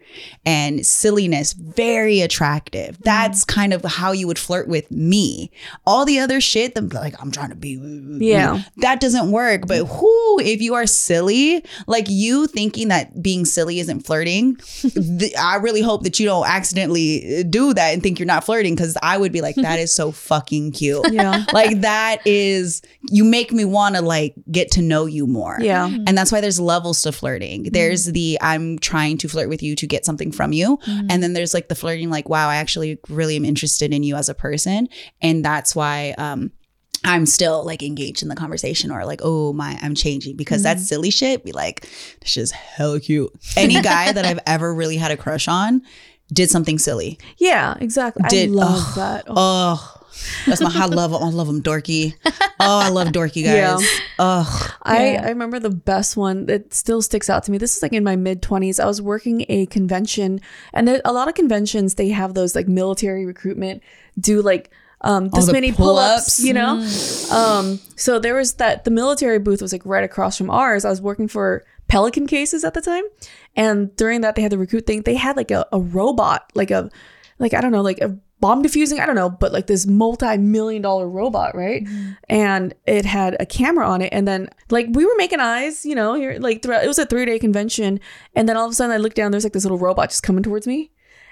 and 0.46 0.84
silliness 0.84 1.52
very 1.52 2.20
attractive. 2.20 2.98
That's 3.00 3.44
mm-hmm. 3.44 3.60
kind 3.60 3.72
of 3.72 3.84
how 3.84 4.12
you 4.12 4.26
would 4.26 4.38
flirt 4.38 4.68
with 4.68 4.90
me. 4.90 5.50
All 5.86 6.04
the 6.04 6.18
other 6.18 6.40
shit, 6.40 6.74
the, 6.74 6.82
like 6.82 7.14
I'm 7.20 7.30
trying 7.30 7.50
to 7.50 7.54
be, 7.54 7.78
Yeah. 8.24 8.62
that 8.78 9.00
doesn't 9.00 9.30
work. 9.30 9.66
But 9.66 9.82
mm-hmm. 9.82 9.94
who, 9.94 10.40
if 10.40 10.60
you 10.60 10.74
are 10.74 10.86
silly, 10.86 11.64
like 11.86 12.06
you 12.08 12.46
thinking 12.46 12.88
that 12.88 13.22
being 13.22 13.44
silly 13.44 13.80
isn't 13.80 14.00
flirting, 14.00 14.56
th- 14.80 15.36
I 15.38 15.56
really 15.56 15.82
hope 15.82 16.02
that 16.04 16.18
you 16.18 16.26
don't 16.26 16.46
accidentally 16.46 17.40
uh, 17.40 17.42
do 17.42 17.74
that 17.74 17.92
and 17.94 18.02
think 18.02 18.18
you're 18.18 18.26
not 18.26 18.44
flirting 18.44 18.74
because 18.74 18.96
I 19.02 19.18
would 19.18 19.32
be 19.32 19.40
like, 19.40 19.56
that 19.56 19.78
is 19.78 19.92
so 19.94 20.12
fucking 20.12 20.72
cute. 20.72 21.12
Yeah. 21.12 21.44
Like 21.54 21.82
that 21.82 22.26
is, 22.26 22.82
you 23.10 23.22
make 23.22 23.52
me 23.52 23.64
want 23.64 23.94
to 23.94 24.02
like 24.02 24.34
get 24.50 24.72
to 24.72 24.82
know 24.82 25.06
you 25.06 25.26
more. 25.26 25.56
Yeah. 25.60 25.86
And 25.86 26.18
that's 26.18 26.32
why 26.32 26.40
there's 26.40 26.58
levels 26.58 27.02
to 27.02 27.12
flirting. 27.12 27.64
Mm-hmm. 27.64 27.72
There's 27.72 28.06
the 28.06 28.38
I'm 28.40 28.78
trying 28.78 28.93
to 28.94 29.28
flirt 29.28 29.48
with 29.48 29.62
you 29.62 29.74
to 29.76 29.86
get 29.86 30.04
something 30.04 30.32
from 30.32 30.52
you. 30.52 30.78
And 30.86 31.22
then 31.22 31.32
there's 31.32 31.52
like 31.54 31.68
the 31.68 31.74
flirting, 31.74 32.10
like, 32.10 32.28
wow, 32.28 32.48
I 32.48 32.56
actually 32.56 32.98
really 33.08 33.36
am 33.36 33.44
interested 33.44 33.92
in 33.92 34.02
you 34.02 34.14
as 34.16 34.28
a 34.28 34.34
person. 34.34 34.88
And 35.20 35.44
that's 35.44 35.74
why 35.76 36.14
um 36.18 36.50
I'm 37.06 37.26
still 37.26 37.64
like 37.66 37.82
engaged 37.82 38.22
in 38.22 38.28
the 38.28 38.34
conversation 38.34 38.90
or 38.90 39.04
like, 39.04 39.20
oh 39.22 39.52
my, 39.52 39.78
I'm 39.82 39.94
changing 39.94 40.36
because 40.36 40.62
that 40.62 40.80
silly 40.80 41.10
shit 41.10 41.44
be 41.44 41.52
like, 41.52 41.82
this 42.22 42.36
is 42.38 42.50
hella 42.50 42.98
cute. 43.00 43.30
Any 43.56 43.80
guy 43.82 44.10
that 44.12 44.24
I've 44.24 44.40
ever 44.46 44.74
really 44.74 44.96
had 44.96 45.10
a 45.10 45.16
crush 45.16 45.46
on 45.46 45.82
did 46.32 46.48
something 46.50 46.78
silly. 46.78 47.18
Yeah, 47.38 47.74
exactly. 47.80 48.22
Did- 48.30 48.48
I 48.48 48.52
love 48.52 48.94
that. 48.94 49.24
Oh, 49.28 49.34
Oh, 49.36 50.03
that's 50.46 50.60
my 50.60 50.70
I 50.72 50.86
love 50.86 51.12
'em. 51.12 51.22
I 51.22 51.28
love 51.30 51.46
them 51.46 51.62
dorky. 51.62 52.14
Oh, 52.26 52.78
I 52.80 52.88
love 52.88 53.08
dorky 53.08 53.44
guys. 53.44 53.54
Yeah. 53.54 53.78
Oh, 54.18 54.76
I, 54.82 55.16
I 55.16 55.28
remember 55.28 55.58
the 55.58 55.70
best 55.70 56.16
one 56.16 56.46
that 56.46 56.72
still 56.74 57.02
sticks 57.02 57.28
out 57.28 57.44
to 57.44 57.50
me. 57.52 57.58
This 57.58 57.76
is 57.76 57.82
like 57.82 57.92
in 57.92 58.04
my 58.04 58.16
mid 58.16 58.42
20s. 58.42 58.78
I 58.78 58.86
was 58.86 59.00
working 59.02 59.44
a 59.48 59.66
convention, 59.66 60.40
and 60.72 60.86
there, 60.88 61.00
a 61.04 61.12
lot 61.12 61.28
of 61.28 61.34
conventions, 61.34 61.94
they 61.94 62.10
have 62.10 62.34
those 62.34 62.54
like 62.54 62.68
military 62.68 63.26
recruitment, 63.26 63.82
do 64.18 64.40
like 64.42 64.70
um, 65.00 65.28
this 65.28 65.52
many 65.52 65.70
pull 65.70 65.98
ups, 65.98 66.40
pull-ups. 66.40 66.44
you 66.44 66.54
know? 66.54 66.76
Um, 67.30 67.78
so 67.96 68.18
there 68.18 68.34
was 68.34 68.54
that, 68.54 68.84
the 68.84 68.90
military 68.90 69.38
booth 69.38 69.60
was 69.60 69.70
like 69.72 69.84
right 69.84 70.02
across 70.04 70.38
from 70.38 70.48
ours. 70.50 70.84
I 70.86 70.90
was 70.90 71.02
working 71.02 71.28
for 71.28 71.64
Pelican 71.88 72.26
cases 72.26 72.64
at 72.64 72.72
the 72.72 72.80
time. 72.80 73.04
And 73.54 73.94
during 73.96 74.22
that, 74.22 74.34
they 74.34 74.40
had 74.42 74.50
the 74.50 74.56
recruit 74.58 74.86
thing. 74.86 75.02
They 75.02 75.14
had 75.16 75.36
like 75.36 75.50
a, 75.50 75.66
a 75.72 75.78
robot, 75.80 76.50
like 76.54 76.70
a, 76.70 76.90
like, 77.38 77.52
I 77.52 77.60
don't 77.60 77.70
know, 77.72 77.82
like 77.82 78.00
a 78.00 78.16
bomb 78.44 78.60
diffusing, 78.60 79.00
I 79.00 79.06
don't 79.06 79.14
know, 79.14 79.30
but 79.30 79.54
like 79.54 79.68
this 79.68 79.86
multi 79.86 80.36
million 80.36 80.82
dollar 80.82 81.08
robot, 81.08 81.54
right? 81.56 81.82
And 82.28 82.74
it 82.86 83.06
had 83.06 83.38
a 83.40 83.46
camera 83.46 83.88
on 83.88 84.02
it. 84.02 84.10
And 84.12 84.28
then, 84.28 84.50
like, 84.68 84.88
we 84.90 85.06
were 85.06 85.14
making 85.16 85.40
eyes, 85.40 85.86
you 85.86 85.94
know, 85.94 86.12
here, 86.12 86.36
like, 86.38 86.60
throughout, 86.62 86.84
it 86.84 86.86
was 86.86 86.98
a 86.98 87.06
three 87.06 87.24
day 87.24 87.38
convention. 87.38 88.00
And 88.36 88.46
then 88.46 88.58
all 88.58 88.66
of 88.66 88.72
a 88.72 88.74
sudden, 88.74 88.92
I 88.94 88.98
looked 88.98 89.16
down, 89.16 89.30
there's 89.30 89.44
like 89.44 89.54
this 89.54 89.64
little 89.64 89.78
robot 89.78 90.10
just 90.10 90.22
coming 90.22 90.42
towards 90.42 90.66
me. 90.66 90.90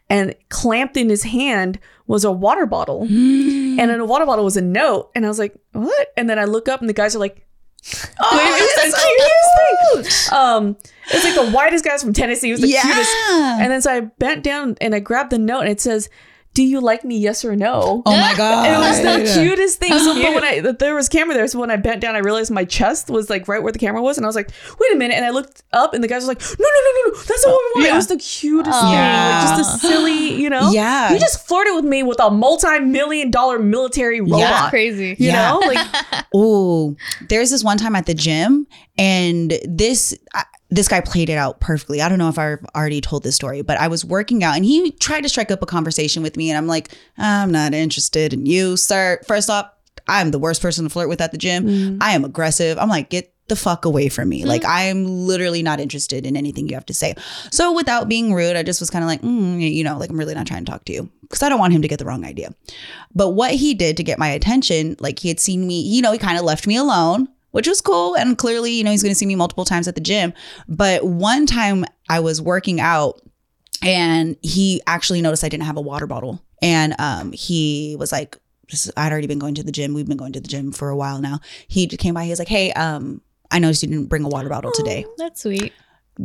And 0.09 0.35
clamped 0.49 0.97
in 0.97 1.11
his 1.11 1.25
hand 1.25 1.79
was 2.07 2.25
a 2.25 2.33
water 2.33 2.65
bottle. 2.65 3.03
and 3.11 3.79
in 3.79 4.01
a 4.01 4.07
water 4.07 4.25
bottle 4.25 4.47
was 4.47 4.57
a 4.57 4.63
note. 4.63 5.11
And 5.15 5.27
I 5.27 5.29
was 5.29 5.39
like, 5.39 5.55
what? 5.73 6.09
And 6.17 6.31
then 6.31 6.39
I 6.39 6.45
look 6.45 6.67
up 6.67 6.81
and 6.81 6.89
the 6.89 6.95
guys 6.95 7.15
are 7.15 7.19
like, 7.19 7.47
oh 8.23 8.39
it 8.39 8.87
was 8.87 8.95
the 8.95 9.01
cutest 9.99 10.29
thing. 10.31 10.39
Um, 10.39 10.77
it 11.11 11.15
was 11.15 11.25
like 11.25 11.35
the 11.35 11.51
whitest 11.51 11.85
guys 11.85 12.03
from 12.03 12.15
Tennessee. 12.15 12.49
It 12.49 12.53
was 12.53 12.61
the 12.63 12.69
Yeah. 12.69 12.81
cutest. 12.81 13.11
And 13.61 13.71
then 13.71 13.83
so 13.83 13.93
I 13.93 14.01
bent 14.01 14.43
down 14.45 14.77
and 14.81 14.95
I 14.95 15.01
grabbed 15.01 15.31
the 15.31 15.39
note 15.39 15.61
and 15.61 15.69
it 15.69 15.81
says, 15.81 16.09
"Do 16.55 16.63
you 16.63 16.81
like 16.81 17.05
me? 17.05 17.19
Yes 17.19 17.45
or 17.45 17.57
no?" 17.57 18.03
oh 18.05 18.11
my 18.17 18.35
god. 18.37 18.67
It 18.67 18.79
was 18.79 19.01
the 19.01 19.41
cutest 19.41 19.79
thing. 19.79 19.93
So, 19.99 20.15
but 20.15 20.35
when 20.35 20.45
I 20.45 20.61
there 20.79 20.95
was 20.95 21.09
camera 21.09 21.35
there, 21.35 21.47
so 21.49 21.59
when 21.61 21.71
I 21.71 21.77
bent 21.77 22.01
down, 22.01 22.15
I 22.15 22.19
realized 22.19 22.51
my 22.51 22.65
chest 22.65 23.09
was 23.11 23.31
like 23.31 23.49
right 23.49 23.63
where 23.63 23.73
the 23.73 23.79
camera 23.79 24.03
was, 24.03 24.17
and 24.17 24.27
I 24.27 24.29
was 24.29 24.37
like, 24.37 24.51
"Wait 24.79 24.93
a 24.93 24.97
minute!" 24.97 25.15
And 25.15 25.25
I 25.25 25.31
looked 25.31 25.63
up, 25.73 25.95
and 25.95 26.03
the 26.05 26.09
guys 26.09 26.23
was 26.27 26.29
like, 26.29 26.41
"No, 26.41 26.65
no, 26.65 26.81
no, 26.85 26.91
no, 27.05 27.11
no! 27.11 27.23
That's 27.23 27.47
not 27.47 27.53
what 27.53 27.63
we 27.75 27.81
want." 27.81 27.87
Yeah. 27.87 27.93
It 27.93 27.97
was 27.97 28.07
the 28.09 28.17
cutest 28.19 28.83
Yeah. 28.83 29.41
thing, 29.41 29.49
like 29.49 29.59
just 29.59 29.85
a 29.85 29.87
silly, 29.87 30.35
you 30.35 30.51
know. 30.51 30.71
Yeah. 30.73 31.13
you 31.13 31.19
just 31.19 31.47
flirted 31.47 31.75
with 31.75 31.85
me 31.85 32.03
with 32.03 32.21
a 32.21 32.31
multi-million 32.31 33.31
dollar 33.31 33.59
military 33.59 34.21
robot. 34.21 34.39
Yeah. 34.41 34.71
Crazy. 34.71 35.17
You 35.19 35.29
Yeah. 35.29 35.51
know, 35.53 35.59
like 35.61 35.87
Oh, 36.35 36.97
there's 37.29 37.51
this 37.51 37.63
one 37.65 37.77
time 37.79 37.95
at 37.97 38.07
the 38.07 38.15
gym, 38.15 38.67
and 38.99 39.53
this 39.69 40.17
I, 40.35 40.45
this 40.73 40.89
guy 40.89 41.03
played 41.03 41.29
it 41.29 41.37
out 41.37 41.61
perfectly. 41.61 42.01
I 42.01 42.09
don't 42.09 42.19
know 42.19 42.31
if 42.31 42.39
I've 42.39 42.65
already 42.75 43.03
told 43.03 43.25
this 43.25 43.37
story, 43.37 43.61
but 43.61 43.79
I 43.79 43.89
was 43.89 44.07
working 44.07 44.43
out, 44.43 44.57
and 44.57 44.65
he 44.65 44.93
tried 44.93 45.21
to 45.21 45.29
strike 45.29 45.51
up 45.51 45.63
a 45.63 45.67
conversation 45.67 46.23
with 46.23 46.35
me, 46.35 46.51
and 46.51 46.57
I'm 46.57 46.67
like, 46.67 46.97
I'm 47.19 47.53
not 47.53 47.75
interested 47.75 48.33
in 48.33 48.47
you, 48.47 48.79
sir. 48.79 49.21
First 49.29 49.51
off, 49.51 49.71
I'm 50.09 50.31
the 50.31 50.39
worst 50.39 50.63
person 50.63 50.85
to 50.85 50.91
flirt 50.91 51.11
with 51.11 51.21
at 51.21 51.31
the 51.31 51.39
gym. 51.39 51.99
I 52.01 52.13
am 52.13 52.25
aggressive. 52.25 52.79
I'm 52.79 52.89
like, 52.89 53.11
get 53.11 53.35
the 53.49 53.57
fuck 53.57 53.85
away 53.85 54.09
from 54.09 54.31
me. 54.31 54.47
Like, 54.47 54.65
I 54.65 54.85
am 54.85 55.05
literally 55.05 55.63
not 55.63 55.79
interested 55.79 56.25
in 56.25 56.39
anything 56.39 56.69
you 56.69 56.75
have 56.75 56.87
to 56.87 56.95
say. 56.95 57.17
So, 57.51 57.75
without 57.75 58.09
being 58.09 58.33
rude, 58.33 58.57
I 58.57 58.63
just 58.63 58.81
was 58.81 58.89
kind 58.89 59.05
of 59.05 59.09
like, 59.09 59.21
mm, 59.21 59.61
you 59.61 59.85
know, 59.85 59.99
like 59.99 60.09
I'm 60.09 60.17
really 60.17 60.35
not 60.35 60.47
trying 60.47 60.65
to 60.65 60.71
talk 60.71 60.87
to 60.87 60.93
you 60.95 61.11
because 61.21 61.43
I 61.43 61.51
don't 61.51 61.59
want 61.59 61.75
him 61.75 61.83
to 61.83 61.89
get 61.89 61.99
the 61.99 62.07
wrong 62.07 62.25
idea. 62.25 62.55
But 63.15 63.31
what 63.31 63.53
he 63.53 63.75
did 63.75 63.99
to 63.99 64.03
get 64.03 64.19
my 64.19 64.29
attention, 64.29 64.97
like 65.01 65.19
he 65.19 65.29
had 65.29 65.39
seen 65.39 65.67
me, 65.67 65.83
you 65.83 66.01
know, 66.01 66.13
he 66.13 66.19
kind 66.19 66.39
of 66.39 66.45
left 66.45 66.67
me 66.67 66.77
alone, 66.77 67.29
which 67.53 67.67
was 67.69 67.81
cool. 67.81 68.17
And 68.17 68.37
clearly, 68.37 68.73
you 68.73 68.85
know, 68.85 68.91
he's 68.91 69.03
going 69.03 69.13
to 69.13 69.19
see 69.19 69.27
me 69.27 69.37
multiple 69.37 69.65
times 69.65 69.89
at 69.89 69.95
the 69.95 70.01
gym. 70.01 70.35
But 70.69 71.05
one 71.07 71.47
time 71.47 71.85
I 72.09 72.21
was 72.21 72.43
working 72.43 72.81
out 72.81 73.21
and 73.83 74.37
he 74.43 74.83
actually 74.87 75.23
noticed 75.23 75.45
I 75.45 75.49
didn't 75.49 75.65
have 75.65 75.77
a 75.77 75.81
water 75.83 76.07
bottle. 76.07 76.45
And 76.61 76.95
um, 76.99 77.33
he 77.33 77.97
was 77.99 78.13
like, 78.13 78.39
I'd 78.97 79.13
already 79.13 79.27
been 79.27 79.39
going 79.39 79.55
to 79.57 79.63
the 79.63 79.73
gym. 79.73 79.93
We've 79.95 80.07
been 80.09 80.17
going 80.17 80.33
to 80.33 80.41
the 80.41 80.49
gym 80.49 80.73
for 80.73 80.89
a 80.89 80.97
while 80.97 81.21
now. 81.21 81.41
He 81.69 81.87
came 81.87 82.15
by. 82.15 82.25
He 82.25 82.31
was 82.31 82.39
like, 82.39 82.49
Hey, 82.49 82.73
um, 82.73 83.21
I 83.51 83.59
noticed 83.59 83.83
you 83.83 83.89
didn't 83.89 84.07
bring 84.07 84.25
a 84.25 84.29
water 84.29 84.49
bottle 84.49 84.73
today 84.73 85.05
That's 85.19 85.43
sweet. 85.43 85.73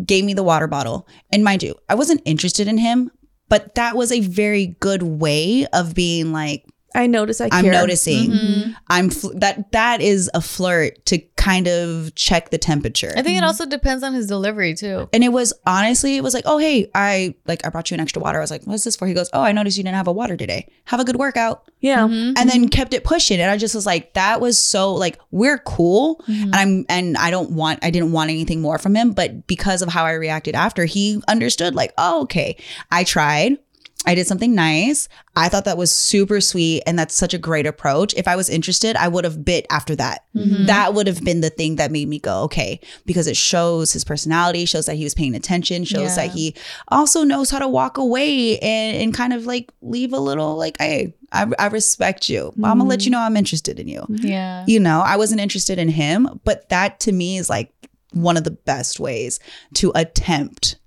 gave 0.05 0.23
me 0.23 0.33
the 0.33 0.43
water 0.43 0.67
bottle. 0.67 1.07
And 1.31 1.43
mind 1.43 1.61
you, 1.63 1.75
I 1.89 1.95
wasn't 1.95 2.21
interested 2.23 2.67
in 2.69 2.77
him, 2.77 3.11
but 3.49 3.75
that 3.75 3.97
was 3.97 4.11
a 4.13 4.21
very 4.21 4.67
good 4.79 5.03
way 5.03 5.65
of 5.73 5.93
being 5.93 6.31
like, 6.31 6.65
I 6.97 7.07
notice 7.07 7.39
I 7.39 7.49
care. 7.49 7.59
I'm 7.59 7.65
noticing. 7.67 8.31
Mm-hmm. 8.31 8.71
I'm 8.87 9.09
fl- 9.09 9.33
that 9.35 9.71
that 9.71 10.01
is 10.01 10.29
a 10.33 10.41
flirt 10.41 11.05
to 11.05 11.19
kind 11.35 11.67
of 11.67 12.13
check 12.15 12.49
the 12.49 12.57
temperature. 12.57 13.11
I 13.11 13.21
think 13.21 13.27
it 13.27 13.35
mm-hmm. 13.35 13.45
also 13.45 13.67
depends 13.67 14.03
on 14.03 14.13
his 14.13 14.27
delivery 14.27 14.73
too. 14.73 15.07
and 15.13 15.23
it 15.23 15.29
was 15.29 15.53
honestly, 15.65 16.17
it 16.17 16.23
was 16.23 16.33
like, 16.33 16.43
oh 16.47 16.57
hey, 16.57 16.89
I 16.95 17.35
like 17.45 17.65
I 17.65 17.69
brought 17.69 17.91
you 17.91 17.95
an 17.95 18.01
extra 18.01 18.21
water. 18.21 18.39
I 18.39 18.41
was 18.41 18.51
like, 18.51 18.63
what's 18.63 18.83
this 18.83 18.95
for? 18.95 19.07
He 19.07 19.13
goes, 19.13 19.29
oh, 19.31 19.41
I 19.41 19.51
noticed 19.51 19.77
you 19.77 19.83
didn't 19.83 19.95
have 19.95 20.07
a 20.07 20.11
water 20.11 20.35
today. 20.35 20.67
Have 20.85 20.99
a 20.99 21.05
good 21.05 21.17
workout. 21.17 21.69
Yeah. 21.79 22.07
Mm-hmm. 22.07 22.33
And 22.35 22.49
then 22.49 22.69
kept 22.69 22.95
it 22.95 23.03
pushing. 23.03 23.39
And 23.39 23.51
I 23.51 23.57
just 23.57 23.75
was 23.75 23.85
like, 23.85 24.13
that 24.15 24.41
was 24.41 24.57
so 24.57 24.95
like 24.95 25.19
we're 25.29 25.59
cool. 25.59 26.17
Mm-hmm. 26.27 26.43
And 26.43 26.55
I'm 26.55 26.85
and 26.89 27.17
I 27.17 27.29
don't 27.29 27.51
want 27.51 27.79
I 27.83 27.91
didn't 27.91 28.11
want 28.11 28.31
anything 28.31 28.59
more 28.59 28.79
from 28.79 28.95
him. 28.95 29.11
But 29.11 29.45
because 29.45 29.83
of 29.83 29.89
how 29.89 30.03
I 30.05 30.13
reacted 30.13 30.55
after, 30.55 30.85
he 30.85 31.21
understood, 31.27 31.75
like, 31.75 31.93
oh, 31.97 32.23
okay. 32.23 32.57
I 32.91 33.03
tried. 33.03 33.59
I 34.07 34.15
did 34.15 34.25
something 34.25 34.55
nice. 34.55 35.09
I 35.35 35.49
thought 35.49 35.65
that 35.65 35.77
was 35.77 35.91
super 35.91 36.39
sweet. 36.39 36.81
And 36.87 36.97
that's 36.97 37.13
such 37.13 37.33
a 37.33 37.37
great 37.37 37.67
approach. 37.67 38.13
If 38.13 38.25
I 38.27 38.37
was 38.37 38.49
interested, 38.49 38.95
I 38.95 39.09
would 39.09 39.25
have 39.25 39.43
bit 39.43 39.67
after 39.69 39.97
that. 39.97 40.23
Mm-hmm. 40.33 40.65
That 40.65 40.93
would 40.93 41.07
have 41.07 41.23
been 41.25 41.41
the 41.41 41.49
thing 41.49 41.75
that 41.75 41.91
made 41.91 42.07
me 42.07 42.17
go, 42.17 42.43
okay, 42.43 42.79
because 43.05 43.27
it 43.27 43.35
shows 43.35 43.91
his 43.91 44.05
personality, 44.05 44.65
shows 44.65 44.85
that 44.85 44.95
he 44.95 45.03
was 45.03 45.13
paying 45.13 45.35
attention, 45.35 45.83
shows 45.83 46.15
Yeah. 46.15 46.27
that 46.27 46.31
he 46.31 46.55
also 46.87 47.23
knows 47.23 47.51
how 47.51 47.59
to 47.59 47.67
walk 47.67 47.97
away 47.97 48.57
and, 48.59 48.97
and 48.97 49.13
kind 49.13 49.33
of 49.33 49.45
like 49.45 49.71
leave 49.81 50.13
a 50.13 50.19
little 50.19 50.55
like, 50.55 50.77
hey, 50.79 51.13
I, 51.33 51.45
I 51.59 51.67
respect 51.67 52.29
you. 52.29 52.53
But 52.55 52.69
I'm 52.69 52.77
gonna 52.77 52.89
let 52.89 53.01
you 53.01 53.11
mm-hmm. 53.11 53.19
know 53.19 53.25
I'm 53.25 53.35
interested 53.35 53.77
in 53.77 53.89
you. 53.89 54.05
Yeah. 54.09 54.63
You 54.67 54.79
know, 54.79 55.01
I 55.01 55.17
wasn't 55.17 55.41
interested 55.41 55.77
in 55.77 55.89
him, 55.89 56.39
but 56.45 56.69
that 56.69 57.01
to 57.01 57.11
me 57.11 57.37
is 57.37 57.49
like 57.49 57.73
one 58.13 58.37
of 58.37 58.45
the 58.45 58.51
best 58.51 59.01
ways 59.01 59.41
to 59.75 59.91
attempt 59.95 60.77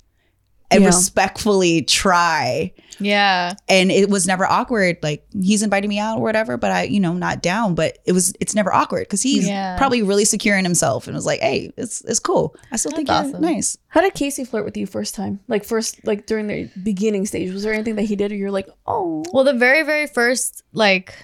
and 0.71 0.83
Yeah. 0.83 0.87
respectfully 0.89 1.83
try. 1.83 2.73
Yeah. 3.01 3.55
And 3.69 3.91
it 3.91 4.11
was 4.11 4.27
never 4.27 4.45
awkward. 4.45 4.99
Like 5.03 5.25
he's 5.43 5.63
inviting 5.63 5.89
me 5.89 5.99
out 5.99 6.19
or 6.19 6.23
whatever, 6.23 6.57
but 6.59 6.71
I, 6.71 6.83
you 6.83 7.01
know, 7.01 7.15
not 7.15 7.43
down. 7.43 7.75
But 7.75 7.99
it 8.05 8.13
was, 8.13 8.35
it's 8.41 8.55
never 8.55 8.73
awkward 8.73 9.05
because 9.05 9.23
he's 9.23 9.49
Yeah. 9.49 9.79
probably 9.79 10.03
really 10.03 10.25
secure 10.27 10.57
in 10.59 10.65
himself 10.65 11.07
and 11.07 11.15
was 11.17 11.25
like, 11.27 11.41
hey, 11.41 11.73
it's 11.79 12.03
it's 12.03 12.19
cool. 12.21 12.55
I 12.71 12.77
still 12.77 12.93
think 12.93 13.09
That's 13.09 13.29
you're 13.29 13.37
awesome. 13.39 13.43
nice. 13.55 13.79
How 13.89 14.01
did 14.03 14.13
Casey 14.15 14.45
flirt 14.45 14.65
with 14.67 14.77
you 14.77 14.87
first 14.87 15.15
time? 15.15 15.41
Like 15.49 15.65
first, 15.65 16.07
like 16.07 16.27
during 16.27 16.47
the 16.47 16.69
beginning 16.83 17.25
stage, 17.27 17.51
was 17.53 17.63
there 17.63 17.73
anything 17.73 17.97
that 17.97 18.03
he 18.05 18.15
did, 18.17 18.31
or 18.33 18.37
you're 18.37 18.51
like, 18.51 18.69
oh, 18.87 19.25
Well, 19.33 19.45
the 19.45 19.55
very, 19.55 19.83
very 19.83 20.07
first 20.07 20.63
like 20.75 21.15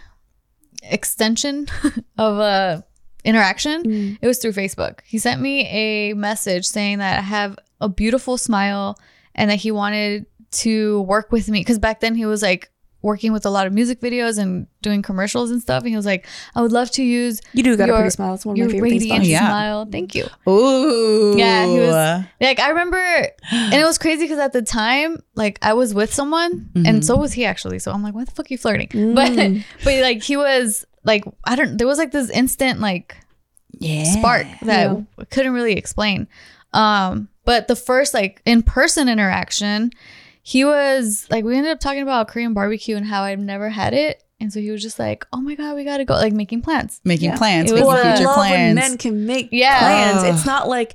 extension 0.82 1.66
of 2.18 2.38
a 2.38 2.84
interaction, 3.24 3.82
Mm. 3.82 4.18
it 4.22 4.26
was 4.26 4.38
through 4.38 4.52
Facebook. 4.52 5.00
He 5.04 5.18
sent 5.18 5.40
me 5.40 5.66
a 5.66 6.14
message 6.14 6.64
saying 6.66 6.98
that 6.98 7.18
I 7.18 7.22
have 7.22 7.58
a 7.80 7.88
beautiful 7.88 8.38
smile 8.38 8.96
and 9.36 9.48
that 9.50 9.56
he 9.56 9.70
wanted 9.70 10.26
to 10.52 11.02
work 11.02 11.30
with 11.30 11.48
me 11.48 11.60
because 11.60 11.78
back 11.78 12.00
then 12.00 12.14
he 12.16 12.26
was 12.26 12.42
like 12.42 12.70
working 13.02 13.32
with 13.32 13.46
a 13.46 13.50
lot 13.50 13.68
of 13.68 13.72
music 13.72 14.00
videos 14.00 14.36
and 14.36 14.66
doing 14.82 15.00
commercials 15.00 15.50
and 15.52 15.62
stuff. 15.62 15.82
And 15.82 15.90
he 15.90 15.96
was 15.96 16.06
like, 16.06 16.26
I 16.56 16.62
would 16.62 16.72
love 16.72 16.90
to 16.92 17.04
use 17.04 17.40
you 17.52 17.62
do 17.62 17.76
got 17.76 17.86
your- 17.86 17.94
a 17.96 18.00
pretty 18.00 18.10
smile. 18.10 18.34
It's 18.34 18.44
one 18.44 18.54
of 18.54 18.58
your 18.58 18.66
my 18.66 18.72
favorite 18.72 18.88
things. 18.90 19.02
radiant 19.04 19.18
about 19.18 19.26
you. 19.26 19.32
Yeah. 19.32 19.46
smile. 19.48 19.86
Thank 19.92 20.14
you. 20.16 20.26
Ooh. 20.48 21.36
Yeah, 21.38 21.66
he 21.66 21.78
was- 21.78 22.24
Like 22.40 22.58
I 22.58 22.70
remember, 22.70 22.96
and 23.52 23.74
it 23.74 23.84
was 23.84 23.98
crazy 23.98 24.24
because 24.24 24.38
at 24.40 24.52
the 24.52 24.62
time, 24.62 25.22
like 25.36 25.58
I 25.62 25.74
was 25.74 25.94
with 25.94 26.12
someone, 26.12 26.70
and 26.74 27.04
so 27.04 27.16
was 27.16 27.32
he 27.32 27.44
actually. 27.44 27.78
So 27.78 27.92
I'm 27.92 28.02
like, 28.02 28.14
why 28.14 28.24
the 28.24 28.30
fuck 28.32 28.46
are 28.46 28.48
you 28.50 28.58
flirting? 28.58 28.88
But 29.14 29.36
but 29.84 30.00
like 30.00 30.22
he 30.24 30.36
was 30.36 30.84
like 31.04 31.24
I 31.44 31.54
don't. 31.54 31.76
There 31.76 31.86
was 31.86 31.98
like 31.98 32.10
this 32.10 32.30
instant 32.30 32.80
like 32.80 33.16
yeah. 33.78 34.04
spark 34.04 34.46
that 34.62 34.90
I 35.18 35.24
couldn't 35.26 35.52
really 35.52 35.74
explain. 35.74 36.26
Um, 36.72 37.28
But 37.46 37.66
the 37.68 37.76
first 37.76 38.12
like 38.12 38.42
in 38.44 38.62
person 38.62 39.08
interaction, 39.08 39.90
he 40.42 40.64
was 40.64 41.26
like, 41.30 41.44
we 41.44 41.56
ended 41.56 41.72
up 41.72 41.80
talking 41.80 42.02
about 42.02 42.28
Korean 42.28 42.52
barbecue 42.52 42.96
and 42.96 43.06
how 43.06 43.22
I've 43.22 43.38
never 43.40 43.70
had 43.70 43.94
it. 43.94 44.22
And 44.38 44.52
so 44.52 44.60
he 44.60 44.70
was 44.70 44.82
just 44.82 44.98
like, 44.98 45.24
oh 45.32 45.40
my 45.40 45.54
God, 45.54 45.74
we 45.76 45.84
got 45.84 45.96
to 45.96 46.04
go, 46.04 46.12
like 46.14 46.34
making 46.34 46.60
plans. 46.60 47.00
Making 47.04 47.30
Yeah. 47.30 47.38
plans, 47.38 47.70
It 47.70 47.74
was 47.74 47.80
making 47.82 47.94
a- 47.94 47.98
I 47.98 48.16
future 48.16 48.24
love 48.26 48.36
when 48.36 48.48
plans. 48.50 48.74
men 48.74 48.98
can 48.98 49.24
make 49.26 49.48
Yeah. 49.50 49.78
plans. 49.78 50.18
Ugh. 50.24 50.34
It's 50.34 50.44
not 50.44 50.68
like, 50.68 50.94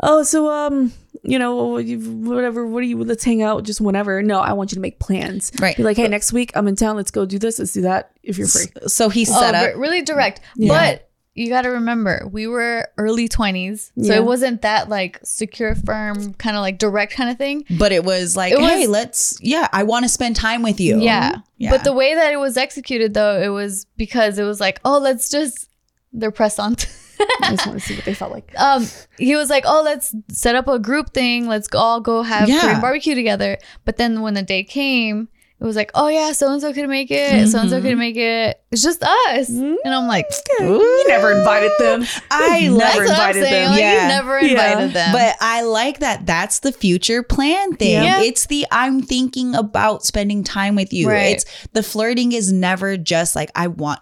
oh, 0.00 0.22
so 0.22 0.48
um, 0.48 0.92
you 1.24 1.38
know, 1.38 1.80
whatever. 1.80 2.66
What 2.66 2.82
do 2.82 2.86
you? 2.86 3.02
Let's 3.02 3.24
hang 3.24 3.42
out 3.42 3.64
just 3.64 3.80
whenever. 3.80 4.22
No, 4.22 4.38
I 4.40 4.52
want 4.52 4.70
you 4.70 4.76
to 4.76 4.80
make 4.80 4.98
plans. 5.00 5.50
Right. 5.58 5.76
Be 5.76 5.82
like, 5.82 5.96
hey, 5.96 6.06
next 6.06 6.32
week 6.32 6.52
I'm 6.54 6.68
in 6.68 6.76
town. 6.76 6.96
Let's 6.96 7.10
go 7.10 7.24
do 7.26 7.38
this. 7.38 7.58
Let's 7.58 7.72
do 7.72 7.80
that. 7.82 8.12
If 8.22 8.38
you're 8.38 8.46
free. 8.46 8.66
so 8.86 9.08
he 9.08 9.22
Oh, 9.28 9.40
set 9.40 9.54
up. 9.54 9.76
really 9.76 10.02
direct. 10.02 10.40
Yeah. 10.56 10.68
But 10.68 11.10
you 11.34 11.48
got 11.48 11.62
to 11.62 11.68
remember, 11.70 12.26
we 12.30 12.46
were 12.46 12.86
early 12.96 13.28
20s. 13.28 13.86
So 14.00 14.12
Yeah. 14.12 14.16
it 14.16 14.24
wasn't 14.24 14.62
that 14.62 14.88
like 14.88 15.18
secure, 15.24 15.74
firm, 15.74 16.34
kind 16.34 16.56
of 16.56 16.60
like 16.62 16.78
direct 16.78 17.12
kind 17.14 17.28
of 17.28 17.36
thing. 17.38 17.64
But 17.78 17.90
it 17.92 18.04
was 18.04 18.36
like, 18.36 18.52
It 18.52 18.60
was- 18.60 18.70
hey, 18.70 18.86
let's, 18.86 19.36
yeah, 19.40 19.66
I 19.72 19.82
want 19.82 20.04
to 20.04 20.08
spend 20.08 20.36
time 20.36 20.62
with 20.62 20.78
you. 20.80 21.00
Yeah. 21.00 21.36
Yeah. 21.58 21.70
But 21.70 21.82
the 21.84 21.92
way 21.92 22.14
that 22.14 22.32
it 22.32 22.36
was 22.36 22.56
executed, 22.56 23.14
though, 23.14 23.40
it 23.42 23.48
was 23.48 23.86
because 23.96 24.38
it 24.38 24.44
was 24.44 24.60
like, 24.60 24.80
oh, 24.84 24.98
let's 24.98 25.28
just, 25.28 25.68
they're 26.12 26.30
pressed 26.30 26.60
on. 26.60 26.76
I 27.42 27.50
just 27.50 27.66
want 27.66 27.80
to 27.80 27.84
see 27.86 27.94
what 27.96 28.04
they 28.04 28.14
felt 28.14 28.32
like. 28.32 28.52
um, 28.58 28.86
he 29.18 29.34
was 29.36 29.48
like, 29.50 29.64
oh, 29.66 29.82
let's 29.84 30.14
set 30.30 30.54
up 30.56 30.68
a 30.68 30.78
group 30.78 31.14
thing. 31.14 31.46
Let's 31.46 31.68
all 31.74 32.00
go 32.00 32.22
have 32.22 32.48
Yeah. 32.48 32.60
Korean 32.60 32.80
barbecue 32.80 33.14
together. 33.14 33.58
But 33.84 33.96
then 33.96 34.20
when 34.20 34.34
the 34.34 34.42
day 34.42 34.62
came, 34.64 35.28
it 35.60 35.64
was 35.64 35.76
like, 35.76 35.90
oh, 35.94 36.08
yeah, 36.08 36.32
so 36.32 36.52
and 36.52 36.60
so 36.60 36.72
couldn't 36.72 36.90
make 36.90 37.10
it. 37.10 37.48
So 37.48 37.60
and 37.60 37.70
so 37.70 37.78
Mhm. 37.78 37.82
couldn't 37.82 37.98
make 37.98 38.16
it. 38.16 38.60
It's 38.70 38.82
just 38.82 39.02
us. 39.02 39.48
And 39.48 39.78
I'm 39.86 40.06
like, 40.06 40.26
You 40.60 41.04
never 41.08 41.32
invited 41.32 41.70
them. 41.78 42.04
I 42.30 42.58
You 42.58 42.76
that's 42.78 42.96
never 42.98 43.04
what 43.08 43.18
I'm 43.18 43.30
invited 43.36 43.44
them. 43.44 43.70
Like, 43.70 43.80
Yeah. 43.80 44.02
you 44.02 44.08
never 44.08 44.40
Yeah. 44.40 44.50
invited 44.50 44.92
them. 44.92 45.12
But 45.12 45.36
I 45.40 45.62
like 45.62 46.00
that. 46.00 46.26
That's 46.26 46.58
the 46.58 46.72
future 46.72 47.22
plan 47.22 47.76
thing. 47.76 48.02
Yeah. 48.02 48.20
It's 48.22 48.46
the 48.46 48.66
I'm 48.70 49.00
thinking 49.00 49.54
about 49.54 50.04
spending 50.04 50.44
time 50.44 50.74
with 50.74 50.92
you. 50.92 51.08
Right. 51.08 51.36
It's 51.36 51.44
the 51.72 51.82
flirting 51.82 52.32
is 52.32 52.52
never 52.52 52.96
just 52.96 53.34
like 53.36 53.50
I 53.54 53.68
want 53.68 54.00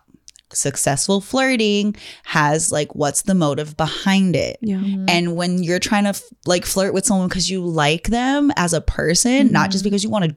successful 0.55 1.23
flirting 1.23 1.97
has 2.25 2.71
like 2.71 2.95
what's 2.95 3.23
the 3.23 3.35
motive 3.35 3.75
behind 3.77 4.37
it. 4.37 4.59
Yeah. 4.61 4.77
Mm-hmm. 4.77 5.07
And 5.09 5.35
when 5.37 5.63
you're 5.63 5.79
trying 5.79 6.05
to 6.05 6.11
f- 6.11 6.23
like 6.45 6.67
flirt 6.67 6.93
with 6.93 7.07
someone 7.07 7.29
because 7.29 7.51
you 7.51 7.65
like 7.65 8.09
them 8.09 8.53
as 8.57 8.75
a 8.75 8.81
person, 8.83 9.51
not 9.51 9.71
just 9.71 9.83
because 9.83 10.05
you 10.05 10.11
want 10.11 10.27
to 10.27 10.37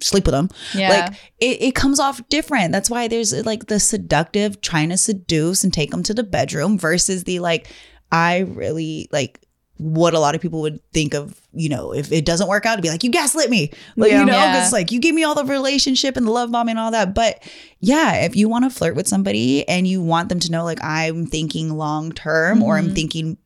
sleep 0.00 0.24
with 0.26 0.32
them, 0.32 0.48
yeah. 0.74 0.88
like 0.90 1.12
it, 1.40 1.62
it 1.62 1.74
comes 1.74 1.98
off 2.00 2.26
different. 2.28 2.72
That's 2.72 2.88
why 2.90 3.08
there's 3.08 3.32
like 3.46 3.66
the 3.66 3.80
seductive 3.80 4.60
trying 4.60 4.88
to 4.90 4.96
seduce 4.96 5.64
and 5.64 5.72
take 5.72 5.90
them 5.90 6.02
to 6.04 6.14
the 6.14 6.22
bedroom 6.24 6.78
versus 6.78 7.24
the 7.24 7.38
like, 7.40 7.68
I 8.12 8.38
really 8.40 9.08
like 9.12 9.40
what 9.80 10.12
a 10.12 10.18
lot 10.18 10.34
of 10.34 10.40
people 10.40 10.60
would 10.62 10.80
think 10.92 11.14
of, 11.14 11.40
you 11.52 11.68
know, 11.68 11.94
if 11.94 12.10
it 12.10 12.24
doesn't 12.24 12.48
work 12.48 12.66
out 12.66 12.74
to 12.76 12.82
be 12.82 12.88
like, 12.90 13.04
you 13.04 13.10
gaslit 13.12 13.48
me. 13.48 13.70
Like, 13.96 14.10
Yeah. 14.10 14.20
you 14.20 14.26
know, 14.26 14.32
Yeah. 14.32 14.52
because 14.56 14.72
like 14.72 14.90
you 14.90 14.98
give 14.98 15.14
me 15.14 15.22
all 15.22 15.36
the 15.36 15.44
relationship 15.44 16.16
and 16.16 16.26
the 16.26 16.32
love 16.32 16.50
bombing 16.50 16.72
and 16.72 16.80
all 16.80 16.90
that. 16.90 17.14
But 17.14 17.40
yeah, 17.78 18.24
if 18.24 18.34
you 18.34 18.48
want 18.48 18.64
to 18.64 18.70
flirt 18.76 18.96
with 18.96 19.06
somebody 19.06 19.68
and 19.68 19.86
you 19.86 20.02
want 20.02 20.30
them 20.30 20.40
to 20.40 20.50
know 20.50 20.64
like 20.64 20.82
I'm 20.82 21.26
thinking 21.26 21.76
long 21.76 22.10
term 22.10 22.60
or 22.60 22.76
I'm 22.76 22.88
Mhm. 22.90 22.94
thinking 22.96 23.38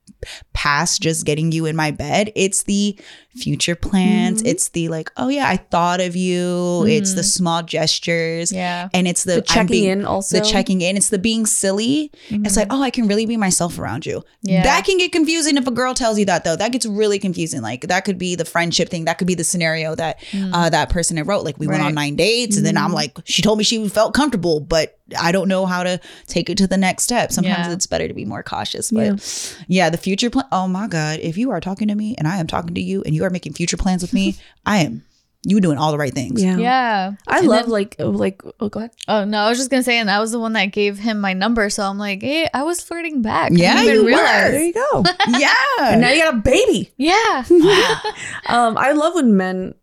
past 0.55 1.03
just 1.03 1.27
getting 1.27 1.53
you 1.53 1.67
in 1.67 1.77
my 1.77 1.91
bed, 1.91 2.33
it's 2.35 2.63
the 2.63 2.99
future 3.35 3.75
plans. 3.75 4.43
Mhm. 4.43 4.47
It's 4.49 4.69
the 4.71 4.89
like, 4.89 5.11
oh 5.17 5.29
yeah, 5.29 5.49
I 5.49 5.57
thought 5.57 6.01
of 6.01 6.15
you. 6.17 6.85
It's 6.87 7.15
the 7.15 7.23
Mhm. 7.23 7.33
small 7.33 7.63
gestures. 7.63 8.53
yeah. 8.53 8.89
And 8.93 9.09
it's 9.09 9.25
the, 9.25 9.37
The 9.37 9.41
checking 9.43 9.67
being- 9.69 9.89
in 10.01 10.05
also. 10.05 10.39
The 10.39 10.45
checking 10.45 10.81
in. 10.83 10.97
It's 10.97 11.09
the 11.09 11.19
being 11.19 11.47
silly. 11.47 12.11
It's 12.31 12.57
like, 12.57 12.69
oh, 12.71 12.83
I 12.83 12.91
can 12.91 13.07
really 13.09 13.27
be 13.27 13.37
myself 13.37 13.79
around 13.79 14.05
you. 14.07 14.23
Yeah. 14.43 14.63
That 14.63 14.85
can 14.85 14.99
get 14.99 15.13
confusing 15.13 15.57
if 15.57 15.67
a 15.67 15.71
girl 15.71 15.95
tells 15.95 16.19
you 16.19 16.25
that, 16.27 16.45
though. 16.45 16.57
That 16.57 16.73
gets 16.73 16.85
really 16.87 17.19
confusing. 17.19 17.63
Like 17.63 17.89
that 17.89 18.05
could 18.05 18.19
be 18.19 18.35
the 18.35 18.45
friendship 18.45 18.89
thing. 18.91 19.05
That 19.07 19.19
could 19.19 19.27
be 19.27 19.35
the 19.35 19.45
scenario 19.45 19.95
that 19.95 20.19
uh, 20.53 20.69
that 20.71 20.91
person 20.91 21.17
had 21.17 21.27
wrote. 21.27 21.45
Like 21.45 21.59
we 21.59 21.67
went 21.67 21.83
on 21.83 21.95
nine 21.95 22.17
dates, 22.17 22.57
and 22.57 22.67
then 22.67 22.77
I'm 22.77 22.93
like, 22.93 23.17
she 23.25 23.43
told 23.43 23.59
me 23.59 23.65
she 23.65 23.89
felt 23.89 24.15
comfortable, 24.15 24.61
but 24.61 24.99
I 25.21 25.31
don't 25.33 25.49
know 25.49 25.67
how 25.67 25.83
to 25.83 26.01
take 26.27 26.49
it 26.49 26.57
to 26.59 26.67
the 26.67 26.77
next 26.79 27.05
step. 27.05 27.33
Sometimes 27.33 27.67
Yeah. 27.67 27.73
it's 27.73 27.87
better 27.87 28.09
to 28.09 28.15
be 28.15 28.25
more 28.25 28.43
cautious. 28.43 28.91
But 28.91 29.21
yeah, 29.69 29.91
the 29.91 29.99
future 29.99 30.31
plan. 30.31 30.47
Oh 30.53 30.67
my 30.69 30.87
god, 30.87 31.19
if 31.21 31.37
you 31.37 31.51
are 31.51 31.61
talking 31.61 31.89
to 31.89 31.95
me 31.95 32.15
and 32.19 32.27
I 32.29 32.39
am 32.39 32.47
talking 32.47 32.75
to 32.75 32.81
you, 32.81 33.03
and 33.05 33.15
you 33.15 33.22
are 33.25 33.31
making 33.31 33.53
future 33.55 33.77
plans 33.77 34.03
with 34.03 34.13
me, 34.13 34.37
I 34.67 34.79
am. 34.79 35.05
You 35.45 35.61
doing 35.61 35.77
all 35.77 35.91
the 35.91 35.99
right 35.99 36.15
things. 36.15 36.41
Yeah. 36.41 36.57
Yeah. 36.57 37.13
I 37.27 37.39
And 37.39 37.49
love 37.49 37.63
then- 37.63 37.71
like 37.71 37.97
oh, 37.99 38.11
like 38.11 38.43
oh 38.61 38.69
go 38.69 38.79
ahead. 38.79 38.93
Oh 39.09 39.25
no, 39.25 39.39
I 39.39 39.49
was 39.49 39.59
just 39.59 39.71
gonna 39.71 39.83
say, 39.83 39.99
and 39.99 40.09
I 40.09 40.21
was 40.21 40.31
the 40.31 40.39
one 40.39 40.53
that 40.53 40.67
gave 40.67 40.99
him 40.99 41.19
my 41.21 41.33
number, 41.33 41.69
so 41.69 41.83
I'm 41.83 41.99
like, 41.99 42.23
hey, 42.23 42.49
I 42.55 42.63
was 42.63 42.81
flirting 42.81 43.23
back. 43.23 43.51
I 43.51 43.55
Yeah, 43.57 43.75
didn't 43.75 43.85
even 43.87 43.95
you 43.97 44.03
were. 44.03 44.07
realize. 44.09 44.51
There 44.53 44.63
you 44.63 44.73
go. 44.73 45.05
Yeah. 45.41 45.53
and 45.81 46.01
now 46.01 46.11
you 46.11 46.23
got 46.23 46.35
a 46.35 46.37
baby. 46.37 46.93
Yeah, 46.97 47.45
Um, 48.47 48.77
I 48.79 48.93
love 48.93 49.15
when 49.17 49.37
men 49.37 49.75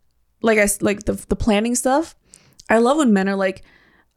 like 0.42 0.58
I 0.58 0.66
like 0.80 1.04
the 1.04 1.12
the 1.28 1.36
planning 1.36 1.74
stuff. 1.74 2.16
I 2.70 2.78
love 2.78 2.96
when 2.96 3.12
men 3.12 3.28
are 3.28 3.36
like, 3.36 3.62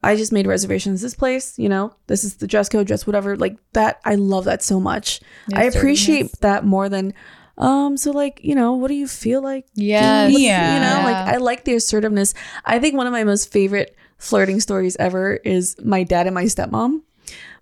I 0.02 0.16
just 0.16 0.32
made 0.32 0.46
reservations 0.46 1.02
this 1.02 1.14
place. 1.14 1.58
You 1.58 1.68
know, 1.68 1.94
this 2.06 2.24
is 2.24 2.36
the 2.36 2.46
dress 2.46 2.70
code, 2.70 2.86
dress 2.86 3.06
whatever. 3.06 3.36
Like 3.36 3.58
that. 3.74 4.00
I 4.06 4.14
love 4.14 4.44
that 4.46 4.62
so 4.62 4.80
much. 4.80 5.20
Yeah, 5.48 5.58
I 5.60 5.62
appreciate 5.64 6.26
assertiveness. 6.26 6.38
that 6.40 6.64
more 6.64 6.88
than. 6.88 7.12
Um, 7.56 7.96
so 7.96 8.10
like, 8.10 8.40
you 8.42 8.54
know, 8.54 8.72
what 8.72 8.88
do 8.88 8.94
you 8.94 9.06
feel 9.06 9.42
like? 9.42 9.66
yeah? 9.74 10.26
Yeah. 10.26 10.74
You 10.74 10.80
know, 10.80 11.08
like 11.10 11.34
I 11.34 11.36
like 11.38 11.64
the 11.64 11.74
assertiveness. 11.74 12.34
I 12.64 12.78
think 12.78 12.96
one 12.96 13.06
of 13.06 13.12
my 13.12 13.24
most 13.24 13.50
favorite 13.52 13.96
flirting 14.18 14.60
stories 14.60 14.96
ever 14.98 15.34
is 15.44 15.76
my 15.84 16.02
dad 16.02 16.26
and 16.26 16.34
my 16.34 16.44
stepmom. 16.44 17.02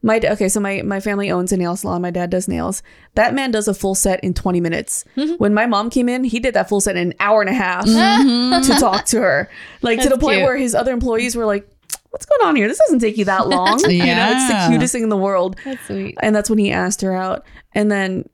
My 0.05 0.19
okay, 0.25 0.49
so 0.49 0.59
my 0.59 0.83
my 0.83 0.99
family 0.99 1.31
owns 1.31 1.53
a 1.53 1.57
nail 1.57 1.77
salon. 1.77 2.03
My 2.03 2.11
dad 2.11 2.31
does 2.31 2.49
nails. 2.49 2.83
That 3.15 3.35
man 3.35 3.53
does 3.53 3.69
a 3.69 3.75
full 3.75 3.95
set 3.95 4.19
in 4.25 4.35
20 4.35 4.61
minutes. 4.61 5.05
when 5.39 5.55
my 5.55 5.67
mom 5.67 5.91
came 5.91 6.09
in, 6.09 6.25
he 6.25 6.41
did 6.41 6.55
that 6.55 6.69
full 6.69 6.81
set 6.81 6.97
in 6.97 7.09
an 7.09 7.15
hour 7.21 7.41
and 7.41 7.49
a 7.49 7.55
half 7.55 7.85
to 7.85 8.75
talk 8.81 9.05
to 9.07 9.21
her. 9.21 9.49
Like 9.83 10.01
to 10.01 10.09
the 10.09 10.19
point 10.19 10.39
cute. 10.39 10.45
where 10.47 10.57
his 10.57 10.75
other 10.75 10.93
employees 10.93 11.37
were 11.37 11.45
like, 11.47 11.69
"What's 12.11 12.27
going 12.27 12.41
on 12.49 12.57
here? 12.57 12.67
This 12.67 12.79
doesn't 12.79 12.99
take 12.99 13.17
you 13.17 13.27
that 13.27 13.47
long." 13.55 13.79
You 13.89 14.05
know, 14.07 14.33
it's 14.35 14.49
the 14.49 14.67
cutest 14.71 14.93
thing 14.93 15.05
in 15.05 15.09
the 15.11 15.17
world. 15.17 15.57
That's 15.65 15.87
sweet. 15.87 16.17
And 16.21 16.35
that's 16.35 16.51
when 16.51 16.59
he 16.59 16.73
asked 16.73 17.01
her 17.03 17.15
out. 17.15 17.45
And 17.73 17.89
then 17.91 18.29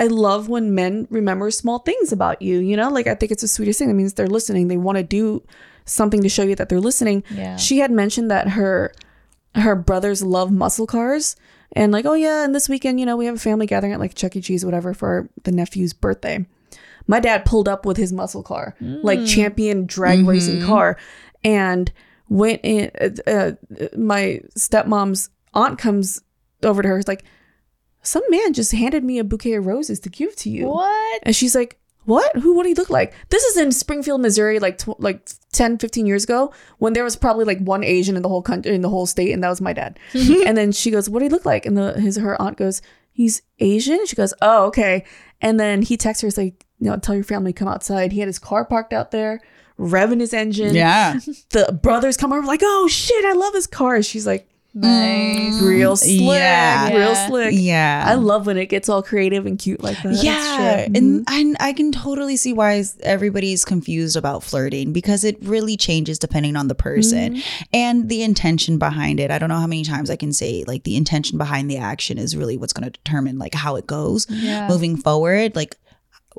I 0.00 0.06
love 0.06 0.48
when 0.48 0.74
men 0.74 1.06
remember 1.10 1.50
small 1.50 1.80
things 1.80 2.10
about 2.10 2.40
you, 2.40 2.58
you 2.58 2.74
know? 2.74 2.88
Like 2.88 3.06
I 3.06 3.14
think 3.14 3.30
it's 3.30 3.42
the 3.42 3.48
sweetest 3.48 3.78
thing. 3.78 3.88
That 3.88 3.94
means 3.94 4.14
they're 4.14 4.26
listening. 4.26 4.68
They 4.68 4.78
want 4.78 4.96
to 4.96 5.04
do 5.04 5.42
something 5.84 6.22
to 6.22 6.28
show 6.30 6.42
you 6.42 6.54
that 6.54 6.70
they're 6.70 6.80
listening. 6.80 7.22
Yeah. 7.30 7.56
She 7.56 7.80
had 7.80 7.90
mentioned 7.90 8.30
that 8.30 8.48
her 8.48 8.94
her 9.54 9.74
brothers 9.74 10.22
love 10.22 10.50
muscle 10.50 10.86
cars. 10.86 11.36
And 11.72 11.92
like, 11.92 12.06
oh 12.06 12.14
yeah, 12.14 12.44
and 12.44 12.54
this 12.54 12.66
weekend, 12.66 12.98
you 12.98 13.04
know, 13.04 13.16
we 13.16 13.26
have 13.26 13.36
a 13.36 13.38
family 13.38 13.66
gathering 13.66 13.92
at 13.92 14.00
like 14.00 14.14
Chuck 14.14 14.34
E. 14.36 14.40
Cheese, 14.40 14.64
whatever, 14.64 14.94
for 14.94 15.28
the 15.44 15.52
nephew's 15.52 15.92
birthday. 15.92 16.46
My 17.06 17.20
dad 17.20 17.44
pulled 17.44 17.68
up 17.68 17.84
with 17.84 17.98
his 17.98 18.12
muscle 18.12 18.42
car, 18.42 18.74
like 18.80 19.24
champion 19.26 19.84
drag 19.84 20.26
racing 20.26 20.62
car, 20.62 20.96
and 21.44 21.92
went 22.28 22.60
in. 22.62 22.90
Uh, 22.98 23.30
uh, 23.30 23.52
my 23.96 24.40
stepmom's 24.56 25.28
aunt 25.52 25.78
comes 25.78 26.22
over 26.62 26.82
to 26.82 26.88
her. 26.88 27.02
Like, 27.06 27.24
some 28.02 28.22
man 28.28 28.52
just 28.52 28.72
handed 28.72 29.04
me 29.04 29.18
a 29.18 29.24
bouquet 29.24 29.54
of 29.54 29.66
roses 29.66 30.00
to 30.00 30.08
give 30.08 30.34
to 30.36 30.50
you. 30.50 30.68
What? 30.68 31.20
And 31.24 31.34
she's 31.34 31.54
like, 31.54 31.78
what? 32.04 32.34
Who, 32.36 32.54
what 32.54 32.62
do 32.62 32.70
you 32.70 32.74
look 32.74 32.90
like? 32.90 33.14
This 33.28 33.44
is 33.44 33.56
in 33.56 33.72
Springfield, 33.72 34.20
Missouri, 34.20 34.58
like, 34.58 34.78
tw- 34.78 34.98
like 35.00 35.28
10, 35.52 35.78
15 35.78 36.06
years 36.06 36.24
ago 36.24 36.52
when 36.78 36.92
there 36.92 37.04
was 37.04 37.14
probably 37.14 37.44
like 37.44 37.60
one 37.60 37.84
Asian 37.84 38.16
in 38.16 38.22
the 38.22 38.28
whole 38.28 38.42
country, 38.42 38.74
in 38.74 38.80
the 38.80 38.88
whole 38.88 39.06
state. 39.06 39.32
And 39.32 39.44
that 39.44 39.48
was 39.50 39.60
my 39.60 39.72
dad. 39.72 39.98
and 40.14 40.56
then 40.56 40.72
she 40.72 40.90
goes, 40.90 41.08
what 41.08 41.18
do 41.18 41.26
you 41.26 41.30
look 41.30 41.44
like? 41.44 41.66
And 41.66 41.76
the, 41.76 42.00
his, 42.00 42.16
her 42.16 42.40
aunt 42.40 42.56
goes, 42.56 42.80
he's 43.12 43.42
Asian. 43.58 44.06
She 44.06 44.16
goes, 44.16 44.32
oh, 44.40 44.66
okay. 44.66 45.04
And 45.40 45.60
then 45.60 45.82
he 45.82 45.96
texts 45.96 46.22
her, 46.22 46.26
he's 46.26 46.38
like, 46.38 46.66
you 46.78 46.90
know, 46.90 46.96
tell 46.96 47.14
your 47.14 47.24
family 47.24 47.52
to 47.52 47.58
come 47.58 47.68
outside. 47.68 48.12
He 48.12 48.20
had 48.20 48.28
his 48.28 48.38
car 48.38 48.64
parked 48.64 48.92
out 48.92 49.10
there, 49.10 49.40
revving 49.78 50.20
his 50.20 50.32
engine. 50.32 50.74
Yeah. 50.74 51.18
The 51.50 51.78
brothers 51.80 52.16
come 52.16 52.32
over 52.32 52.46
like, 52.46 52.62
oh 52.62 52.88
shit, 52.88 53.24
I 53.24 53.32
love 53.32 53.54
his 53.54 53.66
car. 53.66 54.02
She's 54.02 54.26
like, 54.26 54.49
Nice. 54.72 55.54
Mm. 55.60 55.68
real 55.68 55.96
slick, 55.96 56.20
Yeah. 56.20 56.96
real 56.96 57.14
slick. 57.14 57.50
Yeah. 57.56 58.04
I 58.06 58.14
love 58.14 58.46
when 58.46 58.56
it 58.56 58.66
gets 58.66 58.88
all 58.88 59.02
creative 59.02 59.44
and 59.46 59.58
cute 59.58 59.82
like 59.82 60.00
that. 60.02 60.22
Yeah, 60.22 60.86
and 60.94 61.24
and 61.28 61.56
I 61.58 61.72
can 61.72 61.90
totally 61.90 62.36
see 62.36 62.52
why 62.52 62.84
everybody's 63.02 63.64
confused 63.64 64.16
about 64.16 64.44
flirting 64.44 64.92
because 64.92 65.24
it 65.24 65.36
really 65.42 65.76
changes 65.76 66.18
depending 66.18 66.54
on 66.56 66.68
the 66.68 66.74
person 66.76 67.34
mm-hmm. 67.34 67.62
and 67.72 68.08
the 68.08 68.22
intention 68.22 68.78
behind 68.78 69.18
it. 69.18 69.30
I 69.30 69.38
don't 69.38 69.48
know 69.48 69.58
how 69.58 69.66
many 69.66 69.82
times 69.84 70.08
I 70.08 70.16
can 70.16 70.32
say 70.32 70.64
like 70.66 70.84
the 70.84 70.96
intention 70.96 71.36
behind 71.36 71.70
the 71.70 71.78
action 71.78 72.16
is 72.18 72.36
really 72.36 72.56
what's 72.56 72.72
going 72.72 72.84
to 72.84 72.90
determine 72.90 73.38
like 73.38 73.54
how 73.54 73.76
it 73.76 73.86
goes 73.86 74.26
Yeah. 74.30 74.68
moving 74.68 74.96
forward. 74.96 75.56
Like 75.56 75.76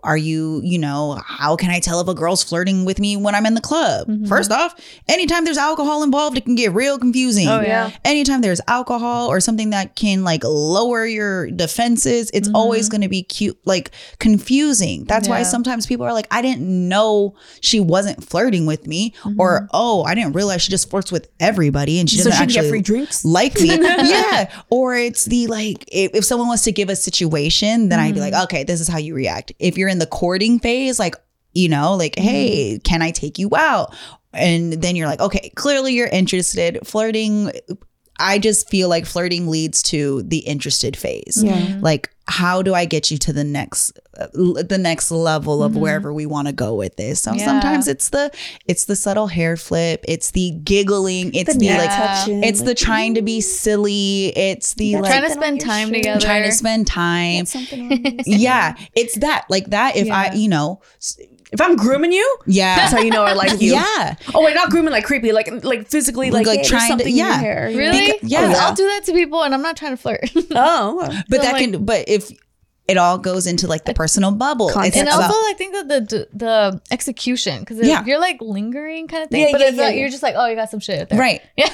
are 0.03 0.17
you, 0.17 0.61
you 0.63 0.77
know, 0.77 1.21
how 1.25 1.55
can 1.55 1.69
I 1.69 1.79
tell 1.79 1.99
if 2.01 2.07
a 2.07 2.13
girl's 2.13 2.43
flirting 2.43 2.85
with 2.85 2.99
me 2.99 3.17
when 3.17 3.35
I'm 3.35 3.45
in 3.45 3.53
the 3.53 3.61
club? 3.61 4.07
Mm-hmm. 4.07 4.25
First 4.25 4.51
off, 4.51 4.75
anytime 5.07 5.45
there's 5.45 5.57
alcohol 5.57 6.03
involved, 6.03 6.37
it 6.37 6.45
can 6.45 6.55
get 6.55 6.73
real 6.73 6.97
confusing. 6.97 7.47
Oh 7.47 7.61
yeah. 7.61 7.91
anytime 8.03 8.41
there's 8.41 8.61
alcohol 8.67 9.27
or 9.27 9.39
something 9.39 9.71
that 9.71 9.95
can 9.95 10.23
like 10.23 10.43
lower 10.43 11.05
your 11.05 11.51
defenses, 11.51 12.31
it's 12.33 12.47
mm-hmm. 12.47 12.55
always 12.55 12.89
going 12.89 13.01
to 13.01 13.09
be 13.09 13.23
cute, 13.23 13.57
like 13.65 13.91
confusing. 14.19 15.05
That's 15.05 15.27
why 15.27 15.43
sometimes 15.43 15.85
people 15.85 16.05
are 16.05 16.13
like, 16.13 16.27
I 16.31 16.41
didn't 16.41 16.61
know 16.89 17.35
she 17.61 17.79
wasn't 17.79 18.23
flirting 18.23 18.65
with 18.65 18.87
me, 18.87 19.11
mm-hmm. 19.21 19.39
or 19.39 19.67
oh, 19.71 20.03
I 20.03 20.15
didn't 20.15 20.33
realize 20.33 20.61
she 20.63 20.71
just 20.71 20.89
flirts 20.89 21.11
with 21.11 21.29
everybody 21.39 21.99
and 21.99 22.09
she 22.09 22.17
doesn't 22.17 22.33
she 22.33 22.37
actually 22.37 22.61
get 22.61 22.69
free 22.69 22.81
drinks. 22.81 23.23
like 23.23 23.59
me. 23.59 23.67
yeah. 23.81 24.51
Or 24.69 24.95
it's 24.95 25.25
the 25.25 25.47
like, 25.47 25.85
if, 25.87 26.15
if 26.15 26.25
someone 26.25 26.47
wants 26.47 26.63
to 26.63 26.71
give 26.71 26.89
a 26.89 26.95
situation, 26.95 27.89
then 27.89 27.99
I'd 27.99 28.13
be 28.13 28.19
like, 28.19 28.33
okay, 28.33 28.63
this 28.63 28.81
is 28.81 28.87
how 28.87 28.97
you 28.97 29.13
react. 29.13 29.51
If 29.59 29.77
you're 29.77 29.90
in 29.91 29.99
the 29.99 30.07
courting 30.07 30.59
phase, 30.59 30.97
like, 30.97 31.15
you 31.53 31.69
know, 31.69 31.95
like, 31.95 32.15
mm-hmm. 32.15 32.27
hey, 32.27 32.79
can 32.83 33.01
I 33.01 33.11
take 33.11 33.37
you 33.37 33.49
out? 33.55 33.93
And 34.33 34.73
then 34.73 34.95
you're 34.95 35.07
like, 35.07 35.19
okay, 35.19 35.51
clearly 35.55 35.93
you're 35.93 36.07
interested. 36.07 36.79
Flirting, 36.85 37.51
I 38.21 38.39
just 38.39 38.69
feel 38.69 38.87
like 38.89 39.05
flirting 39.05 39.47
leads 39.47 39.81
to 39.83 40.21
the 40.23 40.39
interested 40.39 40.95
phase. 40.95 41.41
Yeah. 41.43 41.77
Like, 41.81 42.09
how 42.27 42.61
do 42.61 42.73
I 42.73 42.85
get 42.85 43.11
you 43.11 43.17
to 43.17 43.33
the 43.33 43.43
next, 43.43 43.99
uh, 44.17 44.27
the 44.33 44.77
next 44.79 45.11
level 45.11 45.61
of 45.63 45.75
wherever 45.75 46.13
we 46.13 46.25
want 46.25 46.47
to 46.47 46.53
go 46.53 46.75
with 46.75 46.95
this? 46.95 47.19
So 47.21 47.33
Yeah. 47.33 47.43
sometimes 47.43 47.87
it's 47.89 48.09
the, 48.09 48.31
it's 48.67 48.85
the 48.85 48.95
subtle 48.95 49.27
hair 49.27 49.57
flip, 49.57 50.05
it's 50.07 50.31
the 50.31 50.51
giggling, 50.63 51.33
it's 51.33 51.57
the, 51.57 51.65
neck 51.65 51.79
like, 51.79 51.89
touching, 51.89 52.43
it's 52.43 52.61
the 52.61 52.75
trying 52.75 53.15
to 53.15 53.21
be 53.21 53.41
silly, 53.41 54.27
it's 54.37 54.75
the 54.75 54.95
like 54.97 55.11
trying 55.11 55.23
to 55.27 55.31
spend 55.33 55.59
time 55.61 55.87
shirt. 55.89 55.95
together. 55.95 56.21
trying 56.21 56.43
to 56.43 56.51
spend 56.53 56.87
time. 56.87 57.45
something 57.45 57.91
on. 57.91 58.15
Yeah, 58.25 58.75
it's 58.93 59.15
that 59.19 59.45
like 59.49 59.71
that. 59.71 59.97
If 59.97 60.09
I, 60.09 60.31
you 60.33 60.47
know, 60.47 60.79
s- 60.99 61.17
If 61.51 61.59
I'm 61.61 61.75
grooming 61.75 62.11
you, 62.13 62.37
yeah, 62.47 62.75
that's 62.77 62.93
how 62.93 62.99
you 62.99 63.11
know 63.11 63.23
I 63.23 63.33
like 63.33 63.51
you. 63.61 63.73
yeah, 63.73 64.15
Oh 64.33 64.43
wait, 64.43 64.53
not 64.55 64.69
grooming 64.69 64.91
like 64.91 65.03
creepy, 65.03 65.31
like 65.33 65.49
like 65.63 65.87
physically, 65.87 66.31
like, 66.31 66.45
Like, 66.47 66.59
hey, 66.59 66.61
there's 66.63 66.69
trying 66.69 66.81
to- 66.83 66.87
something 66.87 67.07
in 67.09 67.15
your 67.17 67.27
yeah. 67.27 67.37
hair, 67.37 67.69
you 67.69 67.75
know? 67.75 67.79
Really? 67.83 68.07
Beca- 68.13 68.13
oh, 68.13 68.27
yeah. 68.27 68.41
Because 68.47 68.59
I'll 68.59 68.73
do 68.75 68.87
that 68.87 69.03
to 69.05 69.11
people 69.13 69.43
and 69.43 69.53
I'm 69.53 69.61
not 69.61 69.75
trying 69.77 69.91
to 69.91 69.97
flirt. 69.97 70.31
Oh, 70.51 71.03
okay. 71.05 71.21
but 71.29 71.37
So, 71.41 71.43
that 71.43 71.53
like- 71.53 71.71
can, 71.71 71.83
but 71.85 72.05
if 72.07 72.31
it 72.87 72.97
all 72.97 73.17
goes 73.17 73.47
into 73.47 73.67
like 73.67 73.85
the 73.85 73.93
personal 73.93 74.31
bubble, 74.31 74.69
Context. 74.69 74.97
and 74.97 75.07
it's 75.07 75.15
also, 75.15 75.33
I 75.33 75.53
think 75.57 75.73
that 75.73 75.87
the 75.87 76.27
the 76.33 76.81
execution 76.91 77.59
because 77.59 77.79
if 77.79 77.85
Yeah. 77.85 78.03
you're 78.05 78.19
like 78.19 78.41
lingering 78.41 79.07
kind 79.07 79.23
of 79.23 79.29
thing, 79.29 79.41
Yeah, 79.45 79.51
but 79.51 79.61
yeah, 79.61 79.67
it's 79.67 79.77
yeah, 79.77 79.83
like, 79.83 79.93
yeah. 79.95 79.99
you're 80.01 80.09
just 80.09 80.23
like, 80.23 80.35
oh, 80.37 80.45
you 80.47 80.55
got 80.55 80.69
some 80.71 80.79
shit 80.79 81.09
there, 81.09 81.19
right, 81.19 81.41
Yeah, 81.57 81.69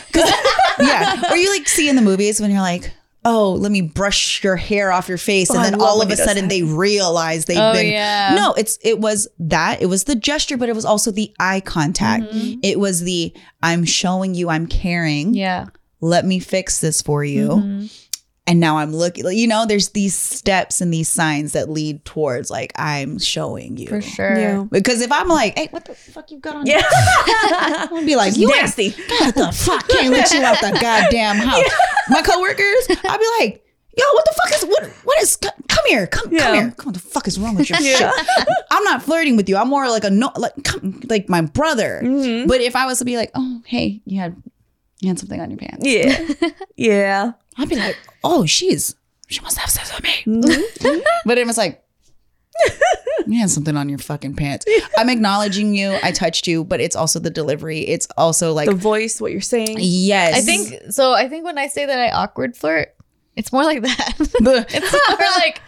yeah. 0.80 1.32
Or 1.32 1.38
you 1.38 1.50
like 1.52 1.68
see 1.68 1.90
in 1.90 1.96
the 1.96 2.02
movies 2.02 2.40
when 2.42 2.52
you're 2.52 2.62
like. 2.62 2.92
Oh, 3.30 3.52
let 3.54 3.72
me 3.74 3.82
brush 3.82 4.42
your 4.44 4.56
hair 4.56 4.92
off 4.92 5.10
your 5.10 5.18
face, 5.18 5.50
and 5.50 5.60
Oh, 5.60 5.62
I 5.62 5.70
then 5.70 5.82
all 5.82 6.02
of 6.02 6.10
a 6.10 6.16
sudden 6.16 6.48
they 6.48 6.64
realize 6.64 7.44
they've 7.46 7.58
Oh, 7.58 7.74
been. 7.74 7.92
yeah. 7.92 8.34
No, 8.36 8.54
it's 8.54 8.80
it 8.82 9.00
was 9.00 9.28
that 9.40 9.82
it 9.82 9.88
was 9.88 10.06
the 10.06 10.16
gesture, 10.16 10.56
but 10.56 10.70
it 10.70 10.76
was 10.76 10.86
also 10.86 11.12
the 11.12 11.34
eye 11.40 11.60
contact. 11.60 12.24
Mm-hmm. 12.24 12.60
It 12.64 12.80
was 12.80 13.02
the 13.02 13.34
I'm 13.62 13.84
showing 13.84 14.34
you 14.34 14.50
I'm 14.50 14.66
caring. 14.68 15.34
yeah. 15.34 15.68
Let 16.00 16.26
me 16.26 16.38
fix 16.40 16.80
this 16.80 17.02
for 17.02 17.24
you. 17.24 17.48
Mm-hmm. 17.50 17.86
And 18.48 18.60
now 18.60 18.78
I'm 18.78 18.94
looking, 18.96 19.26
you 19.32 19.46
know, 19.48 19.66
there's 19.66 19.90
these 19.90 20.16
steps 20.16 20.80
and 20.82 20.92
these 20.94 21.10
signs 21.10 21.52
that 21.52 21.70
lead 21.70 22.04
towards 22.06 22.50
like 22.50 22.72
I'm 22.76 23.20
showing 23.20 23.78
you. 23.78 23.88
for 23.88 24.02
sure. 24.02 24.40
Yeah. 24.40 24.66
Because 24.72 25.02
if 25.02 25.12
I'm 25.12 25.28
like, 25.28 25.58
hey, 25.58 25.68
what 25.72 25.86
the 25.86 25.94
fuck 25.94 26.32
you 26.32 26.40
got 26.40 26.56
on? 26.56 26.66
Yeah. 26.66 26.82
I'm 26.90 27.90
gonna 27.90 28.06
be 28.06 28.16
like, 28.16 28.38
you 28.38 28.50
ain't- 28.50 28.62
nasty. 28.62 28.90
What 29.20 29.36
the 29.36 29.52
fuck? 29.52 29.88
Can't 29.90 30.12
let 30.14 30.32
you 30.32 30.42
out 30.44 30.60
the 30.62 30.72
goddamn 30.82 31.36
house. 31.38 31.64
My 32.10 32.22
coworkers, 32.22 32.88
I'll 33.04 33.20
be 33.20 33.26
like, 33.40 33.64
yo, 33.98 34.04
what 34.14 34.26
the 34.26 34.40
fuck 34.44 34.54
is 34.58 34.66
what? 34.70 34.84
What 35.04 35.22
is? 35.22 35.36
Come 35.36 35.84
here, 35.88 36.08
come, 36.08 36.32
Yeah. 36.32 36.40
come 36.40 36.54
here. 36.56 36.72
Come, 36.78 36.86
what 36.88 36.94
the 36.96 37.02
fuck 37.02 37.28
is 37.28 37.38
wrong 37.40 37.56
with 37.56 37.70
your 37.70 37.80
shit? 37.80 38.10
I'm 38.72 38.84
not 38.86 39.04
flirting 39.04 39.36
with 39.36 39.50
you. 39.50 39.58
I'm 39.58 39.68
more 39.68 39.90
like 39.90 40.04
a 40.06 40.10
no, 40.10 40.32
like 40.38 40.54
come, 40.64 41.02
like 41.10 41.28
my 41.28 41.42
brother. 41.42 42.02
Mm-hmm. 42.04 42.48
But 42.48 42.62
if 42.62 42.76
I 42.76 42.86
was 42.86 43.00
to 43.00 43.06
be 43.06 43.18
like, 43.18 43.32
oh, 43.36 43.62
hey, 43.66 44.02
you 44.06 44.20
had 44.20 44.42
you 45.02 45.10
had 45.10 45.20
something 45.20 45.40
on 45.40 45.52
your 45.52 45.58
pants. 45.60 45.86
Yeah. 45.86 46.28
Yeah. 46.80 47.32
I'd 47.58 47.70
be 47.70 47.76
like, 47.76 47.98
oh, 48.24 48.46
she's 48.46 48.96
she 49.28 49.42
must 49.42 49.58
have 49.58 49.70
sex 49.70 49.94
with 49.94 50.04
me. 50.04 50.14
Mm-hmm. 50.26 51.00
but 51.26 51.38
it 51.38 51.46
was 51.46 51.58
like, 51.58 51.84
you 53.28 53.40
had 53.40 53.50
something 53.50 53.76
on 53.76 53.90
your 53.90 53.98
fucking 54.00 54.36
pants. 54.36 54.66
I'm 54.98 55.10
acknowledging 55.10 55.76
you. 55.76 55.98
I 56.02 56.12
touched 56.12 56.48
you, 56.48 56.64
but 56.64 56.80
it's 56.80 56.96
also 56.96 57.20
the 57.20 57.30
delivery. 57.30 57.80
It's 57.82 58.08
also 58.18 58.54
like, 58.54 58.70
The 58.70 58.76
voice, 58.76 59.20
what 59.20 59.32
you're 59.32 59.42
saying. 59.42 59.78
yes. 59.80 60.36
I 60.36 60.42
think 60.42 60.92
so. 60.92 61.14
I 61.14 61.28
think 61.28 61.44
when 61.46 61.58
I 61.58 61.68
say 61.68 61.86
that 61.86 62.00
I 62.00 62.10
awkward 62.10 62.56
flirt, 62.56 62.96
it's 63.36 63.52
more 63.52 63.64
like 63.64 63.82
that. 63.84 64.14
It's 64.70 64.92
more 65.10 65.28
like 65.38 65.62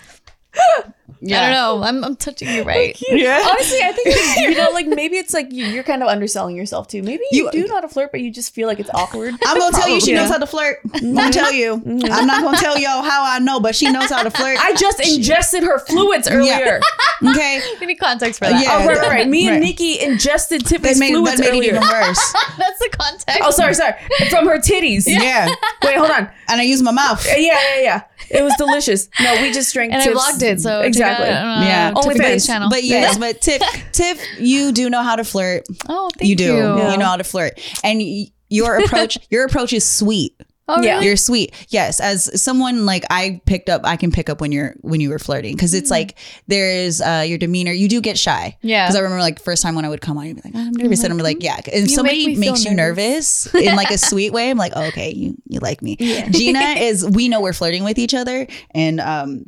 I 1.24 1.28
don't 1.28 1.52
know. 1.52 1.84
I'm 1.84 2.04
I'm 2.04 2.16
touching 2.16 2.50
you 2.50 2.64
right. 2.64 2.98
yeah. 3.10 3.46
Honestly, 3.50 3.80
I 3.82 3.92
think 3.92 4.38
you 4.40 4.56
know, 4.56 4.70
like 4.72 4.88
maybe 4.88 5.18
it's 5.18 5.34
like 5.34 5.52
you- 5.52 5.66
you're 5.66 5.84
kind 5.84 6.02
of 6.04 6.10
underselling 6.10 6.56
yourself 6.56 6.88
too. 6.88 7.02
Maybe 7.04 7.24
you, 7.32 7.46
You- 7.46 7.52
do 7.52 7.68
know 7.68 7.76
how 7.76 7.82
to 7.82 7.88
flirt, 7.90 8.12
but 8.12 8.22
you 8.22 8.32
just 8.32 8.54
feel 8.54 8.68
like 8.68 8.80
it's 8.80 8.90
awkward. 8.94 9.36
I'm 9.46 9.58
gonna 9.60 9.76
tell 9.78 9.90
you, 9.90 10.00
she 10.00 10.14
Probably. 10.14 10.14
knows 10.16 10.30
how 10.32 10.38
to 10.38 10.48
flirt. 10.48 10.80
I'm 10.96 11.14
gonna 11.16 11.32
tell 11.32 11.52
you. 11.54 11.78
Mm-hmm. 11.78 12.12
I'm 12.12 12.28
not 12.28 12.42
gonna 12.44 12.58
tell 12.58 12.78
y'all 12.80 13.02
how 13.04 13.24
I 13.26 13.40
know, 13.40 13.60
but 13.60 13.76
she 13.76 13.92
knows 13.92 14.10
how 14.10 14.24
to 14.24 14.32
flirt. 14.32 14.58
I 14.60 14.74
just 14.76 15.00
ingested 15.00 15.64
her 15.64 15.80
fluids 15.80 16.28
earlier. 16.30 16.80
okay. 17.26 17.62
We 17.80 17.86
need 17.88 17.96
context 17.96 18.40
for 18.40 18.46
that. 18.46 18.62
Yeah. 18.64 18.70
Oh, 18.82 18.88
right, 18.88 18.98
right, 18.98 19.10
right. 19.10 19.28
Me 19.28 19.48
and 19.48 19.56
Right. 19.56 19.64
Nikki 19.64 20.00
ingested 20.00 20.62
That 20.62 20.70
Tiffany's 20.70 21.00
made, 21.00 21.12
fluids 21.12 21.38
that 21.40 21.52
made 21.52 21.64
it 21.64 21.72
earlier. 21.74 21.76
even 21.76 21.82
worse. 21.82 22.34
That's 22.58 22.80
the 22.80 22.90
context. 22.92 23.42
Oh, 23.44 23.52
sorry, 23.52 23.74
sorry. 23.74 23.94
From 24.30 24.48
her 24.48 24.58
titties. 24.60 25.04
Yeah. 25.08 25.48
Wait, 25.84 25.98
hold 25.98 26.12
on. 26.12 26.30
And 26.48 26.60
I 26.62 26.64
use 26.64 26.82
my 26.82 26.92
mouth. 26.92 27.26
Yeah, 27.28 27.36
yeah, 27.38 27.82
yeah. 27.82 28.02
It 28.30 28.44
was 28.44 28.54
delicious. 28.58 29.10
No, 29.20 29.42
we 29.42 29.52
just 29.52 29.74
drank. 29.74 29.92
and 29.94 30.02
I 30.02 30.06
Tiff's- 30.06 30.20
vlogged 30.20 30.44
it, 30.44 30.62
so 30.62 30.84
check 30.92 30.99
exactly. 31.00 31.28
out, 31.30 31.60
uh, 31.62 31.66
Yeah. 31.66 31.92
Tiffany's 31.94 32.22
OnlyFans. 32.22 32.48
channel. 32.48 32.70
But 32.70 32.84
yes, 32.84 33.18
but 33.18 33.42
Tiff, 33.42 33.62
Tiff, 33.92 34.22
you 34.40 34.72
do 34.72 34.90
know 34.90 35.02
how 35.04 35.16
to 35.16 35.24
flirt. 35.24 35.64
oh, 35.88 36.10
thank 36.18 36.30
you 36.30 36.36
do. 36.36 36.44
You. 36.46 36.58
Yeah. 36.58 36.92
You 36.92 36.98
know 36.98 37.06
how 37.06 37.18
to 37.18 37.24
flirt, 37.24 37.60
and 37.84 38.02
your 38.50 38.78
approach, 38.78 39.18
your 39.30 39.46
approach 39.46 39.74
is 39.74 39.86
sweet. 39.86 40.36
Oh, 40.72 40.84
Yeah. 40.84 40.94
really? 40.96 41.08
You're 41.08 41.18
sweet. 41.18 41.52
Yes, 41.70 42.00
as 42.00 42.40
someone 42.40 42.86
like 42.86 43.04
I 43.10 43.42
picked 43.48 43.70
up, 43.70 43.82
I 43.86 43.96
can 43.96 44.12
pick 44.12 44.30
up 44.30 44.40
when 44.40 44.52
you're 44.52 44.76
when 44.82 45.02
you 45.02 45.10
were 45.10 45.18
flirting 45.18 45.56
because 45.56 45.74
it's 45.74 45.90
like 45.90 46.16
there's 46.48 47.02
uh 47.02 47.24
your 47.28 47.40
demeanor. 47.40 47.72
You 47.72 47.88
do 47.90 48.00
get 48.02 48.20
shy. 48.20 48.56
Yeah. 48.62 48.86
Because 48.86 48.96
I 48.96 49.00
remember 49.00 49.20
like 49.20 49.42
first 49.42 49.64
time 49.64 49.74
when 49.74 49.84
I 49.84 49.90
would 49.90 50.02
come 50.02 50.20
on, 50.20 50.28
you'd 50.28 50.36
be 50.36 50.44
like, 50.46 50.56
I'm 50.56 50.72
nervous, 50.74 51.04
and 51.04 51.12
I'm 51.12 51.18
like, 51.18 51.42
yeah. 51.42 51.56
And 51.56 51.66
if 51.68 51.90
You 51.90 51.96
somebody 51.96 52.28
make 52.28 52.38
me 52.38 52.44
feel 52.44 52.54
makes 52.54 52.66
you 52.66 52.76
nervous 52.76 53.52
in 53.56 53.76
like 53.76 53.90
a 53.90 53.98
sweet 53.98 54.32
way, 54.32 54.52
I'm 54.52 54.60
like, 54.60 54.74
oh, 54.76 54.84
okay, 54.90 55.10
you 55.12 55.36
you 55.48 55.60
like 55.60 55.82
me. 55.82 55.96
Gina 55.96 56.60
is. 56.78 57.04
We 57.04 57.30
know 57.30 57.42
we're 57.42 57.54
flirting 57.54 57.84
with 57.84 57.98
each 57.98 58.14
other, 58.14 58.46
and 58.70 59.00
um, 59.00 59.46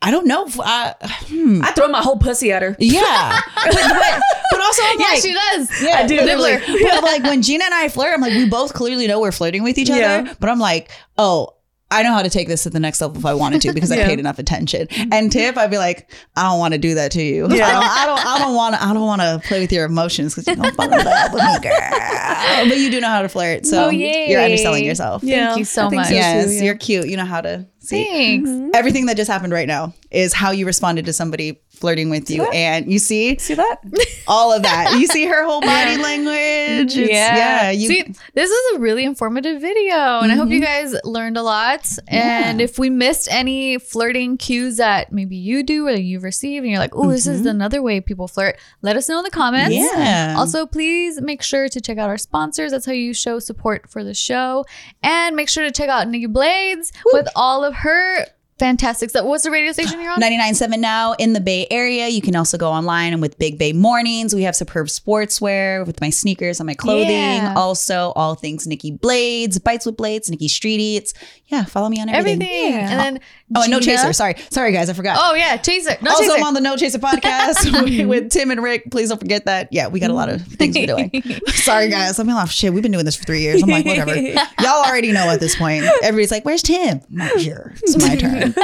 I 0.00 0.10
don't 0.10 0.26
know. 0.26 0.46
If, 0.46 0.58
uh, 0.60 0.94
hmm. 1.02 1.60
I 1.62 1.72
throw 1.72 1.88
my 1.88 2.00
whole 2.00 2.16
pussy 2.18 2.52
at 2.52 2.62
her. 2.62 2.76
Yeah, 2.78 3.40
but, 3.54 3.72
but, 3.74 4.22
but 4.52 4.60
also 4.60 4.82
I'm 4.84 5.00
yeah, 5.00 5.06
like, 5.06 5.22
she 5.22 5.32
does. 5.34 5.82
yeah, 5.82 5.96
I 5.98 6.06
do. 6.06 6.16
literally. 6.20 6.52
Nibbler. 6.58 6.90
But 6.90 7.02
like 7.02 7.22
when 7.24 7.42
Gina 7.42 7.64
and 7.64 7.74
I 7.74 7.88
flirt, 7.88 8.14
I'm 8.14 8.20
like, 8.20 8.32
we 8.32 8.48
both 8.48 8.74
clearly 8.74 9.06
know 9.08 9.20
we're 9.20 9.32
flirting 9.32 9.62
with 9.64 9.76
each 9.76 9.88
Yeah. 9.88 10.22
other. 10.24 10.36
But 10.38 10.50
I'm 10.50 10.60
like, 10.60 10.90
oh, 11.16 11.54
I 11.90 12.02
know 12.02 12.12
how 12.12 12.22
to 12.22 12.28
take 12.28 12.48
this 12.48 12.64
to 12.64 12.70
the 12.70 12.80
next 12.80 13.00
level 13.00 13.16
if 13.18 13.24
I 13.24 13.32
wanted 13.34 13.62
to 13.62 13.72
because 13.72 13.90
I 13.90 13.96
paid 14.04 14.18
enough 14.18 14.38
attention. 14.38 14.88
And 15.10 15.32
Tiff, 15.32 15.56
I'd 15.56 15.70
be 15.70 15.78
like, 15.78 16.10
I 16.36 16.42
don't 16.50 16.58
want 16.58 16.74
to 16.74 16.78
do 16.78 16.94
that 16.94 17.12
to 17.12 17.22
you. 17.22 17.48
Yeah. 17.58 17.66
I 17.66 17.72
don't, 17.72 17.88
I 17.88 18.06
don't, 18.06 18.26
I 18.26 18.38
don't 18.38 18.54
want 18.54 18.74
to, 18.74 18.84
I 18.84 18.92
don't 18.92 19.06
want 19.06 19.20
to 19.22 19.40
play 19.48 19.60
with 19.60 19.72
your 19.72 19.86
emotions 19.86 20.34
because 20.34 20.46
you 20.46 20.54
don't 20.62 20.74
fall 20.76 20.84
in 20.92 21.04
love 21.04 21.32
with 21.32 21.42
me, 21.42 21.58
girl. 21.70 22.68
But 22.68 22.78
you 22.78 22.90
do 22.90 23.00
know 23.00 23.08
how 23.08 23.22
to 23.22 23.28
flirt, 23.28 23.64
so 23.66 23.86
Oh, 23.86 23.88
you're 23.88 24.40
underselling 24.40 24.84
yourself. 24.84 25.22
Yeah, 25.24 25.56
you 25.56 25.64
so 25.64 25.90
much. 25.90 26.08
So 26.08 26.14
yes, 26.14 26.46
too, 26.46 26.52
yeah. 26.52 26.62
you're 26.62 26.74
cute. 26.76 27.08
You 27.08 27.16
know 27.16 27.24
how 27.24 27.40
to 27.40 27.66
see. 27.80 28.04
Thanks. 28.42 28.76
Everything 28.76 29.06
that 29.06 29.16
just 29.16 29.30
happened 29.30 29.52
right 29.52 29.66
now 29.66 29.94
is 30.10 30.32
how 30.34 30.50
you 30.50 30.66
responded 30.66 31.06
to 31.06 31.12
somebody 31.12 31.60
flirting 31.78 32.10
with 32.10 32.30
you, 32.30 32.44
and 32.44 32.90
you 32.90 32.98
see 32.98 33.38
See 33.38 33.54
that? 33.54 33.78
all 34.28 34.52
of 34.52 34.62
that. 34.62 34.98
You 34.98 35.06
see 35.06 35.26
her 35.26 35.44
whole 35.44 35.60
body 35.60 35.96
language. 35.96 36.96
It's- 36.96 37.08
yeah. 37.08 37.70
You, 37.70 37.88
See, 37.88 38.14
this 38.34 38.50
is 38.50 38.76
a 38.76 38.80
really 38.80 39.04
informative 39.04 39.60
video, 39.60 40.20
and 40.20 40.30
I 40.32 40.34
hope 40.34 40.48
you 40.48 40.60
mm-hmm. 40.60 40.90
guys 40.90 41.00
learned 41.04 41.36
a 41.36 41.42
lot. 41.42 41.88
And 42.08 42.60
if 42.60 42.78
we 42.78 42.90
missed 42.90 43.28
any 43.30 43.78
flirting 43.78 44.36
cues 44.36 44.76
that 44.76 45.12
maybe 45.12 45.36
you 45.36 45.62
do 45.62 45.86
or 45.86 45.92
you've 45.92 46.22
received, 46.22 46.64
and 46.64 46.70
you're 46.70 46.80
like, 46.80 46.94
"Oh, 46.94 47.10
this 47.10 47.26
is 47.26 47.40
mm-hmm. 47.40 47.48
another 47.48 47.82
way 47.82 48.00
people 48.00 48.28
flirt," 48.28 48.58
let 48.82 48.96
us 48.96 49.08
know 49.08 49.18
in 49.18 49.24
the 49.24 49.30
comments. 49.30 49.74
Yeah. 49.74 50.34
Also, 50.36 50.66
please 50.66 51.20
make 51.20 51.42
sure 51.42 51.68
to 51.68 51.80
check 51.80 51.98
out 51.98 52.08
our 52.08 52.18
sponsors. 52.18 52.72
That's 52.72 52.86
how 52.86 52.92
you 52.92 53.14
show 53.14 53.38
support 53.38 53.88
for 53.90 54.04
the 54.04 54.14
show, 54.14 54.64
and 55.02 55.36
make 55.36 55.48
sure 55.48 55.64
to 55.64 55.70
check 55.70 55.88
out 55.88 56.08
Nikki 56.08 56.26
Blades 56.26 56.92
with 57.12 57.28
all 57.34 57.64
of 57.64 57.74
her 57.74 58.26
fantastic 58.58 59.10
stuff. 59.10 59.24
What's 59.24 59.44
the 59.44 59.50
radio 59.50 59.72
station 59.72 60.00
you're 60.00 60.12
on? 60.12 60.20
99.7 60.20 60.78
now 60.78 61.12
in 61.12 61.32
the 61.32 61.40
Bay 61.40 61.66
Area. 61.70 62.08
You 62.08 62.20
can 62.20 62.36
also 62.36 62.58
go 62.58 62.70
online 62.70 63.12
and 63.12 63.22
with 63.22 63.38
Big 63.38 63.58
Bay 63.58 63.72
Mornings. 63.72 64.34
We 64.34 64.42
have 64.42 64.56
superb 64.56 64.88
sportswear 64.88 65.86
with 65.86 66.00
my 66.00 66.10
sneakers 66.10 66.60
and 66.60 66.66
my 66.66 66.74
clothing. 66.74 67.10
Yeah. 67.10 67.54
Also, 67.56 68.12
all 68.16 68.34
things 68.34 68.66
Nikki 68.66 68.90
Blades, 68.90 69.58
Bites 69.58 69.86
with 69.86 69.96
Blades, 69.96 70.30
Nikki 70.30 70.48
Street 70.48 70.80
Eats. 70.80 71.14
Yeah, 71.46 71.64
follow 71.64 71.88
me 71.88 72.00
on 72.00 72.08
everything. 72.08 72.42
Everything. 72.42 72.74
And 72.74 73.00
then 73.00 73.20
Oh, 73.54 73.62
and 73.62 73.70
No 73.70 73.80
Chaser. 73.80 74.12
Sorry. 74.12 74.34
Sorry, 74.50 74.72
guys. 74.72 74.90
I 74.90 74.92
forgot. 74.92 75.18
Oh 75.20 75.34
yeah, 75.34 75.56
Chaser. 75.56 75.96
No 76.02 76.10
also, 76.10 76.24
Chaser. 76.24 76.36
I'm 76.36 76.42
on 76.44 76.54
the 76.54 76.60
No 76.60 76.76
Chaser 76.76 76.98
podcast 76.98 78.06
with, 78.08 78.30
Tim 78.30 78.50
and 78.50 78.62
Rick. 78.62 78.90
Please 78.90 79.08
don't 79.08 79.18
forget 79.18 79.46
that. 79.46 79.68
Yeah, 79.70 79.88
we 79.88 80.00
got 80.00 80.10
a 80.10 80.14
lot 80.14 80.28
of 80.28 80.42
things 80.42 80.76
we're 80.76 80.86
doing. 80.86 81.22
Sorry, 81.48 81.88
guys. 81.88 82.18
I'm 82.18 82.26
like, 82.26 82.50
shit, 82.50 82.72
we've 82.72 82.82
been 82.82 82.92
doing 82.92 83.04
this 83.04 83.16
for 83.16 83.24
three 83.24 83.40
years. 83.40 83.62
I'm 83.62 83.70
like, 83.70 83.86
whatever. 83.86 84.14
Y'all 84.16 84.84
already 84.84 85.12
know 85.12 85.30
at 85.30 85.40
this 85.40 85.56
point. 85.56 85.84
Everybody's 86.02 86.30
like, 86.30 86.44
where's 86.44 86.62
Tim? 86.62 87.00
I'm 87.10 87.16
not 87.16 87.36
here. 87.36 87.74
It's 87.82 87.96
my 87.98 88.16
turn. 88.16 88.54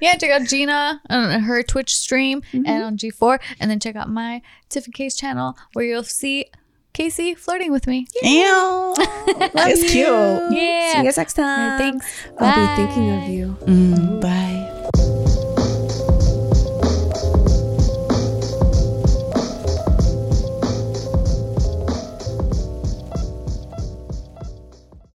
Yeah, 0.00 0.16
check 0.16 0.30
out 0.30 0.46
Gina 0.46 1.00
on 1.08 1.40
her 1.40 1.62
Twitch 1.62 1.96
stream 1.96 2.42
mm-hmm. 2.42 2.66
and 2.66 2.84
on 2.84 2.96
G4. 2.98 3.38
And 3.60 3.70
then 3.70 3.80
check 3.80 3.96
out 3.96 4.10
my 4.10 4.42
Tiffany 4.68 4.92
Case 4.92 5.16
channel 5.16 5.56
where 5.72 5.84
you'll 5.84 6.02
see 6.02 6.46
Casey 6.96 7.34
flirting 7.34 7.72
with 7.72 7.86
me. 7.86 8.08
Ew. 8.22 8.94
It's 8.98 9.92
cute. 9.92 10.06
Yeah. 10.06 10.92
See 10.92 10.98
you 10.98 11.04
guys 11.04 11.18
next 11.18 11.34
time. 11.34 11.72
right, 11.72 11.78
thanks. 11.78 12.06
I'll 12.38 12.54
be 12.54 12.82
thinking 12.82 13.22
of 13.22 13.28
you. 13.28 13.56
Mm, 13.66 14.20
bye. 14.22 14.75